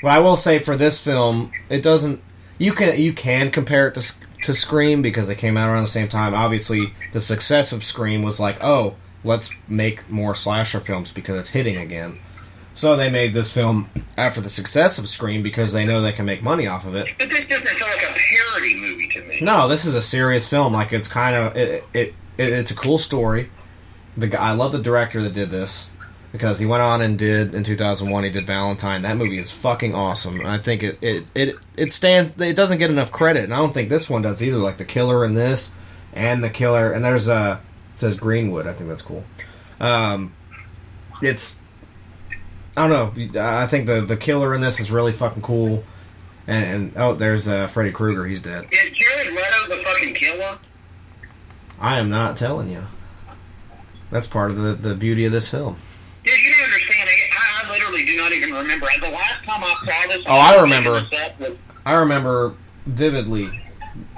But 0.00 0.10
I 0.10 0.20
will 0.20 0.36
say 0.36 0.60
for 0.60 0.76
this 0.76 1.00
film, 1.00 1.50
it 1.68 1.82
doesn't. 1.82 2.22
You 2.58 2.72
can 2.72 3.00
you 3.00 3.12
can 3.12 3.50
compare 3.50 3.88
it 3.88 3.94
to 3.94 4.12
to 4.44 4.54
Scream 4.54 5.02
because 5.02 5.26
they 5.26 5.34
came 5.34 5.56
out 5.56 5.68
around 5.68 5.82
the 5.82 5.88
same 5.88 6.08
time. 6.08 6.34
Obviously, 6.34 6.92
the 7.12 7.18
success 7.20 7.72
of 7.72 7.82
Scream 7.82 8.22
was 8.22 8.38
like, 8.38 8.62
oh, 8.62 8.94
let's 9.26 9.50
make 9.68 10.08
more 10.08 10.34
slasher 10.34 10.80
films 10.80 11.12
because 11.12 11.40
it's 11.40 11.50
hitting 11.50 11.76
again. 11.76 12.18
So 12.74 12.94
they 12.94 13.10
made 13.10 13.32
this 13.32 13.50
film 13.50 13.88
after 14.18 14.40
the 14.40 14.50
success 14.50 14.98
of 14.98 15.08
Scream 15.08 15.42
because 15.42 15.72
they 15.72 15.86
know 15.86 16.02
they 16.02 16.12
can 16.12 16.26
make 16.26 16.42
money 16.42 16.66
off 16.66 16.86
of 16.86 16.94
it. 16.94 17.08
But 17.18 17.30
this 17.30 17.46
doesn't 17.46 17.66
feel 17.66 17.86
like 17.86 18.02
a 18.02 18.14
parody 18.14 18.76
movie 18.76 19.08
to 19.08 19.22
me. 19.22 19.40
No, 19.40 19.66
this 19.66 19.86
is 19.86 19.94
a 19.94 20.02
serious 20.02 20.46
film. 20.46 20.74
Like 20.74 20.92
it's 20.92 21.08
kind 21.08 21.34
of 21.34 21.56
it, 21.56 21.84
it, 21.94 22.14
it 22.36 22.52
it's 22.52 22.70
a 22.70 22.76
cool 22.76 22.98
story. 22.98 23.50
The 24.16 24.28
guy, 24.28 24.50
I 24.50 24.52
love 24.52 24.72
the 24.72 24.78
director 24.78 25.22
that 25.22 25.32
did 25.32 25.50
this 25.50 25.90
because 26.32 26.58
he 26.58 26.66
went 26.66 26.82
on 26.82 27.00
and 27.00 27.18
did 27.18 27.54
in 27.54 27.64
2001. 27.64 28.24
He 28.24 28.30
did 28.30 28.46
Valentine. 28.46 29.02
That 29.02 29.16
movie 29.16 29.38
is 29.38 29.50
fucking 29.50 29.94
awesome. 29.94 30.44
I 30.44 30.58
think 30.58 30.82
it 30.82 30.98
it 31.00 31.24
it 31.34 31.56
it 31.76 31.92
stands. 31.94 32.38
It 32.38 32.56
doesn't 32.56 32.78
get 32.78 32.90
enough 32.90 33.10
credit, 33.10 33.44
and 33.44 33.54
I 33.54 33.56
don't 33.56 33.72
think 33.72 33.88
this 33.88 34.10
one 34.10 34.20
does 34.20 34.42
either. 34.42 34.58
Like 34.58 34.76
the 34.76 34.84
killer 34.84 35.24
in 35.24 35.32
this, 35.34 35.70
and 36.12 36.44
the 36.44 36.50
killer, 36.50 36.92
and 36.92 37.02
there's 37.02 37.26
a 37.26 37.62
it 37.75 37.75
says 37.96 38.16
Greenwood. 38.16 38.66
I 38.66 38.72
think 38.72 38.88
that's 38.88 39.02
cool. 39.02 39.24
Um, 39.80 40.34
it's 41.20 41.60
I 42.76 42.86
don't 42.86 43.34
know. 43.34 43.40
I 43.42 43.66
think 43.66 43.86
the 43.86 44.02
the 44.02 44.16
killer 44.16 44.54
in 44.54 44.60
this 44.60 44.80
is 44.80 44.90
really 44.90 45.12
fucking 45.12 45.42
cool. 45.42 45.84
And, 46.46 46.64
and 46.64 46.92
oh, 46.96 47.14
there's 47.14 47.48
uh, 47.48 47.66
Freddy 47.66 47.90
Krueger. 47.90 48.24
He's 48.26 48.40
dead. 48.40 48.68
Is 48.70 48.90
Jared 48.92 49.34
Leto 49.34 49.76
the 49.76 49.82
fucking 49.82 50.14
killer? 50.14 50.58
I 51.80 51.98
am 51.98 52.08
not 52.08 52.36
telling 52.36 52.68
you. 52.68 52.84
That's 54.10 54.28
part 54.28 54.52
of 54.52 54.56
the, 54.58 54.74
the 54.74 54.94
beauty 54.94 55.24
of 55.24 55.32
this 55.32 55.48
film. 55.48 55.76
Dude, 56.24 56.38
you 56.38 56.52
don't 56.54 56.64
understand. 56.64 57.08
I, 57.10 57.64
I 57.64 57.70
literally 57.72 58.04
do 58.04 58.16
not 58.16 58.32
even 58.32 58.52
remember. 58.52 58.86
The 59.00 59.10
last 59.10 59.44
time 59.44 59.64
I 59.64 59.74
saw 59.84 60.08
this, 60.12 60.22
Oh, 60.26 60.32
I 60.32 60.60
remember. 60.60 61.06
I 61.84 61.94
remember 61.94 62.54
vividly, 62.86 63.60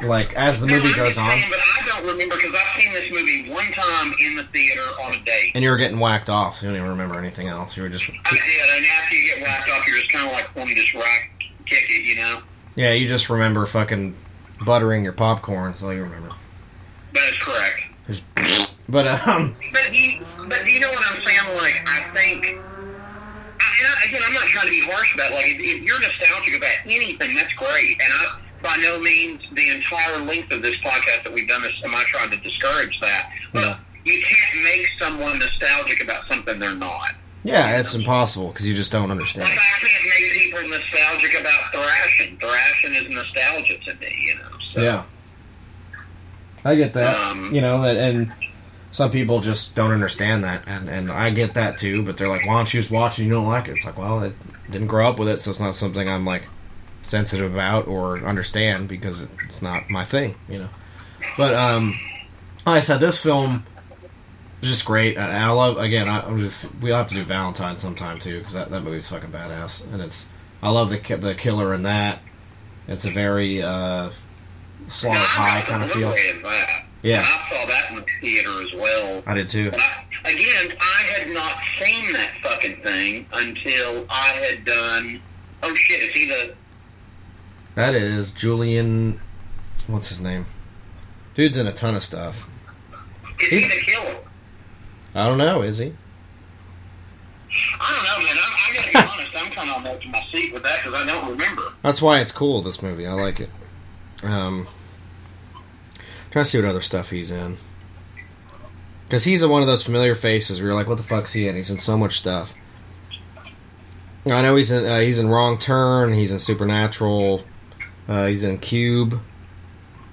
like 0.02 0.32
as 0.34 0.60
the 0.60 0.66
movie 0.66 0.92
goes 0.94 1.18
on. 1.18 1.30
saying, 1.30 1.44
but 1.50 1.58
I 1.58 1.86
don't 1.86 2.06
remember 2.06 2.36
because 2.36 2.54
I've 2.54 2.80
seen 2.80 2.92
this 2.92 3.10
movie 3.10 3.50
one 3.50 3.70
time 3.72 4.14
in 4.20 4.36
the 4.36 4.44
theater 4.44 4.82
on 5.02 5.14
a 5.14 5.20
date. 5.24 5.52
And 5.54 5.64
you 5.64 5.70
were 5.70 5.76
getting 5.76 5.98
whacked 5.98 6.28
off. 6.30 6.62
You 6.62 6.68
don't 6.68 6.76
even 6.76 6.88
remember 6.90 7.18
anything 7.18 7.48
else. 7.48 7.76
You 7.76 7.82
were 7.84 7.88
just 7.88 8.08
I 8.08 8.30
did, 8.30 8.76
and 8.76 8.86
after 8.86 9.14
you 9.14 9.34
get 9.34 9.42
whacked 9.42 9.70
off, 9.70 9.86
you're 9.86 9.96
just 9.96 10.12
kind 10.12 10.26
of 10.26 10.32
like 10.32 10.54
wanting 10.56 10.74
to 10.76 10.80
just 10.82 10.94
rack 10.94 11.32
kick 11.66 11.84
it, 11.90 12.06
you 12.06 12.16
know. 12.16 12.40
yeah. 12.76 12.92
You 12.92 13.08
just 13.08 13.28
remember 13.28 13.66
fucking 13.66 14.14
buttering 14.64 15.04
your 15.04 15.12
popcorn. 15.12 15.72
That's 15.72 15.82
all 15.82 15.92
you 15.92 16.02
remember. 16.02 16.30
That 17.14 17.32
is 17.32 17.38
correct. 17.38 17.82
Just, 18.06 18.24
but 18.88 19.06
um, 19.06 19.54
But 19.72 19.94
you, 19.94 20.24
but 20.48 20.64
do 20.64 20.70
you 20.70 20.80
know 20.80 20.90
what 20.90 21.04
I'm 21.10 21.22
saying? 21.22 21.56
Like, 21.58 21.82
I 21.86 22.10
think, 22.14 22.46
I, 22.46 23.68
and 23.80 23.86
I, 23.86 24.08
again, 24.08 24.22
I'm 24.24 24.32
not 24.32 24.44
trying 24.46 24.66
to 24.66 24.70
be 24.72 24.80
harsh 24.90 25.14
about. 25.14 25.30
it. 25.32 25.34
Like, 25.34 25.46
if, 25.46 25.58
if 25.60 25.82
you're 25.82 26.00
nostalgic 26.00 26.56
about 26.56 26.72
anything, 26.86 27.34
that's 27.36 27.52
great. 27.54 28.00
And 28.02 28.12
I, 28.12 28.40
by 28.62 28.76
no 28.76 28.98
means, 29.00 29.40
the 29.52 29.70
entire 29.70 30.18
length 30.18 30.52
of 30.52 30.62
this 30.62 30.76
podcast 30.78 31.24
that 31.24 31.32
we've 31.32 31.48
done 31.48 31.62
this, 31.62 31.74
am 31.84 31.94
I 31.94 32.04
trying 32.08 32.30
to 32.30 32.36
discourage 32.38 32.98
that? 33.00 33.30
But 33.52 33.78
you 34.04 34.22
can't 34.22 34.64
make 34.64 34.86
someone 35.00 35.38
nostalgic 35.38 36.02
about 36.02 36.26
something 36.28 36.58
they're 36.58 36.74
not. 36.74 37.10
yeah, 37.44 37.78
it's 37.78 37.94
impossible 37.94 38.48
because 38.48 38.66
you 38.66 38.74
just 38.74 38.90
don't 38.92 39.10
understand. 39.10 39.48
Like, 39.48 39.58
I 39.58 39.86
can't 39.86 40.04
make 40.20 40.32
people 40.32 40.68
nostalgic 40.68 41.40
about 41.40 41.72
thrashing. 41.72 42.38
Thrashing 42.38 42.94
is 42.94 43.08
nostalgia 43.14 43.78
to 43.78 43.94
me, 43.94 44.16
you 44.20 44.34
know. 44.36 44.50
So. 44.74 44.82
Yeah, 44.82 45.04
I 46.64 46.74
get 46.74 46.92
that. 46.94 47.16
Um, 47.16 47.54
you 47.54 47.60
know, 47.60 47.84
and, 47.84 47.98
and 47.98 48.32
some 48.92 49.10
people 49.10 49.40
just 49.40 49.74
don't 49.74 49.92
understand 49.92 50.44
that, 50.44 50.64
and 50.66 50.88
and 50.88 51.10
I 51.10 51.30
get 51.30 51.54
that 51.54 51.78
too. 51.78 52.02
But 52.02 52.16
they're 52.16 52.28
like, 52.28 52.46
"Why 52.46 52.54
don't 52.54 52.72
you 52.72 52.80
just 52.80 52.90
watch 52.90 53.18
it? 53.18 53.24
You 53.24 53.30
don't 53.30 53.46
like 53.46 53.68
it?" 53.68 53.72
It's 53.72 53.86
like, 53.86 53.98
well, 53.98 54.24
I 54.24 54.32
didn't 54.70 54.88
grow 54.88 55.08
up 55.08 55.18
with 55.18 55.28
it, 55.28 55.40
so 55.40 55.50
it's 55.50 55.60
not 55.60 55.74
something 55.74 56.08
I'm 56.08 56.24
like 56.24 56.48
sensitive 57.08 57.52
about 57.52 57.86
or 57.86 58.18
understand 58.18 58.88
because 58.88 59.26
it's 59.44 59.62
not 59.62 59.90
my 59.90 60.04
thing, 60.04 60.34
you 60.48 60.58
know. 60.58 60.68
But 61.36 61.54
um, 61.54 61.98
like 62.66 62.78
I 62.78 62.80
said, 62.80 62.98
this 62.98 63.20
film 63.20 63.64
is 64.62 64.68
just 64.68 64.84
great, 64.84 65.16
and 65.16 65.32
I 65.32 65.50
love. 65.50 65.78
Again, 65.78 66.08
I, 66.08 66.20
I'm 66.20 66.38
just 66.38 66.74
we'll 66.76 66.96
have 66.96 67.08
to 67.08 67.14
do 67.14 67.24
Valentine 67.24 67.78
sometime 67.78 68.18
too 68.18 68.38
because 68.38 68.54
that 68.54 68.70
that 68.70 68.82
movie's 68.82 69.08
fucking 69.08 69.30
badass, 69.30 69.84
and 69.92 70.02
it's 70.02 70.26
I 70.62 70.70
love 70.70 70.90
the 70.90 71.16
the 71.16 71.34
killer 71.34 71.74
in 71.74 71.82
that. 71.82 72.20
It's 72.86 73.04
a 73.04 73.10
very 73.10 73.62
uh, 73.62 74.10
slaughter 74.88 75.18
high 75.18 75.62
kind 75.62 75.84
of 75.84 75.90
feel. 75.90 76.08
Blu-ray 76.08 76.30
of 76.30 76.42
that. 76.42 76.84
Yeah. 77.02 77.18
And 77.18 77.26
I 77.26 77.50
saw 77.50 77.66
that 77.66 77.90
in 77.90 77.96
the 77.96 78.06
theater 78.20 78.62
as 78.62 78.72
well. 78.74 79.22
I 79.26 79.34
did 79.34 79.50
too. 79.50 79.70
I, 79.72 80.30
again, 80.30 80.76
I 80.80 81.02
had 81.02 81.30
not 81.30 81.58
seen 81.78 82.12
that 82.14 82.32
fucking 82.42 82.82
thing 82.82 83.26
until 83.32 84.06
I 84.10 84.28
had 84.28 84.64
done. 84.64 85.20
Oh 85.62 85.74
shit! 85.74 86.02
Is 86.02 86.12
he 86.12 86.28
the? 86.28 86.54
That 87.78 87.94
is 87.94 88.32
Julian. 88.32 89.20
What's 89.86 90.08
his 90.08 90.20
name? 90.20 90.46
Dude's 91.34 91.56
in 91.56 91.68
a 91.68 91.72
ton 91.72 91.94
of 91.94 92.02
stuff. 92.02 92.50
Is 93.40 93.48
he 93.50 93.60
the 93.60 93.80
killer? 93.86 94.16
I 95.14 95.28
don't 95.28 95.38
know. 95.38 95.62
Is 95.62 95.78
he? 95.78 95.94
I 97.78 97.92
don't 97.94 98.04
know, 98.04 98.26
man. 98.26 98.36
I, 98.36 98.68
I 98.68 98.74
gotta 98.74 98.90
be 98.90 98.98
honest. 98.98 99.36
I'm 99.36 99.52
kind 99.52 99.70
of 99.70 99.76
on 99.76 99.84
the 99.84 99.90
edge 99.92 100.06
of 100.06 100.10
my 100.10 100.26
seat 100.32 100.52
with 100.52 100.64
that 100.64 100.80
because 100.82 101.00
I 101.00 101.06
don't 101.06 101.30
remember. 101.30 101.72
That's 101.84 102.02
why 102.02 102.18
it's 102.18 102.32
cool. 102.32 102.62
This 102.62 102.82
movie, 102.82 103.06
I 103.06 103.12
like 103.12 103.38
it. 103.38 103.50
Um, 104.24 104.66
trying 106.32 106.44
to 106.46 106.50
see 106.50 106.58
what 106.58 106.66
other 106.68 106.82
stuff 106.82 107.10
he's 107.10 107.30
in. 107.30 107.58
Because 109.06 109.22
he's 109.22 109.46
one 109.46 109.62
of 109.62 109.68
those 109.68 109.84
familiar 109.84 110.16
faces 110.16 110.58
where 110.58 110.70
you're 110.70 110.76
like, 110.76 110.88
"What 110.88 110.96
the 110.96 111.04
fuck's 111.04 111.32
he 111.32 111.46
in?" 111.46 111.54
He's 111.54 111.70
in 111.70 111.78
so 111.78 111.96
much 111.96 112.18
stuff. 112.18 112.54
I 114.26 114.42
know 114.42 114.56
he's 114.56 114.72
in. 114.72 114.84
Uh, 114.84 114.98
he's 114.98 115.20
in 115.20 115.28
Wrong 115.28 115.58
Turn. 115.60 116.12
He's 116.12 116.32
in 116.32 116.40
Supernatural. 116.40 117.44
Uh, 118.08 118.26
he's 118.26 118.42
in 118.42 118.58
Cube. 118.58 119.20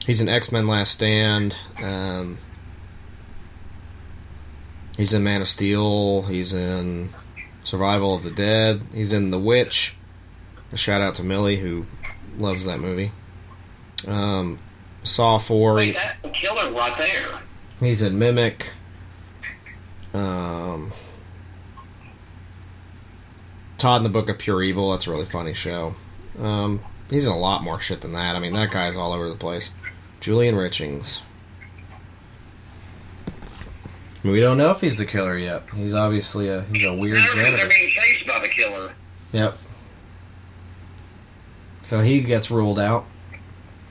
He's 0.06 0.22
in 0.22 0.28
X 0.28 0.52
Men: 0.52 0.68
Last 0.68 0.94
Stand. 0.94 1.56
Um, 1.82 2.38
he's 4.98 5.14
in 5.14 5.24
Man 5.24 5.42
of 5.42 5.48
Steel. 5.48 6.24
He's 6.24 6.54
in 6.54 7.10
Survival 7.64 8.14
of 8.14 8.24
the 8.24 8.32
Dead. 8.32 8.82
He's 8.94 9.14
in 9.14 9.32
The 9.32 9.40
Witch. 9.40 9.96
A 10.72 10.78
shout 10.78 11.02
out 11.02 11.16
to 11.16 11.24
Millie 11.24 11.58
who 11.58 11.86
loves 12.38 12.66
that 12.66 12.80
movie. 12.80 13.12
Um, 14.08 14.60
Saw 15.04 15.38
Four. 15.38 15.76
Wait, 15.76 15.96
that's 15.96 16.22
the 16.22 16.30
killer 16.30 16.72
right 16.72 16.98
there. 16.98 17.40
He's 17.80 18.02
in 18.02 18.20
Mimic. 18.20 18.72
Um, 20.14 20.94
Todd 23.78 23.98
in 23.98 24.04
the 24.04 24.10
Book 24.10 24.30
of 24.30 24.38
Pure 24.38 24.64
Evil. 24.64 24.92
That's 24.92 25.08
a 25.08 25.12
really 25.12 25.26
funny 25.26 25.54
show. 25.54 25.96
Um, 26.40 26.82
he's 27.10 27.26
in 27.26 27.32
a 27.32 27.38
lot 27.38 27.64
more 27.64 27.80
shit 27.80 28.02
than 28.02 28.14
that. 28.14 28.36
I 28.36 28.40
mean, 28.40 28.54
that 28.54 28.72
guy's 28.72 28.96
all 28.96 29.14
over 29.14 29.30
the 29.30 29.36
place. 29.36 29.72
Julian 30.20 30.56
Richings. 30.56 31.22
We 34.24 34.40
don't 34.42 34.58
know 34.58 34.72
if 34.72 34.82
he's 34.82 34.98
the 34.98 35.06
killer 35.06 35.38
yet. 35.38 35.64
He's 35.76 35.94
obviously 35.94 36.48
a 36.50 36.62
he's 36.64 36.84
a 36.84 36.94
weird 36.94 37.18
No, 37.18 37.26
janitor. 37.36 37.58
they're 37.58 37.70
being 37.70 37.90
chased 37.92 38.26
by 38.28 38.40
the 38.40 38.48
killer. 38.48 38.94
Yep. 39.34 39.58
So 41.84 42.02
he 42.02 42.22
gets 42.22 42.50
ruled 42.50 42.80
out. 42.80 43.06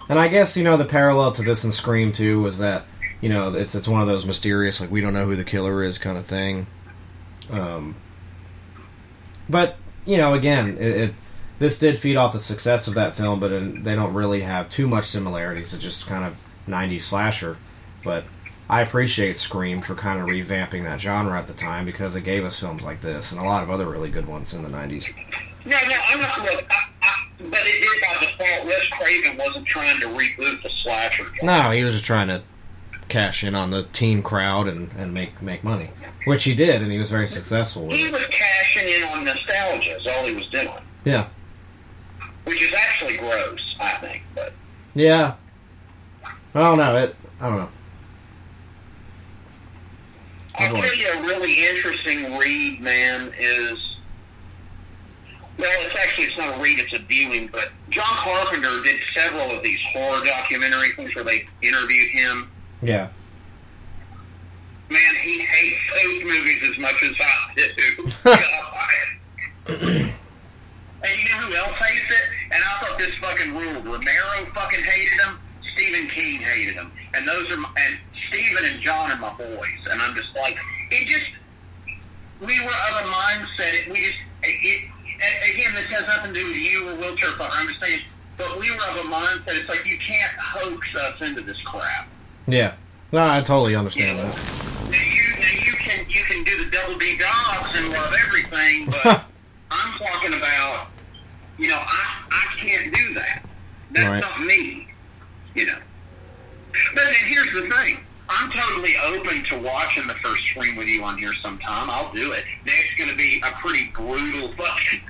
And 0.09 0.19
I 0.19 0.27
guess, 0.29 0.57
you 0.57 0.65
know, 0.65 0.77
the 0.77 0.85
parallel 0.85 1.33
to 1.33 1.43
this 1.43 1.63
and 1.65 1.73
Scream 1.73 2.13
2 2.13 2.43
was 2.43 2.59
that, 2.59 2.85
you 3.21 3.29
know, 3.29 3.55
it's 3.55 3.75
it's 3.77 3.87
one 3.87 4.01
of 4.03 4.09
those 4.09 4.27
mysterious, 4.27 4.81
like, 4.81 4.91
we 4.91 5.01
don't 5.01 5.15
know 5.15 5.25
who 5.25 5.37
the 5.37 5.45
killer 5.45 5.83
is 5.85 5.99
kind 5.99 6.19
of 6.19 6.27
thing. 6.27 6.67
Um, 7.51 7.95
but, 9.49 9.77
you 10.05 10.17
know, 10.17 10.35
again, 10.35 10.77
it, 10.79 10.97
it 10.97 11.15
this 11.59 11.79
did 11.79 11.99
feed 11.99 12.17
off 12.17 12.33
the 12.33 12.41
success 12.41 12.87
of 12.89 12.95
that 12.95 13.15
film, 13.15 13.41
but 13.41 13.53
it, 13.53 13.85
they 13.85 13.95
don't 13.95 14.15
really 14.15 14.41
have 14.43 14.69
too 14.69 14.87
much 14.89 15.07
similarities. 15.07 15.73
It's 15.75 15.83
just 15.83 16.07
kind 16.07 16.25
of 16.25 16.37
90s 16.69 17.03
slasher. 17.03 17.57
But 18.03 18.25
I 18.69 18.81
appreciate 18.81 19.37
Scream 19.37 19.81
for 19.81 19.95
kind 19.95 20.21
of 20.21 20.27
revamping 20.29 20.85
that 20.85 21.01
genre 21.01 21.39
at 21.39 21.47
the 21.47 21.53
time 21.55 21.85
because 21.87 22.17
it 22.17 22.23
gave 22.23 22.45
us 22.45 22.59
films 22.61 22.85
like 22.85 23.01
this 23.01 23.31
and 23.33 23.41
a 23.41 23.45
lot 23.45 23.63
of 23.63 23.71
other 23.71 23.87
really 23.89 24.11
good 24.11 24.27
ones 24.27 24.53
in 24.55 24.63
the 24.63 24.69
90s. 24.69 25.13
No, 25.65 25.77
no, 25.89 25.97
I'm 26.09 26.21
not. 26.21 26.39
Look, 26.43 26.67
I, 26.71 26.89
I, 27.03 27.27
but 27.39 27.61
it 27.63 27.81
did 27.83 28.01
by 28.03 28.27
default. 28.27 28.67
Wes 28.67 28.87
Craven 28.89 29.39
wasn't 29.39 29.67
trying 29.67 29.99
to 30.01 30.07
reboot 30.09 30.63
the 30.63 30.71
slasher. 30.83 31.27
No, 31.43 31.71
he 31.71 31.83
was 31.85 31.95
just 31.95 32.05
trying 32.05 32.29
to 32.29 32.43
cash 33.09 33.45
in 33.45 33.55
on 33.55 33.71
the 33.71 33.85
teen 33.93 34.23
crowd 34.23 34.67
and, 34.69 34.91
and 34.99 35.15
make 35.15 35.41
make 35.41 35.63
money, 35.65 35.91
which 36.27 36.45
he 36.45 36.55
did, 36.55 36.83
and 36.83 36.91
he 36.93 36.99
was 36.99 37.11
very 37.11 37.29
successful 37.29 37.87
with 37.87 37.97
He 37.97 38.07
it. 38.07 38.13
was 38.13 38.27
cashing 38.27 38.89
in 38.89 39.05
on 39.05 39.25
nostalgia. 39.25 39.97
Is 39.97 40.07
all 40.07 40.25
he 40.27 40.35
was 40.35 40.47
doing, 40.49 40.69
Yeah, 41.05 41.29
which 42.45 42.63
is 42.63 42.73
actually 42.73 43.17
gross, 43.17 43.77
I 43.81 43.93
think. 43.97 44.23
But 44.35 44.53
yeah. 44.95 45.35
I 46.55 46.61
don't 46.61 46.79
know 46.79 46.97
it. 46.97 47.17
I 47.41 47.49
don't 47.49 47.59
know. 47.59 47.69
I'll 50.57 50.73
tell 50.73 50.95
you 50.95 51.09
a 51.09 51.23
really 51.23 51.67
interesting 51.67 52.39
read, 52.39 52.81
man. 52.81 53.33
Is 53.37 53.97
well, 55.59 55.87
it's 55.87 55.97
actually 55.97 56.27
it's 56.27 56.39
not 56.39 56.57
a 56.57 56.63
read; 56.63 56.79
it's 56.79 56.93
a 56.93 57.01
viewing. 57.01 57.49
But 57.49 57.71
John 57.91 58.05
Carpenter 58.05 58.83
did 58.85 59.01
several 59.13 59.51
of 59.51 59.65
these 59.65 59.81
horror 59.93 60.25
documentary 60.25 60.93
things 60.93 61.15
where 61.17 61.25
they 61.25 61.49
interviewed 61.61 62.11
him. 62.13 62.51
Yeah, 62.83 63.09
Man, 64.91 65.15
he 65.23 65.41
hates 65.41 65.81
those 66.03 66.23
movies 66.25 66.63
as 66.71 66.79
much 66.79 67.03
as 67.03 67.17
I 67.21 67.53
do. 69.67 70.13
And 71.05 71.13
you 71.19 71.25
know 71.31 71.41
who 71.47 71.55
else 71.57 71.77
hates 71.79 72.11
it? 72.11 72.27
And 72.53 72.65
I 72.65 72.79
thought 72.81 72.99
this 72.99 73.15
fucking 73.17 73.55
ruled. 73.55 73.85
Romero 73.85 74.51
fucking 74.55 74.85
hated 74.85 75.21
him. 75.21 75.39
Stephen 75.75 76.07
King 76.09 76.41
hated 76.41 76.75
him. 76.75 76.91
And 77.15 77.27
those 77.29 77.51
are 77.51 77.57
my, 77.57 77.69
and 77.77 77.99
Stephen 78.29 78.65
and 78.65 78.81
John 78.81 79.11
are 79.13 79.19
my 79.19 79.33
boys. 79.35 79.81
And 79.91 80.01
I'm 80.01 80.15
just 80.15 80.35
like, 80.35 80.57
it 80.91 81.07
just 81.07 81.31
we 82.41 82.61
were 82.61 82.67
of 82.67 83.05
a 83.05 83.09
mindset. 83.09 83.89
We 83.89 83.97
just 83.97 84.19
it, 84.43 84.91
it 85.23 85.55
again. 85.55 85.75
This 85.75 85.87
has 85.91 86.07
nothing 86.07 86.35
to 86.35 86.41
do 86.41 86.47
with 86.47 86.57
you 86.57 86.89
or 86.91 86.95
wheelchair 86.97 87.31
fucker. 87.31 87.51
I'm 87.53 87.69
just 87.69 87.81
saying. 87.83 88.01
But 88.37 88.59
we 88.59 88.71
were 88.71 88.77
of 88.77 88.97
a 88.97 89.09
mindset. 89.09 89.61
It's 89.61 89.69
like 89.69 89.87
you 89.87 89.97
can't 89.99 90.33
hoax 90.39 90.95
us 90.97 91.21
into 91.29 91.43
this 91.43 91.61
crap. 91.63 92.09
yeah. 92.47 92.75
No, 93.13 93.25
I 93.25 93.43
totally 93.43 93.77
understand 93.77 94.19
that. 94.19 94.37
Now 94.91 94.99
you, 94.99 95.41
now 95.41 95.65
you 95.65 95.73
can 95.79 96.05
you 96.09 96.23
can 96.25 96.43
do 96.43 96.65
the 96.65 96.71
double 96.71 96.99
D 96.99 97.17
dogs 97.17 97.71
and 97.77 97.91
love 97.91 98.13
everything, 98.27 98.87
but 98.91 99.25
I'm 99.71 99.93
talking 99.99 100.35
about, 100.35 100.89
you 101.59 101.69
know, 101.69 101.79
I 101.79 102.23
I 102.31 102.57
can't 102.57 102.95
do 102.95 103.15
that. 103.15 103.43
That's 103.93 104.09
Right. 104.09 104.21
not 104.21 104.41
me, 104.45 104.89
you 105.55 105.67
know. 105.67 105.79
But 106.95 107.05
then 107.05 107.15
here's 107.27 107.53
the 107.53 107.63
thing: 107.71 107.99
I'm 108.29 108.51
totally 108.51 108.95
open 109.07 109.45
to 109.45 109.59
watching 109.59 110.07
the 110.07 110.15
first 110.15 110.43
stream 110.43 110.77
with 110.77 110.89
you 110.89 111.05
on 111.05 111.19
here 111.19 111.33
sometime. 111.43 111.89
I'll 111.91 112.13
do 112.13 112.33
it. 112.33 112.45
That's 112.67 112.95
going 112.99 113.11
to 113.11 113.17
be 113.17 113.41
a 113.47 113.51
pretty 113.61 113.91
brutal 113.95 114.53
fucking, 114.57 115.01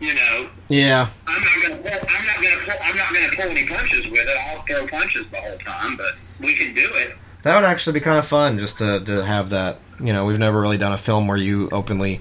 you 0.00 0.14
know. 0.14 0.48
Yeah, 0.68 1.08
I'm 1.26 1.42
not 1.42 1.62
gonna 1.62 1.76
pull, 1.82 2.08
I'm 2.16 2.26
not 2.26 2.36
gonna 2.42 2.56
pull, 2.64 2.74
I'm 2.82 2.96
not 2.96 3.12
gonna 3.12 3.28
pull 3.36 3.50
any 3.50 3.66
punches 3.66 4.10
with 4.10 4.26
it. 4.26 4.36
I'll 4.48 4.62
throw 4.62 4.86
punches 4.86 5.26
the 5.30 5.36
whole 5.40 5.58
time, 5.58 5.96
but 5.98 6.14
we 6.40 6.54
can 6.56 6.74
do 6.74 6.88
it. 6.94 7.16
that 7.42 7.54
would 7.54 7.64
actually 7.68 7.92
be 7.92 8.00
kind 8.00 8.18
of 8.18 8.26
fun 8.26 8.58
just 8.58 8.78
to 8.78 9.00
to 9.04 9.24
have 9.24 9.50
that. 9.50 9.78
You 10.00 10.12
know, 10.12 10.24
we've 10.24 10.38
never 10.38 10.60
really 10.60 10.78
done 10.78 10.92
a 10.92 10.98
film 10.98 11.26
where 11.28 11.36
you 11.38 11.68
openly 11.72 12.20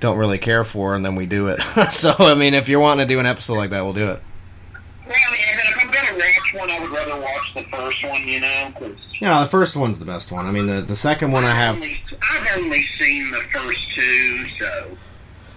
don't 0.00 0.16
really 0.16 0.38
care 0.38 0.64
for, 0.64 0.94
and 0.96 1.04
then 1.04 1.14
we 1.14 1.26
do 1.26 1.48
it. 1.48 1.60
so, 1.92 2.14
I 2.18 2.34
mean, 2.34 2.54
if 2.54 2.68
you're 2.68 2.80
wanting 2.80 3.06
to 3.06 3.14
do 3.14 3.20
an 3.20 3.26
episode 3.26 3.54
like 3.56 3.70
that, 3.70 3.82
we'll 3.84 3.92
do 3.92 4.08
it. 4.10 4.22
Well, 5.06 5.16
I 5.28 5.32
mean, 5.32 5.40
and 5.50 5.60
if 5.60 5.84
I'm 5.84 5.90
going 5.90 6.06
to 6.06 6.14
watch 6.14 6.54
one 6.54 6.70
I 6.70 6.80
would 6.80 6.90
rather 6.90 7.20
watch 7.20 7.54
the 7.54 7.62
first 7.76 8.04
one. 8.04 8.28
You 8.28 8.40
know, 8.40 8.72
'cause 8.78 8.96
Yeah, 9.20 9.40
the 9.42 9.48
first 9.48 9.76
one's 9.76 9.98
the 9.98 10.04
best 10.04 10.30
one. 10.32 10.46
I 10.46 10.50
mean, 10.52 10.66
the 10.66 10.80
the 10.82 10.94
second 10.96 11.32
one 11.32 11.44
I 11.44 11.54
have. 11.54 11.76
I've 11.82 12.56
only 12.58 12.84
seen 12.98 13.30
the 13.30 13.40
first 13.52 13.94
two, 13.94 14.46
so. 14.58 14.96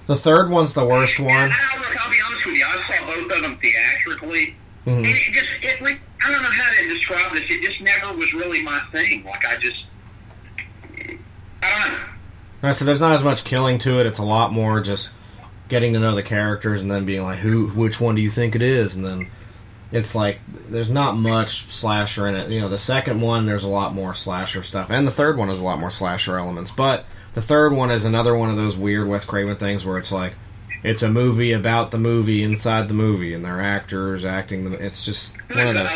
The 0.07 0.15
third 0.18 0.49
one's 0.49 0.74
the 0.74 0.86
worst 0.86 1.20
one. 1.20 1.30
And 1.32 1.53
I, 1.53 1.78
look, 1.78 2.06
I'll 2.06 2.11
be 2.11 2.18
honest 2.28 2.45
with 2.45 2.56
you. 2.57 2.65
I 2.65 2.98
saw 2.98 3.06
both 3.06 3.32
of 3.32 3.41
them 3.41 3.57
theatrically, 3.61 4.56
Mhm. 4.86 4.98
and 4.98 5.06
it 5.06 5.34
just 5.34 5.48
it. 5.61 5.82
re- 5.82 5.99
I 6.26 6.32
don't 6.32 6.41
know 6.41 6.49
how 6.52 6.72
to 6.82 6.90
describe 6.90 7.32
this. 7.34 7.44
It 7.49 7.61
just 7.64 7.80
never 7.82 8.14
was 8.18 8.34
really 8.34 8.64
my 8.64 8.80
thing. 8.91 9.24
Like 9.26 9.45
I 9.45 9.56
just, 9.57 9.84
I 11.61 11.80
don't 11.86 11.94
know. 11.94 11.99
All 12.64 12.69
right, 12.69 12.76
so 12.76 12.85
there's 12.85 13.02
not 13.02 13.15
as 13.15 13.23
much 13.23 13.44
killing 13.44 13.77
to 13.80 13.99
it. 13.99 14.06
It's 14.06 14.19
a 14.19 14.23
lot 14.23 14.53
more 14.53 14.80
just 14.80 15.11
getting 15.68 15.94
to 15.94 15.99
know 15.99 16.15
the 16.15 16.23
characters 16.23 16.81
and 16.81 16.90
then 16.90 17.06
being 17.06 17.23
like, 17.23 17.40
who, 17.40 17.68
which 17.68 17.99
one 17.99 18.15
do 18.15 18.22
you 18.22 18.30
think 18.30 18.56
it 18.56 18.61
is? 18.61 18.95
And 18.95 19.06
then 19.06 19.30
it's 19.91 20.15
like 20.15 20.40
there's 20.69 20.90
not 20.90 21.18
much 21.18 21.65
slasher 21.65 22.27
in 22.27 22.35
it. 22.35 22.49
You 22.49 22.61
know, 22.61 22.69
the 22.69 22.77
second 22.77 23.22
one 23.22 23.45
there's 23.45 23.64
a 23.65 23.69
lot 23.69 23.94
more 23.94 24.15
slasher 24.15 24.64
stuff, 24.64 24.90
and 24.90 25.06
the 25.06 25.11
third 25.11 25.38
one 25.38 25.49
is 25.49 25.60
a 25.60 25.64
lot 25.64 25.80
more 25.80 25.91
slasher 25.91 26.38
elements. 26.38 26.72
But 26.72 27.06
the 27.34 27.41
third 27.41 27.73
one 27.73 27.91
is 27.91 28.06
another 28.06 28.35
one 28.35 28.49
of 28.49 28.56
those 28.56 28.77
weird 28.77 29.07
Wes 29.07 29.26
Craven 29.26 29.57
things 29.57 29.85
where 29.85 29.98
it's 29.98 30.11
like 30.11 30.34
it's 30.84 31.03
a 31.03 31.10
movie 31.10 31.52
about 31.52 31.91
the 31.91 31.98
movie 31.98 32.44
inside 32.44 32.88
the 32.88 32.94
movie, 32.94 33.34
and 33.34 33.45
they're 33.45 33.61
actors 33.61 34.26
acting. 34.26 34.72
The, 34.72 34.84
it's 34.84 35.06
just 35.06 35.34
one 35.49 35.68
of 35.68 35.73
those. 35.76 35.90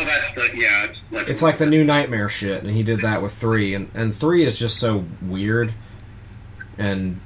Yeah. 0.54 0.86
It's 0.86 1.12
like, 1.12 1.28
It's 1.28 1.42
like 1.42 1.58
the 1.58 1.66
new 1.66 1.84
Nightmare 1.84 2.28
shit, 2.28 2.62
and 2.62 2.70
he 2.70 2.82
did 2.82 3.00
that 3.00 3.20
with 3.20 3.32
three, 3.32 3.74
and 3.74 3.90
and 3.94 4.14
three 4.14 4.44
is 4.44 4.58
just 4.58 4.78
so 4.78 5.04
weird, 5.22 5.74
and 6.78 7.20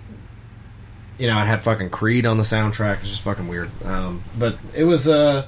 you 1.18 1.26
know, 1.28 1.38
it 1.40 1.46
had 1.46 1.62
fucking 1.62 1.90
Creed 1.90 2.26
on 2.26 2.36
the 2.38 2.42
soundtrack. 2.42 3.00
It's 3.00 3.10
just 3.10 3.22
fucking 3.22 3.46
weird. 3.46 3.70
Um, 3.84 4.24
but 4.36 4.58
it 4.74 4.84
was 4.84 5.06
uh, 5.06 5.46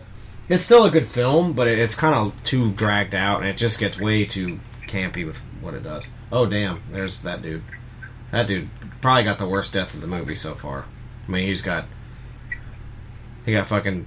it's 0.49 0.65
still 0.65 0.85
a 0.85 0.91
good 0.91 1.07
film, 1.07 1.53
but 1.53 1.67
it, 1.67 1.79
it's 1.79 1.95
kind 1.95 2.15
of 2.15 2.41
too 2.45 2.71
dragged 2.73 3.15
out, 3.15 3.41
and 3.41 3.49
it 3.49 3.57
just 3.57 3.79
gets 3.79 3.99
way 3.99 4.25
too 4.25 4.61
campy 4.87 5.27
with 5.27 5.39
what 5.61 5.75
it 5.75 5.83
does. 5.83 6.05
Oh 6.31 6.47
damn, 6.47 6.83
there's 6.91 7.21
that 7.23 7.43
dude. 7.43 7.63
That 8.31 8.47
dude 8.47 8.69
probably 9.01 9.25
got 9.25 9.39
the 9.39 9.49
worst 9.49 9.73
death 9.73 9.95
of 9.95 10.01
the 10.01 10.07
movie 10.07 10.37
so 10.37 10.55
far. 10.55 10.85
I 11.27 11.31
mean, 11.31 11.47
he's 11.47 11.63
got 11.63 11.87
he 13.45 13.53
got 13.53 13.67
fucking 13.67 14.07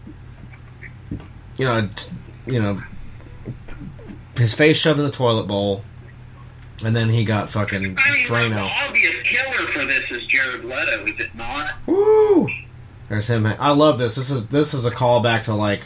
you 1.58 1.66
know 1.66 1.90
t- 1.96 2.12
you 2.46 2.62
know 2.62 2.82
his 4.38 4.54
face 4.54 4.78
shoved 4.78 5.00
in 5.00 5.06
the 5.06 5.12
toilet 5.12 5.48
bowl, 5.48 5.84
and 6.84 6.96
then 6.96 7.10
he 7.10 7.24
got 7.24 7.50
fucking 7.50 7.98
I 7.98 8.12
mean, 8.12 8.26
the 8.26 8.70
obvious 8.86 9.16
killer 9.24 9.68
for 9.72 9.86
this 9.86 10.12
is 10.12 10.26
Jared 10.26 10.64
Leto, 10.64 11.06
is 11.06 11.20
it 11.20 11.36
not? 11.36 11.74
Woo! 11.86 12.48
There's 13.10 13.28
him. 13.28 13.46
I 13.46 13.72
love 13.72 13.98
this. 13.98 14.16
This 14.16 14.30
is 14.30 14.48
this 14.48 14.74
is 14.74 14.86
a 14.86 14.92
callback 14.92 15.44
to 15.44 15.54
like 15.54 15.84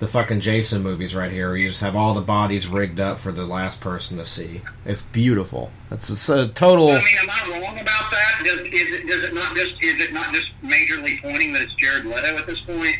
the 0.00 0.08
fucking 0.08 0.40
Jason 0.40 0.82
movies 0.82 1.14
right 1.14 1.30
here. 1.30 1.48
Where 1.48 1.56
you 1.56 1.68
just 1.68 1.80
have 1.80 1.94
all 1.94 2.12
the 2.12 2.20
bodies 2.20 2.66
rigged 2.66 2.98
up 2.98 3.18
for 3.18 3.32
the 3.32 3.46
last 3.46 3.80
person 3.80 4.18
to 4.18 4.26
see. 4.26 4.62
It's 4.84 5.02
beautiful. 5.02 5.70
It's, 5.90 6.10
it's 6.10 6.28
a 6.28 6.48
total. 6.48 6.90
I 6.90 6.94
mean, 6.94 7.04
am 7.22 7.30
I 7.30 7.60
wrong 7.60 7.78
about 7.78 8.10
that? 8.10 8.42
Does, 8.44 8.60
is 8.60 8.72
it, 8.72 9.06
does 9.06 9.24
it 9.24 9.34
not 9.34 9.54
just 9.54 9.74
is 9.80 10.00
it 10.00 10.12
not 10.12 10.34
just 10.34 10.48
majorly 10.62 11.22
pointing 11.22 11.52
that 11.52 11.62
it's 11.62 11.74
Jared 11.74 12.04
Leto 12.04 12.36
at 12.36 12.46
this 12.46 12.60
point? 12.60 12.96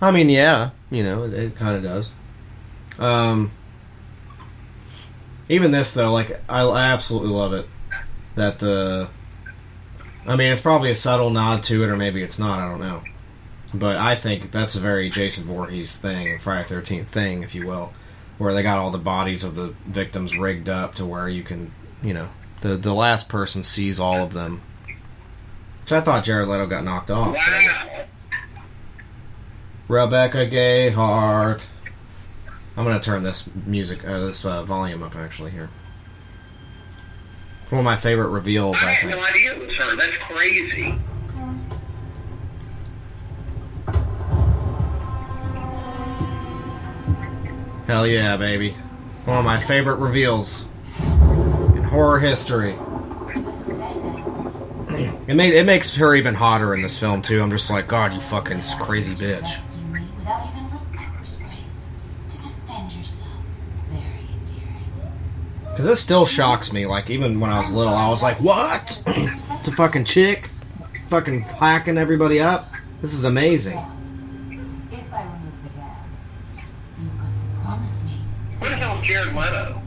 I 0.00 0.10
mean, 0.10 0.28
yeah, 0.28 0.70
you 0.90 1.02
know, 1.02 1.24
it, 1.24 1.34
it 1.34 1.56
kind 1.56 1.76
of 1.76 1.82
does. 1.82 2.10
Um, 2.98 3.50
even 5.48 5.70
this 5.70 5.92
though, 5.92 6.12
like 6.12 6.40
I, 6.48 6.62
I 6.62 6.86
absolutely 6.92 7.30
love 7.30 7.52
it. 7.52 7.66
That 8.34 8.58
the, 8.58 9.08
I 10.26 10.36
mean, 10.36 10.52
it's 10.52 10.62
probably 10.62 10.90
a 10.90 10.96
subtle 10.96 11.30
nod 11.30 11.62
to 11.64 11.82
it, 11.82 11.88
or 11.88 11.96
maybe 11.96 12.22
it's 12.22 12.38
not. 12.38 12.60
I 12.60 12.68
don't 12.68 12.80
know. 12.80 13.02
But 13.72 13.96
I 13.96 14.14
think 14.14 14.52
that's 14.52 14.74
a 14.74 14.80
very 14.80 15.10
Jason 15.10 15.44
Voorhees 15.44 15.96
thing, 15.96 16.38
Friday 16.38 16.68
Thirteenth 16.68 17.08
thing, 17.08 17.42
if 17.42 17.54
you 17.54 17.66
will, 17.66 17.92
where 18.38 18.54
they 18.54 18.62
got 18.62 18.78
all 18.78 18.90
the 18.90 18.98
bodies 18.98 19.44
of 19.44 19.54
the 19.54 19.74
victims 19.86 20.36
rigged 20.36 20.68
up 20.68 20.94
to 20.96 21.06
where 21.06 21.28
you 21.28 21.42
can, 21.42 21.72
you 22.02 22.14
know, 22.14 22.28
the 22.60 22.76
the 22.76 22.94
last 22.94 23.28
person 23.28 23.64
sees 23.64 23.98
all 23.98 24.22
of 24.22 24.32
them. 24.32 24.62
Which 25.82 25.92
I 25.92 26.00
thought 26.00 26.24
Jared 26.24 26.48
Leto 26.48 26.66
got 26.66 26.84
knocked 26.84 27.10
off. 27.10 27.36
Wow. 27.36 28.06
Rebecca 29.88 30.46
Gayheart. 30.48 31.62
I'm 32.76 32.84
gonna 32.84 33.00
turn 33.00 33.22
this 33.22 33.48
music, 33.64 34.06
uh, 34.06 34.20
this 34.20 34.44
uh, 34.44 34.62
volume 34.64 35.02
up 35.02 35.16
actually 35.16 35.50
here. 35.50 35.70
One 37.70 37.80
of 37.80 37.84
my 37.84 37.96
favorite 37.96 38.28
reveals, 38.28 38.76
I 38.82 38.88
I 38.88 38.92
had 38.92 39.10
no 39.10 39.24
idea 39.24 39.52
it 39.52 39.66
was 39.66 39.76
her. 39.76 39.96
That's 39.96 40.16
crazy. 40.18 40.98
Hell 47.86 48.06
yeah, 48.06 48.36
baby! 48.36 48.72
One 49.24 49.38
of 49.38 49.44
my 49.44 49.58
favorite 49.60 49.96
reveals 49.96 50.64
in 50.98 51.82
horror 51.84 52.18
history. 52.18 52.76
It 55.28 55.34
made 55.34 55.54
it 55.54 55.66
makes 55.66 55.94
her 55.96 56.14
even 56.14 56.34
hotter 56.34 56.74
in 56.74 56.82
this 56.82 56.98
film 56.98 57.22
too. 57.22 57.42
I'm 57.42 57.50
just 57.50 57.70
like, 57.70 57.88
God, 57.88 58.12
you 58.12 58.20
fucking 58.20 58.62
crazy 58.80 59.14
bitch. 59.14 59.66
Without 60.18 60.48
even 60.48 60.64
a 60.64 60.68
little 60.68 60.86
pepper 60.92 61.24
spray 61.24 61.58
to 62.28 62.36
defend 62.36 62.92
yourself. 62.92 63.28
Very 63.88 64.00
endearing. 64.32 64.84
Because 65.60 65.74
this 65.86 66.00
still 66.00 66.26
shocks 66.26 66.72
me. 66.72 66.84
Like 66.84 67.10
even 67.10 67.38
when 67.38 67.50
I 67.50 67.60
was 67.60 67.70
little, 67.70 67.94
I 67.94 68.08
was 68.08 68.22
like, 68.22 68.40
"What? 68.40 69.02
it's 69.06 69.68
a 69.68 69.72
fucking 69.72 70.04
chick, 70.04 70.50
fucking 71.08 71.42
hacking 71.42 71.96
everybody 71.96 72.40
up. 72.40 72.74
This 73.00 73.14
is 73.14 73.22
amazing." 73.24 73.78
If 74.90 75.12
I 75.14 75.22
remove 75.22 75.62
the 75.62 75.68
gag, 75.78 76.64
you've 76.98 77.18
got 77.18 77.38
to 77.38 77.44
promise 77.64 78.04
me. 78.04 78.10
Where 78.58 78.70
the 78.70 78.76
hell's 78.76 79.06
Jared 79.06 79.34
Leto? 79.34 79.82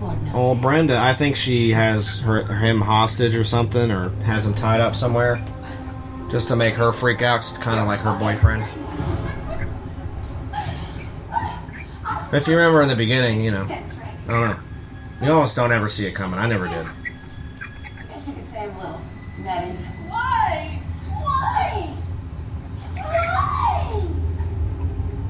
Lord 0.00 0.22
knows. 0.24 0.34
Well, 0.34 0.54
Brenda, 0.56 0.98
I 0.98 1.14
think 1.14 1.36
she 1.36 1.70
has 1.70 2.20
her, 2.20 2.44
him 2.44 2.82
hostage 2.82 3.34
or 3.34 3.44
something, 3.44 3.90
or 3.90 4.10
has 4.24 4.44
him 4.44 4.52
tied 4.54 4.80
up 4.82 4.94
somewhere, 4.94 5.42
just 6.30 6.48
to 6.48 6.56
make 6.56 6.74
her 6.74 6.92
freak 6.92 7.22
out. 7.22 7.40
'cause 7.40 7.50
it's 7.52 7.58
kind 7.60 7.80
of 7.80 7.86
like 7.86 8.00
her 8.00 8.14
boyfriend. 8.18 8.64
If 12.32 12.48
you 12.48 12.56
remember 12.56 12.82
in 12.82 12.88
the 12.88 12.96
beginning, 12.96 13.42
you 13.44 13.52
know, 13.52 13.64
I 13.64 14.30
don't 14.30 14.50
know. 14.50 14.56
You 15.24 15.32
almost 15.32 15.56
don't 15.56 15.72
ever 15.72 15.88
see 15.88 16.06
it 16.06 16.12
coming. 16.14 16.38
I 16.38 16.46
never 16.46 16.68
did. 16.68 16.86
I 16.86 16.92
guess 18.08 18.28
you 18.28 18.34
could 18.34 18.46
say 18.48 18.64
I'm 18.64 18.76
a 18.76 18.78
little 18.78 19.00
nutty. 19.38 19.70
Why? 20.10 20.80
Why? 21.08 21.96
Why? 22.94 24.02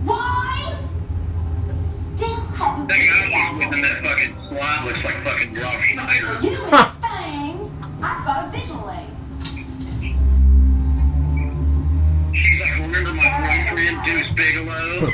Why? 0.03 0.79
You 1.69 1.85
still 1.85 2.29
haven't 2.29 2.89
That 2.89 2.97
figured 2.97 3.31
guy 3.31 3.39
out 3.41 3.55
who's 3.55 3.83
that 3.83 4.03
fucking 4.03 4.35
slot 4.49 4.85
looks 4.85 5.05
like 5.05 5.23
fucking 5.23 5.55
Rob 5.55 5.81
Schneider. 5.83 6.41
You 6.43 6.51
know 6.55 6.69
what 6.71 6.91
thing? 7.01 7.55
I've 8.03 8.25
got 8.25 8.49
a 8.49 8.51
visual 8.51 8.91
aid. 8.91 9.11
She's 12.35 12.61
like, 12.61 12.79
remember 12.81 13.13
my 13.15 13.29
boyfriend, 13.47 14.05
Deuce 14.05 14.29
Bigalow? 14.35 15.11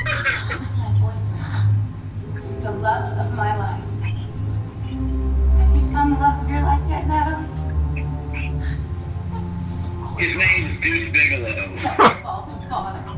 His 10.21 10.37
name 10.37 10.65
is 10.67 10.77
Deuce 10.79 11.09
Bigalow. 11.09 11.49
All. 12.69 13.17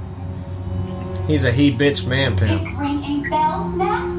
He's 1.27 1.43
a 1.43 1.51
he 1.51 1.69
bitch 1.69 2.05
man 2.05 2.37
pimp. 2.37 2.63
Did 2.63 2.79
ring 2.79 3.03
any 3.03 3.29
bells, 3.29 3.75
Nat? 3.75 4.15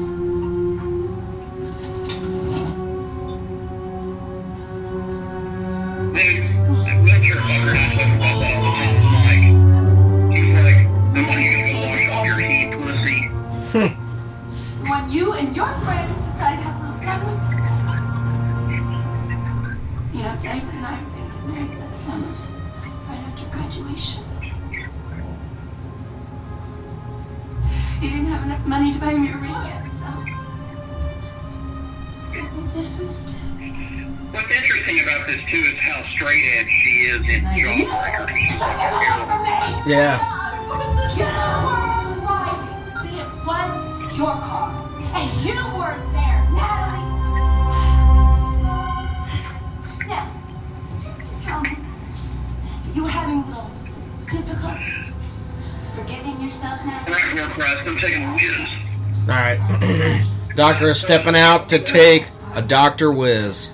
Dude, 6.13 6.43
that 6.85 7.01
wheelchair 7.01 7.37
fucker 7.37 7.73
and 7.73 7.95
graduation. 23.65 24.23
You 28.01 28.09
didn't 28.09 28.25
have 28.25 28.43
enough 28.43 28.65
money 28.67 28.93
to 28.93 28.99
buy 28.99 29.15
me 29.15 29.31
a 29.31 29.37
ring 29.37 29.51
yet, 29.51 29.89
so. 29.89 30.05
Get 32.31 32.53
me 32.53 32.63
this 32.75 32.99
instead. 32.99 33.33
What's 34.31 34.55
interesting 34.55 34.99
about 34.99 35.27
this 35.27 35.41
too 35.49 35.57
is 35.57 35.79
how 35.79 36.03
straight 36.03 36.45
edge 36.57 36.67
she 36.67 36.89
is 37.09 37.21
in 37.21 37.41
Jawbreaker. 37.57 38.29
She's 38.29 38.59
like 38.59 38.77
terrible. 38.77 39.89
Yeah. 39.89 40.19
You 41.15 41.23
were 41.23 42.21
right. 42.21 42.61
It 43.05 43.29
was 43.47 44.17
your 44.17 44.35
car. 44.45 44.69
And 45.15 45.33
you 45.41 45.55
weren't 45.55 46.13
there, 46.13 46.41
Natalie. 46.51 46.94
All 59.27 59.27
right. 59.27 60.25
Doctor 60.55 60.89
is 60.89 61.01
stepping 61.01 61.35
out 61.35 61.69
to 61.69 61.79
take 61.79 62.27
a 62.53 62.61
Doctor 62.61 63.11
Whiz. 63.11 63.73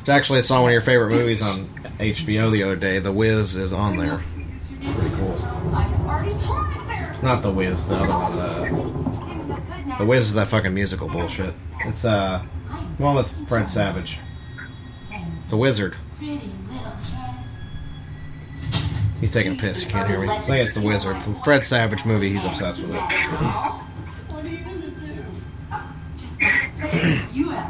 It's 0.00 0.08
actually 0.08 0.38
I 0.38 0.40
saw 0.42 0.60
one 0.62 0.70
of 0.70 0.72
your 0.72 0.82
favorite 0.82 1.10
movies 1.10 1.42
on 1.42 1.66
HBO 1.98 2.52
the 2.52 2.62
other 2.62 2.76
day. 2.76 3.00
The 3.00 3.10
Whiz 3.12 3.56
is 3.56 3.72
on 3.72 3.96
there. 3.96 4.22
Pretty 4.80 5.16
cool. 5.16 5.34
Not 7.22 7.42
the 7.42 7.50
Whiz, 7.50 7.88
the 7.88 7.96
other 7.96 8.08
one. 8.08 8.38
Uh, 8.38 9.98
the 9.98 10.04
Whiz 10.04 10.28
is 10.28 10.34
that 10.34 10.46
fucking 10.48 10.72
musical 10.74 11.08
bullshit. 11.08 11.54
It's 11.84 12.04
uh, 12.04 12.44
the 12.98 13.02
one 13.02 13.16
with 13.16 13.48
Fred 13.48 13.68
Savage, 13.68 14.20
the 15.48 15.56
Wizard. 15.56 15.96
He's 19.20 19.32
taking 19.32 19.52
a 19.52 19.56
piss. 19.56 19.84
You 19.84 19.90
can't 19.90 20.08
hear 20.08 20.20
me. 20.20 20.28
I 20.28 20.40
think 20.40 20.64
it's 20.64 20.74
the 20.74 20.80
Wizard. 20.80 21.16
Fred 21.42 21.64
Savage 21.64 22.04
movie. 22.04 22.32
He's 22.32 22.44
obsessed 22.44 22.80
with 22.80 22.94
it. 22.94 23.00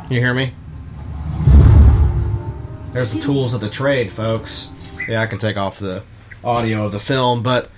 You 0.09 0.21
hear 0.21 0.35
me? 0.35 0.55
There's 2.93 3.11
the 3.13 3.19
tools 3.19 3.55
of 3.55 3.61
the 3.61 3.69
trade, 3.69 4.13
folks. 4.13 4.69
Yeah, 5.09 5.21
I 5.21 5.27
can 5.27 5.39
take 5.39 5.57
off 5.57 5.81
the 5.81 6.05
audio 6.45 6.87
of 6.87 6.93
the 6.93 7.01
film, 7.01 7.43
but 7.43 7.69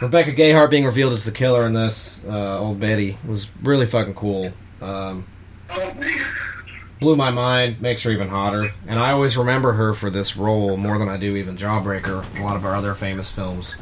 Rebecca 0.00 0.32
Gayheart 0.32 0.70
being 0.70 0.84
revealed 0.84 1.12
as 1.12 1.24
the 1.24 1.32
killer 1.32 1.66
in 1.66 1.74
this, 1.74 2.24
uh, 2.24 2.60
old 2.60 2.78
Betty, 2.78 3.18
was 3.26 3.50
really 3.62 3.84
fucking 3.84 4.14
cool. 4.14 4.52
Um, 4.80 5.26
blew 7.00 7.16
my 7.16 7.30
mind, 7.30 7.80
makes 7.80 8.02
her 8.02 8.10
even 8.10 8.28
hotter, 8.28 8.72
and 8.86 9.00
I 9.00 9.12
always 9.12 9.36
remember 9.36 9.72
her 9.72 9.94
for 9.94 10.10
this 10.10 10.36
role 10.36 10.76
more 10.76 10.98
than 10.98 11.08
I 11.08 11.16
do 11.16 11.34
even 11.36 11.56
Jawbreaker, 11.56 12.38
a 12.38 12.42
lot 12.42 12.56
of 12.56 12.64
our 12.64 12.76
other 12.76 12.94
famous 12.94 13.30
films. 13.30 13.74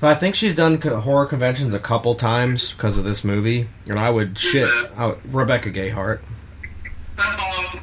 I 0.00 0.14
think 0.14 0.34
she's 0.34 0.54
done 0.54 0.80
horror 0.80 1.26
conventions 1.26 1.74
a 1.74 1.80
couple 1.80 2.14
times 2.14 2.72
because 2.72 2.98
of 2.98 3.04
this 3.04 3.24
movie, 3.24 3.68
and 3.88 3.98
I 3.98 4.10
would 4.10 4.38
shit 4.38 4.68
I 4.96 5.16
Rebecca 5.24 5.70
Gayheart. 5.70 6.20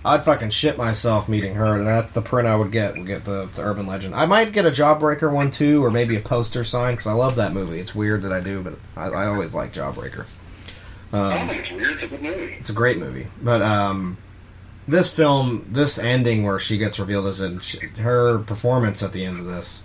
I'd 0.03 0.23
fucking 0.23 0.51
shit 0.51 0.77
myself 0.77 1.27
meeting 1.27 1.55
her, 1.55 1.75
and 1.75 1.85
that's 1.85 2.13
the 2.13 2.21
print 2.21 2.47
I 2.47 2.55
would 2.55 2.71
get. 2.71 2.95
Would 2.95 3.07
get 3.07 3.25
the, 3.25 3.49
the 3.55 3.63
Urban 3.63 3.85
Legend. 3.85 4.15
I 4.15 4.25
might 4.25 4.53
get 4.53 4.65
a 4.65 4.71
Jawbreaker 4.71 5.31
one 5.31 5.51
too, 5.51 5.83
or 5.83 5.91
maybe 5.91 6.15
a 6.15 6.21
poster 6.21 6.63
sign 6.63 6.93
because 6.93 7.07
I 7.07 7.13
love 7.13 7.35
that 7.35 7.53
movie. 7.53 7.79
It's 7.79 7.93
weird 7.93 8.21
that 8.21 8.31
I 8.31 8.39
do, 8.39 8.61
but 8.61 8.77
I, 8.95 9.07
I 9.07 9.27
always 9.27 9.53
like 9.53 9.73
Jawbreaker. 9.73 10.25
I 11.15 11.41
Um, 11.41 11.49
think 11.49 11.61
it's 11.61 11.71
weird. 11.71 11.91
It's 12.01 12.03
a 12.03 12.07
good 12.07 12.21
movie. 12.21 12.55
it's 12.59 12.69
a 12.69 12.73
great 12.73 12.97
movie, 12.97 13.27
but 13.41 13.61
um, 13.61 14.17
this 14.87 15.09
film, 15.09 15.67
this 15.71 15.97
ending 15.97 16.43
where 16.43 16.59
she 16.59 16.77
gets 16.77 16.99
revealed 16.99 17.27
as 17.27 17.41
in 17.41 17.59
her 17.97 18.39
performance 18.39 19.01
at 19.03 19.11
the 19.13 19.23
end 19.25 19.39
of 19.39 19.45
this, 19.45 19.81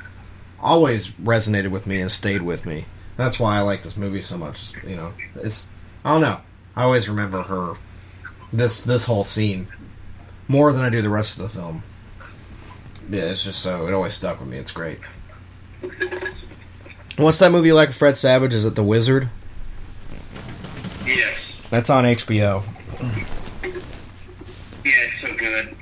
always 0.60 1.08
resonated 1.08 1.70
with 1.70 1.86
me 1.86 2.00
and 2.00 2.10
stayed 2.10 2.42
with 2.42 2.66
me. 2.66 2.86
That's 3.16 3.38
why 3.38 3.56
I 3.58 3.60
like 3.60 3.82
this 3.82 3.96
movie 3.96 4.20
so 4.22 4.36
much. 4.38 4.72
You 4.84 4.96
know, 4.96 5.12
it's 5.36 5.68
I 6.04 6.12
don't 6.12 6.20
know. 6.22 6.40
I 6.76 6.84
always 6.84 7.08
remember 7.08 7.42
her 7.42 7.74
this 8.52 8.80
this 8.80 9.04
whole 9.04 9.24
scene 9.24 9.68
more 10.48 10.72
than 10.72 10.82
I 10.82 10.88
do 10.90 11.02
the 11.02 11.10
rest 11.10 11.36
of 11.36 11.42
the 11.42 11.48
film. 11.48 11.82
Yeah, 13.10 13.24
it's 13.24 13.44
just 13.44 13.60
so 13.60 13.86
it 13.86 13.92
always 13.92 14.14
stuck 14.14 14.40
with 14.40 14.48
me. 14.48 14.56
It's 14.58 14.72
great. 14.72 14.98
What's 17.16 17.38
that 17.40 17.52
movie 17.52 17.72
like? 17.72 17.92
Fred 17.92 18.16
Savage? 18.16 18.54
Is 18.54 18.64
it 18.64 18.74
The 18.74 18.82
Wizard? 18.84 19.28
Yes. 21.06 21.34
That's 21.70 21.90
on 21.90 22.04
HBO. 22.04 22.62
Yeah, 23.02 23.24
it's 24.84 25.20
so 25.20 25.34
good. 25.36 25.76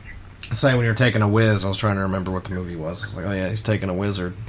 Say 0.52 0.74
when 0.74 0.84
you're 0.84 0.94
taking 0.94 1.22
a 1.22 1.28
whiz, 1.28 1.64
I 1.64 1.68
was 1.68 1.76
trying 1.76 1.96
to 1.96 2.02
remember 2.02 2.30
what 2.30 2.44
the 2.44 2.50
movie 2.54 2.76
was. 2.76 3.02
It's 3.04 3.16
like, 3.16 3.26
oh 3.26 3.32
yeah, 3.32 3.48
he's 3.48 3.62
taking 3.62 3.88
a 3.88 3.94
wizard. 3.94 4.34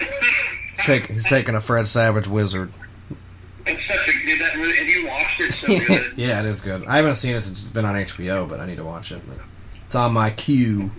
He's, 0.00 0.86
take, 0.86 1.06
he's 1.06 1.26
taking 1.28 1.54
a 1.54 1.60
Fred 1.60 1.86
Savage 1.86 2.26
wizard. 2.26 2.72
It's 3.66 3.86
such 3.86 4.08
a 4.08 4.26
good 4.26 4.40
that 4.40 4.56
movie. 4.56 4.76
Have 4.76 4.88
you 4.88 5.06
watched 5.06 5.40
it? 5.40 5.52
So 5.52 5.66
good. 5.86 6.12
yeah, 6.16 6.40
it 6.40 6.46
is 6.46 6.60
good. 6.60 6.84
I 6.86 6.96
haven't 6.96 7.14
seen 7.16 7.36
it 7.36 7.42
since 7.42 7.60
it's 7.62 7.70
been 7.70 7.84
on 7.84 7.94
HBO, 7.94 8.48
but 8.48 8.58
I 8.58 8.66
need 8.66 8.76
to 8.78 8.84
watch 8.84 9.12
it. 9.12 9.22
It's 9.86 9.94
on 9.94 10.12
my 10.12 10.30
queue. 10.30 10.90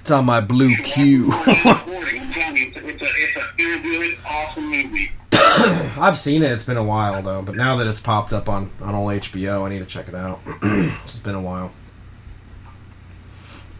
It's 0.00 0.10
on 0.10 0.24
my 0.24 0.40
blue 0.40 0.74
queue. 0.76 1.30
Recording, 1.30 2.22
I'm 2.22 2.32
telling 2.32 2.56
you, 2.56 2.72
it's 2.74 2.76
a, 2.76 2.86
it's 2.88 3.02
a, 3.36 3.40
it's 3.58 3.80
a 3.80 3.82
good, 3.82 4.18
awesome 4.26 4.70
movie. 4.70 5.10
I've 5.98 6.16
seen 6.16 6.42
it. 6.44 6.52
It's 6.52 6.64
been 6.64 6.76
a 6.76 6.84
while 6.84 7.22
though, 7.22 7.42
but 7.42 7.56
now 7.56 7.76
that 7.76 7.86
it's 7.88 8.00
popped 8.00 8.32
up 8.32 8.48
on 8.48 8.70
on 8.80 8.94
all 8.94 9.06
HBO, 9.08 9.66
I 9.66 9.70
need 9.70 9.80
to 9.80 9.86
check 9.86 10.06
it 10.06 10.14
out. 10.14 10.40
it's 10.62 11.18
been 11.18 11.34
a 11.34 11.40
while. 11.40 11.72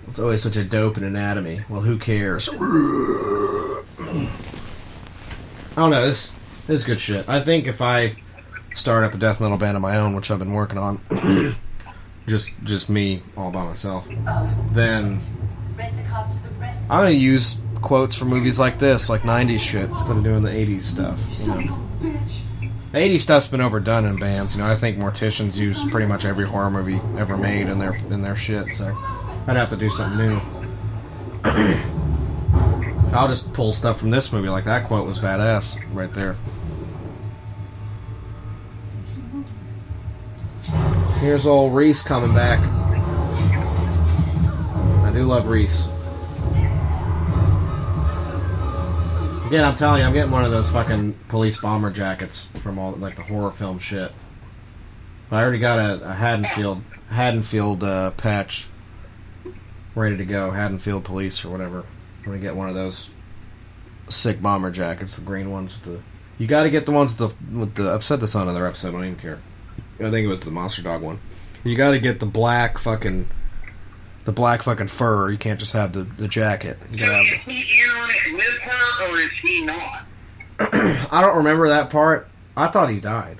It's 0.08 0.18
always 0.18 0.42
such 0.42 0.56
a 0.56 0.64
dope 0.64 0.96
in 0.96 1.04
anatomy. 1.04 1.64
Well, 1.68 1.82
who 1.82 1.96
cares? 1.96 2.48
I 2.52 2.54
don't 5.76 5.90
know. 5.90 6.04
This 6.04 6.32
this 6.66 6.80
is 6.80 6.84
good 6.84 6.98
shit. 6.98 7.28
I 7.28 7.40
think 7.40 7.68
if 7.68 7.80
I 7.80 8.16
start 8.74 9.04
up 9.04 9.14
a 9.14 9.18
death 9.18 9.40
metal 9.40 9.56
band 9.56 9.76
of 9.76 9.82
my 9.82 9.96
own, 9.96 10.16
which 10.16 10.32
I've 10.32 10.40
been 10.40 10.52
working 10.52 10.78
on, 10.78 11.00
just 12.26 12.50
just 12.64 12.88
me 12.88 13.22
all 13.36 13.52
by 13.52 13.64
myself, 13.64 14.08
then 14.72 15.20
I'm 16.90 17.04
gonna 17.04 17.10
use 17.10 17.58
quotes 17.80 18.14
from 18.14 18.28
movies 18.28 18.58
like 18.58 18.78
this, 18.78 19.08
like 19.08 19.22
'90s 19.22 19.60
shit, 19.60 19.88
instead 19.88 20.16
of 20.16 20.24
doing 20.24 20.42
the 20.42 20.50
'80s 20.50 20.82
stuff. 20.82 21.18
You 21.40 21.46
know. 21.46 21.86
The 22.92 22.98
80s 22.98 23.20
stuff's 23.20 23.46
been 23.46 23.60
overdone 23.60 24.04
in 24.04 24.16
bands. 24.16 24.56
You 24.56 24.62
know, 24.62 24.68
I 24.68 24.74
think 24.74 24.98
Morticians 24.98 25.56
use 25.56 25.84
pretty 25.90 26.06
much 26.06 26.24
every 26.24 26.44
horror 26.44 26.72
movie 26.72 27.00
ever 27.16 27.36
made 27.36 27.68
in 27.68 27.78
their 27.78 27.94
in 27.94 28.20
their 28.22 28.34
shit. 28.34 28.74
So 28.74 28.86
I'd 29.46 29.56
have 29.56 29.68
to 29.70 29.76
do 29.76 29.88
something 29.88 30.18
new. 30.18 30.40
I'll 33.14 33.28
just 33.28 33.52
pull 33.52 33.72
stuff 33.72 34.00
from 34.00 34.10
this 34.10 34.32
movie. 34.32 34.48
Like 34.48 34.64
that 34.64 34.88
quote 34.88 35.06
was 35.06 35.20
badass 35.20 35.78
right 35.94 36.12
there. 36.12 36.34
Here's 41.20 41.46
old 41.46 41.74
Reese 41.74 42.02
coming 42.02 42.34
back. 42.34 42.58
I 45.04 45.12
do 45.12 45.26
love 45.26 45.46
Reese. 45.46 45.86
Again, 49.50 49.64
I'm 49.64 49.74
telling 49.74 50.00
you, 50.00 50.06
I'm 50.06 50.12
getting 50.12 50.30
one 50.30 50.44
of 50.44 50.52
those 50.52 50.70
fucking 50.70 51.12
police 51.26 51.60
bomber 51.60 51.90
jackets 51.90 52.46
from 52.62 52.78
all 52.78 52.92
like 52.92 53.16
the 53.16 53.24
horror 53.24 53.50
film 53.50 53.80
shit. 53.80 54.12
But 55.28 55.38
I 55.38 55.42
already 55.42 55.58
got 55.58 55.80
a, 55.80 56.10
a 56.10 56.14
Haddonfield 56.14 56.82
Haddonfield 57.08 57.82
uh, 57.82 58.12
patch 58.12 58.68
ready 59.96 60.16
to 60.16 60.24
go. 60.24 60.52
Haddonfield 60.52 61.02
Police 61.02 61.44
or 61.44 61.50
whatever. 61.50 61.80
I'm 62.18 62.26
gonna 62.26 62.38
get 62.38 62.54
one 62.54 62.68
of 62.68 62.76
those 62.76 63.10
sick 64.08 64.40
bomber 64.40 64.70
jackets, 64.70 65.16
the 65.16 65.22
green 65.22 65.50
ones 65.50 65.80
with 65.80 65.96
the. 65.96 66.02
You 66.38 66.46
got 66.46 66.62
to 66.62 66.70
get 66.70 66.86
the 66.86 66.92
ones 66.92 67.18
with 67.18 67.36
the 67.36 67.58
with 67.58 67.74
the. 67.74 67.90
I've 67.90 68.04
said 68.04 68.20
this 68.20 68.36
on 68.36 68.42
another 68.42 68.68
episode. 68.68 68.90
I 68.90 68.92
don't 68.92 69.04
even 69.04 69.16
care. 69.16 69.40
I 69.96 70.10
think 70.12 70.24
it 70.24 70.28
was 70.28 70.38
the 70.38 70.52
Monster 70.52 70.82
Dog 70.82 71.02
one. 71.02 71.18
You 71.64 71.76
got 71.76 71.90
to 71.90 71.98
get 71.98 72.20
the 72.20 72.26
black 72.26 72.78
fucking. 72.78 73.28
The 74.26 74.32
black 74.32 74.62
fucking 74.62 74.86
fur. 74.86 75.32
You 75.32 75.38
can't 75.38 75.58
just 75.58 75.72
have 75.72 75.92
the, 75.92 76.04
the 76.04 76.28
jacket. 76.28 76.78
You 76.92 76.98
gotta 76.98 77.24
have 77.24 77.26
Is 77.48 77.66
he 77.66 77.79
in 77.79 77.79
on 77.90 78.10
it 78.10 78.34
with 78.34 78.58
her, 78.58 79.06
or 79.06 79.18
is 79.18 79.30
he 79.42 79.64
not? 79.64 80.02
I 81.12 81.20
don't 81.22 81.38
remember 81.38 81.68
that 81.68 81.90
part. 81.90 82.28
I 82.56 82.68
thought 82.68 82.90
he 82.90 83.00
died. 83.00 83.38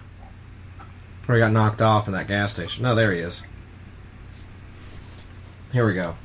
Or 1.29 1.35
he 1.35 1.41
got 1.41 1.53
knocked 1.53 1.83
off 1.83 2.07
in 2.07 2.15
that 2.15 2.27
gas 2.27 2.53
station. 2.53 2.83
No, 2.83 2.95
there 2.95 3.13
he 3.13 3.21
is. 3.21 3.43
Here 5.73 5.87
we 5.87 5.95
go. 5.95 6.17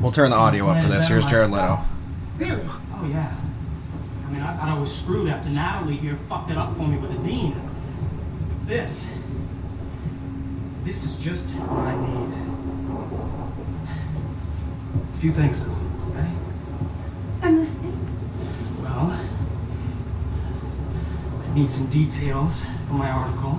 We'll 0.00 0.12
turn 0.12 0.30
the 0.30 0.36
audio 0.36 0.68
up 0.68 0.82
for 0.82 0.88
this. 0.88 1.06
Here's 1.06 1.24
Jared 1.26 1.50
Leto. 1.50 1.78
Really? 2.36 2.62
Oh, 2.66 3.06
yeah. 3.08 3.36
I 4.26 4.30
mean, 4.30 4.40
I 4.40 4.56
thought 4.56 4.68
I 4.68 4.78
was 4.78 4.92
screwed 4.94 5.28
after 5.28 5.50
Natalie 5.50 5.96
here 5.96 6.16
fucked 6.28 6.50
it 6.50 6.56
up 6.56 6.76
for 6.76 6.88
me 6.88 6.98
with 6.98 7.12
the 7.12 7.28
dean. 7.28 7.54
This. 8.64 9.06
This 10.82 11.04
is 11.04 11.16
just 11.16 11.50
what 11.50 11.86
I 11.86 11.96
need. 11.96 12.34
A 15.12 15.16
few 15.16 15.32
things, 15.32 15.66
okay? 15.66 15.83
I'm 17.44 17.58
listening. 17.58 17.92
Well, 18.80 19.12
I 21.42 21.54
need 21.54 21.70
some 21.70 21.86
details 21.88 22.58
for 22.88 22.94
my 22.94 23.10
article. 23.10 23.58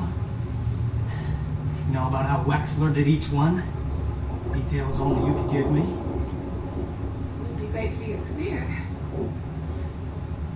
You 1.85 1.93
know 1.93 2.07
about 2.07 2.25
how 2.25 2.43
Wexler 2.43 2.91
did 2.91 3.07
each 3.07 3.29
one? 3.29 3.61
Details 4.51 4.99
only 4.99 5.27
you 5.27 5.35
could 5.35 5.51
give 5.51 5.69
me. 5.71 5.81
Would 5.81 7.57
be 7.61 7.67
great 7.67 7.93
for 7.93 8.01
your 8.01 8.17
career. 8.17 8.65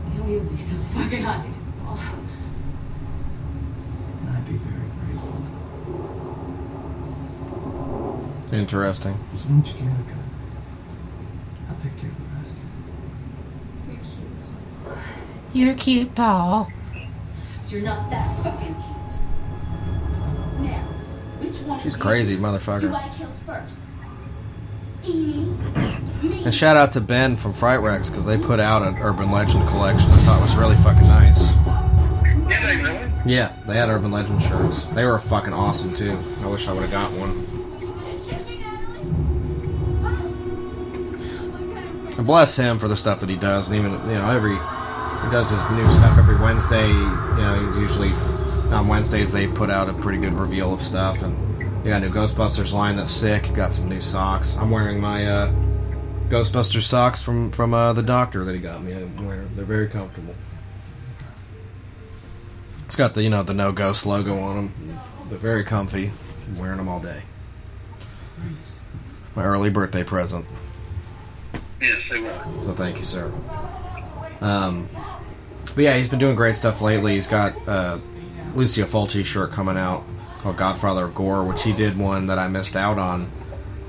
And 0.06 0.26
we 0.26 0.38
would 0.38 0.50
be 0.50 0.58
so 0.58 0.76
fucking 0.78 1.22
hot 1.22 1.44
to 1.44 1.50
get. 1.50 1.56
And 4.22 4.30
I'd 4.36 4.48
be 4.48 4.58
very 4.58 4.90
grateful. 5.06 5.38
Interesting. 8.52 9.20
As 9.36 9.46
long 9.46 9.62
as 9.62 9.68
you 9.68 9.74
give 9.74 9.86
me 9.86 9.94
the 9.98 10.04
gun, 10.14 10.30
I'll 11.70 11.76
take 11.76 11.96
care 11.96 12.10
of 12.10 12.18
the 12.18 12.24
rest. 12.36 12.56
You're 15.54 15.74
cute, 15.74 16.14
Paul. 16.14 16.72
But 16.94 17.72
you're 17.72 17.82
not 17.82 18.10
that 18.12 18.44
fucking 18.44 18.76
cute. 18.76 19.10
Now, 20.62 20.84
which 21.40 21.56
one 21.62 21.80
She's 21.82 21.96
crazy, 21.96 22.36
you 22.36 22.42
motherfucker. 22.42 22.82
Do 22.82 22.94
I 22.94 23.10
kill 23.18 23.32
first? 23.46 23.80
Edie 25.04 25.48
And 26.46 26.54
shout 26.54 26.78
out 26.78 26.92
to 26.92 27.02
Ben 27.02 27.36
from 27.36 27.54
Fright 27.54 27.82
Rags 27.82 28.10
because 28.10 28.26
they 28.26 28.38
put 28.38 28.60
out 28.60 28.84
an 28.84 28.98
Urban 28.98 29.32
Legend 29.32 29.68
collection. 29.70 30.10
I 30.12 30.18
thought 30.18 30.42
was 30.42 30.56
really 30.56 30.76
fucking 30.78 31.08
nice. 31.08 31.48
Did 32.50 32.64
they 32.64 32.78
really? 32.78 33.12
Yeah, 33.26 33.54
they 33.66 33.76
had 33.76 33.90
Urban 33.90 34.12
Legend 34.12 34.44
shirts. 34.44 34.84
They 34.86 35.06
were 35.06 35.18
fucking 35.20 35.54
awesome 35.54 35.96
too. 35.96 36.18
I 36.44 36.48
wish 36.48 36.68
I 36.68 36.74
would 36.74 36.84
have 36.84 36.92
got 36.92 37.12
one. 37.14 37.46
And 42.18 42.28
bless 42.28 42.56
him 42.58 42.80
for 42.80 42.88
the 42.88 42.98
stuff 42.98 43.22
that 43.22 43.30
he 43.30 43.38
does, 43.38 43.70
and 43.70 43.78
even 43.78 43.94
you 44.10 44.16
know 44.16 44.30
every 44.30 44.58
he 45.30 45.36
does 45.36 45.52
his 45.52 45.70
new 45.70 45.88
stuff 45.92 46.18
every 46.18 46.38
Wednesday. 46.38 46.88
You 46.88 46.96
know 46.96 47.64
he's 47.64 47.78
usually 47.78 48.10
on 48.74 48.88
Wednesdays 48.88 49.32
they 49.32 49.48
put 49.48 49.70
out 49.70 49.88
a 49.88 49.94
pretty 49.94 50.18
good 50.18 50.34
reveal 50.34 50.74
of 50.74 50.82
stuff, 50.82 51.22
and 51.22 51.84
they 51.84 51.92
got 51.92 52.02
a 52.02 52.08
new 52.08 52.12
Ghostbusters 52.12 52.74
line 52.74 52.96
that's 52.96 53.12
sick. 53.12 53.54
Got 53.54 53.72
some 53.72 53.88
new 53.88 54.02
socks. 54.02 54.58
I'm 54.58 54.72
wearing 54.72 55.00
my 55.00 55.28
uh, 55.28 55.52
Ghostbusters 56.30 56.82
socks 56.82 57.22
from 57.22 57.52
from 57.52 57.76
uh, 57.76 57.94
the 57.94 58.02
doctor 58.02 58.44
that 58.44 58.56
he 58.56 58.60
got 58.60 58.82
me. 58.82 58.94
I'm 58.94 59.24
wearing. 59.24 59.52
They're 59.54 59.66
very 59.66 59.88
comfortable. 59.88 60.34
It's 62.86 62.96
got 62.96 63.14
the 63.14 63.22
you 63.22 63.30
know 63.30 63.44
the 63.44 63.54
no 63.54 63.72
ghost 63.72 64.08
logo 64.08 64.40
on 64.40 64.56
them. 64.56 65.00
They're 65.30 65.38
very 65.38 65.64
comfy. 65.64 66.12
I'm 66.48 66.58
wearing 66.58 66.78
them 66.78 66.90
all 66.90 67.00
day. 67.00 67.22
My 69.36 69.44
early 69.44 69.70
birthday 69.70 70.04
present. 70.04 70.48
Yes, 71.80 72.02
they 72.10 72.20
were. 72.20 72.44
So 72.66 72.74
thank 72.74 72.98
you, 72.98 73.06
sir. 73.06 73.32
Um, 74.42 74.90
but 75.76 75.84
yeah, 75.84 75.98
he's 75.98 76.10
been 76.10 76.20
doing 76.20 76.36
great 76.36 76.56
stuff 76.56 76.82
lately. 76.82 77.16
He's 77.16 77.28
got 77.28 77.56
uh, 77.68 78.00
Lucio 78.56 78.86
Fulci 78.86 79.26
shirt 79.26 79.52
coming 79.52 79.78
out 79.78 80.04
called 80.40 80.58
Godfather 80.58 81.06
of 81.06 81.16
Gore, 81.16 81.44
which 81.44 81.64
he 81.64 81.74
did 81.74 81.98
one 81.98 82.28
that 82.28 82.40
I 82.40 82.48
missed 82.48 82.76
out 82.76 82.98
on, 82.98 83.32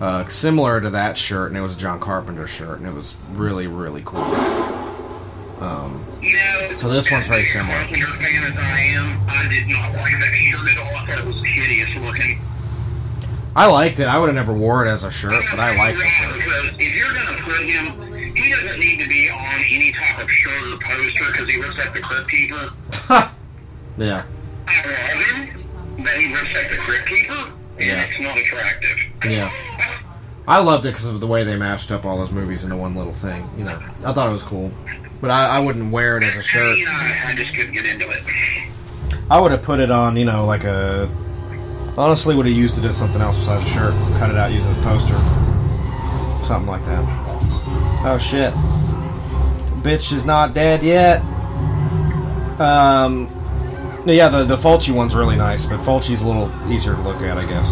uh, 0.00 0.28
similar 0.28 0.80
to 0.80 0.90
that 0.90 1.16
shirt, 1.16 1.48
and 1.48 1.56
it 1.56 1.60
was 1.60 1.74
a 1.74 1.78
John 1.78 2.00
Carpenter 2.00 2.46
shirt, 2.46 2.78
and 2.78 2.88
it 2.88 2.92
was 2.92 3.16
really 3.32 3.66
really 3.66 4.02
cool. 4.04 4.20
Um, 5.60 6.04
so 6.78 6.88
this 6.88 7.10
one's 7.10 7.26
very 7.26 7.44
similar. 7.44 7.76
Carpenter 7.78 8.06
fan 8.06 8.44
as 8.44 8.56
I 8.56 8.80
am, 8.80 9.20
I 9.28 9.48
did 9.48 9.68
not 9.68 9.92
like 9.94 10.12
that 10.18 10.32
shirt 10.32 10.70
at 10.70 10.78
all. 10.78 10.96
I 10.96 11.06
thought 11.06 11.18
it 11.18 11.26
was 11.26 11.44
hideous 11.46 11.94
looking. 11.96 12.40
I 13.56 13.66
liked 13.66 13.98
it. 14.00 14.04
I 14.04 14.18
would 14.18 14.26
have 14.28 14.34
never 14.36 14.52
wore 14.52 14.86
it 14.86 14.90
as 14.90 15.02
a 15.04 15.10
shirt, 15.10 15.42
but 15.50 15.58
I 15.60 15.76
liked 15.76 15.98
the 15.98 16.04
shirt. 16.04 16.34
Because 16.36 16.70
if 16.78 16.94
you're 16.96 17.12
going 17.12 17.36
to 17.36 17.42
put 17.42 17.66
him, 17.66 18.34
he 18.36 18.50
doesn't 18.50 18.78
need 18.78 19.00
to 19.02 19.08
be 19.08 19.28
on 19.28 19.60
any 19.70 19.92
type 19.92 20.22
of 20.22 20.30
shirt 20.30 20.72
or 20.72 20.78
poster 20.78 21.24
because 21.32 21.48
he 21.48 21.60
looks 21.60 21.76
like 21.78 21.92
the 21.94 22.00
Crypt 22.00 22.30
Keeper. 22.30 23.30
Yeah. 23.98 24.24
I 24.66 24.86
love 24.86 25.46
him, 25.46 25.64
but 25.98 26.12
he 26.14 26.28
looks 26.32 26.54
like 26.54 26.70
the 26.70 26.76
Crypt 26.78 27.06
Keeper, 27.06 27.34
and 27.76 27.84
Yeah. 27.84 28.04
it's 28.08 28.20
not 28.20 28.38
attractive. 28.38 28.98
Yeah. 29.30 29.52
I 30.48 30.58
loved 30.60 30.86
it 30.86 30.90
because 30.92 31.04
of 31.06 31.20
the 31.20 31.26
way 31.26 31.44
they 31.44 31.56
mashed 31.56 31.90
up 31.92 32.06
all 32.06 32.16
those 32.16 32.30
movies 32.30 32.64
into 32.64 32.76
one 32.76 32.94
little 32.94 33.12
thing. 33.12 33.50
You 33.58 33.64
know, 33.64 33.76
I 34.04 34.12
thought 34.14 34.28
it 34.28 34.32
was 34.32 34.42
cool, 34.42 34.70
but 35.20 35.30
I, 35.30 35.46
I 35.46 35.58
wouldn't 35.58 35.92
wear 35.92 36.16
it 36.16 36.24
as 36.24 36.34
a 36.36 36.40
shirt. 36.42 36.78
You 36.78 36.86
know, 36.86 36.92
I 36.92 37.34
just 37.36 37.52
couldn't 37.54 37.72
get 37.74 37.84
into 37.84 38.08
it. 38.08 38.22
I 39.30 39.38
would 39.38 39.50
have 39.52 39.62
put 39.62 39.80
it 39.80 39.90
on, 39.90 40.16
you 40.16 40.24
know, 40.24 40.46
like 40.46 40.64
a. 40.64 41.10
Honestly, 41.96 42.34
would 42.34 42.46
have 42.46 42.56
used 42.56 42.78
it 42.78 42.84
as 42.84 42.96
something 42.96 43.20
else 43.20 43.36
besides 43.36 43.64
a 43.64 43.68
shirt. 43.68 43.92
Cut 44.18 44.30
it 44.30 44.36
out, 44.36 44.50
as 44.52 44.64
a 44.64 44.82
poster, 44.82 45.16
something 46.46 46.68
like 46.68 46.84
that. 46.84 47.04
Oh 48.02 48.18
shit! 48.18 48.54
Bitch 49.82 50.12
is 50.12 50.24
not 50.24 50.54
dead 50.54 50.82
yet. 50.82 51.20
Um, 52.60 53.28
yeah, 54.06 54.28
the 54.28 54.44
the 54.44 54.56
Fulci 54.56 54.94
one's 54.94 55.14
really 55.14 55.36
nice, 55.36 55.66
but 55.66 55.80
Fulci's 55.80 56.22
a 56.22 56.26
little 56.26 56.50
easier 56.72 56.94
to 56.94 57.02
look 57.02 57.20
at, 57.22 57.36
I 57.36 57.46
guess. 57.46 57.70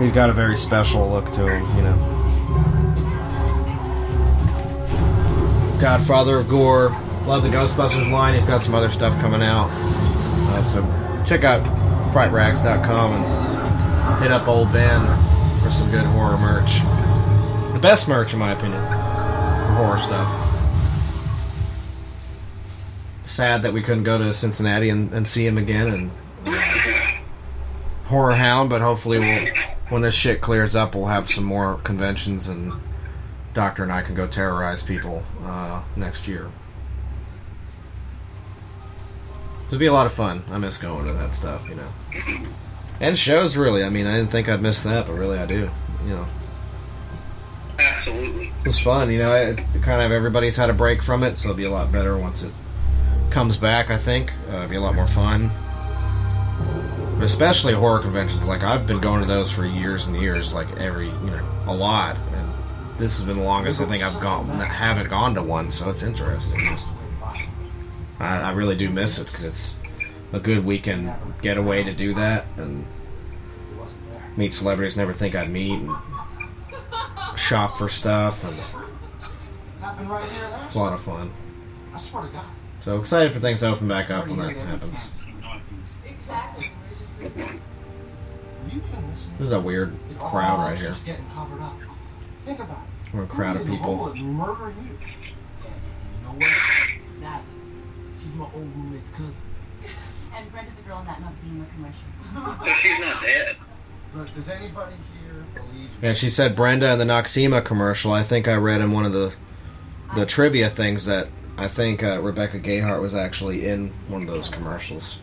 He's 0.00 0.12
got 0.12 0.30
a 0.30 0.32
very 0.32 0.56
special 0.56 1.08
look 1.08 1.30
to 1.32 1.46
him, 1.46 1.76
you 1.76 1.82
know. 1.82 1.96
Godfather 5.80 6.38
of 6.38 6.48
Gore. 6.48 6.90
Love 7.26 7.42
the 7.42 7.48
Ghostbusters 7.48 8.10
line. 8.10 8.34
He's 8.34 8.46
got 8.46 8.62
some 8.62 8.74
other 8.74 8.90
stuff 8.90 9.18
coming 9.20 9.42
out. 9.42 9.68
Uh, 9.70 10.64
so 10.64 11.24
check 11.26 11.44
out 11.44 11.62
frightrags.com 12.12 13.12
and 13.12 14.22
hit 14.22 14.32
up 14.32 14.48
old 14.48 14.72
Ben 14.72 15.00
for 15.62 15.70
some 15.70 15.90
good 15.90 16.04
horror 16.06 16.38
merch. 16.38 16.80
The 17.72 17.78
best 17.80 18.08
merch, 18.08 18.32
in 18.32 18.38
my 18.38 18.52
opinion, 18.52 18.82
for 18.82 19.74
horror 19.74 19.98
stuff. 19.98 20.46
Sad 23.26 23.62
that 23.62 23.72
we 23.72 23.82
couldn't 23.82 24.04
go 24.04 24.18
to 24.18 24.32
Cincinnati 24.32 24.88
and, 24.88 25.12
and 25.12 25.26
see 25.26 25.46
him 25.46 25.56
again 25.56 25.88
and 25.88 26.10
Horror 28.06 28.34
Hound, 28.34 28.70
but 28.70 28.82
hopefully 28.82 29.20
we'll 29.20 29.46
when 29.88 30.02
this 30.02 30.14
shit 30.14 30.40
clears 30.40 30.74
up, 30.74 30.94
we'll 30.94 31.06
have 31.06 31.30
some 31.30 31.44
more 31.44 31.76
conventions 31.84 32.48
and 32.48 32.72
Doctor 33.54 33.82
and 33.82 33.92
I 33.92 34.02
can 34.02 34.14
go 34.14 34.26
terrorize 34.26 34.82
people 34.82 35.24
uh, 35.44 35.82
next 35.96 36.28
year. 36.28 36.50
It'll 39.70 39.78
be 39.78 39.86
a 39.86 39.92
lot 39.92 40.06
of 40.06 40.12
fun. 40.12 40.42
I 40.50 40.58
miss 40.58 40.78
going 40.78 41.06
to 41.06 41.12
that 41.12 41.32
stuff, 41.32 41.68
you 41.68 41.76
know. 41.76 41.86
And 42.98 43.16
shows, 43.16 43.56
really. 43.56 43.84
I 43.84 43.88
mean, 43.88 44.04
I 44.04 44.16
didn't 44.16 44.32
think 44.32 44.48
I'd 44.48 44.60
miss 44.60 44.82
that, 44.82 45.06
but 45.06 45.12
really 45.12 45.38
I 45.38 45.46
do. 45.46 45.70
You 46.04 46.10
know, 46.10 46.26
Absolutely. 47.78 48.46
it 48.48 48.64
was 48.64 48.80
fun. 48.80 49.12
You 49.12 49.20
know, 49.20 49.32
it, 49.32 49.58
kind 49.80 50.02
of 50.02 50.10
everybody's 50.10 50.56
had 50.56 50.70
a 50.70 50.72
break 50.72 51.04
from 51.04 51.22
it, 51.22 51.38
so 51.38 51.50
it'll 51.50 51.56
be 51.56 51.66
a 51.66 51.70
lot 51.70 51.92
better 51.92 52.18
once 52.18 52.42
it 52.42 52.50
comes 53.30 53.56
back. 53.56 53.90
I 53.90 53.96
think 53.96 54.32
uh, 54.48 54.56
it'll 54.56 54.68
be 54.70 54.74
a 54.74 54.80
lot 54.80 54.96
more 54.96 55.06
fun. 55.06 55.52
But 57.14 57.22
especially 57.22 57.72
horror 57.72 58.00
conventions. 58.00 58.48
Like 58.48 58.64
I've 58.64 58.88
been 58.88 59.00
going 59.00 59.20
to 59.20 59.26
those 59.28 59.52
for 59.52 59.64
years 59.64 60.06
and 60.06 60.20
years, 60.20 60.52
like 60.52 60.68
every 60.78 61.06
you 61.06 61.30
know 61.30 61.48
a 61.68 61.72
lot. 61.72 62.18
And 62.32 62.52
this 62.98 63.18
has 63.18 63.24
been 63.24 63.36
the 63.36 63.44
longest 63.44 63.80
I 63.80 63.86
think 63.86 64.02
I've 64.02 64.20
gone 64.20 64.48
haven't 64.48 65.10
gone 65.10 65.36
to 65.36 65.44
one, 65.44 65.70
so 65.70 65.90
it's 65.90 66.02
interesting. 66.02 66.76
I, 68.20 68.38
I 68.40 68.52
really 68.52 68.76
do 68.76 68.90
miss 68.90 69.18
it 69.18 69.26
because 69.26 69.44
it's 69.44 69.74
a 70.32 70.38
good 70.38 70.64
weekend 70.64 71.12
getaway 71.42 71.82
to 71.82 71.92
do 71.92 72.14
that 72.14 72.46
and 72.56 72.84
meet 74.36 74.54
celebrities 74.54 74.96
never 74.96 75.12
think 75.12 75.34
I'd 75.34 75.50
meet 75.50 75.72
and 75.80 75.96
shop 77.36 77.76
for 77.76 77.88
stuff 77.88 78.44
and 78.44 78.56
it's 80.66 80.74
a 80.74 80.78
lot 80.78 80.92
of 80.92 81.00
fun. 81.00 81.32
So 82.82 82.98
excited 82.98 83.32
for 83.32 83.40
things 83.40 83.60
to 83.60 83.68
open 83.68 83.88
back 83.88 84.10
up 84.10 84.28
when 84.28 84.38
that 84.38 84.54
happens. 84.56 85.08
This 89.38 89.46
is 89.46 89.52
a 89.52 89.60
weird 89.60 89.94
crowd 90.18 90.58
right 90.60 90.78
here. 90.78 90.94
We're 93.12 93.24
a 93.24 93.26
crowd 93.26 93.56
of 93.56 93.66
people. 93.66 94.12
My 98.40 98.46
old 98.54 98.74
roommate's 98.74 99.08
cousin. 99.16 99.34
And 100.34 100.50
Brenda's 100.50 100.78
a 100.78 100.88
girl 100.88 101.00
in 101.00 101.04
that 101.06 101.20
Noxzema 101.20 101.66
commercial. 101.74 102.04
So 102.66 102.74
she's 102.80 103.00
not 103.00 103.22
dead. 103.22 103.56
Look, 104.14 104.34
does 104.34 104.48
anybody 104.48 104.96
here 105.22 105.44
believe 105.54 105.90
Yeah, 106.02 106.14
she 106.14 106.30
said 106.30 106.56
Brenda 106.56 106.90
in 106.92 106.98
the 106.98 107.04
Noxzema 107.04 107.64
commercial. 107.64 108.12
I 108.12 108.22
think 108.22 108.48
I 108.48 108.54
read 108.54 108.80
in 108.80 108.92
one 108.92 109.04
of 109.04 109.12
the 109.12 109.32
the 110.16 110.26
trivia 110.26 110.68
things 110.70 111.04
that 111.04 111.28
I 111.56 111.68
think 111.68 112.02
uh, 112.02 112.20
Rebecca 112.20 112.58
Gayheart 112.58 113.00
was 113.00 113.14
actually 113.14 113.66
in 113.66 113.92
one 114.08 114.22
of 114.22 114.28
those 114.28 114.48
commercials, 114.48 115.18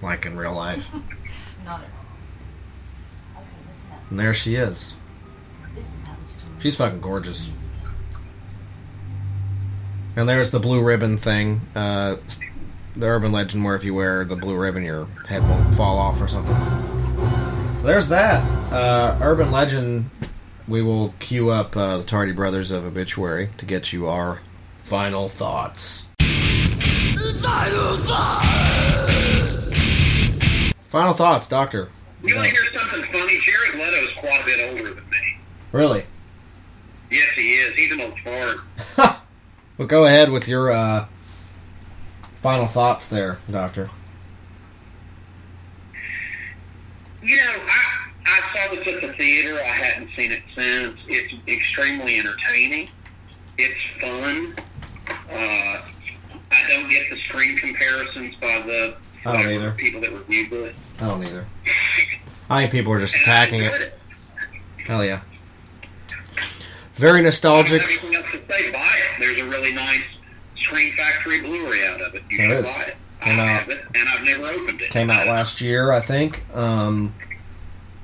like 0.00 0.24
in 0.24 0.36
real 0.36 0.54
life. 0.54 0.88
Not 1.64 1.80
at 1.80 1.86
all. 1.86 3.42
Okay, 3.42 3.46
listen 3.66 3.92
up. 3.92 4.10
And 4.10 4.20
there 4.20 4.32
she 4.32 4.54
is. 4.54 4.94
This 5.74 5.84
is 5.84 6.02
how 6.04 6.14
the 6.22 6.28
story 6.28 6.52
She's 6.60 6.76
fucking 6.76 7.00
gorgeous. 7.00 7.50
And 10.16 10.26
there's 10.26 10.50
the 10.50 10.58
blue 10.58 10.82
ribbon 10.82 11.18
thing, 11.18 11.60
uh, 11.74 12.16
the 12.94 13.06
urban 13.06 13.32
legend 13.32 13.62
where 13.64 13.74
if 13.74 13.84
you 13.84 13.92
wear 13.92 14.24
the 14.24 14.34
blue 14.34 14.56
ribbon, 14.56 14.82
your 14.82 15.04
head 15.28 15.42
won't 15.42 15.76
fall 15.76 15.98
off 15.98 16.22
or 16.22 16.26
something. 16.26 16.54
There's 17.82 18.08
that 18.08 18.42
uh, 18.72 19.18
urban 19.20 19.52
legend. 19.52 20.08
We 20.66 20.82
will 20.82 21.14
queue 21.20 21.50
up 21.50 21.76
uh, 21.76 21.98
the 21.98 22.02
Tardy 22.02 22.32
Brothers 22.32 22.70
of 22.70 22.86
Obituary 22.86 23.50
to 23.58 23.66
get 23.66 23.92
you 23.92 24.08
our 24.08 24.40
final 24.82 25.28
thoughts. 25.28 26.06
Final 26.18 27.96
thoughts. 27.98 29.74
Final 30.88 31.12
thoughts, 31.12 31.46
Doctor. 31.46 31.90
You 32.24 32.34
want 32.34 32.48
to 32.48 32.54
hear 32.54 32.64
something 32.80 33.12
funny? 33.12 33.38
Jared 33.40 33.78
Leto's 33.78 34.14
quite 34.18 34.40
a 34.40 34.44
bit 34.46 34.70
older 34.70 34.94
than 34.94 35.10
me. 35.10 35.38
Really? 35.72 36.06
Yes, 37.10 37.28
he 37.34 37.52
is. 37.52 37.74
He's 37.74 37.92
an 37.92 38.00
old 38.00 39.16
Well, 39.78 39.88
go 39.88 40.06
ahead 40.06 40.30
with 40.30 40.48
your 40.48 40.70
uh, 40.70 41.06
final 42.42 42.66
thoughts 42.66 43.08
there, 43.08 43.38
Doctor. 43.50 43.90
You 47.22 47.36
know, 47.36 47.42
I, 47.68 48.10
I 48.24 48.40
saw 48.68 48.74
this 48.74 48.86
at 48.86 49.00
the 49.02 49.12
theater. 49.14 49.56
I 49.58 49.66
hadn't 49.68 50.10
seen 50.16 50.32
it 50.32 50.42
since. 50.54 50.98
It's 51.08 51.34
extremely 51.48 52.18
entertaining. 52.18 52.88
It's 53.58 53.80
fun. 54.00 54.54
Uh, 55.08 55.82
I 56.52 56.68
don't 56.68 56.88
get 56.88 57.10
the 57.10 57.18
screen 57.28 57.56
comparisons 57.58 58.34
by 58.36 58.62
the 58.62 58.96
I 59.24 59.32
don't 59.42 59.52
either. 59.52 59.72
people 59.72 60.00
that 60.02 60.12
reviewed 60.12 60.52
it. 60.52 60.74
I 61.00 61.08
don't 61.08 61.22
either. 61.26 61.46
I 62.48 62.60
think 62.62 62.72
people 62.72 62.92
are 62.92 63.00
just 63.00 63.16
attacking 63.16 63.62
it. 63.62 63.98
Hell 64.86 65.04
yeah. 65.04 65.22
Very 66.96 67.22
nostalgic. 67.22 67.82
I 67.82 67.86
don't 67.86 67.92
have 67.94 68.04
anything 68.04 68.14
else 68.16 68.32
to 68.48 68.52
say. 68.52 68.70
Buy 68.72 68.78
it. 68.96 69.20
There's 69.20 69.38
a 69.38 69.44
really 69.48 69.72
nice 69.74 70.02
Scream 70.56 70.92
Factory 70.96 71.40
Blu-ray 71.42 71.86
out 71.86 72.00
of 72.00 72.14
it. 72.14 72.22
You 72.30 72.38
There 72.38 72.48
should 72.50 72.64
is. 72.66 72.72
buy 72.72 72.82
it. 72.82 72.96
Came 73.20 73.40
I 73.40 73.42
out- 73.42 73.48
have 73.48 73.68
it, 73.70 73.84
and 73.94 74.08
I've 74.08 74.24
never 74.24 74.46
opened 74.46 74.80
it. 74.80 74.90
Came 74.90 75.10
out 75.10 75.26
last 75.26 75.60
year, 75.60 75.90
I 75.92 76.00
think. 76.00 76.42
Um, 76.54 77.14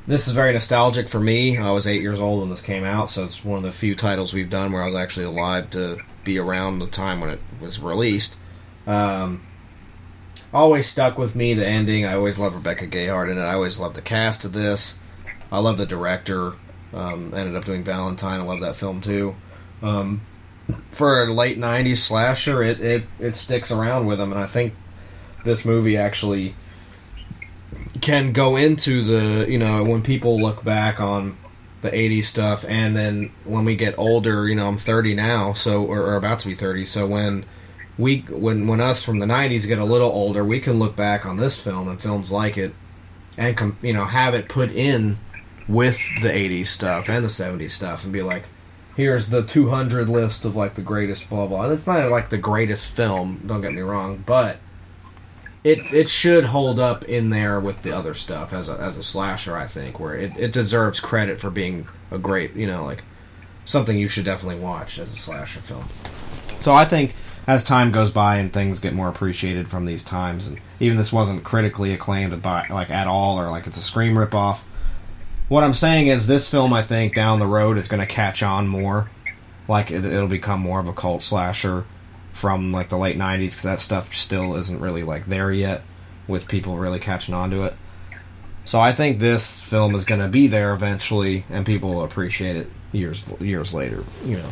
this 0.06 0.26
is 0.26 0.32
very 0.34 0.52
nostalgic 0.52 1.08
for 1.08 1.20
me. 1.20 1.56
I 1.58 1.70
was 1.70 1.86
eight 1.86 2.00
years 2.02 2.18
old 2.20 2.40
when 2.40 2.50
this 2.50 2.62
came 2.62 2.82
out, 2.84 3.08
so 3.08 3.24
it's 3.24 3.44
one 3.44 3.58
of 3.58 3.62
the 3.64 3.72
few 3.72 3.94
titles 3.94 4.32
we've 4.32 4.50
done 4.50 4.72
where 4.72 4.82
I 4.82 4.86
was 4.86 4.94
actually 4.96 5.26
alive 5.26 5.70
to 5.70 5.98
be 6.24 6.38
around 6.38 6.78
the 6.80 6.86
time 6.86 7.20
when 7.20 7.30
it 7.30 7.40
was 7.60 7.78
released. 7.78 8.36
Um, 8.86 9.42
always 10.52 10.88
stuck 10.88 11.18
with 11.18 11.34
me 11.36 11.54
the 11.54 11.66
ending. 11.66 12.04
I 12.04 12.14
always 12.14 12.38
loved 12.38 12.56
Rebecca 12.56 12.86
Gayheart 12.86 13.30
in 13.30 13.38
it. 13.38 13.42
I 13.42 13.54
always 13.54 13.78
loved 13.78 13.94
the 13.96 14.02
cast 14.02 14.44
of 14.44 14.52
this. 14.52 14.94
I 15.52 15.58
love 15.60 15.76
the 15.78 15.86
director. 15.86 16.54
Um, 16.94 17.32
ended 17.34 17.56
up 17.56 17.64
doing 17.64 17.84
Valentine. 17.84 18.40
I 18.40 18.42
love 18.42 18.60
that 18.60 18.76
film 18.76 19.00
too. 19.00 19.34
Um, 19.82 20.22
for 20.90 21.24
a 21.24 21.32
late 21.32 21.58
'90s 21.58 21.98
slasher, 21.98 22.62
it, 22.62 22.80
it 22.80 23.04
it 23.18 23.36
sticks 23.36 23.70
around 23.70 24.06
with 24.06 24.18
them, 24.18 24.32
and 24.32 24.40
I 24.40 24.46
think 24.46 24.74
this 25.44 25.64
movie 25.64 25.96
actually 25.96 26.54
can 28.00 28.32
go 28.32 28.56
into 28.56 29.02
the 29.02 29.50
you 29.50 29.58
know 29.58 29.84
when 29.84 30.02
people 30.02 30.40
look 30.40 30.64
back 30.64 31.00
on 31.00 31.36
the 31.82 31.90
80s 31.90 32.24
stuff 32.24 32.64
and 32.68 32.96
then 32.96 33.32
when 33.44 33.64
we 33.64 33.76
get 33.76 33.94
older 33.98 34.48
you 34.48 34.54
know 34.54 34.68
i'm 34.68 34.76
30 34.76 35.14
now 35.14 35.52
so 35.52 35.84
or, 35.84 36.00
or 36.00 36.16
about 36.16 36.38
to 36.40 36.48
be 36.48 36.54
30 36.54 36.86
so 36.86 37.06
when 37.06 37.44
we 37.98 38.20
when 38.28 38.66
when 38.66 38.80
us 38.80 39.02
from 39.02 39.18
the 39.18 39.26
90s 39.26 39.66
get 39.66 39.78
a 39.78 39.84
little 39.84 40.10
older 40.10 40.44
we 40.44 40.60
can 40.60 40.78
look 40.78 40.96
back 40.96 41.26
on 41.26 41.36
this 41.36 41.60
film 41.60 41.88
and 41.88 42.00
films 42.00 42.30
like 42.32 42.56
it 42.56 42.74
and 43.36 43.56
com- 43.56 43.76
you 43.82 43.92
know 43.92 44.04
have 44.04 44.34
it 44.34 44.48
put 44.48 44.70
in 44.70 45.18
with 45.68 45.98
the 46.20 46.28
80s 46.28 46.68
stuff 46.68 47.08
and 47.08 47.24
the 47.24 47.28
70s 47.28 47.70
stuff 47.70 48.04
and 48.04 48.12
be 48.12 48.22
like 48.22 48.44
here's 48.96 49.28
the 49.28 49.42
200 49.42 50.08
list 50.08 50.44
of 50.44 50.56
like 50.56 50.74
the 50.74 50.82
greatest 50.82 51.28
blah 51.30 51.46
blah 51.46 51.64
and 51.64 51.72
it's 51.72 51.86
not 51.86 52.10
like 52.10 52.30
the 52.30 52.38
greatest 52.38 52.90
film 52.90 53.40
don't 53.46 53.60
get 53.60 53.72
me 53.72 53.80
wrong 53.80 54.22
but 54.26 54.58
it 55.64 55.78
it 55.92 56.08
should 56.08 56.46
hold 56.46 56.80
up 56.80 57.04
in 57.04 57.30
there 57.30 57.60
with 57.60 57.82
the 57.82 57.92
other 57.92 58.14
stuff 58.14 58.52
as 58.52 58.68
a 58.68 58.72
as 58.74 58.96
a 58.96 59.02
slasher. 59.02 59.56
I 59.56 59.66
think 59.66 60.00
where 60.00 60.14
it, 60.14 60.36
it 60.36 60.52
deserves 60.52 61.00
credit 61.00 61.40
for 61.40 61.50
being 61.50 61.86
a 62.10 62.18
great 62.18 62.54
you 62.54 62.66
know 62.66 62.84
like 62.84 63.04
something 63.64 63.96
you 63.96 64.08
should 64.08 64.24
definitely 64.24 64.60
watch 64.60 64.98
as 64.98 65.14
a 65.14 65.16
slasher 65.16 65.60
film. 65.60 65.84
So 66.60 66.72
I 66.72 66.84
think 66.84 67.14
as 67.46 67.64
time 67.64 67.92
goes 67.92 68.10
by 68.10 68.36
and 68.36 68.52
things 68.52 68.80
get 68.80 68.94
more 68.94 69.08
appreciated 69.08 69.68
from 69.68 69.84
these 69.84 70.02
times, 70.02 70.46
and 70.46 70.58
even 70.80 70.96
this 70.96 71.12
wasn't 71.12 71.44
critically 71.44 71.92
acclaimed 71.92 72.40
by 72.42 72.66
like 72.68 72.90
at 72.90 73.06
all 73.06 73.38
or 73.38 73.50
like 73.50 73.66
it's 73.66 73.78
a 73.78 73.82
Scream 73.82 74.14
ripoff. 74.14 74.60
What 75.52 75.64
I'm 75.64 75.74
saying 75.74 76.06
is 76.06 76.26
this 76.26 76.48
film 76.48 76.72
I 76.72 76.82
think 76.82 77.14
down 77.14 77.38
the 77.38 77.46
road 77.46 77.76
is 77.76 77.86
going 77.86 78.00
to 78.00 78.06
catch 78.06 78.42
on 78.42 78.66
more, 78.66 79.10
like 79.68 79.90
it, 79.90 80.02
it'll 80.02 80.26
become 80.26 80.60
more 80.60 80.80
of 80.80 80.88
a 80.88 80.94
cult 80.94 81.22
slasher 81.22 81.84
from 82.32 82.72
like 82.72 82.88
the 82.88 82.96
late 82.96 83.18
90s 83.18 83.48
because 83.48 83.62
that 83.64 83.80
stuff 83.80 84.14
still 84.14 84.56
isn't 84.56 84.80
really 84.80 85.02
like 85.02 85.26
there 85.26 85.52
yet 85.52 85.82
with 86.26 86.48
people 86.48 86.78
really 86.78 86.98
catching 86.98 87.34
on 87.34 87.50
to 87.50 87.64
it. 87.64 87.74
So 88.64 88.80
i 88.80 88.94
think 88.94 89.18
this 89.18 89.60
film 89.60 89.94
is 89.94 90.06
going 90.06 90.22
to 90.22 90.28
be 90.28 90.46
there 90.46 90.72
eventually 90.72 91.44
and 91.50 91.66
people 91.66 91.96
will 91.96 92.04
appreciate 92.04 92.56
it 92.56 92.70
years 92.90 93.22
years 93.38 93.74
later 93.74 94.04
you 94.24 94.38
know. 94.38 94.50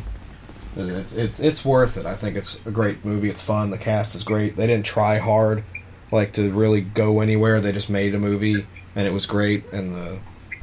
It's, 0.77 1.15
it's, 1.15 1.41
it's 1.41 1.65
worth 1.65 1.97
it. 1.97 2.05
I 2.05 2.15
think 2.15 2.37
it's 2.37 2.61
a 2.67 2.71
great 2.71 3.07
movie. 3.07 3.31
It's 3.31 3.41
fun. 3.41 3.71
The 3.71 3.79
cast 3.79 4.15
is 4.15 4.23
great. 4.23 4.55
They 4.55 4.67
didn't 4.67 4.85
try 4.85 5.17
hard 5.17 5.65
like 6.13 6.35
to 6.35 6.53
really 6.53 6.83
go 6.83 7.21
anywhere. 7.21 7.59
They 7.63 7.73
just 7.73 7.89
made 7.89 8.15
a 8.15 8.19
movie 8.19 8.67
and 8.95 9.07
it 9.07 9.15
was 9.15 9.25
great 9.25 9.65
and 9.73 9.97
uh, 9.97 10.21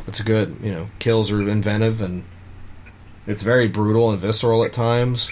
it's 0.07 0.21
good 0.21 0.57
you 0.63 0.71
know 0.71 0.89
kills 0.99 1.29
are 1.31 1.41
inventive 1.47 2.01
and 2.01 2.23
it's 3.25 3.41
very 3.41 3.67
brutal 3.67 4.09
and 4.09 4.19
visceral 4.19 4.63
at 4.63 4.71
times 4.73 5.31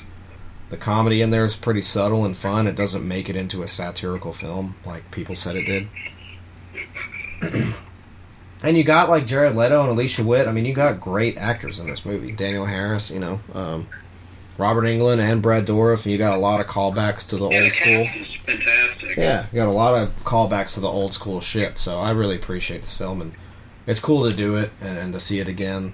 the 0.69 0.77
comedy 0.77 1.22
in 1.22 1.30
there 1.30 1.45
is 1.45 1.56
pretty 1.56 1.84
subtle 1.84 2.26
and 2.26 2.35
fun. 2.35 2.65
It 2.68 2.76
doesn't 2.76 3.07
make 3.07 3.30
it 3.30 3.35
into 3.35 3.61
a 3.61 3.68
satirical 3.68 4.34
film 4.34 4.76
like 4.84 5.11
people 5.11 5.35
said 5.35 5.56
it 5.56 5.65
did. 5.65 5.88
and 8.64 8.76
you 8.77 8.84
got 8.84 9.07
like 9.10 9.27
Jared 9.27 9.56
Leto 9.56 9.81
and 9.81 9.91
Alicia 9.91 10.23
Witt. 10.23 10.47
I 10.47 10.52
mean, 10.52 10.65
you 10.65 10.73
got 10.73 10.99
great 10.99 11.38
actors 11.38 11.80
in 11.80 11.88
this 11.88 12.03
movie. 12.03 12.31
Danielle 12.31 12.65
Harris, 12.65 13.11
you 13.11 13.19
know, 13.19 13.39
um, 13.53 13.88
Robert 14.57 14.84
Englund 14.85 15.19
and 15.19 15.41
Brad 15.41 15.68
Dourif. 15.68 16.03
And 16.03 16.11
you 16.11 16.18
got 16.18 16.34
a 16.34 16.39
lot 16.39 16.60
of 16.61 16.65
callbacks 16.68 17.27
to 17.27 17.38
the 17.38 17.47
Yeah, 17.47 17.61
old 17.64 17.72
school. 17.73 18.07
fantastic. 18.45 19.18
Yeah, 19.18 19.45
you 19.52 19.57
got 19.57 19.68
a 19.68 19.72
lot 19.72 19.93
of 20.02 20.10
callbacks 20.23 20.73
to 20.73 20.80
the 20.80 20.89
old 20.89 21.14
school 21.14 21.41
shit. 21.41 21.77
So 21.77 21.99
I 21.99 22.10
really 22.11 22.35
appreciate 22.35 22.81
this 22.81 22.97
film, 22.97 23.22
and 23.22 23.34
it's 23.88 23.99
cool 23.99 24.30
to 24.30 24.36
do 24.36 24.56
it 24.56 24.72
and, 24.82 24.98
and 24.98 25.14
to 25.14 25.20
see 25.20 25.40
it 25.40 25.48
again. 25.48 25.94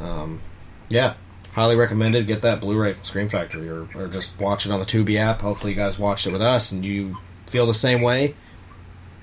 Um, 0.00 0.40
yeah, 0.88 1.14
highly 1.52 1.76
recommended. 1.76 2.26
Get 2.26 2.42
that 2.42 2.60
Blu-ray 2.60 2.94
from 2.94 3.04
Scream 3.04 3.28
Factory, 3.28 3.68
or, 3.68 3.88
or 3.94 4.08
just 4.08 4.38
watch 4.38 4.66
it 4.66 4.72
on 4.72 4.80
the 4.80 4.86
Tubi 4.86 5.18
app. 5.18 5.40
Hopefully, 5.40 5.72
you 5.72 5.76
guys 5.76 5.98
watched 5.98 6.26
it 6.26 6.32
with 6.32 6.42
us 6.42 6.72
and 6.72 6.84
you 6.84 7.16
feel 7.46 7.66
the 7.66 7.74
same 7.74 8.02
way. 8.02 8.34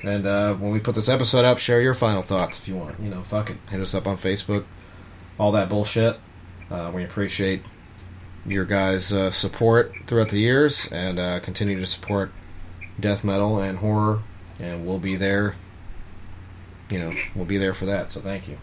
And 0.03 0.25
uh, 0.25 0.53
when 0.55 0.71
we 0.71 0.79
put 0.79 0.95
this 0.95 1.07
episode 1.07 1.45
up, 1.45 1.59
share 1.59 1.79
your 1.79 1.93
final 1.93 2.21
thoughts 2.21 2.59
if 2.59 2.67
you 2.67 2.75
want. 2.75 2.99
You 2.99 3.09
know, 3.09 3.23
fuck 3.23 3.49
it, 3.49 3.57
hit 3.69 3.79
us 3.79 3.93
up 3.93 4.05
on 4.05 4.17
Facebook, 4.17 4.65
all 5.39 5.53
that 5.53 5.69
bullshit. 5.69 6.19
Uh, 6.69 6.91
we 6.93 7.03
appreciate 7.03 7.63
your 8.45 8.65
guys' 8.65 9.13
uh, 9.13 9.31
support 9.31 9.93
throughout 10.07 10.27
the 10.27 10.39
years, 10.39 10.87
and 10.91 11.19
uh, 11.19 11.39
continue 11.39 11.79
to 11.79 11.85
support 11.85 12.33
death 12.99 13.23
metal 13.23 13.59
and 13.59 13.77
horror, 13.77 14.21
and 14.59 14.85
we'll 14.85 14.99
be 14.99 15.15
there. 15.15 15.55
You 16.93 16.99
know, 16.99 17.13
we'll 17.33 17.45
be 17.45 17.57
there 17.57 17.73
for 17.73 17.85
that. 17.87 18.11
So 18.11 18.21
thank 18.21 18.47
you. 18.47 18.55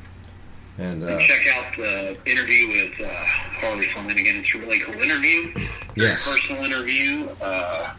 And 0.79 1.03
uh, 1.03 1.07
And 1.09 1.21
check 1.23 1.47
out 1.49 1.77
the 1.77 2.17
interview 2.31 2.69
with 2.69 3.01
uh, 3.01 3.13
Harley 3.61 3.89
Flanagan. 3.89 4.37
It's 4.37 4.55
a 4.55 4.59
really 4.59 4.79
cool 4.79 4.95
interview. 4.95 5.53
Yes. 5.97 6.33
personal 6.33 6.63
interview. 6.65 7.29
Uh, 7.43 7.93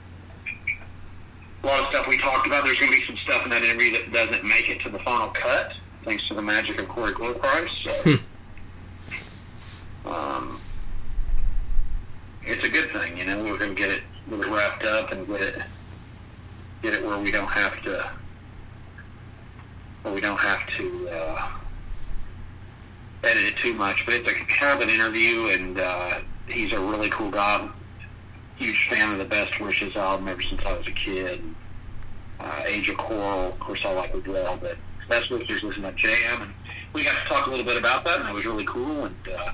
a 1.64 1.68
lot 1.68 1.82
of 1.82 1.88
stuff 1.88 2.08
we 2.08 2.18
talked 2.18 2.48
about. 2.48 2.64
There's 2.64 2.80
going 2.80 2.94
to 2.94 2.98
be 2.98 3.06
some 3.06 3.18
stuff 3.18 3.44
in 3.44 3.50
that 3.52 3.62
interview 3.62 3.92
that 3.92 4.14
doesn't 4.14 4.46
make 4.46 4.70
it 4.70 4.80
to 4.82 4.90
the 4.90 5.00
final 5.00 5.28
cut, 5.28 5.74
thanks 6.06 6.26
to 6.30 6.34
the 6.34 6.42
magic 6.42 6.80
of 6.80 6.88
Corey 6.88 7.14
Price. 7.14 7.70
So, 7.84 8.18
um, 10.06 10.60
it's 12.44 12.64
a 12.64 12.70
good 12.70 12.90
thing, 12.92 13.18
you 13.18 13.26
know. 13.26 13.44
We're 13.44 13.58
going 13.58 13.76
to 13.76 13.82
get 13.82 13.92
it, 13.92 14.04
wrapped 14.30 14.86
up 14.86 15.12
and 15.12 15.28
get 15.28 15.42
it, 15.42 15.62
get 16.82 16.94
it 16.94 17.06
where 17.06 17.20
we 17.20 17.32
don't 17.32 17.50
have 17.52 17.82
to, 17.84 18.10
we 20.06 20.22
don't 20.22 20.40
have 20.40 20.68
to. 20.78 21.10
Uh, 21.10 21.48
edit 23.24 23.44
it 23.44 23.56
too 23.58 23.74
much, 23.74 24.06
but 24.06 24.16
it's 24.16 24.30
a 24.30 24.34
kind 24.34 24.82
of 24.82 24.88
an 24.88 24.94
interview, 24.94 25.48
and 25.48 25.80
uh, 25.80 26.20
he's 26.48 26.74
a 26.74 26.80
really 26.80 27.10
cool 27.10 27.32
guy. 27.32 27.70
Huge 28.58 28.90
fan 28.90 29.12
of 29.12 29.18
the 29.20 29.26
Best 29.26 29.60
Wishes 29.60 29.96
album 29.96 30.28
ever 30.28 30.42
since 30.42 30.62
I 30.66 30.78
was 30.78 30.88
a 30.88 30.92
kid. 30.92 31.44
Uh, 32.40 32.64
Age 32.66 32.90
of 32.90 32.98
Quarrel, 32.98 33.50
of 33.50 33.60
course, 33.60 33.82
I 33.86 33.94
like 33.94 34.14
as 34.16 34.26
well, 34.26 34.58
but 34.58 34.78
Best 35.08 35.30
Wishes 35.30 35.62
was 35.62 35.78
my 35.78 35.92
jam, 35.92 36.42
and 36.42 36.54
we 36.94 37.04
got 37.04 37.18
to 37.18 37.26
talk 37.26 37.48
a 37.48 37.50
little 37.50 37.66
bit 37.66 37.78
about 37.78 38.04
that, 38.06 38.20
and 38.20 38.30
it 38.30 38.34
was 38.34 38.46
really 38.46 38.66
cool. 38.66 39.06
And 39.06 39.16
uh, 39.28 39.52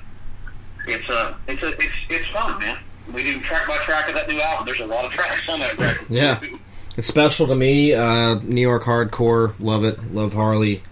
it's 0.88 1.10
a, 1.10 1.38
it's 1.48 1.64
a, 1.64 1.70
it's 1.74 1.96
it's 2.10 2.28
fun, 2.28 2.60
man. 2.60 2.78
We 3.14 3.24
do 3.24 3.40
track 3.40 3.68
by 3.68 3.76
track 3.78 4.10
of 4.10 4.16
that 4.16 4.28
new 4.28 4.40
album. 4.40 4.66
There's 4.66 4.80
a 4.80 4.86
lot 4.86 5.06
of 5.06 5.12
tracks 5.12 5.48
on 5.50 5.60
that 5.60 5.78
record. 5.78 6.08
Yeah, 6.10 6.40
it's 6.98 7.08
special 7.08 7.48
to 7.48 7.56
me. 7.56 7.94
Uh, 7.94 8.36
New 8.36 8.62
York 8.62 8.84
hardcore, 8.84 9.54
love 9.60 9.84
it. 9.84 10.14
Love 10.14 10.34
Harley. 10.34 10.84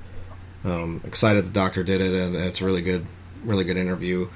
Um, 0.63 1.01
excited 1.03 1.45
the 1.45 1.51
doctor 1.51 1.83
did 1.83 2.01
it, 2.01 2.13
and 2.13 2.35
it's 2.35 2.61
a 2.61 2.65
really 2.65 2.81
good, 2.81 3.05
really 3.43 3.63
good 3.63 3.77
interview. 3.77 4.29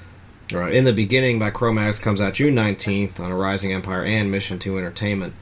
Uh, 0.51 0.67
in 0.67 0.83
the 0.83 0.93
beginning 0.93 1.39
by 1.39 1.51
Cro-Mags 1.51 1.99
comes 1.99 2.19
out 2.19 2.33
June 2.33 2.55
nineteenth 2.55 3.19
on 3.19 3.31
Arising 3.31 3.71
Empire 3.71 4.03
and 4.03 4.29
Mission 4.29 4.59
Two 4.59 4.77
Entertainment. 4.77 5.33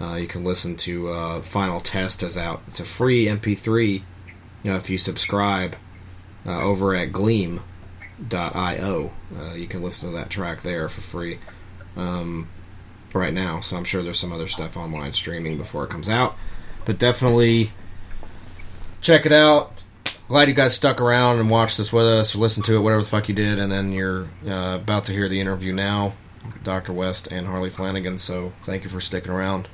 Uh, 0.00 0.14
you 0.14 0.26
can 0.26 0.42
listen 0.44 0.76
to 0.76 1.10
uh, 1.10 1.42
Final 1.42 1.80
Test 1.80 2.22
is 2.22 2.38
out. 2.38 2.62
It's 2.66 2.80
a 2.80 2.84
free 2.84 3.26
MP3 3.26 4.02
you 4.62 4.70
know, 4.70 4.76
if 4.76 4.88
you 4.88 4.98
subscribe 4.98 5.76
uh, 6.46 6.60
over 6.60 6.94
at 6.94 7.12
Gleam.io. 7.12 7.62
Uh, 9.36 9.52
you 9.54 9.66
can 9.66 9.82
listen 9.82 10.10
to 10.10 10.16
that 10.16 10.30
track 10.30 10.62
there 10.62 10.88
for 10.88 11.00
free. 11.00 11.38
Um, 11.96 12.48
right 13.14 13.32
now. 13.32 13.60
So 13.60 13.76
I'm 13.76 13.84
sure 13.84 14.02
there's 14.02 14.18
some 14.18 14.32
other 14.32 14.46
stuff 14.46 14.76
online 14.76 15.12
streaming 15.12 15.58
before 15.58 15.84
it 15.84 15.90
comes 15.90 16.08
out. 16.08 16.36
But 16.84 16.98
definitely 16.98 17.70
check 19.00 19.26
it 19.26 19.32
out. 19.32 19.72
Glad 20.28 20.48
you 20.48 20.54
guys 20.54 20.74
stuck 20.74 21.00
around 21.00 21.40
and 21.40 21.50
watched 21.50 21.76
this 21.76 21.92
with 21.92 22.06
us, 22.06 22.34
or 22.34 22.38
listened 22.38 22.64
to 22.66 22.76
it, 22.76 22.80
whatever 22.80 23.02
the 23.02 23.08
fuck 23.08 23.28
you 23.28 23.34
did, 23.34 23.58
and 23.58 23.70
then 23.70 23.92
you're 23.92 24.28
uh, 24.46 24.78
about 24.80 25.04
to 25.04 25.12
hear 25.12 25.28
the 25.28 25.40
interview 25.40 25.74
now, 25.74 26.14
Dr. 26.64 26.92
West 26.92 27.26
and 27.26 27.46
Harley 27.46 27.68
Flanagan. 27.68 28.18
So 28.18 28.52
thank 28.62 28.84
you 28.84 28.88
for 28.88 29.00
sticking 29.00 29.30
around. 29.30 29.68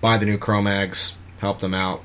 Buy 0.00 0.16
the 0.16 0.24
new 0.24 0.38
Cro-Mags, 0.38 1.16
help 1.38 1.58
them 1.58 1.74
out. 1.74 2.02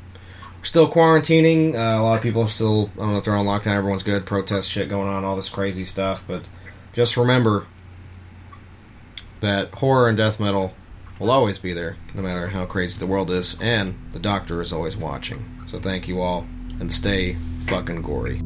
We're 0.58 0.66
still 0.66 0.92
quarantining. 0.92 1.74
Uh, 1.74 2.02
a 2.02 2.04
lot 2.04 2.18
of 2.18 2.22
people 2.22 2.42
are 2.42 2.50
still, 2.50 2.90
I 2.96 3.00
don't 3.00 3.14
know 3.14 3.18
if 3.20 3.24
they're 3.24 3.36
on 3.36 3.46
lockdown. 3.46 3.78
Everyone's 3.78 4.04
good. 4.04 4.26
Protest 4.26 4.70
shit 4.70 4.90
going 4.90 5.08
on, 5.08 5.24
all 5.24 5.38
this 5.38 5.48
crazy 5.48 5.86
stuff. 5.86 6.24
But 6.28 6.44
just 6.92 7.16
remember 7.16 7.66
that 9.42 9.74
horror 9.76 10.10
and 10.10 10.18
death 10.18 10.40
metal 10.40 10.74
will 11.20 11.32
always 11.32 11.60
be 11.60 11.74
there, 11.74 11.98
no 12.14 12.22
matter 12.22 12.48
how 12.48 12.66
crazy 12.66 12.98
the 12.98 13.08
world 13.08 13.30
is, 13.30 13.58
and 13.60 13.98
the 14.12 14.20
doctor 14.20 14.62
is 14.62 14.72
always 14.72 14.96
watching. 14.96 15.64
So 15.68 15.80
thank 15.80 16.08
you 16.08 16.22
all, 16.22 16.46
and 16.80 16.94
stay 16.94 17.36
fucking 17.68 18.02
gory. 18.02 18.42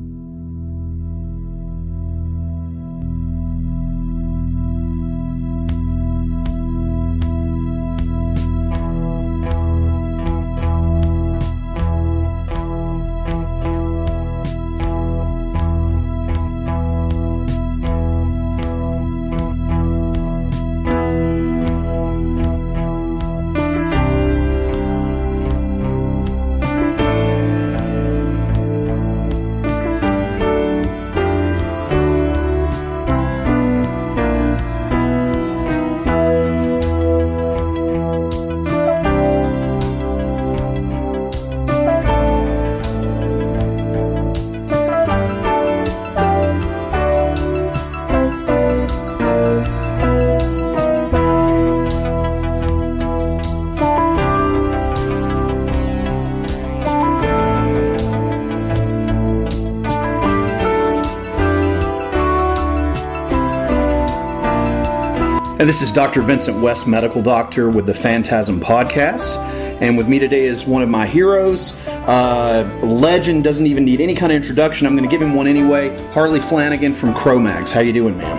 And 65.63 65.69
this 65.69 65.81
is 65.81 65.93
Dr. 65.93 66.21
Vincent 66.21 66.61
West, 66.61 66.87
medical 66.87 67.21
doctor 67.21 67.69
with 67.69 67.85
the 67.85 67.93
Phantasm 67.93 68.59
Podcast. 68.59 69.37
And 69.81 69.95
with 69.95 70.09
me 70.09 70.19
today 70.19 70.43
is 70.43 70.65
one 70.65 70.83
of 70.83 70.89
my 70.89 71.07
heroes. 71.07 71.71
Uh, 71.87 72.69
legend 72.83 73.45
doesn't 73.45 73.65
even 73.65 73.85
need 73.85 74.01
any 74.01 74.13
kind 74.13 74.33
of 74.33 74.35
introduction. 74.35 74.85
I'm 74.85 74.93
going 74.97 75.09
to 75.09 75.09
give 75.09 75.21
him 75.21 75.33
one 75.33 75.47
anyway. 75.47 75.97
Harley 76.07 76.41
Flanagan 76.41 76.93
from 76.93 77.13
Cro-Mags. 77.13 77.71
How 77.71 77.79
you 77.79 77.93
doing, 77.93 78.17
man? 78.17 78.37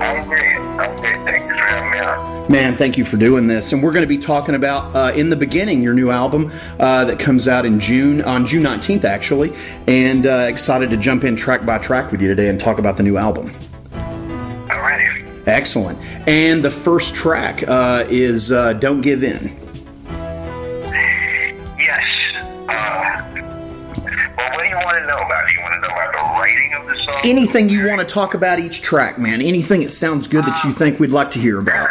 I'm 0.00 0.26
great. 0.26 0.56
I'm 0.56 0.96
great. 0.96 1.24
Thanks 1.26 1.42
for 1.42 1.52
having 1.52 1.90
me 1.90 1.98
on. 1.98 2.50
Man, 2.50 2.74
thank 2.78 2.96
you 2.96 3.04
for 3.04 3.18
doing 3.18 3.46
this. 3.46 3.74
And 3.74 3.82
we're 3.82 3.92
going 3.92 4.00
to 4.00 4.08
be 4.08 4.16
talking 4.16 4.54
about 4.54 4.96
uh, 4.96 5.12
in 5.14 5.28
the 5.28 5.36
beginning 5.36 5.82
your 5.82 5.92
new 5.92 6.10
album 6.10 6.50
uh, 6.80 7.04
that 7.04 7.20
comes 7.20 7.46
out 7.46 7.66
in 7.66 7.78
June 7.78 8.22
on 8.22 8.46
June 8.46 8.62
19th, 8.62 9.04
actually. 9.04 9.52
And 9.86 10.26
uh, 10.26 10.46
excited 10.48 10.88
to 10.88 10.96
jump 10.96 11.24
in 11.24 11.36
track 11.36 11.66
by 11.66 11.76
track 11.76 12.10
with 12.10 12.22
you 12.22 12.28
today 12.28 12.48
and 12.48 12.58
talk 12.58 12.78
about 12.78 12.96
the 12.96 13.02
new 13.02 13.18
album. 13.18 13.50
Excellent. 15.58 15.98
And 16.28 16.62
the 16.62 16.70
first 16.70 17.16
track 17.16 17.66
uh, 17.66 18.04
is 18.08 18.52
uh, 18.52 18.74
Don't 18.74 19.00
Give 19.00 19.24
In. 19.24 19.50
Yes. 21.76 22.04
Uh, 22.68 23.24
well, 24.36 24.50
what 24.52 24.62
do 24.62 24.68
you 24.68 24.76
want 24.76 24.98
to 24.98 25.06
know 25.08 25.18
about? 25.18 25.48
Do 25.48 25.54
you 25.54 25.60
want 25.60 25.74
to 25.74 25.80
know 25.80 25.88
about 25.88 26.12
the 26.12 26.18
writing 26.38 26.74
of 26.74 26.86
the 26.86 27.02
song? 27.02 27.20
Anything 27.24 27.68
you 27.68 27.88
want 27.88 27.98
to 27.98 28.06
talk 28.06 28.34
about 28.34 28.60
each 28.60 28.82
track, 28.82 29.18
man. 29.18 29.42
Anything 29.42 29.80
that 29.80 29.90
sounds 29.90 30.28
good 30.28 30.44
that 30.44 30.62
you 30.62 30.70
uh, 30.70 30.74
think 30.74 31.00
we'd 31.00 31.10
like 31.10 31.32
to 31.32 31.40
hear 31.40 31.58
about. 31.58 31.90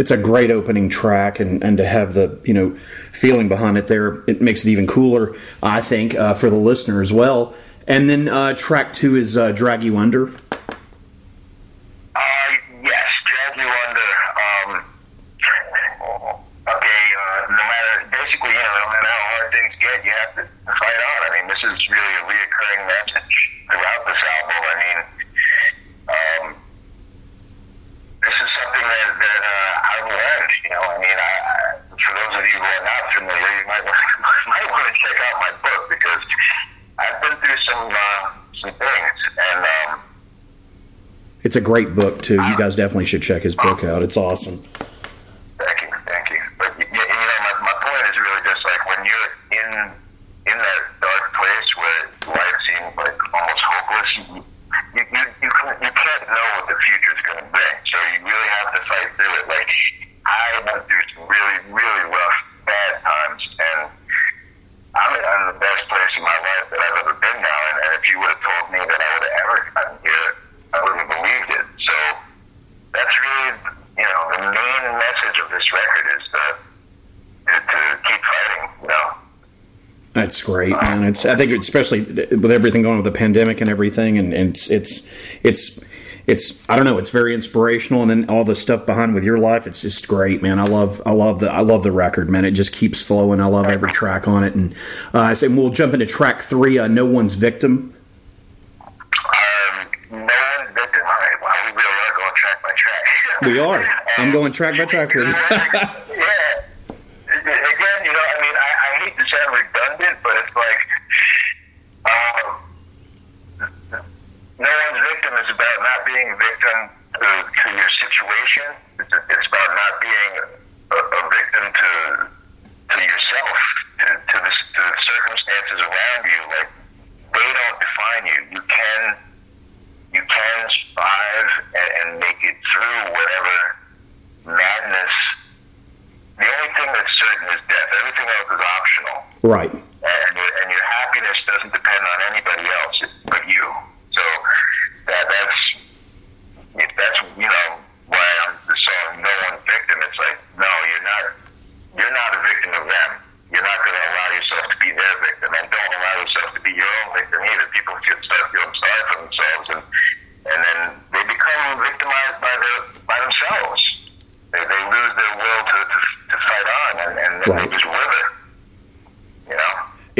it's 0.00 0.10
a 0.10 0.16
great 0.16 0.50
opening 0.50 0.88
track, 0.88 1.40
and, 1.40 1.62
and 1.62 1.76
to 1.76 1.86
have 1.86 2.14
the 2.14 2.40
you 2.42 2.54
know 2.54 2.70
feeling 3.12 3.48
behind 3.50 3.76
it 3.76 3.86
there, 3.86 4.24
it 4.26 4.40
makes 4.40 4.64
it 4.64 4.70
even 4.70 4.86
cooler, 4.86 5.36
I 5.62 5.82
think, 5.82 6.14
uh, 6.14 6.32
for 6.32 6.48
the 6.48 6.56
listener 6.56 7.02
as 7.02 7.12
well. 7.12 7.54
And 7.86 8.08
then 8.08 8.26
uh, 8.26 8.54
track 8.54 8.94
two 8.94 9.16
is 9.16 9.36
uh, 9.36 9.52
"Drag 9.52 9.84
You 9.84 9.98
Under." 9.98 10.32
great 41.70 41.94
book 41.94 42.20
too. 42.20 42.34
You 42.34 42.58
guys 42.58 42.74
definitely 42.74 43.04
should 43.04 43.22
check 43.22 43.42
his 43.42 43.54
book 43.54 43.84
out. 43.84 44.02
It's 44.02 44.16
awesome. 44.16 44.60
It's 81.10 81.26
I 81.26 81.36
think 81.36 81.52
especially 81.52 82.02
with 82.02 82.50
everything 82.50 82.82
going 82.82 82.98
on 82.98 83.02
with 83.02 83.12
the 83.12 83.18
pandemic 83.18 83.60
and 83.60 83.68
everything, 83.68 84.18
and, 84.18 84.32
and 84.32 84.50
it's 84.50 84.70
it's 84.70 85.08
it's 85.42 85.80
it's 86.26 86.68
I 86.70 86.76
don't 86.76 86.84
know, 86.84 86.98
it's 86.98 87.10
very 87.10 87.34
inspirational, 87.34 88.02
and 88.02 88.10
then 88.10 88.30
all 88.30 88.44
the 88.44 88.54
stuff 88.54 88.86
behind 88.86 89.14
with 89.14 89.24
your 89.24 89.38
life, 89.38 89.66
it's 89.66 89.82
just 89.82 90.06
great, 90.06 90.42
man. 90.42 90.58
I 90.58 90.64
love 90.64 91.02
I 91.04 91.12
love 91.12 91.40
the 91.40 91.50
I 91.50 91.60
love 91.60 91.82
the 91.82 91.92
record, 91.92 92.30
man. 92.30 92.44
It 92.44 92.52
just 92.52 92.72
keeps 92.72 93.02
flowing. 93.02 93.40
I 93.40 93.46
love 93.46 93.66
every 93.66 93.90
track 93.90 94.28
on 94.28 94.44
it, 94.44 94.54
and 94.54 94.74
uh, 95.12 95.34
say 95.34 95.48
we'll 95.48 95.70
jump 95.70 95.94
into 95.94 96.06
track 96.06 96.42
three, 96.42 96.78
uh, 96.78 96.86
"No 96.88 97.04
One's 97.04 97.34
Victim." 97.34 97.94
We, 103.42 103.58
are 103.58 103.82
I'm 104.18 104.30
going 104.30 104.52
track 104.52 104.76
by 104.76 104.84
track. 105.06 105.96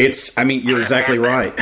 It's. 0.00 0.36
I 0.38 0.44
mean, 0.44 0.64
you're 0.64 0.80
exactly 0.80 1.18
right. 1.18 1.52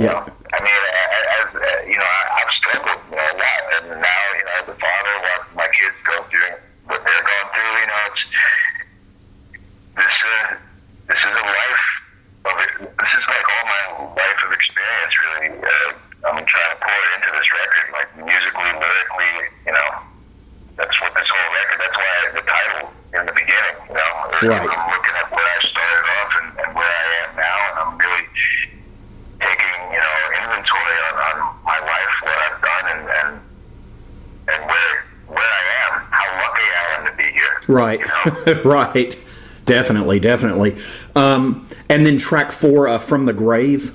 yeah. 0.00 0.24
I 0.24 0.58
mean, 0.64 0.82
uh, 0.88 1.36
as, 1.36 1.48
as, 1.52 1.84
you 1.84 1.98
know, 2.00 2.12
I've 2.32 2.52
struggled 2.56 3.02
uh, 3.12 3.20
a 3.20 3.36
lot, 3.36 3.62
and 3.76 4.00
now 4.00 4.20
you 4.40 4.44
know, 4.48 4.56
as 4.64 4.68
a 4.72 4.76
father, 4.80 5.14
what 5.20 5.42
my 5.52 5.68
kids 5.68 6.00
go 6.08 6.16
through, 6.32 6.56
what 6.88 7.04
they're 7.04 7.26
going 7.28 7.48
through, 7.52 7.72
you 7.76 7.88
know, 7.92 8.08
it's 8.08 8.24
this. 10.00 10.16
Uh, 10.24 10.56
this 11.12 11.20
is 11.20 11.34
a 11.36 11.44
life. 11.44 11.84
Of, 12.46 12.56
this 12.80 13.12
is 13.12 13.24
like 13.28 13.46
all 13.52 13.64
my 13.68 13.82
life 14.16 14.40
of 14.48 14.50
experience, 14.56 15.14
really. 15.28 15.60
Uh, 15.60 15.92
I'm 16.32 16.40
trying 16.40 16.72
to 16.72 16.78
pour 16.80 16.98
it 17.04 17.10
into 17.20 17.30
this 17.36 17.48
record, 17.52 17.86
like 17.92 18.10
musically, 18.16 18.72
lyrically, 18.80 19.32
you 19.68 19.72
know. 19.76 19.88
That's 20.80 20.96
what 21.04 21.12
this 21.14 21.28
whole 21.28 21.52
record. 21.52 21.78
That's 21.84 21.98
why 22.00 22.12
the 22.32 22.44
title 22.48 22.84
in 23.12 23.26
the 23.28 23.36
beginning, 23.36 23.76
you 23.92 24.00
know. 24.00 24.56
Right. 24.56 24.85
Right, 37.68 38.00
right. 38.64 39.18
Definitely, 39.64 40.20
definitely. 40.20 40.76
Um, 41.16 41.66
and 41.88 42.06
then 42.06 42.18
track 42.18 42.52
four, 42.52 42.86
uh, 42.88 42.98
From 42.98 43.26
the 43.26 43.32
Grave. 43.32 43.92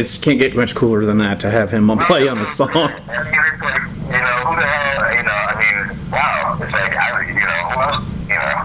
It 0.00 0.18
can't 0.22 0.38
get 0.38 0.56
much 0.56 0.74
cooler 0.74 1.04
than 1.04 1.18
that 1.18 1.40
to 1.40 1.50
have 1.50 1.70
him 1.70 1.88
play 1.98 2.26
on 2.26 2.38
a 2.38 2.46
song. 2.46 2.70
you 2.70 2.74
know, 2.74 2.88
who 2.88 4.56
the 4.56 4.64
hell, 4.64 5.14
you 5.14 5.22
know, 5.22 5.30
I 5.30 5.54
mean, 5.60 5.76
wow, 6.10 6.58
it's 6.58 6.72
like, 6.72 6.96
I, 6.96 7.28
you 7.28 7.34
know, 7.34 7.68
who 7.68 7.80
else, 7.80 8.04
you 8.22 8.34
know, 8.34 8.64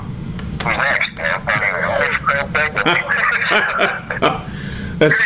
who's 0.63 0.77
next? 0.77 1.09
I 1.17 1.59
mean, 1.59 3.05
that's, 4.99 5.21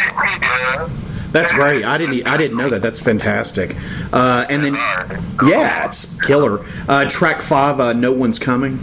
that's 1.31 1.51
great. 1.51 1.85
I 1.85 1.99
didn't. 1.99 2.25
I 2.25 2.37
didn't 2.37 2.57
know 2.57 2.69
that. 2.71 2.81
That's 2.81 2.99
fantastic. 2.99 3.75
Uh, 4.11 4.47
and 4.49 4.63
then, 4.63 4.73
yeah, 4.73 5.85
it's 5.85 6.05
killer. 6.21 6.65
Uh, 6.87 7.07
track 7.07 7.41
five. 7.41 7.79
Uh, 7.79 7.93
no 7.93 8.11
one's 8.11 8.39
coming. 8.39 8.79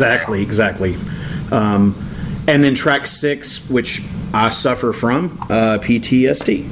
Exactly, 0.00 0.40
exactly. 0.40 0.96
Um, 1.52 1.94
and 2.48 2.64
then 2.64 2.74
track 2.74 3.06
six, 3.06 3.68
which 3.68 4.00
I 4.32 4.48
suffer 4.48 4.94
from 4.94 5.38
uh, 5.50 5.76
PTSD. 5.76 6.66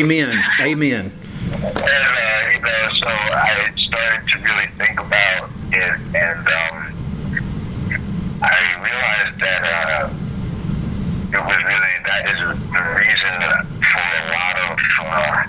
Amen. 0.00 0.42
Amen. 0.60 1.12
And, 1.52 1.76
uh, 1.76 2.48
you 2.52 2.60
know, 2.60 2.88
so 3.00 3.06
I 3.06 3.70
started 3.76 4.26
to 4.30 4.38
really 4.38 4.68
think 4.78 4.98
about 4.98 5.50
it, 5.72 6.00
and 6.16 6.48
um, 6.48 6.76
I 8.40 8.80
realized 8.80 9.38
that 9.40 9.62
uh, 9.62 10.08
it 11.28 11.42
was 11.44 11.58
really 11.58 11.96
that 12.06 12.22
is 12.32 12.40
the 12.72 12.82
reason 12.96 13.36
for 13.84 14.00
a 14.00 14.24
lot 14.32 14.56
of 14.64 14.72
uh, 15.04 15.44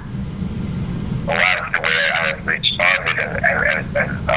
a 1.31 1.35
lot 1.39 1.57
of 1.59 1.67
the 1.71 1.79
way 1.79 1.95
I 2.11 2.31
really 2.43 2.59
started 2.75 3.19
and, 3.19 3.33
and, 3.45 3.79
and 3.95 4.11
uh, 4.29 4.33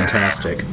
fantastic. 0.00 0.64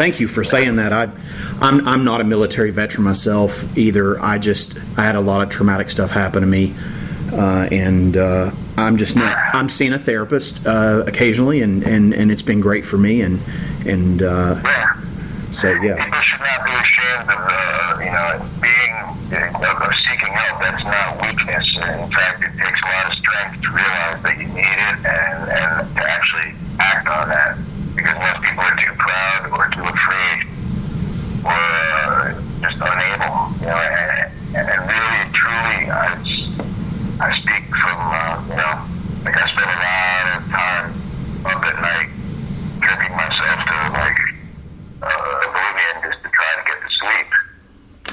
thank 0.00 0.18
you 0.18 0.26
for 0.26 0.42
saying 0.42 0.76
that. 0.76 0.94
I, 0.94 1.10
I'm, 1.60 1.86
I'm 1.86 2.04
not 2.04 2.22
a 2.22 2.24
military 2.24 2.70
veteran 2.70 3.04
myself 3.04 3.76
either. 3.76 4.18
I 4.18 4.38
just 4.38 4.78
I 4.96 5.02
had 5.02 5.14
a 5.14 5.20
lot 5.20 5.42
of 5.42 5.50
traumatic 5.50 5.90
stuff 5.90 6.10
happen 6.10 6.40
to 6.40 6.46
me, 6.46 6.74
uh, 7.34 7.68
and 7.70 8.16
uh, 8.16 8.50
I'm 8.78 8.96
just 8.96 9.14
not. 9.14 9.36
I'm 9.54 9.68
seeing 9.68 9.92
a 9.92 9.98
therapist 9.98 10.66
uh, 10.66 11.04
occasionally, 11.06 11.60
and, 11.60 11.82
and, 11.82 12.14
and 12.14 12.32
it's 12.32 12.40
been 12.40 12.62
great 12.62 12.86
for 12.86 12.96
me. 12.96 13.20
And 13.20 13.40
and 13.84 14.22
uh, 14.22 14.62
so 15.50 15.70
yeah. 15.70 16.09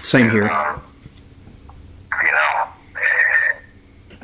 Same 0.08 0.30
here. 0.30 0.44
You 0.44 2.32
know. 2.32 2.68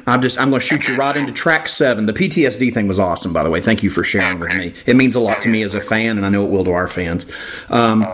I'm 0.07 0.21
just 0.21 0.39
I'm 0.39 0.49
going 0.49 0.61
to 0.61 0.65
shoot 0.65 0.87
you 0.87 0.95
right 0.95 1.15
into 1.15 1.33
track 1.33 1.67
seven. 1.67 2.05
The 2.05 2.13
PTSD 2.13 2.73
thing 2.73 2.87
was 2.87 2.99
awesome, 2.99 3.33
by 3.33 3.43
the 3.43 3.49
way. 3.49 3.59
Thank 3.59 3.83
you 3.83 3.89
for 3.89 4.01
sharing 4.01 4.39
with 4.39 4.55
me. 4.55 4.73
It 4.85 4.95
means 4.95 5.15
a 5.15 5.19
lot 5.19 5.41
to 5.41 5.49
me 5.49 5.61
as 5.61 5.73
a 5.73 5.81
fan, 5.81 6.15
and 6.15 6.25
I 6.25 6.29
know 6.29 6.45
it 6.45 6.51
will 6.51 6.63
to 6.63 6.71
our 6.71 6.87
fans, 6.87 7.29
um, 7.69 8.05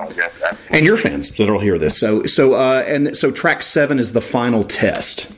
and 0.72 0.84
your 0.84 0.98
fans 0.98 1.30
that'll 1.30 1.60
hear 1.60 1.78
this. 1.78 1.96
So 2.00 2.24
so 2.26 2.56
uh, 2.56 2.84
and 2.88 3.16
so 3.16 3.30
track 3.30 3.62
seven 3.62 4.00
is 4.00 4.14
the 4.14 4.22
final 4.22 4.64
test. 4.64 5.32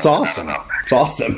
it's 0.00 0.06
awesome. 0.06 0.48
It's 0.82 0.92
awesome. 0.92 1.36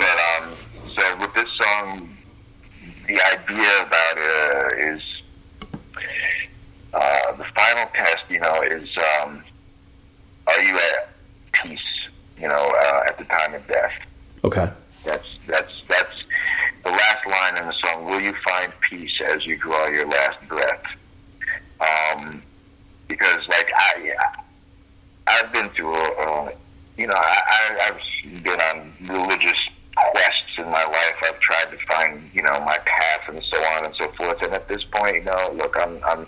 and, 35.92 36.04
on 36.04 36.26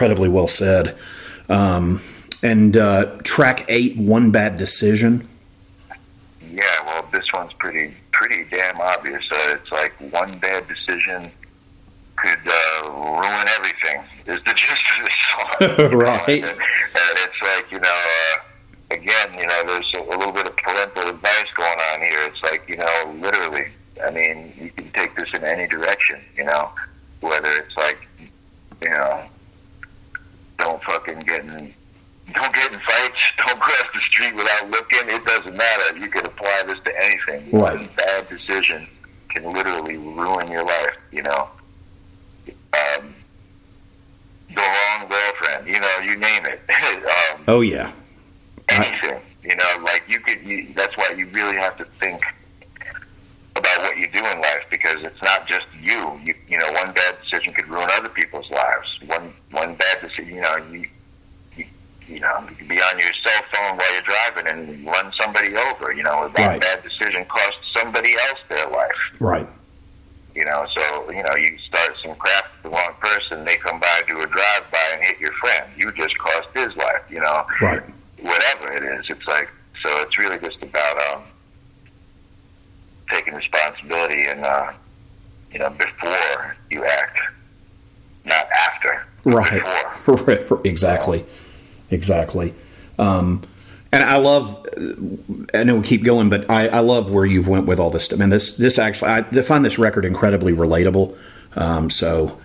incredibly 0.00 0.30
well 0.30 0.48
said. 0.48 0.96
Um, 1.50 2.00
and 2.42 2.74
uh, 2.74 3.18
track 3.22 3.66
eight, 3.68 3.98
one 3.98 4.30
bad 4.30 4.56
decision. 4.56 5.28
Yeah, 6.50 6.64
well, 6.86 7.06
this 7.12 7.26
one's 7.34 7.52
pretty 7.52 7.94
pretty 8.12 8.46
damn 8.50 8.80
obvious. 8.80 9.30
Uh, 9.30 9.58
it's 9.60 9.70
like 9.70 9.92
one 10.10 10.32
bad 10.38 10.66
decision 10.68 11.30
could 12.16 12.38
uh, 12.46 12.90
ruin 12.90 13.46
everything. 13.58 14.02
Is 14.26 14.42
the 14.44 14.54
gist 14.56 14.80
of 14.96 15.04
this 15.04 15.90
song? 15.90 15.98
right. 15.98 16.44
Uh, 16.44 16.54
Exactly. 90.64 91.24
Exactly. 91.90 92.54
Um, 92.98 93.42
and 93.92 94.04
I 94.04 94.16
love. 94.18 94.66
I 95.52 95.64
know 95.64 95.76
we 95.76 95.86
keep 95.86 96.04
going, 96.04 96.30
but 96.30 96.48
I, 96.48 96.68
I 96.68 96.78
love 96.78 97.10
where 97.10 97.26
you've 97.26 97.48
went 97.48 97.66
with 97.66 97.80
all 97.80 97.90
this. 97.90 98.12
I 98.12 98.16
mean, 98.16 98.28
this 98.30 98.56
this 98.56 98.78
actually 98.78 99.10
I 99.10 99.22
find 99.42 99.64
this 99.64 99.78
record 99.78 100.04
incredibly 100.04 100.52
relatable. 100.52 101.16
Um, 101.56 101.90
so 101.90 102.38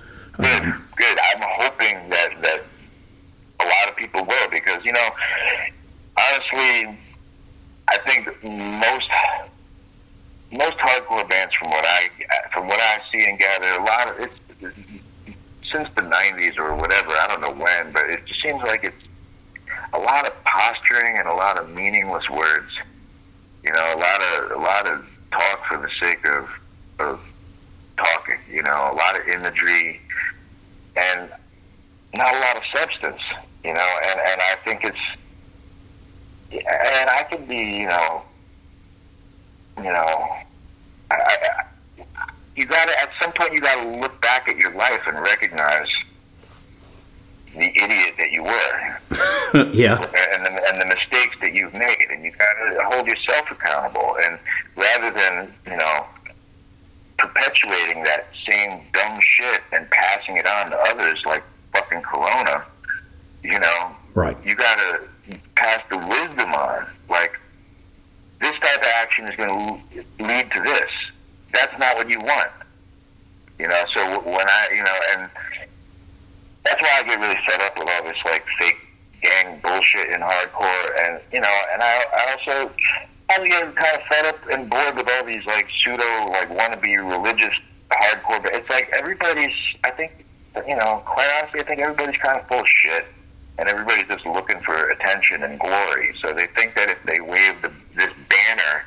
and 95.43 95.59
glory. 95.59 96.13
So 96.19 96.33
they 96.33 96.47
think 96.47 96.75
that 96.75 96.89
if 96.89 97.03
they 97.03 97.19
wave 97.19 97.61
the, 97.61 97.71
this 97.93 98.13
banner, 98.29 98.85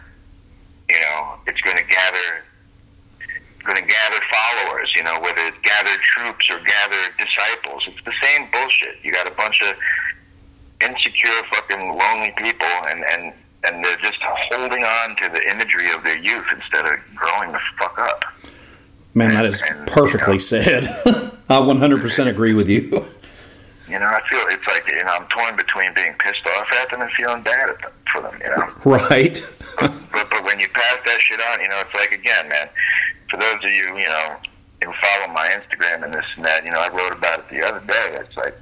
you 0.90 1.00
know, 1.00 1.40
it's 1.46 1.60
going 1.60 1.76
to 1.76 1.84
gather 1.84 2.44
going 3.64 3.76
to 3.76 3.86
gather 3.86 4.20
followers, 4.32 4.94
you 4.96 5.02
know, 5.02 5.20
whether 5.20 5.40
it's 5.42 5.58
gather 5.60 5.94
troops 6.00 6.48
or 6.50 6.58
gather 6.64 7.02
disciples. 7.18 7.84
It's 7.86 8.02
the 8.02 8.14
same 8.22 8.48
bullshit. 8.50 8.96
You 9.02 9.12
got 9.12 9.26
a 9.26 9.34
bunch 9.34 9.60
of 9.62 9.76
insecure 10.80 11.42
fucking 11.50 11.80
lonely 11.80 12.32
people 12.38 12.66
and, 12.88 13.04
and, 13.04 13.34
and 13.64 13.84
they're 13.84 13.96
just 13.98 14.18
holding 14.22 14.84
on 14.84 15.16
to 15.16 15.28
the 15.28 15.50
imagery 15.50 15.92
of 15.92 16.02
their 16.02 16.16
youth 16.16 16.46
instead 16.54 16.86
of 16.86 16.98
growing 17.14 17.52
the 17.52 17.60
fuck 17.78 17.98
up. 17.98 18.24
Man, 19.14 19.30
that 19.30 19.44
is 19.44 19.60
and, 19.60 19.86
perfectly 19.86 20.38
said. 20.38 20.84
I 21.48 21.60
100% 21.60 22.26
agree 22.28 22.54
with 22.54 22.68
you. 22.68 23.04
You 23.88 23.98
know, 23.98 24.06
I 24.06 24.20
feel 24.28 24.40
it's 24.48 24.66
like 24.66 24.86
you 24.86 25.02
know 25.04 25.12
I'm 25.18 25.26
torn 25.28 25.56
between 25.56 25.94
being 25.94 26.14
pissed 26.18 26.46
off 26.46 26.72
at 26.82 26.90
them 26.90 27.00
and 27.00 27.10
feeling 27.12 27.42
bad 27.42 27.70
at 27.70 27.80
them, 27.82 27.92
for 28.12 28.22
them. 28.22 28.34
You 28.40 28.50
know, 28.56 28.68
Right. 28.84 29.42
but 29.80 29.92
but 30.12 30.44
when 30.44 30.60
you 30.60 30.68
pass 30.68 30.98
that 31.04 31.18
shit 31.20 31.40
on, 31.52 31.60
you 31.60 31.68
know, 31.68 31.80
it's 31.80 31.94
like 31.94 32.12
again, 32.12 32.48
man. 32.48 32.68
For 33.30 33.36
those 33.36 33.56
of 33.56 33.70
you, 33.70 33.96
you 33.96 34.04
know, 34.06 34.36
who 34.84 34.92
follow 34.92 35.32
my 35.32 35.46
Instagram 35.52 36.04
and 36.04 36.14
this 36.14 36.24
and 36.36 36.44
that, 36.44 36.64
you 36.64 36.70
know, 36.70 36.80
I 36.80 36.88
wrote 36.88 37.16
about 37.16 37.40
it 37.40 37.48
the 37.50 37.62
other 37.62 37.80
day. 37.86 38.16
It's 38.20 38.36
like, 38.38 38.56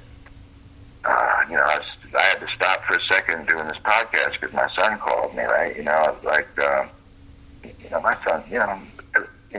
uh, 1.05 1.41
you 1.49 1.55
know, 1.55 1.63
I, 1.63 1.77
was, 1.77 2.13
I 2.17 2.21
had 2.21 2.39
to 2.39 2.47
stop 2.49 2.83
for 2.83 2.95
a 2.97 3.01
second 3.03 3.47
doing 3.47 3.65
this 3.67 3.77
podcast 3.77 4.33
because 4.33 4.53
my 4.53 4.67
son 4.69 4.97
called 4.99 5.35
me. 5.35 5.43
Right, 5.43 5.75
you 5.75 5.83
know, 5.83 5.91
I 5.91 6.09
was 6.11 6.23
like, 6.23 6.47
uh, 6.59 6.85
you 7.63 7.89
know, 7.91 8.01
my 8.01 8.15
son, 8.25 8.43
you 8.49 8.59
know, 8.59 8.77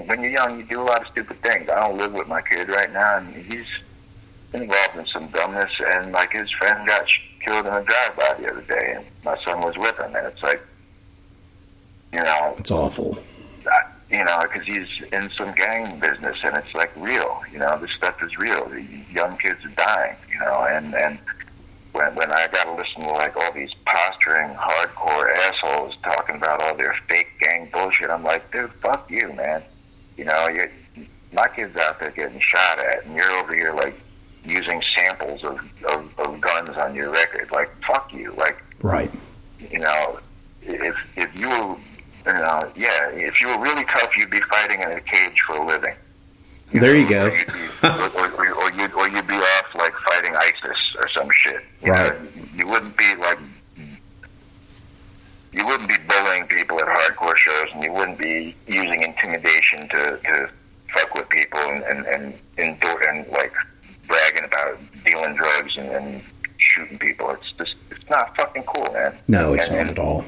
when 0.06 0.22
you're 0.22 0.32
young, 0.32 0.58
you 0.58 0.64
do 0.64 0.80
a 0.80 0.84
lot 0.84 1.00
of 1.00 1.06
stupid 1.08 1.36
things. 1.38 1.68
I 1.70 1.86
don't 1.88 1.96
live 1.98 2.12
with 2.12 2.28
my 2.28 2.42
kid 2.42 2.68
right 2.68 2.92
now, 2.92 3.18
and 3.18 3.34
he's 3.34 3.82
involved 4.54 4.96
in 4.96 5.06
some 5.06 5.26
dumbness. 5.28 5.72
And 5.94 6.12
like 6.12 6.32
his 6.32 6.50
friend 6.52 6.86
got 6.86 7.08
sh- 7.08 7.20
killed 7.40 7.66
in 7.66 7.72
a 7.72 7.82
drive-by 7.84 8.34
the 8.40 8.50
other 8.50 8.62
day, 8.62 8.94
and 8.96 9.06
my 9.24 9.36
son 9.38 9.60
was 9.60 9.76
with 9.76 9.98
him, 9.98 10.14
and 10.14 10.26
it's 10.26 10.42
like, 10.42 10.62
you 12.12 12.20
know, 12.22 12.54
It's 12.58 12.70
awful. 12.70 13.18
I- 13.66 13.92
you 14.10 14.24
know, 14.24 14.42
because 14.50 14.66
he's 14.66 15.02
in 15.12 15.28
some 15.30 15.52
gang 15.54 16.00
business, 16.00 16.38
and 16.42 16.56
it's 16.56 16.74
like 16.74 16.90
real. 16.96 17.42
You 17.52 17.58
know, 17.58 17.78
this 17.78 17.90
stuff 17.92 18.22
is 18.22 18.38
real. 18.38 18.66
The 18.66 18.82
young 19.12 19.36
kids 19.36 19.62
are 19.66 19.68
dying. 19.76 20.16
You 20.32 20.38
know, 20.40 20.64
and 20.70 20.94
and 20.94 21.18
when 21.92 22.14
when 22.14 22.32
I 22.32 22.46
got 22.50 22.64
to 22.64 22.72
listen 22.72 23.02
to 23.02 23.10
like 23.10 23.36
all 23.36 23.52
these 23.52 23.74
posturing 23.84 24.54
hardcore 24.54 25.30
assholes 25.36 25.98
talking 25.98 26.36
about 26.36 26.62
all 26.62 26.74
their 26.74 26.94
fake 27.06 27.32
gang 27.38 27.68
bullshit, 27.70 28.08
I'm 28.08 28.24
like, 28.24 28.50
dude, 28.50 28.70
fuck 28.70 29.10
you, 29.10 29.30
man. 29.34 29.62
You 30.16 30.24
know, 30.24 30.48
you 30.48 30.70
my 31.34 31.46
kid's 31.54 31.76
out 31.76 32.00
there 32.00 32.10
getting 32.10 32.40
shot 32.40 32.78
at, 32.78 33.04
and 33.04 33.14
you're 33.14 33.30
over 33.32 33.54
here 33.54 33.74
like 33.74 33.94
using 34.48 34.82
samples 34.94 35.44
of, 35.44 35.58
of, 35.92 36.18
of 36.18 36.40
guns 36.40 36.70
on 36.76 36.94
your 36.94 37.10
record. 37.12 37.50
Like, 37.52 37.70
fuck 37.84 38.12
you. 38.12 38.32
Like, 38.36 38.62
Right. 38.82 39.10
you 39.70 39.78
know, 39.80 40.18
if 40.62 40.96
if 41.18 41.38
you 41.40 41.48
were, 41.48 41.76
you 42.26 42.32
know, 42.32 42.72
yeah, 42.76 43.10
if 43.10 43.40
you 43.40 43.48
were 43.48 43.58
really 43.62 43.84
tough, 43.84 44.16
you'd 44.16 44.30
be 44.30 44.40
fighting 44.40 44.80
in 44.82 44.90
a 44.92 45.00
cage 45.00 45.38
for 45.46 45.56
a 45.56 45.66
living, 45.66 45.94
There 46.72 46.96
you 46.96 47.08
go. 47.08 47.26
or, 47.82 47.90
or, 47.90 48.30
or, 48.46 48.52
or 48.54 48.70
you'd 48.72 48.92
or 48.92 49.08
you'd 49.08 49.26
be 49.26 49.34
off 49.34 49.74
like 49.74 49.92
fighting 49.94 50.34
ISIS 50.36 50.96
or 51.00 51.08
some 51.08 51.28
shit. 51.42 51.64
You 51.82 51.92
Right. 51.92 52.12
know, 52.12 52.28
you 52.56 52.68
wouldn't 52.68 52.96
be 52.96 53.14
like. 53.16 53.38
You 55.52 55.66
wouldn't 55.66 55.88
be 55.88 55.96
bullying 56.06 56.46
people 56.46 56.78
at 56.78 56.86
hardcore 56.86 57.36
shows, 57.36 57.68
and 57.74 57.82
you 57.82 57.92
wouldn't 57.92 58.18
be 58.18 58.54
using 58.66 59.02
intimidation 59.02 59.88
to, 59.88 60.20
to 60.22 60.50
fuck 60.88 61.14
with 61.14 61.28
people 61.30 61.58
and 61.60 61.82
and 61.84 62.06
and, 62.06 62.34
endure, 62.58 63.02
and 63.08 63.26
like 63.28 63.52
bragging 64.08 64.44
about 64.44 64.76
dealing 65.04 65.36
drugs 65.36 65.76
and, 65.76 65.88
and 65.90 66.22
shooting 66.56 66.98
people. 66.98 67.30
It's 67.30 67.52
just 67.52 67.76
it's 67.90 68.08
not 68.10 68.36
fucking 68.36 68.64
cool, 68.64 68.92
man. 68.92 69.14
No, 69.28 69.54
it's 69.54 69.68
And- 69.68 69.76
not 69.86 69.90
at 69.90 69.98
all. 69.98 70.24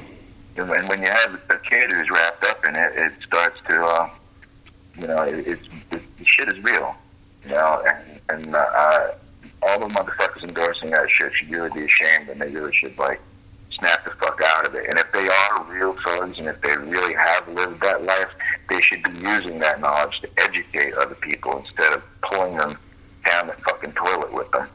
and 0.57 0.69
when, 0.69 0.85
when 0.87 1.01
you 1.01 1.09
have 1.09 1.41
a 1.49 1.57
kid 1.57 1.91
who's 1.91 2.09
wrapped 2.09 2.43
up 2.45 2.63
in 2.65 2.75
it, 2.75 2.91
it 2.95 3.21
starts 3.21 3.59
to, 3.61 3.83
uh, 3.83 4.09
you 4.99 5.07
know, 5.07 5.23
it, 5.23 5.45
it's 5.47 5.67
it, 5.91 6.17
the 6.17 6.25
shit 6.25 6.47
is 6.49 6.63
real, 6.63 6.95
you 7.45 7.51
know, 7.51 7.81
and, 7.89 8.21
and 8.45 8.55
uh, 8.55 8.59
uh, 8.59 9.11
all 9.63 9.79
the 9.79 9.93
motherfuckers 9.93 10.43
endorsing 10.43 10.89
that 10.91 11.09
shit 11.09 11.31
should 11.33 11.49
really 11.49 11.69
be 11.73 11.85
ashamed, 11.85 12.29
and 12.29 12.39
they 12.41 12.49
really 12.51 12.73
should 12.73 12.97
like 12.97 13.21
snap 13.69 14.03
the 14.03 14.09
fuck 14.11 14.39
out 14.45 14.65
of 14.67 14.75
it. 14.75 14.89
And 14.89 14.99
if 14.99 15.09
they 15.13 15.27
are 15.27 15.63
real 15.71 15.93
thugs, 15.93 16.37
and 16.39 16.47
if 16.47 16.59
they 16.61 16.75
really 16.77 17.13
have 17.13 17.47
lived 17.47 17.79
that 17.81 18.03
life, 18.03 18.35
they 18.69 18.81
should 18.81 19.01
be 19.03 19.11
using 19.25 19.59
that 19.59 19.79
knowledge 19.79 20.19
to 20.21 20.29
educate 20.37 20.93
other 20.95 21.15
people 21.15 21.57
instead 21.57 21.93
of 21.93 22.05
pulling 22.21 22.57
them 22.57 22.75
down 23.25 23.47
the 23.47 23.53
fucking 23.53 23.93
toilet 23.93 24.33
with 24.33 24.51
them. 24.51 24.67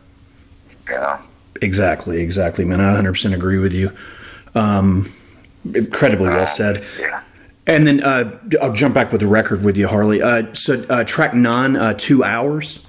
You 0.89 0.95
know. 0.95 1.19
Exactly, 1.63 2.21
exactly, 2.21 2.65
man. 2.65 2.81
I 2.81 3.01
100% 3.01 3.35
agree 3.35 3.59
with 3.59 3.73
you. 3.73 3.93
Um, 4.55 5.13
incredibly 5.75 6.29
well 6.29 6.47
said. 6.47 6.85
Yeah. 6.99 7.23
And 7.67 7.87
then 7.87 8.03
uh, 8.03 8.39
I'll 8.63 8.73
jump 8.73 8.95
back 8.95 9.11
with 9.11 9.21
the 9.21 9.27
record 9.27 9.65
with 9.65 9.77
you, 9.77 9.89
Harley. 9.89 10.23
Uh, 10.23 10.55
so 10.55 10.85
uh, 10.89 11.03
track 11.03 11.35
nine, 11.35 11.77
uh, 11.77 11.95
two 11.95 12.23
hours. 12.23 12.87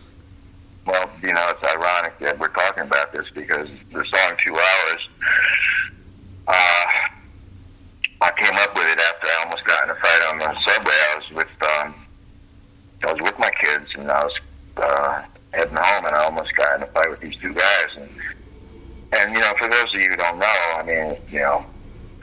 Well, 0.86 1.10
you 1.22 1.34
know, 1.34 1.50
it's 1.50 1.64
ironic 1.64 2.18
that 2.20 2.38
we're 2.40 2.50
talking 2.50 2.84
about 2.84 3.12
this 3.12 3.30
because 3.32 3.68
the 3.86 4.06
song 4.06 4.38
Two 4.42 4.54
Hours, 4.54 5.10
uh, 6.48 6.86
I 8.22 8.32
came 8.38 8.54
up 8.54 8.74
with 8.76 8.88
it 8.88 9.00
after 9.00 9.28
I 9.28 9.44
almost 9.44 9.66
got 9.66 9.84
in 9.84 9.90
a 9.90 9.96
fight 9.96 10.22
on 10.30 10.40
the 10.40 10.60
subway. 10.62 10.92
I 10.94 11.18
was 11.18 11.32
with, 11.32 11.64
um, 11.64 11.96
I 13.04 13.12
was 13.12 13.22
with 13.22 13.40
my 13.40 13.52
kids 13.60 13.96
and 13.96 14.10
I 14.10 14.24
was, 14.24 14.40
uh, 14.80 15.24
heading 15.54 15.76
home 15.76 16.06
and 16.06 16.16
I 16.16 16.24
almost 16.24 16.56
got 16.56 16.78
in 16.78 16.84
a 16.84 16.88
fight 16.88 17.10
with 17.10 17.20
these 17.20 17.36
two 17.38 17.54
guys. 17.54 17.90
And, 17.96 18.10
and, 19.14 19.34
you 19.34 19.40
know, 19.40 19.54
for 19.60 19.70
those 19.70 19.94
of 19.94 20.02
you 20.02 20.10
who 20.10 20.16
don't 20.16 20.40
know, 20.40 20.56
I 20.78 20.84
mean, 20.84 21.16
you 21.30 21.40
know, 21.40 21.66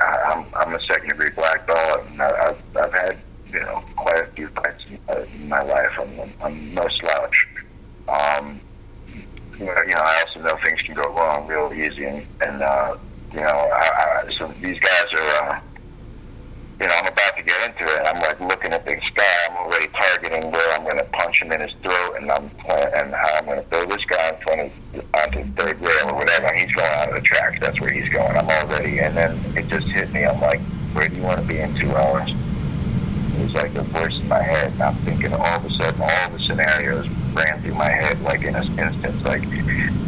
I, 0.00 0.16
I'm, 0.26 0.46
I'm 0.54 0.74
a 0.74 0.80
second 0.80 1.08
degree 1.08 1.30
black 1.30 1.66
belt 1.66 2.06
and 2.10 2.20
I, 2.20 2.48
I've, 2.48 2.76
I've 2.76 2.92
had, 2.92 3.18
you 3.52 3.60
know, 3.60 3.82
quite 3.96 4.20
a 4.20 4.26
few 4.26 4.48
fights 4.48 4.86
in, 4.90 4.98
uh, 5.08 5.24
in 5.34 5.48
my 5.48 5.62
life. 5.62 5.98
I'm, 5.98 6.30
I'm 6.44 6.74
no 6.74 6.88
slouch. 6.88 7.48
Um, 8.08 8.60
you 9.58 9.66
know, 9.66 9.82
you 9.86 9.94
know, 9.94 10.02
I 10.02 10.24
also 10.26 10.40
know 10.40 10.56
things 10.56 10.82
can 10.82 10.94
go 10.94 11.02
wrong 11.14 11.46
real 11.46 11.72
easy, 11.72 12.04
and, 12.04 12.26
and 12.40 12.62
uh, 12.62 12.96
you 13.32 13.40
know, 13.40 13.46
I, 13.46 14.22
I, 14.26 14.30
so 14.32 14.48
these 14.60 14.78
guys 14.80 15.12
are, 15.12 15.48
uh, 15.48 15.60
you 16.84 16.90
know, 16.90 16.96
I'm 16.96 17.10
about 17.10 17.34
to 17.38 17.42
get 17.42 17.56
into 17.66 17.84
it. 17.84 18.02
I'm 18.04 18.20
like 18.20 18.38
looking 18.40 18.74
at 18.74 18.84
the 18.84 19.00
sky. 19.00 19.34
I'm 19.48 19.56
already 19.56 19.86
targeting 19.88 20.52
where 20.52 20.74
I'm 20.76 20.84
going 20.84 20.98
to 20.98 21.10
punch 21.12 21.40
him 21.40 21.50
in 21.50 21.62
his 21.62 21.72
throat, 21.76 22.16
and 22.20 22.30
I'm 22.30 22.44
uh, 22.68 22.90
and 22.94 23.10
how 23.10 23.38
I'm 23.38 23.46
going 23.46 23.56
to 23.56 23.66
throw 23.70 23.86
this 23.86 24.04
guy 24.04 24.36
in 24.52 24.70
onto 25.14 25.44
the 25.44 25.50
third 25.56 25.80
rail 25.80 26.10
or 26.10 26.16
whatever. 26.16 26.48
And 26.48 26.58
he's 26.58 26.76
going 26.76 26.92
out 26.92 27.08
of 27.08 27.14
the 27.14 27.22
tracks. 27.22 27.58
That's 27.58 27.80
where 27.80 27.90
he's 27.90 28.10
going. 28.10 28.36
I'm 28.36 28.46
already, 28.46 28.98
and 28.98 29.16
then 29.16 29.40
it 29.56 29.66
just 29.68 29.88
hit 29.88 30.12
me. 30.12 30.26
I'm 30.26 30.38
like, 30.42 30.60
where 30.92 31.08
do 31.08 31.16
you 31.16 31.22
want 31.22 31.40
to 31.40 31.46
be 31.46 31.58
in 31.58 31.74
two 31.74 31.96
hours? 31.96 32.34
Like 33.54 33.74
a 33.76 33.82
voice 33.82 34.18
in 34.20 34.28
my 34.28 34.42
head, 34.42 34.72
and 34.72 34.82
I'm 34.82 34.94
thinking 35.06 35.32
all 35.32 35.56
of 35.56 35.64
a 35.64 35.70
sudden, 35.70 36.00
all 36.02 36.30
the 36.30 36.40
scenarios 36.40 37.08
ran 37.34 37.62
through 37.62 37.74
my 37.74 37.88
head, 37.88 38.20
like 38.22 38.42
in 38.42 38.56
an 38.56 38.66
instance, 38.78 39.24
like 39.24 39.46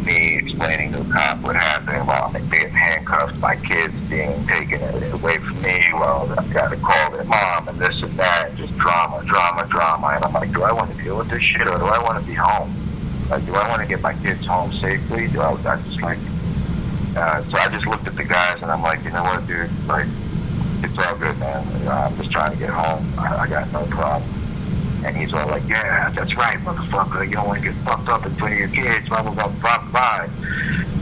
me 0.03 0.35
explaining 0.35 0.91
to 0.91 1.01
a 1.01 1.05
cop 1.05 1.39
what 1.41 1.55
happened 1.55 2.05
while 2.05 2.29
I'm 2.35 2.49
being 2.49 2.69
handcuffed, 2.69 3.39
my 3.39 3.55
kids 3.55 3.93
being 4.09 4.45
taken 4.47 4.81
away 5.13 5.37
from 5.37 5.61
me, 5.61 5.81
while 5.93 6.27
I've 6.37 6.53
got 6.53 6.71
to 6.71 6.77
call 6.77 7.11
their 7.11 7.23
mom, 7.23 7.69
and 7.69 7.79
this 7.79 8.03
and 8.03 8.11
that, 8.19 8.49
and 8.49 8.57
just 8.57 8.77
drama, 8.77 9.23
drama, 9.25 9.65
drama. 9.67 10.07
And 10.07 10.25
I'm 10.25 10.33
like, 10.33 10.51
do 10.51 10.63
I 10.63 10.73
want 10.73 10.91
to 10.91 10.97
deal 11.01 11.17
with 11.17 11.29
this 11.29 11.41
shit, 11.41 11.67
or 11.67 11.77
do 11.77 11.85
I 11.85 12.03
want 12.03 12.19
to 12.19 12.27
be 12.27 12.33
home? 12.33 12.73
Like, 13.29 13.45
do 13.45 13.55
I 13.55 13.67
want 13.69 13.81
to 13.81 13.87
get 13.87 14.01
my 14.01 14.13
kids 14.21 14.45
home 14.45 14.73
safely? 14.73 15.27
Do 15.29 15.39
I, 15.39 15.51
I 15.51 15.81
just 15.83 16.01
like, 16.01 16.19
uh, 17.15 17.41
so 17.43 17.57
I 17.57 17.69
just 17.71 17.87
looked 17.87 18.07
at 18.07 18.15
the 18.15 18.25
guys, 18.25 18.61
and 18.61 18.69
I'm 18.69 18.81
like, 18.81 19.03
you 19.05 19.11
know 19.11 19.23
what, 19.23 19.47
dude, 19.47 19.69
like, 19.87 20.07
it's 20.83 20.97
all 20.97 21.15
good, 21.17 21.37
man. 21.39 21.65
I'm 21.87 22.15
just 22.17 22.31
trying 22.31 22.51
to 22.53 22.57
get 22.57 22.69
home. 22.69 23.05
I, 23.17 23.37
I 23.43 23.47
got 23.47 23.71
no 23.71 23.85
problem. 23.87 24.29
And 25.05 25.15
he's 25.15 25.33
all 25.33 25.47
like, 25.47 25.67
yeah, 25.67 26.09
that's 26.11 26.35
right, 26.35 26.57
motherfucker. 26.59 27.25
You 27.25 27.33
don't 27.33 27.47
want 27.47 27.61
to 27.61 27.65
get 27.67 27.75
fucked 27.83 28.09
up 28.09 28.25
in 28.25 28.33
front 28.35 28.53
of 28.53 28.59
your 28.59 28.69
kids, 28.69 29.07
blah, 29.07 29.21
blah, 29.21 29.31
blah, 29.33 29.47
blah, 29.61 29.89
blah. 29.91 30.27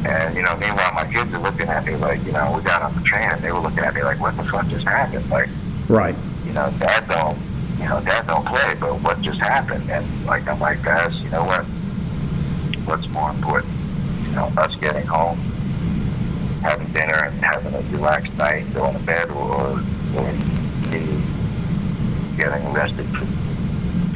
And, 0.05 0.35
you 0.35 0.43
know, 0.43 0.55
meanwhile, 0.57 0.93
my 0.93 1.05
kids 1.11 1.33
are 1.33 1.39
looking 1.39 1.67
at 1.67 1.85
me 1.85 1.95
like, 1.95 2.23
you 2.25 2.31
know, 2.31 2.53
we 2.55 2.61
got 2.61 2.81
on 2.83 2.93
the 2.93 3.01
train 3.01 3.23
and 3.31 3.41
they 3.41 3.51
were 3.51 3.59
looking 3.59 3.79
at 3.79 3.95
me 3.95 4.03
like, 4.03 4.19
what 4.19 4.35
the 4.37 4.43
fuck 4.43 4.67
just 4.67 4.85
happened? 4.87 5.27
Like, 5.29 5.49
Right. 5.87 6.15
you 6.45 6.53
know, 6.53 6.69
dad 6.79 7.07
don't, 7.07 7.37
you 7.79 7.85
know, 7.89 8.01
dad 8.01 8.27
don't 8.27 8.45
play, 8.45 8.75
but 8.79 9.01
what 9.01 9.21
just 9.21 9.39
happened? 9.39 9.89
And, 9.89 10.05
like, 10.25 10.47
I'm 10.47 10.59
like, 10.59 10.83
guys, 10.83 11.19
you 11.23 11.29
know 11.31 11.43
what? 11.43 11.63
What's 12.85 13.07
more 13.09 13.31
important? 13.31 13.73
You 14.27 14.35
know, 14.35 14.51
us 14.57 14.75
getting 14.75 15.05
home, 15.07 15.39
having 16.65 16.87
dinner 16.93 17.25
and 17.25 17.33
having 17.43 17.73
a 17.73 17.81
relaxed 17.95 18.35
night 18.37 18.65
going 18.73 18.97
to 18.97 19.03
bed 19.05 19.29
or, 19.29 19.77
or 20.17 20.31
getting 22.37 22.65
arrested 22.73 23.05
for 23.07 23.25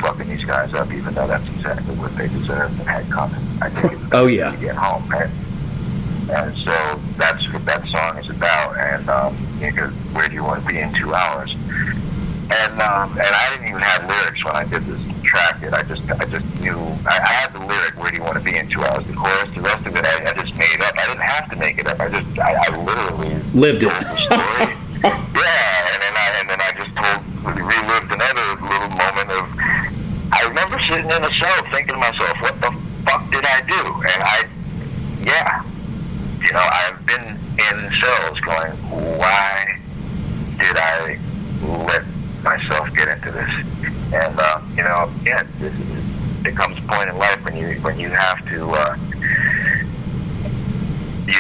fucking 0.02 0.28
these 0.28 0.46
guys 0.46 0.74
up, 0.74 0.92
even 0.92 1.14
though 1.14 1.28
that's 1.28 1.48
exactly 1.50 1.96
what 1.96 2.16
they 2.16 2.28
deserved 2.28 2.78
and 2.80 2.88
had 2.90 3.10
coming. 3.12 3.40
I 3.62 3.70
think 3.70 3.94
it's 3.94 4.04
Oh, 4.14 4.26
yeah. 4.28 4.52
to 4.52 4.58
get 4.58 4.76
home, 4.76 5.08
right? 5.10 5.30
And 6.32 6.56
so 6.56 6.72
that's 7.18 7.52
what 7.54 7.66
that 7.66 7.86
song 7.88 8.18
is 8.18 8.30
about. 8.30 8.78
And 8.78 9.10
um, 9.10 9.36
you 9.60 9.72
know, 9.74 9.88
where 10.14 10.28
do 10.28 10.36
you 10.36 10.44
want 10.44 10.62
to 10.64 10.68
be 10.70 10.80
in 10.80 10.94
two 10.94 11.14
hours? 11.14 11.54
And 11.54 12.82
um, 12.82 13.12
and 13.12 13.22
I 13.28 13.50
didn't 13.52 13.70
even 13.70 13.82
have 13.82 14.08
lyrics 14.08 14.44
when 14.46 14.56
I 14.56 14.64
did 14.66 14.84
this 14.84 15.02
track. 15.30 15.62
It 15.62 15.74
I 15.74 15.84
just 15.84 16.04
I 16.10 16.26
just 16.26 16.46
knew 16.62 16.78
I, 17.06 17.16
I 17.22 17.32
had 17.46 17.54
the 17.54 17.62
lyric. 17.62 17.96
Where 18.02 18.10
do 18.10 18.18
you 18.18 18.24
want 18.26 18.38
to 18.38 18.44
be 18.44 18.58
in 18.58 18.68
two 18.68 18.82
hours? 18.82 19.06
The 19.06 19.14
chorus. 19.14 19.50
The 19.54 19.62
rest 19.62 19.86
of 19.86 19.96
it 19.96 20.04
I, 20.06 20.30
I 20.30 20.34
just 20.34 20.58
made 20.58 20.82
up. 20.82 20.94
I 20.98 21.06
didn't 21.08 21.22
have 21.30 21.50
to 21.52 21.56
make 21.58 21.78
it 21.78 21.88
up. 21.88 22.00
I 22.00 22.10
just 22.10 22.28
I, 22.40 22.58
I 22.58 22.68
literally 22.82 23.38
Lived 23.54 23.84
it. 23.86 23.92
story. 24.26 24.74
yeah, 25.06 25.92
and 25.94 26.00
then 26.02 26.16
I 26.18 26.28
and 26.42 26.48
then 26.50 26.60
I 26.62 26.70
just 26.76 26.94
told 26.98 27.22
relived 27.56 28.10
another 28.12 28.48
little 28.66 28.92
moment 28.98 29.30
of 29.38 29.46
I 30.34 30.46
remember 30.50 30.78
sitting 30.90 31.10
in 31.10 31.22
a 31.24 31.34
cell 31.38 31.60
thinking 31.72 31.94
to 31.96 32.02
myself, 32.02 32.36
what 32.42 32.56
the 32.62 32.72
fuck 33.06 33.30
did 33.32 33.46
I 33.46 33.62
do? 33.70 33.82
And 34.02 34.20
I 34.26 34.38
yeah. 35.24 35.64
You 36.42 36.54
know, 36.54 36.66
I've 36.66 37.06
been 37.06 37.38
in 37.60 37.76
cells 38.02 38.40
going, 38.42 38.72
why 39.20 39.78
did 40.58 40.76
I 40.78 41.20
let 41.86 42.04
myself 42.44 42.90
get 42.96 43.08
into 43.10 43.30
this? 43.32 43.50
And 44.14 44.40
uh, 44.40 44.62
you 44.76 44.84
know, 44.84 45.12
yeah, 45.26 45.44
this 45.60 45.74
is, 45.78 46.42
there 46.44 46.54
comes 46.54 46.78
a 46.78 46.82
point 46.82 47.10
in 47.10 47.18
life 47.18 47.44
when 47.46 47.56
you 47.56 47.76
when 47.82 48.00
you 48.00 48.10
have 48.10 48.44
to 48.50 48.70
uh, 48.72 48.96
you 51.28 51.34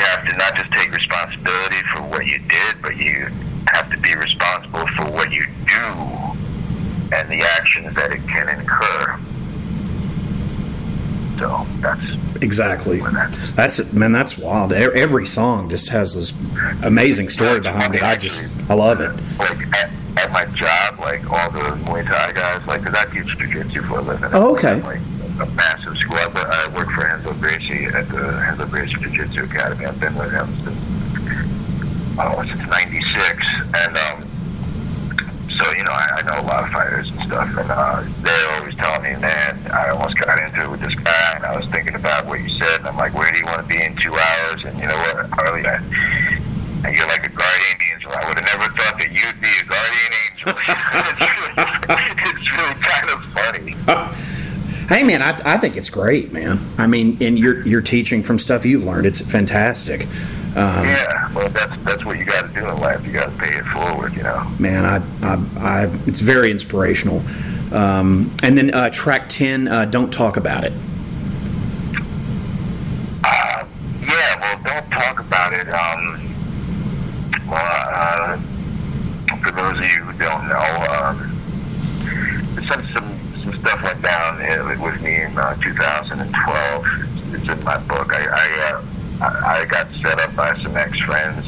have 3.73 3.89
to 3.91 3.97
be 3.99 4.15
responsible 4.15 4.85
for 4.87 5.11
what 5.11 5.31
you 5.31 5.45
do 5.65 7.15
and 7.15 7.29
the 7.29 7.41
actions 7.57 7.93
that 7.95 8.11
it 8.11 8.21
can 8.27 8.49
incur. 8.49 9.19
So 11.39 11.65
that's 11.79 12.01
Exactly. 12.41 12.99
That's 13.59 13.91
man. 13.91 14.13
That's 14.13 14.37
wild. 14.37 14.71
Every 14.71 15.25
song 15.25 15.69
just 15.69 15.89
has 15.89 16.15
this 16.15 16.31
amazing 16.81 17.27
story 17.27 17.59
behind 17.59 17.93
it. 17.93 18.01
I 18.01 18.15
just 18.15 18.41
I 18.69 18.73
love 18.73 19.01
it. 19.01 19.11
like 19.37 19.59
at, 19.75 19.91
at 20.17 20.31
my 20.31 20.45
job, 20.55 20.97
like 21.01 21.29
all 21.29 21.51
the 21.51 21.59
Muay 21.83 22.05
Thai 22.05 22.31
guys, 22.31 22.65
like 22.67 22.83
'cause 22.83 22.93
I 22.95 23.03
teach 23.07 23.25
jujitsu 23.37 23.85
for 23.85 23.99
a 23.99 24.01
living. 24.01 24.29
Oh, 24.31 24.53
okay. 24.55 24.81
Like 24.81 25.01
a 25.41 25.45
massive 25.55 25.97
school. 25.97 26.15
I, 26.17 26.27
work- 26.27 26.47
I 26.49 26.67
work 26.73 26.89
for 26.91 27.03
Renzo 27.03 27.33
Gracie 27.33 27.83
at 27.87 28.07
the 28.07 28.21
Renzo 28.21 28.65
Gracie 28.65 28.95
Jiu 28.95 29.09
Jitsu 29.25 29.43
Academy. 29.43 29.85
I've 29.85 29.99
been 29.99 30.15
with 30.15 30.31
him 30.31 30.47
since 30.63 32.15
oh, 32.17 32.41
since 32.47 32.65
'96, 32.69 33.43
and 33.75 33.97
um, 33.97 34.23
so 35.51 35.69
you 35.73 35.83
know 35.83 35.91
I, 35.91 36.19
I 36.19 36.21
know 36.23 36.39
a 36.39 36.47
lot 36.47 36.63
of 36.63 36.69
fighters 36.69 37.09
and 37.11 37.19
stuff, 37.23 37.49
and 37.57 37.69
uh, 37.71 38.03
they're 38.21 38.59
always 38.59 38.75
telling 38.75 39.03
me, 39.03 39.19
man, 39.19 39.59
I 39.73 39.89
almost 39.89 40.17
got 40.17 40.39
into 40.39 40.61
it 40.63 40.71
with 40.71 40.79
this 40.81 40.95
guy, 40.95 41.33
and 41.35 41.45
I 41.45 41.55
was 41.57 41.65
thinking 41.67 41.95
about 41.95 42.25
what 42.25 42.39
you 42.41 42.49
said, 42.49 42.79
and 42.79 42.87
I'm 42.87 42.97
like, 42.97 43.13
where 43.13 43.31
do 43.31 43.37
you 43.39 43.45
want 43.45 43.61
to 43.61 43.67
be 43.67 43.81
in 43.81 43.95
two 43.95 44.13
hours? 44.15 44.63
And 44.65 44.77
you 44.79 44.87
know 44.87 44.95
what, 44.95 45.29
Harley, 45.31 45.65
I, 45.65 45.75
and 46.85 46.95
you're 46.95 47.07
like 47.07 47.25
a 47.25 47.31
guardian 47.31 47.77
angel. 47.93 48.11
I 48.11 48.27
would 48.27 48.39
have 48.39 48.47
never 48.59 48.67
thought 48.75 48.95
that 48.99 49.11
you'd 49.11 49.39
be 49.39 49.51
a 49.51 49.65
guardian 49.67 50.11
angel. 50.27 50.51
it's 52.27 52.47
really 52.51 52.77
kind 52.83 53.09
of 53.11 53.19
funny. 53.35 53.75
Hey 54.87 55.03
man, 55.03 55.21
I, 55.49 55.53
I 55.53 55.57
think 55.57 55.75
it's 55.77 55.89
great, 55.89 56.31
man. 56.31 56.59
I 56.77 56.87
mean, 56.87 57.17
and 57.21 57.37
you're 57.37 57.65
you're 57.67 57.81
teaching 57.81 58.23
from 58.23 58.39
stuff 58.39 58.65
you've 58.65 58.85
learned. 58.85 59.05
It's 59.05 59.21
fantastic. 59.21 60.01
Um, 60.55 60.85
Yeah, 60.85 61.31
well, 61.33 61.49
that's 61.49 61.77
that's 61.83 62.05
what 62.05 62.17
you 62.17 62.25
got 62.25 62.47
to 62.47 62.53
do 62.59 62.67
in 62.67 62.75
life. 62.77 63.05
You 63.05 63.13
got 63.13 63.31
to 63.31 63.37
pay 63.37 63.55
it 63.55 63.65
forward, 63.65 64.13
you 64.15 64.23
know. 64.23 64.43
Man, 64.59 64.85
I, 64.85 64.97
I, 65.25 65.83
I 65.85 65.85
it's 66.07 66.19
very 66.19 66.51
inspirational. 66.51 67.21
Um, 67.73 68.35
and 68.41 68.57
then 68.57 68.73
uh, 68.73 68.89
track 68.89 69.29
ten, 69.29 69.67
uh, 69.67 69.85
don't 69.85 70.11
talk 70.11 70.37
about 70.37 70.63
it. 70.63 70.73
Uh, 73.23 73.65
yeah, 74.01 74.39
well, 74.39 74.59
don't 74.63 74.89
talk 74.91 75.19
about 75.19 75.53
it. 75.53 75.67
Um, 75.69 76.19
well, 77.47 77.85
uh, 77.93 78.37
for 79.37 79.51
those 79.51 79.77
of 79.77 79.83
you 79.83 80.03
who 80.03 80.17
don't 80.17 80.47
know, 80.49 80.85
um, 81.03 81.17
some 82.67 82.81
some 82.87 83.19
some 83.43 83.53
stuff 83.53 83.83
went 83.83 84.01
down 84.01 84.41
uh, 84.41 84.75
with 84.81 85.01
me 85.03 85.21
in 85.21 85.37
uh, 85.37 85.53
2012. 85.55 87.35
It's 87.35 87.49
in 87.49 87.63
my 87.63 87.77
book. 87.79 88.11
I 88.13 88.25
I, 88.25 88.71
uh, 88.73 88.81
I 89.21 89.61
I 89.61 89.65
got 89.65 89.87
set 90.01 90.19
up 90.19 90.35
by 90.35 90.55
some 90.57 90.75
ex 90.75 90.97
friends, 91.01 91.45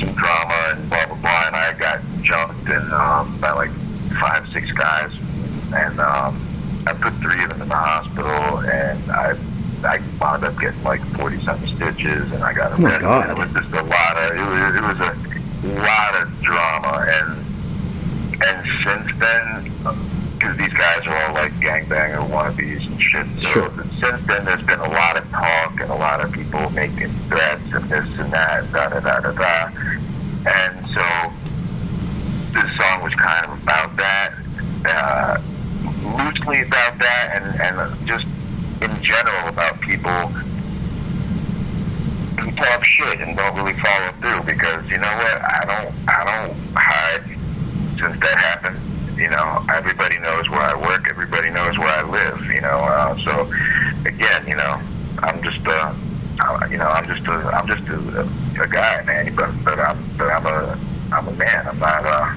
some 0.00 0.14
drama 0.14 0.72
and 0.72 0.88
blah 0.88 1.06
blah 1.06 1.16
blah, 1.16 1.46
and 1.48 1.56
I 1.56 1.74
got 1.78 2.00
jumped 2.22 2.68
and 2.70 2.92
um, 2.94 3.38
by 3.40 3.50
like 3.52 3.70
five 4.20 4.48
six 4.52 4.70
guys, 4.72 5.10
and 5.74 5.98
um, 6.00 6.40
I 6.86 6.92
put 6.94 7.12
three 7.20 7.42
of 7.44 7.50
them 7.50 7.62
in 7.62 7.68
the 7.68 7.76
hospital, 7.76 8.60
and 8.60 9.10
I 9.10 9.34
I 9.84 9.98
wound 10.20 10.42
up 10.44 10.58
getting 10.58 10.82
like 10.84 11.00
forty 11.16 11.38
something 11.40 11.68
stitches, 11.68 12.32
and 12.32 12.42
I 12.42 12.52
got 12.54 12.72
Oh, 12.72 12.78
my 12.78 12.88
arrested. 12.88 13.02
God. 13.02 13.30
It 13.30 13.38
was 13.38 13.52
just 13.52 13.74
a 13.74 13.82
lot 13.84 14.16
of 14.16 14.36
it 14.36 14.40
was 14.40 14.74
it 14.74 14.82
was 14.82 15.00
a 15.00 15.82
lot 15.82 16.22
of 16.22 16.40
drama, 16.40 17.06
and 17.08 17.46
and 18.42 18.66
since 18.84 19.08
then, 19.20 19.72
because 20.38 20.56
these 20.56 20.72
guys 20.72 21.06
are 21.06 21.16
all 21.28 21.34
like 21.34 21.52
gangbanger 21.54 22.24
wannabes 22.30 22.86
and 22.86 23.02
shit. 23.02 23.26
So 23.42 23.48
Sure. 23.68 23.70
since 24.00 24.22
then, 24.26 24.44
there's 24.46 24.62
been 24.64 24.80
a 24.80 24.88
lot 24.88 25.18
of 25.20 25.28
talk 25.30 25.78
and 25.80 25.90
a 25.90 25.94
lot 25.94 26.24
of 26.24 26.32
people 26.32 26.70
making 26.70 27.08
threats 27.28 27.72
and 27.72 27.84
this 27.84 28.18
and 28.18 28.32
that, 28.32 28.64
and 28.64 28.72
da 28.72 28.88
da 28.88 29.00
da 29.00 29.20
da 29.20 29.32
da. 29.32 29.68
And 30.48 30.86
so 30.88 31.04
this 32.52 32.76
song 32.76 33.02
was 33.02 33.14
kind 33.14 33.46
of 33.46 33.62
about 33.62 33.96
that, 33.96 34.34
uh, 34.86 35.38
loosely 36.16 36.62
about 36.62 36.98
that, 36.98 37.26
and 37.34 37.60
and 37.60 38.06
just 38.08 38.26
in 38.82 38.92
general 39.02 39.48
about 39.48 39.80
people 39.80 40.12
who 42.38 42.50
talk 42.52 42.84
shit 42.84 43.20
and 43.20 43.34
don't 43.36 43.56
really 43.56 43.72
follow 43.80 44.12
through 44.20 44.42
because 44.44 44.88
you 44.90 44.98
know 44.98 45.08
what 45.16 45.40
I 45.42 45.64
don't 45.64 45.94
I 46.06 46.20
don't 46.28 46.54
hide 46.76 47.24
since 47.98 48.20
that 48.20 48.36
happened 48.38 48.78
you 49.18 49.30
know 49.30 49.64
everybody 49.72 50.18
knows 50.18 50.48
where 50.50 50.60
I 50.60 50.74
work 50.78 51.06
everybody 51.08 51.48
knows 51.50 51.78
where 51.78 51.88
I 51.88 52.02
live 52.02 52.44
you 52.52 52.60
know 52.60 52.68
uh, 52.84 53.16
so 53.24 53.50
again 54.06 54.46
you 54.46 54.54
know 54.56 54.78
I'm 55.20 55.42
just 55.42 55.66
uh 55.66 55.94
uh, 56.40 56.66
you 56.70 56.76
know 56.76 56.86
I'm 56.88 57.06
just 57.06 57.26
a 57.26 57.32
I'm 57.32 57.66
just 57.66 57.88
a, 57.88 58.28
a 58.62 58.68
guy 58.68 59.02
man 59.04 59.34
but 59.34 59.50
but 59.64 59.80
I'm 59.80 59.96
but 60.18 60.28
I'm 60.28 60.44
a 60.46 60.78
I'm 61.12 61.26
a 61.28 61.32
man 61.32 61.66
I'm 61.66 61.78
not 61.78 62.04
uh 62.04 62.34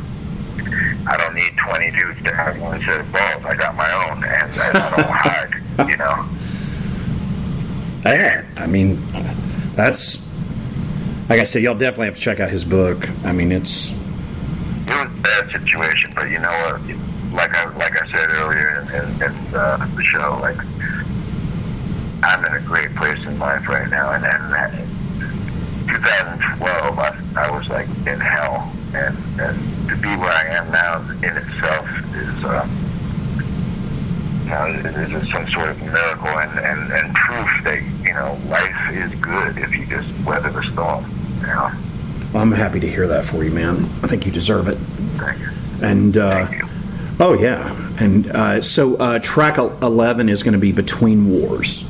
I 1.12 1.18
don't 1.18 1.36
need 1.36 1.52
20 1.68 1.92
dudes 1.92 2.24
to 2.24 2.34
have 2.36 2.60
one 2.62 2.80
set 2.82 3.02
of 3.02 3.12
balls 3.12 3.44
I 3.44 3.56
got 3.56 3.76
my 3.76 3.92
own 4.08 4.24
and, 4.24 4.52
and 4.52 4.78
I 4.78 4.90
don't 4.96 5.10
hide 5.12 5.90
you 5.90 5.98
know 5.98 6.26
Yeah, 8.06 8.46
I 8.58 8.66
mean, 8.68 8.98
that's 9.76 10.20
like 11.30 11.32
I 11.32 11.38
said. 11.50 11.64
Y'all 11.64 11.76
definitely 11.76 12.08
have 12.08 12.16
to 12.16 12.22
check 12.22 12.40
out 12.40 12.50
his 12.50 12.64
book. 12.64 13.10
I 13.24 13.32
mean, 13.32 13.52
it's 13.52 13.92
it 13.92 13.96
was 14.90 15.06
a 15.06 15.22
bad 15.22 15.50
situation, 15.52 16.12
but 16.16 16.30
you 16.30 16.40
know 16.40 16.50
what? 16.50 16.82
Like 17.34 17.54
I 17.54 17.66
like 17.76 18.02
I 18.02 18.08
said 18.08 18.30
earlier 18.30 18.80
in, 18.80 18.88
in, 18.96 19.24
in 19.24 19.56
uh, 19.56 19.78
the 19.96 20.04
show, 20.04 20.38
like 20.42 20.58
I'm 22.24 22.46
in 22.46 22.54
a 22.54 22.66
great 22.66 22.96
place 22.96 23.24
in 23.26 23.38
life 23.40 23.68
right 23.68 23.90
now, 23.90 24.12
and 24.14 24.24
and 24.24 24.54
that, 24.54 24.72
2012, 25.88 27.00
I, 27.00 27.20
I 27.36 27.52
was 27.52 27.68
like 27.70 27.88
in 28.06 28.20
hell, 28.20 28.74
and 28.94 29.18
and 29.40 29.90
to 29.90 29.96
be 29.98 30.10
where 30.18 30.32
I 30.32 30.46
am 30.56 30.72
now 30.72 31.02
in 31.28 31.38
itself 31.38 31.90
is. 32.16 32.46
Uh, 32.46 32.68
you 34.50 34.56
know, 34.56 34.66
it 34.66 35.12
is 35.14 35.32
some 35.32 35.48
sort 35.50 35.70
of 35.70 35.80
miracle 35.80 36.28
and, 36.28 36.60
and, 36.60 36.92
and 36.92 37.14
proof 37.14 37.50
that, 37.66 37.84
you 38.02 38.14
know, 38.14 38.36
life 38.48 38.90
is 38.90 39.14
good 39.22 39.60
if 39.60 39.76
you 39.76 39.86
just 39.86 40.10
weather 40.26 40.50
the 40.50 40.64
storm, 40.64 41.06
you 41.42 41.48
know. 41.48 41.70
well, 42.34 42.42
I'm 42.42 42.49
happy 42.60 42.80
to 42.80 42.90
hear 42.90 43.08
that 43.08 43.26
for 43.26 43.44
you, 43.44 43.52
man. 43.52 43.86
I 44.04 44.08
think 44.08 44.26
you 44.26 44.32
deserve 44.32 44.68
it. 44.68 44.76
Thank 44.76 45.40
you. 45.40 45.50
And 45.82 46.18
uh, 46.18 46.48
oh 47.20 47.34
yeah, 47.40 47.76
and 48.00 48.30
uh, 48.30 48.62
so 48.62 48.96
uh, 48.98 49.20
track 49.20 49.58
eleven 49.58 50.30
is 50.30 50.44
going 50.44 50.54
to 50.54 50.60
be 50.60 50.72
between 50.72 51.30
wars. 51.30 51.84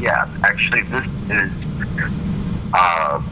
Yeah, 0.00 0.28
actually, 0.42 0.82
this 0.82 1.04
is 1.30 1.52
uh, 2.74 3.22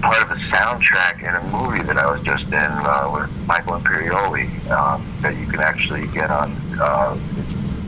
part 0.00 0.22
of 0.22 0.28
the 0.28 0.40
soundtrack 0.52 1.20
in 1.20 1.34
a 1.34 1.42
movie 1.50 1.82
that 1.82 1.96
I 1.96 2.10
was 2.10 2.22
just 2.22 2.46
in 2.46 2.54
uh, 2.54 3.10
with 3.12 3.46
Michael 3.48 3.78
Imperioli 3.78 4.70
um, 4.70 5.04
that 5.22 5.36
you 5.36 5.46
can 5.46 5.60
actually 5.60 6.06
get 6.08 6.30
on. 6.30 6.54
Uh, 6.80 7.18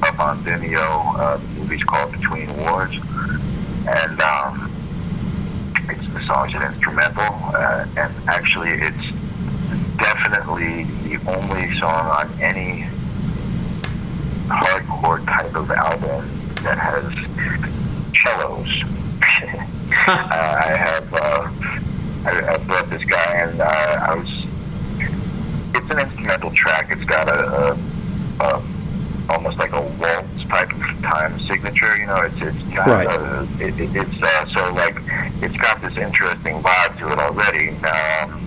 up 0.02 0.18
on 0.20 0.38
Vimeo. 0.44 1.18
Uh, 1.18 1.36
the 1.38 1.60
movie's 1.60 1.82
called 1.84 2.12
Between 2.12 2.54
Wars, 2.58 2.92
and 3.88 4.20
um, 4.20 4.70
it's 5.88 6.06
the 6.12 6.20
song's 6.26 6.54
an 6.54 6.62
instrumental, 6.62 7.24
uh, 7.24 7.86
and 7.96 8.12
actually, 8.28 8.70
it's 8.70 9.10
definitely 9.96 10.84
the 11.08 11.18
only 11.26 11.74
song 11.78 12.06
on 12.06 12.30
any 12.40 12.86
hardcore 14.48 15.24
type 15.24 15.54
of 15.54 15.70
album 15.70 16.28
that 16.62 16.78
has 16.78 17.04
cellos. 18.14 18.82
uh, 20.06 20.62
I 20.66 20.76
have 20.76 21.14
uh, 21.14 21.50
I, 22.26 22.54
I 22.54 22.56
brought 22.66 22.90
this 22.90 23.04
guy 23.04 23.32
and 23.34 23.60
uh, 23.60 24.06
I 24.08 24.14
was. 24.14 24.46
It's 25.74 25.90
an 25.90 25.98
instrumental 26.00 26.50
track. 26.52 26.90
It's 26.90 27.04
got 27.04 27.28
a, 27.28 27.76
a, 28.40 28.44
a 28.44 28.62
almost 29.28 29.58
like 29.58 29.72
a 29.72 29.80
waltz 29.80 30.44
type 30.48 30.72
of 30.72 31.02
time 31.28 31.38
signature. 31.40 31.96
You 31.96 32.06
know, 32.06 32.22
it's 32.22 32.40
it's 32.40 32.74
not. 32.74 32.86
Right. 32.86 33.06
Uh, 33.08 33.46
it, 33.58 33.78
it, 33.80 33.90
it's 33.94 34.22
uh, 34.22 34.46
so 34.46 34.74
like 34.74 34.96
it's 35.42 35.56
got 35.56 35.80
this 35.80 35.96
interesting 35.96 36.62
vibe 36.62 36.98
to 36.98 37.12
it 37.12 37.18
already. 37.18 37.70
Um, 37.86 38.42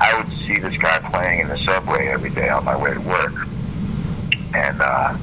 I 0.00 0.14
would 0.16 0.32
see 0.32 0.58
this 0.58 0.76
guy 0.76 0.98
playing 1.10 1.40
in 1.40 1.48
the 1.48 1.58
subway 1.58 2.08
every 2.08 2.30
day 2.30 2.48
on 2.48 2.64
my 2.64 2.76
way 2.76 2.94
to 2.94 3.00
work, 3.00 3.46
and 4.54 4.80
uh, 4.80 5.14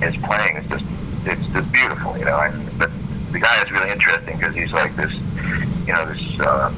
his 0.00 0.16
playing 0.16 0.56
is 0.56 0.68
just 0.68 0.86
it's 1.26 1.46
just 1.48 1.72
beautiful, 1.72 2.16
you 2.18 2.24
know. 2.24 2.40
And 2.40 2.78
but 2.78 2.90
the 3.32 3.40
guy 3.40 3.62
is 3.62 3.70
really 3.70 3.90
interesting 3.90 4.38
because 4.38 4.54
he's 4.54 4.72
like 4.72 4.94
this, 4.96 5.12
you 5.86 5.92
know, 5.92 6.06
this 6.06 6.40
uh, 6.40 6.72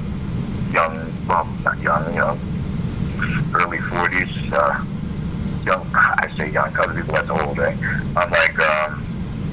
young, 0.73 0.97
well, 1.27 1.47
not 1.65 1.79
young, 1.81 2.05
you 2.13 2.19
know, 2.19 2.39
early 3.55 3.79
forties, 3.79 4.53
uh, 4.53 4.85
young. 5.65 5.87
I 5.95 6.33
say 6.37 6.51
young, 6.51 6.77
other 6.79 6.95
people 6.95 7.15
that's 7.15 7.31
old. 7.31 7.59
Eh? 7.61 7.77
I'm 8.17 8.31
like, 8.31 8.56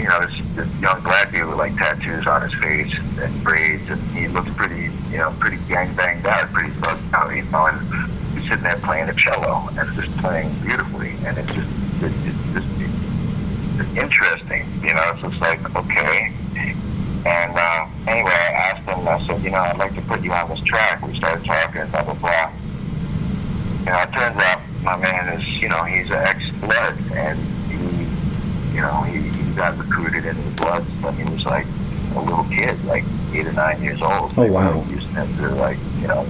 you 0.04 0.10
know, 0.10 0.20
this, 0.20 0.36
this 0.56 0.82
young 0.82 1.02
black 1.02 1.32
dude 1.32 1.48
with 1.48 1.58
like 1.58 1.74
tattoos 1.78 2.28
on 2.28 2.42
his 2.42 2.54
face 2.56 2.94
and, 3.00 3.20
and 3.20 3.44
braids, 3.44 3.90
and 3.90 4.02
he 4.12 4.28
looks 4.28 4.52
pretty, 4.54 4.92
you 5.10 5.18
know, 5.18 5.34
pretty 5.40 5.56
gang 5.70 5.96
banged 5.96 6.26
out, 6.26 6.52
pretty 6.52 6.78
bugged 6.82 7.02
out, 7.14 7.34
you 7.34 7.44
know, 7.44 7.68
and 7.68 7.80
he's 8.36 8.44
sitting 8.50 8.64
there 8.64 8.76
playing 8.84 9.08
the 9.08 9.14
cello 9.14 9.70
and 9.80 9.90
just 9.96 10.12
playing 10.18 10.52
beautifully, 10.60 11.16
and 11.24 11.38
it's 11.38 11.54
just, 11.54 11.70
it, 12.04 12.12
it's 12.28 12.54
just 12.54 12.68
it's 13.80 13.96
interesting, 13.96 14.68
you 14.84 14.94
know. 14.94 15.12
It's 15.14 15.22
just 15.22 15.40
like 15.40 15.74
okay. 15.74 16.34
And 17.26 17.54
uh, 17.56 17.88
anyway, 18.06 18.30
I 18.30 18.76
asked 18.76 18.84
him 18.84 19.08
I 19.08 19.22
said, 19.26 19.42
you 19.42 19.52
know, 19.52 19.60
I'd 19.60 19.78
like 19.78 19.96
to 19.96 20.02
put 20.02 20.22
you 20.22 20.34
on 20.34 20.50
this 20.50 20.60
track. 20.62 21.02
We 21.08 21.16
started 21.18 21.46
talking, 21.46 21.88
blah 21.88 22.04
blah 22.04 22.14
blah. 22.16 22.52
You 23.80 23.92
know, 23.92 24.02
it 24.04 24.12
turns 24.12 24.36
out 24.36 24.62
my 24.84 24.98
man 24.98 25.40
is, 25.40 25.62
you 25.62 25.70
know, 25.70 25.84
he's 25.86 26.12
an 26.12 26.28
ex-blood, 26.28 26.98
and 27.16 27.40
he, 27.72 28.76
you 28.76 28.82
know, 28.82 29.02
he, 29.04 29.22
he 29.22 29.54
got 29.56 29.78
recruited 30.04 30.30
into 30.30 30.50
the 30.50 30.56
Bloods 30.56 30.90
when 31.02 31.16
he 31.16 31.24
was 31.34 31.46
like 31.46 31.66
a 32.16 32.22
little 32.22 32.44
kid, 32.46 32.84
like 32.86 33.04
eight 33.34 33.48
or 33.48 33.54
nine 33.54 33.82
years 33.82 34.02
old. 34.02 34.34
Oh, 34.38 34.52
wow. 34.52 34.84
Using 34.90 35.10
him 35.12 35.28
to 35.38 35.50
like, 35.56 35.78
you 36.00 36.08
know, 36.08 36.26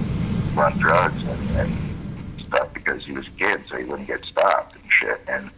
run 0.54 0.76
drugs 0.78 1.22
and, 1.24 1.50
and 1.56 2.40
stuff 2.40 2.72
because 2.72 3.04
he 3.04 3.12
was 3.12 3.26
a 3.26 3.32
kid, 3.32 3.66
so 3.66 3.76
he 3.76 3.84
wouldn't 3.84 4.08
get 4.08 4.24
stopped 4.24 4.76
and 4.76 4.90
shit. 4.90 5.20
And 5.28 5.50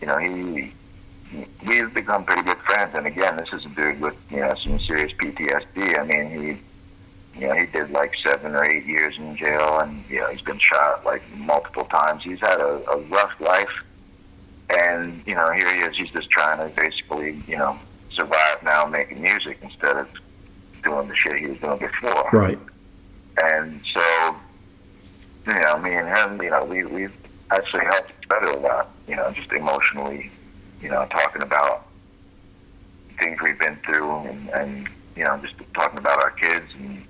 you 0.00 0.06
know, 0.06 0.18
he 0.18 0.72
we've 1.66 1.92
become 1.94 2.24
pretty 2.24 2.42
good 2.42 2.58
friends. 2.58 2.94
And 2.94 3.06
again, 3.06 3.36
this 3.36 3.52
is 3.52 3.64
a 3.66 3.68
dude 3.70 4.00
with 4.00 4.16
you 4.30 4.40
know 4.40 4.54
some 4.54 4.78
serious 4.78 5.12
PTSD. 5.12 5.98
I 5.98 6.04
mean, 6.04 6.30
he 6.30 7.40
you 7.40 7.48
know 7.48 7.54
he 7.54 7.66
did 7.66 7.90
like 7.90 8.14
seven 8.16 8.54
or 8.54 8.64
eight 8.64 8.84
years 8.84 9.18
in 9.18 9.36
jail, 9.36 9.80
and 9.80 10.04
you 10.08 10.20
know 10.20 10.28
he's 10.28 10.42
been 10.42 10.58
shot 10.58 11.04
like 11.04 11.22
multiple 11.38 11.84
times. 11.84 12.22
He's 12.22 12.40
had 12.40 12.60
a, 12.60 12.90
a 12.90 12.98
rough 13.08 13.40
life, 13.40 13.84
and 14.70 15.22
you 15.26 15.34
know 15.34 15.50
here 15.52 15.72
he 15.74 15.80
is. 15.80 15.96
He's 15.96 16.10
just 16.10 16.30
trying 16.30 16.58
to 16.58 16.74
basically 16.74 17.42
you 17.46 17.56
know 17.56 17.78
survive 18.10 18.62
now, 18.62 18.84
making 18.84 19.22
music 19.22 19.58
instead 19.62 19.96
of 19.96 20.12
doing 20.82 21.08
the 21.08 21.14
shit 21.14 21.38
he 21.38 21.46
was 21.46 21.60
doing 21.60 21.78
before. 21.78 22.28
Right. 22.32 22.58
And 23.40 23.80
so, 23.82 24.36
you 25.46 25.60
know, 25.60 25.78
me 25.78 25.94
and 25.94 26.08
him, 26.08 26.42
you 26.42 26.50
know, 26.50 26.64
we 26.64 26.84
we've 26.84 27.16
actually 27.50 27.84
helped 27.84 28.12
each 28.18 28.28
other 28.30 28.52
a 28.52 28.60
lot. 28.60 28.90
You 29.06 29.16
know, 29.16 29.30
just 29.32 29.52
emotionally, 29.52 30.30
you 30.80 30.90
know, 30.90 31.06
talking 31.10 31.42
about 31.42 31.86
things 33.10 33.40
we've 33.42 33.58
been 33.58 33.76
through, 33.76 34.18
and, 34.26 34.48
and 34.50 34.88
you 35.16 35.24
know, 35.24 35.38
just 35.40 35.56
talking 35.74 35.98
about 35.98 36.18
our 36.18 36.30
kids, 36.32 36.74
and 36.78 37.06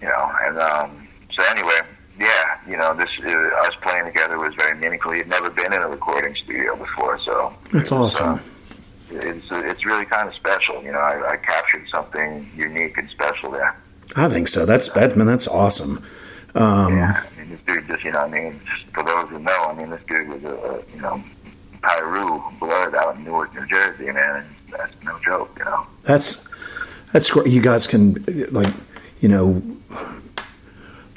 you 0.00 0.08
know, 0.08 0.30
and 0.42 0.58
um, 0.58 1.08
so 1.30 1.42
anyway, 1.50 1.80
yeah, 2.18 2.60
you 2.68 2.76
know, 2.76 2.94
this 2.94 3.10
uh, 3.20 3.66
us 3.66 3.74
playing 3.82 4.06
together 4.06 4.38
was 4.38 4.54
very 4.54 4.78
meaningful. 4.78 5.12
He'd 5.12 5.28
never 5.28 5.50
been 5.50 5.72
in 5.72 5.82
a 5.82 5.88
recording 5.88 6.34
studio 6.34 6.76
before, 6.76 7.18
so 7.18 7.52
That's 7.72 7.92
awesome. 7.92 8.40
it's 9.10 9.48
it's 9.50 9.84
really 9.84 10.04
kind 10.06 10.28
of 10.28 10.34
special. 10.34 10.82
You 10.82 10.92
know, 10.92 10.98
I, 10.98 11.32
I 11.32 11.36
captured 11.36 11.88
something 11.88 12.46
unique 12.54 12.96
and 12.98 13.08
special 13.08 13.50
there. 13.50 13.78
I 14.14 14.28
think 14.28 14.48
so. 14.48 14.64
That's 14.64 14.88
that 14.90 15.16
man. 15.16 15.26
That's 15.26 15.46
awesome. 15.48 16.02
Um, 16.54 16.64
I 16.64 17.22
mean, 17.38 17.50
this 17.50 17.62
dude 17.62 17.86
just, 17.86 18.02
you 18.02 18.12
know, 18.12 18.20
I 18.20 18.28
mean, 18.30 18.58
just 18.64 18.86
for 18.86 19.02
those 19.04 19.28
who 19.28 19.38
know, 19.40 19.66
I 19.68 19.74
mean, 19.74 19.90
this 19.90 20.02
dude 20.04 20.26
was 20.28 20.42
a, 20.44 20.54
a 20.54 20.94
you 20.94 21.02
know, 21.02 21.20
Piru 21.82 22.40
blood 22.58 22.94
out 22.94 23.16
in 23.16 23.24
Newark, 23.24 23.54
New 23.54 23.66
Jersey, 23.66 24.06
man, 24.06 24.36
and 24.36 24.46
that's 24.70 24.96
no 25.04 25.18
joke, 25.22 25.54
you 25.58 25.66
know. 25.66 25.86
That's 26.02 26.48
that's 27.12 27.30
great. 27.30 27.48
You 27.48 27.60
guys 27.60 27.86
can 27.86 28.24
like 28.50 28.72
you 29.20 29.28
know 29.28 29.62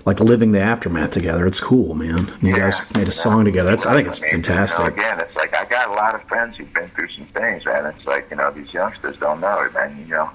like 0.09 0.19
living 0.19 0.51
the 0.53 0.59
aftermath 0.59 1.11
together. 1.11 1.45
It's 1.45 1.59
cool, 1.59 1.93
man. 1.93 2.33
You 2.41 2.55
guys 2.55 2.81
made 2.95 3.07
a 3.07 3.11
song 3.11 3.45
together. 3.45 3.69
That's 3.69 3.85
I 3.85 3.93
think 3.93 4.07
it's 4.07 4.19
You 4.19 4.25
know, 4.25 4.31
fantastic. 4.31 4.87
again, 4.87 5.19
it's 5.19 5.35
like 5.35 5.55
I 5.55 5.65
got 5.65 5.87
a 5.89 5.93
lot 5.93 6.15
of 6.15 6.23
friends 6.23 6.57
who've 6.57 6.73
been 6.73 6.87
through 6.87 7.09
some 7.09 7.25
things, 7.25 7.63
man. 7.63 7.85
It's 7.85 8.07
like 8.07 8.25
you 8.31 8.37
know 8.37 8.49
these 8.49 8.73
youngsters 8.73 9.17
don't 9.17 9.39
know 9.39 9.61
it, 9.65 9.73
man. 9.75 9.95
You 9.99 10.07
know, 10.07 10.31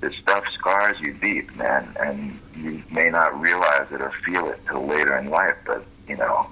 this 0.00 0.16
stuff 0.16 0.48
scars 0.48 0.98
you 1.00 1.12
deep, 1.12 1.54
man, 1.56 1.86
and 2.00 2.40
you 2.56 2.82
may 2.94 3.10
not 3.10 3.38
realize 3.38 3.92
it 3.92 4.00
or 4.00 4.10
feel 4.10 4.46
it 4.48 4.60
till 4.66 4.86
later 4.86 5.18
in 5.18 5.28
life. 5.28 5.58
But 5.66 5.84
you 6.08 6.16
know, 6.16 6.48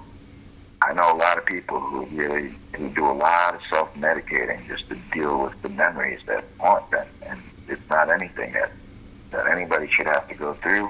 I 0.83 0.93
know 0.93 1.15
a 1.15 1.17
lot 1.17 1.39
of 1.39 1.45
people 1.47 1.79
who 1.79 2.05
really 2.15 2.51
who 2.77 2.93
do 2.93 3.09
a 3.09 3.17
lot 3.17 3.55
of 3.55 3.63
self 3.63 3.95
medicating 3.95 4.63
just 4.67 4.87
to 4.89 4.95
deal 5.11 5.41
with 5.41 5.59
the 5.63 5.69
memories 5.69 6.21
that 6.25 6.45
haunt 6.59 6.91
them, 6.91 7.07
and 7.27 7.39
it's 7.67 7.89
not 7.89 8.11
anything 8.11 8.53
that 8.53 8.71
that 9.31 9.47
anybody 9.47 9.87
should 9.87 10.05
have 10.05 10.27
to 10.27 10.35
go 10.35 10.53
through. 10.53 10.87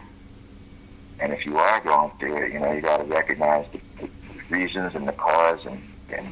And 1.22 1.32
if 1.34 1.46
you 1.46 1.58
are 1.58 1.82
going 1.82 2.12
through 2.18 2.46
it, 2.46 2.54
you 2.54 2.60
know, 2.60 2.72
you 2.72 2.82
got 2.82 2.98
to 2.98 3.04
recognize 3.06 3.70
the, 3.70 3.82
the 3.98 4.10
reasons 4.50 4.96
and 4.96 5.08
the 5.08 5.14
cause, 5.14 5.66
and, 5.66 5.80
and 6.16 6.28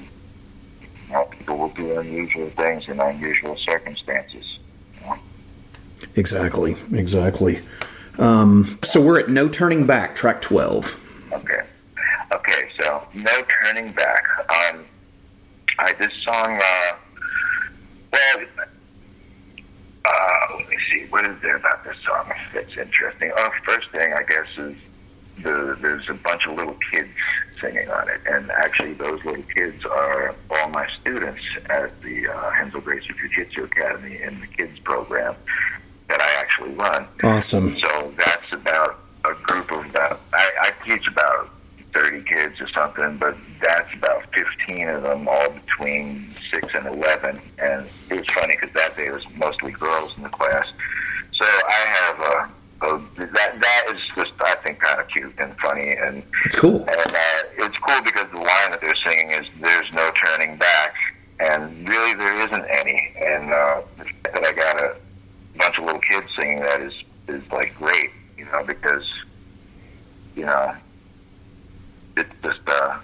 know, 1.11 1.25
people 1.25 1.57
will 1.57 1.69
do 1.69 1.99
unusual 1.99 2.47
things 2.47 2.87
in 2.87 2.99
unusual 2.99 3.55
circumstances. 3.55 4.59
Exactly. 6.15 6.75
Exactly. 6.91 7.59
Um, 8.17 8.77
so 8.83 9.01
we're 9.01 9.19
at 9.19 9.29
No 9.29 9.47
Turning 9.47 9.85
Back, 9.85 10.15
track 10.15 10.41
twelve. 10.41 10.99
Okay. 11.31 11.61
Okay, 12.31 12.69
so 12.79 13.07
no 13.15 13.41
turning 13.61 13.91
back. 13.93 14.23
Um, 14.49 14.85
I 15.77 15.93
this 15.93 16.13
song. 16.13 16.59
Uh, 16.61 16.97
well, 18.11 18.45
uh, 20.09 20.55
let 20.57 20.69
me 20.69 20.77
see. 20.89 21.05
What 21.09 21.25
is 21.25 21.39
there 21.41 21.57
about 21.57 21.83
this 21.83 21.97
song 21.99 22.25
that's 22.53 22.77
interesting? 22.77 23.31
Oh, 23.37 23.51
first 23.63 23.89
thing 23.91 24.13
I 24.13 24.23
guess 24.23 24.57
is 24.57 24.75
the 25.43 25.77
there's 25.81 26.09
a 26.09 26.15
bunch 26.15 26.45
of 26.47 26.55
little 26.55 26.77
kids 26.91 27.09
singing 27.61 27.89
on 27.89 28.09
it, 28.09 28.21
and 28.25 28.49
actually 28.51 28.93
those 28.93 29.23
little 29.23 29.43
kids 29.43 29.85
are 29.85 30.35
all 30.51 30.69
my 30.69 30.87
students 30.87 31.41
at 31.69 32.01
the 32.01 32.27
uh, 32.27 32.51
Renzo 32.51 32.79
Gracie 32.81 33.13
Jiu 33.13 33.29
Jitsu 33.29 33.63
Academy 33.65 34.21
in 34.21 34.39
the 34.39 34.47
kids 34.47 34.79
program 34.79 35.35
that 36.07 36.19
I 36.19 36.41
actually 36.41 36.73
run. 36.75 37.07
Awesome. 37.23 37.69
So 37.71 38.11
that's 38.17 38.51
about 38.51 38.99
a 39.25 39.33
group 39.43 39.71
of 39.71 39.85
about, 39.89 40.19
I, 40.33 40.51
I 40.61 40.71
teach 40.85 41.07
about 41.07 41.51
30 41.93 42.23
kids 42.23 42.61
or 42.61 42.67
something, 42.69 43.17
but 43.17 43.35
that's 43.61 43.93
about 43.95 44.23
15 44.33 44.87
of 44.89 45.03
them, 45.03 45.27
all 45.27 45.49
between 45.51 46.21
6 46.51 46.73
and 46.75 46.85
11. 46.87 47.39
And 47.59 47.89
it 48.11 48.17
was 48.17 48.25
funny 48.29 48.55
because 48.59 48.73
that 48.73 48.95
day 48.95 49.09
was 49.09 49.25
mostly 49.37 49.71
girls 49.71 50.17
in 50.17 50.23
the 50.23 50.29
class. 50.29 50.71
So 51.31 51.45
I 51.45 51.85
have 51.87 52.19
a, 52.19 52.85
a 52.85 52.99
that, 53.25 53.59
that 53.59 53.93
is 53.95 54.01
just, 54.15 54.33
I 54.41 54.55
think, 54.55 54.79
kind 54.79 54.99
of 54.99 55.07
cute 55.07 55.33
and 55.39 55.55
funny. 55.57 55.93
And, 55.99 56.23
It's 56.45 56.55
cool. 56.55 56.79
and 56.81 56.89
uh, 56.89 57.65
it's 57.65 57.77
cool 57.77 58.01
because 58.03 58.29
the 58.31 58.37
line 58.37 58.71
that 58.71 58.79
they're 58.81 58.95
singing 58.95 59.31
is 59.31 59.47
"There's 59.59 59.91
no 59.93 60.11
turning 60.23 60.57
back," 60.57 60.93
and 61.39 61.87
really 61.87 62.13
there 62.15 62.45
isn't 62.45 62.65
any. 62.69 63.13
And 63.21 63.51
uh, 63.51 63.81
the 63.97 64.03
fact 64.05 64.23
that 64.33 64.43
I 64.45 64.53
got 64.53 64.81
a 64.83 64.95
bunch 65.57 65.77
of 65.77 65.85
little 65.85 66.01
kids 66.01 66.33
singing 66.35 66.59
that 66.59 66.81
is 66.81 67.03
is 67.27 67.49
like 67.51 67.73
great, 67.75 68.09
you 68.37 68.45
know, 68.45 68.63
because 68.65 69.09
you 70.35 70.45
know 70.45 70.73
it's 72.19 72.35
just 72.43 72.61
uh, 72.67 72.97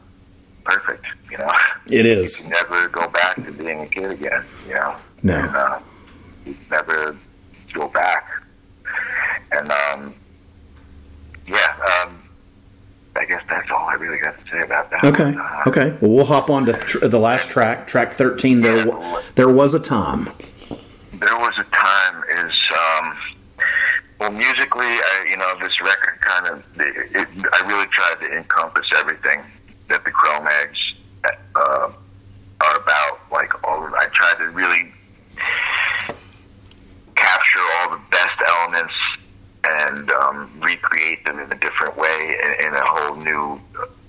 perfect, 0.64 1.06
you 1.32 1.38
know. 1.38 1.52
It 1.90 2.06
is. 2.06 2.42
You 2.44 2.50
never 2.50 2.88
go 2.90 3.10
back 3.10 3.36
to 3.36 3.52
being 3.52 3.82
a 3.82 3.88
kid 3.88 4.12
again, 4.12 4.44
you 4.68 4.74
know. 4.76 4.96
No. 5.24 5.36
And, 5.40 5.56
uh, 5.56 5.80
you 6.46 6.56
never 6.70 7.16
go 7.74 7.88
back. 7.90 8.28
And 9.52 9.70
um, 9.72 10.14
yeah, 11.48 12.04
um, 12.06 12.18
I 13.16 13.26
guess 13.26 13.44
that's 13.50 13.70
all 13.72 13.88
I 13.88 13.94
really 13.94 14.20
got 14.20 14.38
to 14.38 14.48
say 14.50 14.62
about 14.62 14.90
that. 14.92 15.04
Okay. 15.04 15.34
Uh, 15.38 15.70
Okay. 15.70 15.98
Well, 16.02 16.12
we'll 16.12 16.26
hop 16.26 16.50
on 16.50 16.66
to 16.66 16.74
tr- 16.74 17.08
the 17.08 17.20
last 17.20 17.50
track, 17.50 17.88
track 17.88 18.12
thirteen. 18.14 18.62
There, 18.62 18.86
there 19.36 19.50
was 19.50 19.74
a 19.74 19.80
time. 19.80 20.26
there 21.14 21.38
was 21.38 21.58
a 21.58 21.64
time 21.64 22.24
is 22.38 22.70
um 22.74 23.18
well 24.26 24.38
musically 24.38 24.86
I, 24.86 25.28
you 25.30 25.38
know 25.38 25.54
this 25.62 25.80
record 25.82 26.20
kind 26.22 26.48
of 26.48 26.68
it, 26.80 27.16
it, 27.16 27.46
I 27.54 27.68
really 27.68 27.88
tried 27.88 28.16
to 28.22 28.38
encompass 28.38 28.90
everything 28.98 29.44
that 29.88 30.04
the 30.04 30.12
Cro-Mags 30.12 30.96
uh, 31.56 31.92
are 32.62 32.78
about 32.82 33.20
like 33.32 33.64
all 33.64 33.86
of, 33.86 33.94
I 33.94 34.08
tried 34.14 34.38
to 34.46 34.50
really 34.52 34.92
capture 37.16 37.60
all 37.78 37.92
the 37.92 38.02
best 38.10 38.42
elements 38.48 38.94
and 39.64 40.12
um, 40.12 40.50
recreate 40.62 41.24
them 41.26 41.40
in 41.40 41.52
a 41.52 41.58
different 41.60 41.98
way 41.98 42.38
in, 42.44 42.68
in 42.68 42.74
a 42.74 42.84
whole 42.84 43.16
new 43.18 43.60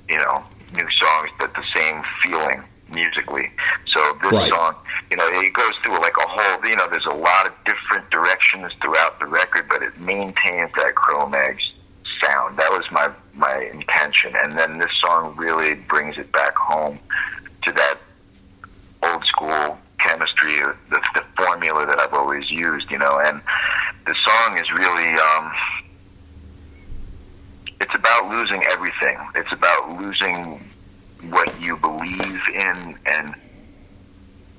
you 0.08 0.18
know 0.18 0.42
new 0.74 0.88
songs 0.90 1.30
but 1.38 1.54
the 1.54 1.64
same 1.74 2.02
feeling 2.24 2.62
musically 2.92 3.50
so 3.86 4.00
this 4.22 4.32
Right. 4.32 4.50
song 4.52 4.74
you 5.10 5.16
know, 5.16 5.26
it 5.28 5.52
goes 5.52 5.72
through 5.84 6.00
like 6.00 6.16
a 6.16 6.26
whole, 6.26 6.68
you 6.68 6.76
know, 6.76 6.88
there's 6.88 7.06
a 7.06 7.14
lot 7.14 7.46
of 7.46 7.52
different 7.64 8.10
directions 8.10 8.72
throughout 8.80 9.18
the 9.20 9.26
record, 9.26 9.66
but 9.68 9.82
it 9.82 9.98
maintains 10.00 10.72
that 10.72 10.94
Cro-Mags 10.94 11.74
sound. 12.20 12.56
That 12.58 12.70
was 12.70 12.90
my, 12.90 13.12
my 13.34 13.70
intention. 13.72 14.32
And 14.36 14.52
then 14.52 14.78
this 14.78 14.92
song 15.00 15.36
really 15.36 15.76
brings 15.88 16.18
it 16.18 16.32
back 16.32 16.56
home 16.56 16.98
to 17.62 17.72
that 17.72 17.98
old 19.04 19.24
school 19.24 19.78
chemistry, 19.98 20.60
or 20.60 20.78
the, 20.90 21.00
the 21.14 21.22
formula 21.36 21.86
that 21.86 22.00
I've 22.00 22.14
always 22.14 22.50
used, 22.50 22.90
you 22.90 22.98
know, 22.98 23.20
and 23.24 23.40
the 24.06 24.14
song 24.14 24.58
is 24.58 24.70
really, 24.72 25.12
um, 25.14 25.52
it's 27.80 27.94
about 27.94 28.28
losing 28.28 28.62
everything. 28.70 29.18
It's 29.34 29.52
about 29.52 30.00
losing 30.00 30.60
what 31.30 31.52
you 31.60 31.76
believe 31.76 32.40
in 32.52 32.98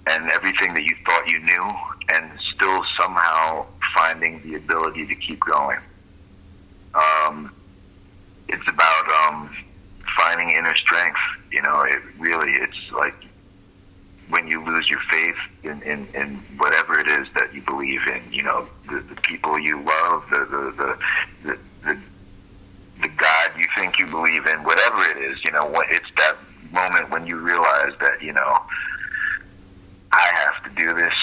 and 0.09 0.31
everything 0.31 0.73
that 0.73 0.83
you 0.83 0.95
thought 1.05 1.27
you 1.27 1.39
knew, 1.39 1.69
and 2.09 2.39
still 2.39 2.83
somehow 2.99 3.65
finding 3.95 4.41
the 4.41 4.55
ability 4.55 5.07
to 5.07 5.15
keep 5.15 5.39
going. 5.41 5.79
Um, 6.93 7.53
it's 8.47 8.67
about 8.67 9.05
um, 9.27 9.49
finding 10.17 10.49
inner 10.49 10.75
strength. 10.75 11.19
You 11.51 11.61
know, 11.61 11.83
it 11.83 11.99
really, 12.17 12.51
it's 12.51 12.91
like 12.91 13.15
when 14.29 14.47
you 14.47 14.63
lose 14.65 14.89
your 14.89 14.99
faith 14.99 15.37
in, 15.63 15.81
in, 15.83 16.07
in 16.13 16.35
whatever 16.57 16.99
it 16.99 17.07
is 17.07 17.31
that 17.33 17.53
you 17.53 17.61
believe 17.61 18.01
in, 18.07 18.21
you 18.31 18.43
know, 18.43 18.67
the, 18.89 18.99
the 18.99 19.15
people 19.21 19.57
you 19.57 19.77
love, 19.77 20.27
the, 20.29 20.39
the, 20.39 20.73
the, 20.77 20.99
the, 21.43 21.59
the, 21.83 22.01
the 23.01 23.07
God 23.15 23.51
you 23.57 23.65
think 23.75 23.99
you 23.99 24.05
believe 24.07 24.45
in, 24.47 24.63
whatever 24.63 25.03
it 25.11 25.17
is, 25.17 25.43
you 25.45 25.51
know, 25.51 25.71
it's 25.89 26.11
that 26.17 26.35
moment 26.73 27.09
when 27.09 27.25
you 27.25 27.39
realize 27.39 27.97
that, 27.99 28.21
you 28.21 28.33
know, 28.33 28.57
I 30.11 30.31
have 30.45 30.63
to 30.63 30.75
do 30.75 30.93
this, 30.93 31.13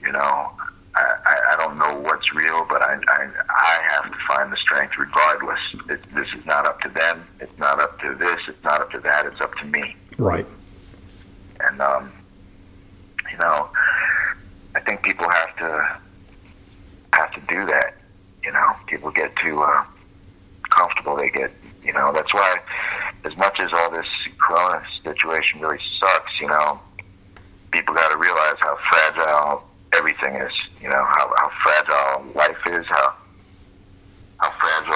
you 0.00 0.12
know, 0.12 0.52
I, 0.94 1.16
I, 1.26 1.36
I 1.52 1.56
don't 1.58 1.78
know 1.78 2.00
what's 2.00 2.34
real, 2.34 2.66
but 2.68 2.80
I, 2.82 2.94
I, 3.08 3.30
I 3.48 3.82
have 3.90 4.12
to 4.12 4.18
find 4.28 4.52
the 4.52 4.56
strength 4.56 4.98
regardless. 4.98 5.60
It, 5.90 6.02
this 6.10 6.32
is 6.34 6.46
not 6.46 6.66
up 6.66 6.80
to 6.82 6.88
them. 6.88 7.22
It's 7.40 7.58
not 7.58 7.80
up 7.80 7.98
to 8.00 8.14
this. 8.14 8.48
It's 8.48 8.62
not 8.62 8.80
up 8.80 8.90
to 8.92 9.00
that. 9.00 9.26
It's 9.26 9.40
up 9.40 9.54
to 9.56 9.66
me. 9.66 9.96
Right. 10.18 10.46
And, 11.60 11.80
um, 11.80 12.10
you 13.30 13.38
know, 13.38 13.70
I 14.74 14.80
think 14.80 15.02
people 15.02 15.28
have 15.28 15.56
to 15.56 16.00
have 17.12 17.32
to 17.34 17.40
do 17.42 17.64
that. 17.66 17.94
You 18.42 18.52
know, 18.52 18.72
people 18.86 19.10
get 19.12 19.34
too 19.36 19.62
uh, 19.62 19.84
comfortable. 20.68 21.16
They 21.16 21.30
get, 21.30 21.52
you 21.82 21.92
know, 21.92 22.12
that's 22.12 22.34
why, 22.34 22.56
as 23.24 23.36
much 23.36 23.60
as 23.60 23.72
all 23.72 23.90
this 23.90 24.08
Corona 24.38 24.84
situation 25.04 25.60
really 25.60 25.78
sucks, 25.78 26.40
you 26.40 26.48
know, 26.48 26.80
people 27.70 27.94
got 27.94 28.10
to 28.10 28.18
realize 28.18 28.56
how 28.58 28.76
fragile 28.76 29.64
everything 29.94 30.34
is. 30.34 30.52
You 30.80 30.88
know, 30.88 31.04
how, 31.04 31.32
how 31.36 31.48
fragile 31.62 32.32
life 32.34 32.66
is, 32.66 32.86
how 32.86 33.14
how 34.38 34.50
fragile 34.50 34.94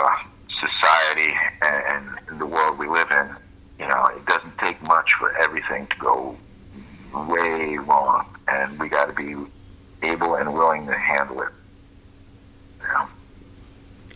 uh, 0.00 0.16
society 0.48 1.32
and, 1.62 2.08
and 2.28 2.40
the 2.40 2.46
world 2.46 2.76
we 2.76 2.88
live 2.88 3.10
in. 3.12 3.28
You 3.78 3.86
know, 3.86 4.06
it 4.06 4.26
doesn't 4.26 4.58
take 4.58 4.82
much 4.82 5.12
for 5.20 5.36
everything 5.36 5.86
to 5.86 5.96
go 5.98 6.36
way 7.14 7.76
wrong, 7.76 8.26
and 8.48 8.76
we 8.80 8.88
got 8.88 9.06
to 9.06 9.14
be 9.14 9.36
able 10.02 10.34
and 10.34 10.52
willing 10.52 10.86
to 10.86 10.94
handle 10.94 11.42
it. 11.42 11.52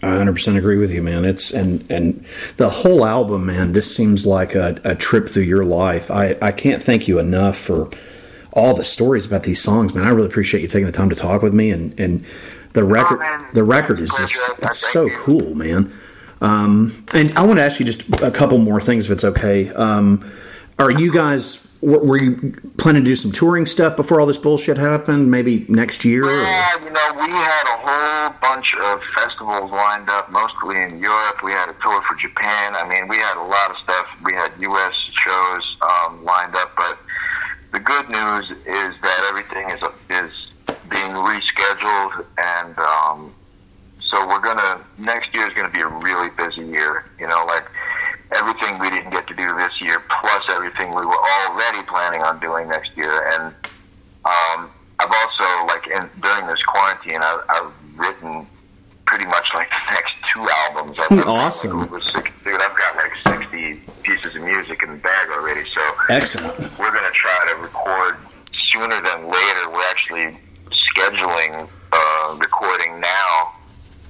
I 0.02 0.24
100% 0.46 0.56
agree 0.56 0.78
with 0.78 0.92
you, 0.92 1.02
man. 1.02 1.24
It's 1.24 1.50
and 1.50 1.84
and 1.90 2.24
the 2.56 2.70
whole 2.70 3.04
album, 3.04 3.46
man, 3.46 3.74
just 3.74 3.94
seems 3.94 4.26
like 4.26 4.54
a, 4.54 4.80
a 4.84 4.94
trip 4.94 5.28
through 5.28 5.44
your 5.44 5.64
life. 5.64 6.10
I 6.10 6.36
I 6.42 6.52
can't 6.52 6.82
thank 6.82 7.08
you 7.08 7.18
enough 7.18 7.56
for 7.56 7.90
all 8.52 8.74
the 8.74 8.84
stories 8.84 9.26
about 9.26 9.44
these 9.44 9.62
songs, 9.62 9.94
man. 9.94 10.04
I 10.04 10.10
really 10.10 10.28
appreciate 10.28 10.60
you 10.60 10.68
taking 10.68 10.86
the 10.86 10.92
time 10.92 11.10
to 11.10 11.16
talk 11.16 11.42
with 11.42 11.54
me 11.54 11.70
and 11.70 11.98
and 11.98 12.24
the 12.72 12.84
record 12.84 13.20
the 13.54 13.64
record 13.64 14.00
is 14.00 14.10
just 14.10 14.38
it's 14.62 14.78
so 14.92 15.08
cool, 15.10 15.54
man. 15.54 15.92
Um, 16.40 17.04
and 17.14 17.36
I 17.38 17.42
want 17.46 17.58
to 17.58 17.62
ask 17.62 17.78
you 17.78 17.86
just 17.86 18.08
a 18.20 18.30
couple 18.30 18.58
more 18.58 18.80
things, 18.80 19.04
if 19.04 19.12
it's 19.12 19.24
okay. 19.24 19.68
Um, 19.70 20.28
are 20.78 20.90
you 20.90 21.12
guys 21.12 21.68
were, 21.80 21.98
were 22.04 22.18
you 22.18 22.54
planning 22.78 23.04
to 23.04 23.10
do 23.10 23.14
some 23.14 23.30
touring 23.30 23.66
stuff 23.66 23.96
before 23.96 24.20
all 24.20 24.26
this 24.26 24.38
bullshit 24.38 24.78
happened? 24.78 25.30
Maybe 25.30 25.66
next 25.68 26.04
year? 26.04 26.24
Or? 26.24 26.32
Yeah, 26.32 26.84
you 26.84 26.90
know, 26.90 27.12
we 27.14 27.28
had 27.30 27.64
a 27.66 27.78
whole 27.78 28.34
bunch 28.40 28.74
of 28.74 29.02
festivals 29.14 29.70
lined 29.70 30.08
up, 30.08 30.30
mostly 30.32 30.82
in 30.82 30.98
Europe. 30.98 31.42
We 31.42 31.52
had 31.52 31.68
a 31.68 31.74
tour 31.82 32.02
for 32.02 32.14
Japan. 32.16 32.74
I 32.76 32.88
mean, 32.88 33.08
we 33.08 33.16
had 33.16 33.36
a 33.36 33.46
lot 33.46 33.70
of 33.70 33.76
stuff. 33.78 34.06
We 34.24 34.32
had 34.32 34.52
U.S. 34.58 34.94
shows 34.94 35.76
um, 35.82 36.24
lined 36.24 36.54
up, 36.56 36.72
but 36.76 36.98
the 37.72 37.80
good 37.80 38.08
news 38.08 38.50
is 38.50 39.00
that 39.00 39.26
everything 39.28 39.70
is 39.70 39.80
is 40.10 40.52
being 40.88 41.12
rescheduled, 41.12 42.26
and 42.38 42.78
um, 42.78 43.34
so 43.98 44.26
we're 44.28 44.42
gonna 44.42 44.80
next 44.98 45.34
year 45.34 45.48
is 45.48 45.54
gonna 45.54 45.70
be 45.70 45.80
a 45.80 45.88
really 45.88 46.30
busy 46.36 46.62
year. 46.62 47.10
You 47.18 47.26
know, 47.28 47.44
like 47.46 47.64
everything 48.34 48.78
we 48.78 48.90
didn't 48.90 49.10
get 49.10 49.26
to 49.28 49.34
do 49.34 49.56
this 49.56 49.80
year, 49.80 50.02
plus 50.20 50.44
everything 50.50 50.90
we 50.90 51.06
were 51.06 51.22
already 51.48 51.82
planning 51.86 52.22
on 52.22 52.38
doing 52.40 52.68
next 52.68 52.96
year, 52.96 53.28
and 53.32 53.54
um, 54.24 54.70
I've 54.98 55.10
also 55.10 55.66
like 55.66 55.86
in, 55.86 56.08
during 56.20 56.46
this 56.46 56.62
quarantine, 56.62 57.20
I've, 57.22 57.40
I've 57.48 57.98
written 57.98 58.46
pretty 59.06 59.26
much 59.26 59.46
like 59.54 59.68
the 59.68 59.94
next 59.94 60.14
two 60.32 60.48
albums. 60.66 60.98
I've 61.65 61.70
got, 61.70 61.92
Awesome. 61.92 62.15
Like, 62.15 62.44
dude, 62.44 62.60
I've 62.60 62.76
got 62.76 62.97
like 62.97 63.12
sixty 63.41 63.81
pieces 64.02 64.36
of 64.36 64.42
music 64.42 64.82
in 64.82 64.91
the 64.92 64.99
bag 64.99 65.28
already. 65.31 65.65
So 65.68 65.81
Excellent. 66.10 66.58
we're 66.78 66.92
gonna 66.92 67.10
try 67.15 67.55
to 67.55 67.62
record 67.62 68.16
sooner 68.52 69.00
than 69.00 69.24
later. 69.31 69.70
We're 69.70 69.91
actually 69.91 70.39
scheduling 70.70 71.68
uh, 71.92 72.36
recording 72.39 73.00
now 73.00 73.52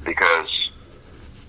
because 0.04 0.76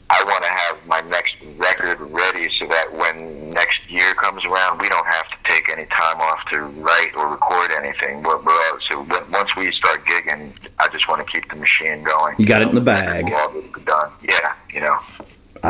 I 0.09 0.23
want 0.25 0.43
to 0.43 0.49
have 0.51 0.88
my 0.88 1.01
next 1.09 1.38
record 1.57 1.99
ready 2.11 2.49
so 2.59 2.67
that 2.67 2.85
when 2.93 3.49
next 3.51 3.90
year 3.90 4.14
comes 4.15 4.45
around, 4.45 4.80
we 4.80 4.90
don't 4.90 5.07
have 5.07 5.27
to 5.32 5.38
take 5.51 5.69
any 5.72 5.85
time 5.85 6.19
off 6.22 6.45
to 6.51 6.59
write 6.83 7.11
or 7.17 7.32
record 7.32 7.72
anything. 7.72 8.22
But, 8.22 8.43
but 8.45 8.53
so 8.88 9.01
once 9.32 9.56
we 9.56 9.72
start 9.72 10.06
gigging, 10.06 10.56
I 10.80 10.88
just 10.90 11.07
want 11.07 11.25
to 11.25 11.32
keep 11.32 11.49
the 11.49 11.56
machine 11.56 12.03
going. 12.03 12.35
You 12.38 12.45
got 12.45 12.61
it 12.61 12.67
in 12.67 12.75
the 12.75 12.82
bag. 12.82 13.32
All 13.33 13.51
this 13.53 13.72
done. 13.85 14.11
Yeah, 14.22 14.56
you 14.72 14.82
know. 14.82 14.99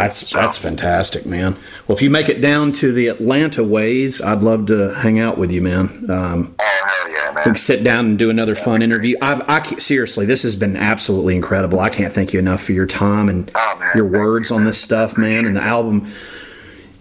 That's 0.03 0.29
that's 0.31 0.57
fantastic, 0.57 1.25
man. 1.25 1.55
Well, 1.87 1.95
if 1.95 2.01
you 2.01 2.09
make 2.09 2.27
it 2.27 2.41
down 2.41 2.73
to 2.73 2.91
the 2.91 3.07
Atlanta 3.07 3.63
ways, 3.63 4.21
I'd 4.21 4.41
love 4.43 4.65
to 4.67 4.93
hang 4.95 5.19
out 5.19 5.37
with 5.37 5.49
you, 5.49 5.61
man. 5.61 6.09
Um, 6.09 6.55
oh 6.59 6.83
hell 6.85 7.09
yeah, 7.09 7.25
man! 7.31 7.35
We 7.37 7.41
can 7.43 7.55
sit 7.55 7.85
down 7.85 8.05
and 8.07 8.19
do 8.19 8.29
another 8.29 8.53
fun 8.53 8.81
interview. 8.81 9.15
I've, 9.21 9.47
I 9.49 9.61
can't- 9.61 9.81
seriously, 9.81 10.25
this 10.25 10.43
has 10.43 10.57
been 10.57 10.75
absolutely 10.75 11.37
incredible. 11.37 11.79
I 11.79 11.89
can't 11.89 12.11
thank 12.11 12.33
you 12.33 12.39
enough 12.39 12.61
for 12.61 12.73
your 12.73 12.85
time 12.85 13.29
and 13.29 13.49
your 13.95 14.07
words 14.07 14.51
on 14.51 14.65
this 14.65 14.81
stuff, 14.81 15.17
man. 15.17 15.45
And 15.45 15.55
the 15.55 15.63
album 15.63 16.11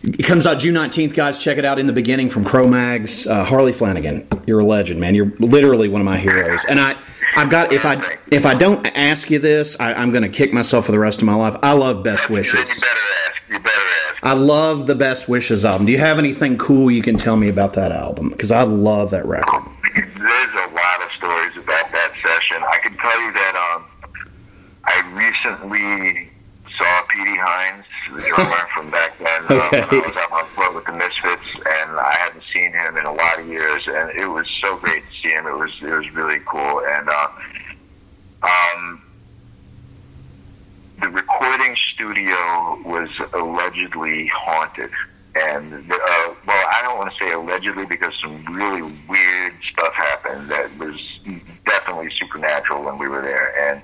it 0.04 0.24
comes 0.24 0.46
out 0.46 0.58
June 0.60 0.74
nineteenth, 0.74 1.14
guys. 1.14 1.42
Check 1.42 1.58
it 1.58 1.64
out 1.64 1.78
in 1.80 1.86
the 1.86 1.92
beginning 1.92 2.28
from 2.30 2.44
Cro-Mags. 2.44 3.26
Uh, 3.26 3.44
Harley 3.44 3.72
Flanagan, 3.72 4.28
you're 4.46 4.60
a 4.60 4.64
legend, 4.64 5.00
man. 5.00 5.14
You're 5.16 5.32
literally 5.38 5.88
one 5.88 6.00
of 6.00 6.04
my 6.04 6.18
heroes. 6.18 6.64
And 6.68 6.80
I, 6.80 6.96
I've 7.36 7.50
got 7.50 7.72
if 7.72 7.84
I 7.86 8.02
if 8.32 8.44
I 8.44 8.54
don't 8.54 8.84
ask 8.84 9.30
you 9.30 9.38
this, 9.38 9.78
I, 9.78 9.94
I'm 9.94 10.10
going 10.10 10.24
to 10.24 10.28
kick 10.28 10.52
myself 10.52 10.86
for 10.86 10.92
the 10.92 10.98
rest 10.98 11.20
of 11.20 11.26
my 11.26 11.34
life. 11.36 11.54
I 11.62 11.74
love 11.74 12.02
Best 12.02 12.28
Wishes. 12.30 12.82
I 14.22 14.34
love 14.34 14.86
the 14.86 14.94
Best 14.94 15.28
Wishes 15.28 15.64
album. 15.64 15.86
Do 15.86 15.92
you 15.92 15.98
have 15.98 16.18
anything 16.18 16.56
cool 16.56 16.90
you 16.92 17.02
can 17.02 17.16
tell 17.16 17.36
me 17.36 17.48
about 17.48 17.72
that 17.74 17.90
album? 17.90 18.30
Because 18.30 18.52
I 18.52 18.62
love 18.62 19.10
that 19.10 19.26
record. 19.26 19.64
There's 19.94 20.54
a 20.54 20.70
lot 20.70 21.02
of 21.02 21.10
stories 21.18 21.56
about 21.56 21.90
that 21.90 22.12
session. 22.22 22.62
I 22.62 22.78
can 22.82 22.96
tell 22.98 23.20
you 23.20 23.32
that 23.32 23.74
um, 23.74 23.84
I 24.84 25.02
recently 25.18 26.30
saw 26.70 27.02
Petey 27.08 27.36
Hines, 27.36 27.84
the 28.14 28.22
drummer 28.22 28.68
from 28.72 28.90
back 28.92 29.18
then, 29.18 29.42
um, 29.42 29.90
when 29.90 30.04
I 30.04 30.06
was 30.06 30.16
out 30.16 30.32
on 30.32 30.46
floor 30.54 30.72
with 30.72 30.84
the 30.86 30.92
Misfits, 30.92 31.54
and 31.56 31.90
I 31.98 32.14
hadn't 32.20 32.44
seen 32.44 32.70
him 32.72 32.96
in 32.96 33.04
a 33.04 33.12
lot 33.12 33.40
of 33.40 33.46
years, 33.48 33.88
and 33.88 34.10
it 34.18 34.26
was 34.26 34.48
so 34.48 34.76
great 34.78 35.02
to 35.04 35.12
see 35.16 35.32
him. 35.32 35.46
It 35.46 35.58
was 35.58 35.82
it 35.82 35.90
was 35.90 36.14
really 36.14 36.40
cool, 36.46 36.80
and 36.86 37.08
uh, 37.08 37.28
um, 38.42 39.02
the 41.02 41.08
recording 41.08 41.76
studio 41.92 42.78
was 42.86 43.10
allegedly 43.94 44.26
haunted. 44.28 44.90
And 45.34 45.72
uh, 45.72 46.34
well, 46.46 46.66
I 46.70 46.80
don't 46.82 46.98
want 46.98 47.10
to 47.10 47.18
say 47.18 47.32
allegedly 47.32 47.86
because 47.86 48.14
some 48.20 48.44
really 48.54 48.82
weird 49.08 49.54
stuff 49.62 49.94
happened 49.94 50.50
that 50.50 50.70
was 50.78 51.20
definitely 51.64 52.10
supernatural 52.10 52.84
when 52.84 52.98
we 52.98 53.08
were 53.08 53.22
there, 53.22 53.70
and 53.70 53.82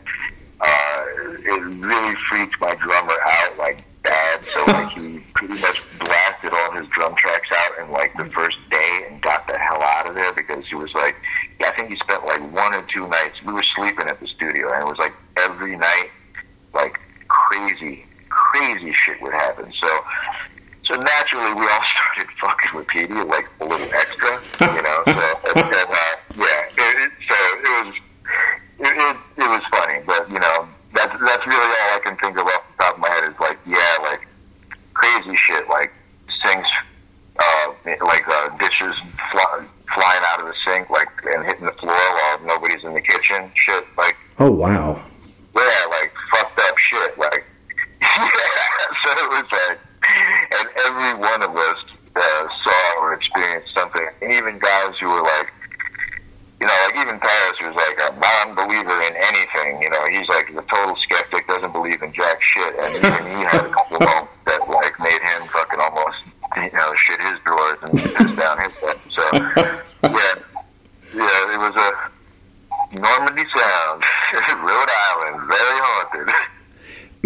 uh, 0.61 1.05
it 1.17 1.63
really 1.81 2.15
freaked 2.29 2.61
my 2.61 2.75
drummer 2.75 3.17
out 3.25 3.57
like 3.57 3.79
bad. 4.03 4.41
So 4.53 4.65
like 4.67 4.91
he 4.91 5.21
pretty 5.33 5.55
much 5.55 5.83
blasted 5.99 6.53
all 6.53 6.73
his 6.73 6.87
drum 6.91 7.15
tracks 7.17 7.49
out 7.57 7.83
in 7.83 7.93
like 7.93 8.15
the 8.19 8.27
first 8.27 8.59
day 8.69 9.07
and 9.09 9.23
got 9.23 9.49
the 9.49 9.57
hell 9.57 9.81
out 9.81 10.07
of 10.07 10.15
there 10.15 10.35
because 10.35 10.67
he 10.69 10.75
was 10.75 10.93
like, 10.93 11.17
I 11.65 11.71
think 11.71 11.89
he 11.89 11.97
spent 11.97 12.27
like 12.27 12.43
one 12.53 12.75
or 12.75 12.83
two 12.93 13.09
nights. 13.09 13.43
We 13.43 13.55
were 13.55 13.65
sleeping 13.75 14.07
at 14.07 14.21
the 14.21 14.27
studio, 14.27 14.71
and 14.71 14.83
it 14.83 14.87
was 14.87 14.99
like 14.99 15.15
every 15.39 15.77
night, 15.79 16.11
like 16.75 17.01
crazy, 17.29 18.05
crazy 18.29 18.93
shit 18.93 19.21
would 19.23 19.33
happen. 19.33 19.73
So. 19.73 19.89
So 20.85 20.95
naturally, 20.95 21.53
we 21.53 21.69
all 21.69 21.85
started 21.93 22.33
fucking 22.41 22.73
with 22.73 22.89
Petey, 22.89 23.13
like 23.13 23.45
a 23.61 23.65
little 23.67 23.93
extra, 23.93 24.41
you 24.73 24.81
know. 24.81 25.03
So 25.05 25.21
and, 25.53 25.69
and, 25.69 25.69
uh, 25.69 26.17
yeah, 26.33 26.81
it, 26.81 26.95
it, 27.05 27.13
so 27.29 27.37
it 27.61 27.73
was 27.85 27.95
it, 28.81 28.97
it, 28.97 29.17
it 29.37 29.49
was 29.53 29.61
funny, 29.69 30.01
but 30.07 30.25
you 30.33 30.41
know 30.41 30.67
that's 30.95 31.13
that's 31.13 31.47
really 31.47 31.61
all 31.61 31.93
I 31.93 32.01
can 32.03 32.17
think 32.17 32.39
of 32.39 32.47
off 32.47 32.65
the 32.73 32.83
top 32.83 32.95
of 32.95 33.01
my 33.01 33.09
head 33.11 33.31
is 33.31 33.39
like 33.39 33.59
yeah, 33.67 34.01
like 34.01 34.27
crazy 34.95 35.37
shit, 35.37 35.69
like 35.69 35.93
sinks, 36.41 36.71
uh, 37.39 37.73
like 38.07 38.27
uh, 38.27 38.57
dishes 38.57 38.97
fly, 39.31 39.67
flying 39.93 40.23
out 40.33 40.41
of 40.41 40.47
the 40.47 40.55
sink, 40.65 40.89
like 40.89 41.13
and 41.29 41.45
hitting 41.45 41.67
the 41.67 41.73
floor 41.73 41.93
while 41.93 42.57
nobody's 42.57 42.83
in 42.83 42.95
the 42.95 43.03
kitchen, 43.03 43.51
shit, 43.55 43.85
like 43.99 44.17
Oh 44.39 44.51
wow! 44.51 45.05
yeah, 45.55 45.85
like 45.91 46.15
fucked 46.33 46.59
up 46.61 46.79
shit, 46.79 47.19
like 47.19 47.45
yeah. 48.01 48.79
So 49.05 49.11
it 49.15 49.31
was 49.31 49.47
like, 49.53 49.79
and 50.09 50.69
every 50.87 51.15
one 51.21 51.43
of 51.43 51.55
us 51.57 51.79
uh, 52.17 52.49
saw 52.63 53.03
or 53.03 53.15
experienced 53.15 53.73
something, 53.75 54.07
and 54.23 54.33
even 54.33 54.59
guys 54.59 54.99
who 54.99 55.09
were 55.09 55.23
like, 55.23 55.53
you 56.61 56.67
know, 56.67 56.75
like 56.87 56.97
even 57.07 57.21
Parris 57.21 57.59
was 57.63 57.75
like 57.75 57.99
a 58.03 58.19
non-believer 58.19 58.97
in 59.07 59.15
anything. 59.15 59.81
You 59.83 59.91
know, 59.91 60.03
he's 60.11 60.29
like 60.29 60.51
a 60.51 60.63
total 60.67 60.97
skeptic, 60.97 61.47
doesn't 61.47 61.73
believe 61.73 62.03
in 62.03 62.13
jack 62.13 62.43
shit, 62.43 62.75
and 62.79 62.95
even 62.97 63.25
he 63.27 63.43
had 63.47 63.67
a 63.67 63.71
couple 63.71 64.01
moments 64.01 64.35
that 64.47 64.61
like 64.69 64.99
made 64.99 65.23
him 65.23 65.47
fucking 65.49 65.81
almost, 65.81 66.19
you 66.57 66.71
know, 66.77 66.93
shit 67.07 67.21
his 67.23 67.39
drawers 67.47 67.79
and 67.83 67.93
piss 67.93 68.37
down 68.37 68.59
his 68.59 68.75
bed. 68.83 68.99
So 69.11 69.23
yeah, 69.33 69.79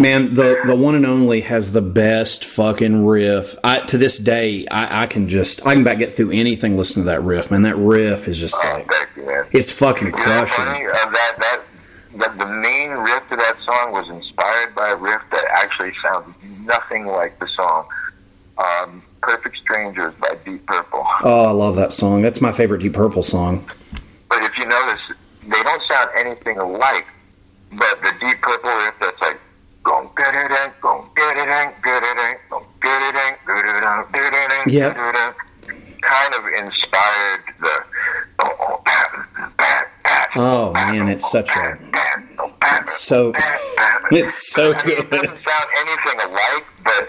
Man, 0.03 0.33
the 0.33 0.59
the 0.65 0.75
one 0.75 0.95
and 0.95 1.05
only 1.05 1.39
has 1.63 1.71
the 1.71 1.81
best 1.81 2.43
fucking 2.43 3.05
riff. 3.05 3.55
I 3.63 3.79
to 3.79 3.97
this 3.97 4.17
day, 4.17 4.67
I, 4.67 5.03
I 5.03 5.07
can 5.07 5.29
just 5.29 5.65
I 5.65 5.73
can 5.73 5.83
back 5.83 5.97
get 5.97 6.13
through 6.13 6.31
anything 6.31 6.77
listening 6.77 7.05
to 7.05 7.11
that 7.11 7.21
riff. 7.21 7.49
Man, 7.51 7.61
that 7.61 7.77
riff 7.77 8.27
is 8.27 8.37
just 8.37 8.55
like 8.65 8.87
it's 9.53 9.71
fucking 9.71 10.11
crushing. 10.11 10.65
Funny, 10.65 10.85
uh, 10.85 10.91
that, 10.91 11.35
that, 11.39 11.61
that 12.17 12.37
the 12.37 12.45
main 12.61 12.91
riff 12.91 13.29
to 13.29 13.35
that 13.37 13.55
song 13.61 13.93
was 13.93 14.09
inspired 14.09 14.75
by 14.75 14.89
a 14.89 14.95
riff 14.97 15.21
that 15.31 15.45
actually 15.63 15.93
sounds 16.01 16.35
nothing 16.65 17.05
like 17.05 17.39
the 17.39 17.47
song. 17.47 17.87
Um, 18.57 19.01
Perfect 19.21 19.55
Strangers 19.57 20.13
by 20.15 20.35
Deep 20.45 20.65
Purple. 20.65 21.05
Oh, 21.23 21.45
I 21.45 21.51
love 21.51 21.75
that 21.77 21.93
song. 21.93 22.21
That's 22.21 22.41
my 22.41 22.51
favorite 22.51 22.79
Deep 22.81 22.93
Purple 22.93 23.23
song. 23.23 23.63
But 24.29 24.43
if 24.43 24.57
you 24.57 24.65
notice, 24.65 25.11
they 25.43 25.63
don't 25.63 25.81
sound 25.83 26.09
anything 26.17 26.57
alike. 26.57 27.07
But 27.71 28.01
the 28.01 28.11
Deep 28.19 28.41
Purple 28.41 28.69
riff 28.69 28.95
that's 28.99 29.21
like, 29.21 29.39
gong 29.83 30.09
get 30.15 30.33
it 30.33 30.51
in, 30.51 30.71
gong 30.81 31.09
get 31.15 31.35
it 31.37 31.49
in, 31.49 31.71
get 31.83 32.03
it 32.03 32.17
in, 32.17 32.37
gong 32.49 32.65
get 32.81 33.01
it 33.03 33.15
in, 33.15 33.33
get 33.45 33.65
it 33.65 33.83
in, 33.83 34.11
get 34.13 34.33
it 34.33 34.51
in, 34.67 34.73
Yep. 34.73 34.95
get 34.95 35.15
it 35.15 35.17
in, 35.67 35.99
kind 36.01 36.33
of 36.35 36.65
inspired 36.65 37.43
the. 37.59 37.83
Oh, 38.39 38.49
oh, 38.59 38.81
pat, 38.85 39.09
pat, 39.57 39.87
pat, 40.03 40.29
Oh 40.35 40.73
man, 40.73 41.02
it's 41.13 41.31
such 41.31 41.49
a 41.55 41.77
it's 42.81 43.01
so 43.01 43.33
it's 44.11 44.47
so 44.49 44.73
good. 44.73 45.05
It 45.05 45.09
doesn't 45.09 45.39
sound 45.45 45.67
anything 45.85 46.17
alike, 46.25 46.65
but 46.83 47.07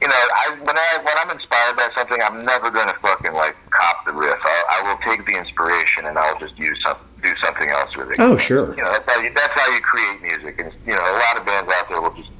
you 0.00 0.08
know, 0.08 0.14
I 0.14 0.56
when 0.60 0.76
I 0.76 0.88
when 1.04 1.16
I'm 1.18 1.30
inspired 1.30 1.76
by 1.76 1.88
something, 1.96 2.18
I'm 2.22 2.44
never 2.44 2.70
gonna 2.70 2.94
fucking 3.00 3.32
like 3.32 3.56
cop 3.70 4.04
the 4.04 4.12
riff. 4.12 4.38
I, 4.42 4.80
I 4.80 4.88
will 4.88 4.98
take 5.04 5.26
the 5.26 5.36
inspiration 5.36 6.06
and 6.06 6.18
I'll 6.18 6.38
just 6.38 6.58
use 6.58 6.82
some 6.82 6.96
do 7.22 7.34
something 7.36 7.68
else 7.70 7.96
with 7.96 8.10
it. 8.12 8.20
Oh, 8.20 8.36
sure. 8.36 8.74
You 8.76 8.82
know, 8.82 8.92
that's 8.92 9.12
how 9.12 9.20
you, 9.20 9.30
that's 9.34 9.52
how 9.52 9.74
you 9.74 9.80
create 9.80 10.22
music, 10.22 10.58
and 10.60 10.72
you 10.86 10.94
know, 10.94 11.02
a 11.02 11.16
lot 11.16 11.38
of 11.38 11.46
bands 11.46 11.70
out 11.72 11.88
there 11.88 12.00
will 12.00 12.14
just 12.14 12.32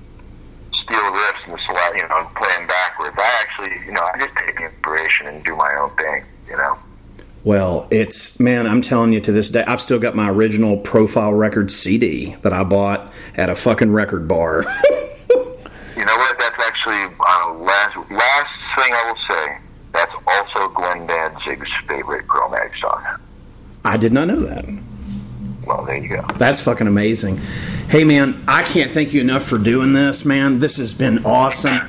steal 0.72 0.98
riffs 0.98 1.48
and 1.48 1.60
slap, 1.60 1.94
you 1.94 2.08
know, 2.08 2.24
and 2.24 2.28
play 2.34 2.48
them 2.56 2.66
backwards. 2.66 3.16
I 3.18 3.44
actually, 3.44 3.86
you 3.86 3.92
know, 3.92 4.02
I 4.02 4.18
just 4.18 4.34
take 4.36 4.56
the 4.56 4.64
inspiration 4.64 5.26
and 5.26 5.44
do 5.44 5.56
my 5.56 5.74
own 5.80 5.90
thing. 5.96 6.24
You 6.48 6.56
know. 6.56 6.78
Well, 7.44 7.88
it's 8.00 8.40
man, 8.40 8.66
I'm 8.66 8.82
telling 8.82 9.12
you 9.12 9.20
to 9.20 9.32
this 9.32 9.50
day, 9.50 9.62
I've 9.64 9.80
still 9.80 9.98
got 9.98 10.16
my 10.16 10.28
original 10.30 10.78
profile 10.78 11.32
record 11.32 11.70
CD 11.70 12.34
that 12.42 12.52
I 12.52 12.64
bought 12.64 13.12
at 13.36 13.50
a 13.50 13.54
fucking 13.54 13.92
record 13.92 14.26
bar. 14.26 14.64
You 15.96 16.06
know 16.06 16.16
what? 16.16 16.38
That's 16.38 16.62
actually 16.66 17.14
uh, 17.20 17.52
last 17.58 17.94
last 18.10 18.48
thing 18.74 18.90
I 18.90 19.04
will 19.06 19.34
say. 19.34 19.58
That's 19.92 20.14
also 20.26 20.68
Glenn 20.70 21.06
Danzig's 21.06 21.70
favorite 21.86 22.26
Cro-Mag 22.26 22.74
song. 22.76 23.04
I 23.84 23.98
did 23.98 24.10
not 24.10 24.28
know 24.28 24.40
that. 24.40 24.64
Well, 25.66 25.84
there 25.84 25.98
you 25.98 26.08
go. 26.08 26.24
That's 26.36 26.62
fucking 26.62 26.86
amazing. 26.86 27.36
Hey 27.90 28.04
man, 28.04 28.42
I 28.48 28.62
can't 28.62 28.92
thank 28.92 29.12
you 29.12 29.20
enough 29.20 29.44
for 29.44 29.58
doing 29.58 29.92
this, 29.92 30.24
man. 30.24 30.58
This 30.60 30.78
has 30.78 30.94
been 30.94 31.26
awesome. 31.26 31.80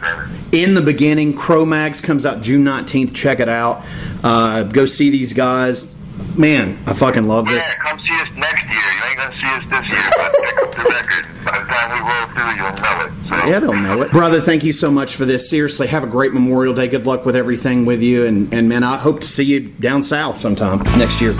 In 0.51 0.73
the 0.73 0.81
beginning, 0.81 1.33
Cro-Mags 1.33 2.01
comes 2.01 2.25
out 2.25 2.41
June 2.41 2.65
19th. 2.65 3.15
Check 3.15 3.39
it 3.39 3.47
out. 3.47 3.85
Uh, 4.21 4.63
go 4.63 4.85
see 4.85 5.09
these 5.09 5.33
guys. 5.33 5.95
Man, 6.41 6.75
I 6.87 6.93
fucking 6.93 7.27
love 7.27 7.45
this. 7.45 7.63
Yeah, 7.63 7.75
come 7.75 7.99
see 7.99 8.15
us 8.15 8.29
next 8.35 8.63
year. 8.63 8.73
You 8.73 9.03
ain't 9.09 9.17
gonna 9.19 9.35
see 9.35 9.47
us 9.47 9.63
this 9.69 9.91
year, 9.91 10.11
but 10.17 10.31
pick 10.43 10.57
up 10.57 10.71
the 10.71 10.83
record. 10.89 11.45
By 11.45 11.59
the 11.59 11.65
time 11.67 11.91
we 11.93 11.99
roll 12.09 12.25
through, 12.33 12.55
you'll 12.57 12.75
know 12.81 13.05
it. 13.05 13.43
So. 13.43 13.47
Yeah, 13.47 13.59
they'll 13.59 13.73
know 13.75 14.01
it. 14.01 14.11
Brother, 14.11 14.41
thank 14.41 14.63
you 14.63 14.73
so 14.73 14.89
much 14.89 15.15
for 15.15 15.25
this. 15.25 15.47
Seriously, 15.47 15.85
have 15.85 16.03
a 16.03 16.07
great 16.07 16.33
Memorial 16.33 16.73
Day. 16.73 16.87
Good 16.87 17.05
luck 17.05 17.27
with 17.27 17.35
everything 17.35 17.85
with 17.85 18.01
you. 18.01 18.25
And, 18.25 18.51
and 18.51 18.67
man, 18.67 18.83
I 18.83 18.97
hope 18.97 19.21
to 19.21 19.27
see 19.27 19.43
you 19.43 19.67
down 19.67 20.01
south 20.01 20.35
sometime 20.37 20.79
next 20.97 21.21
year. 21.21 21.33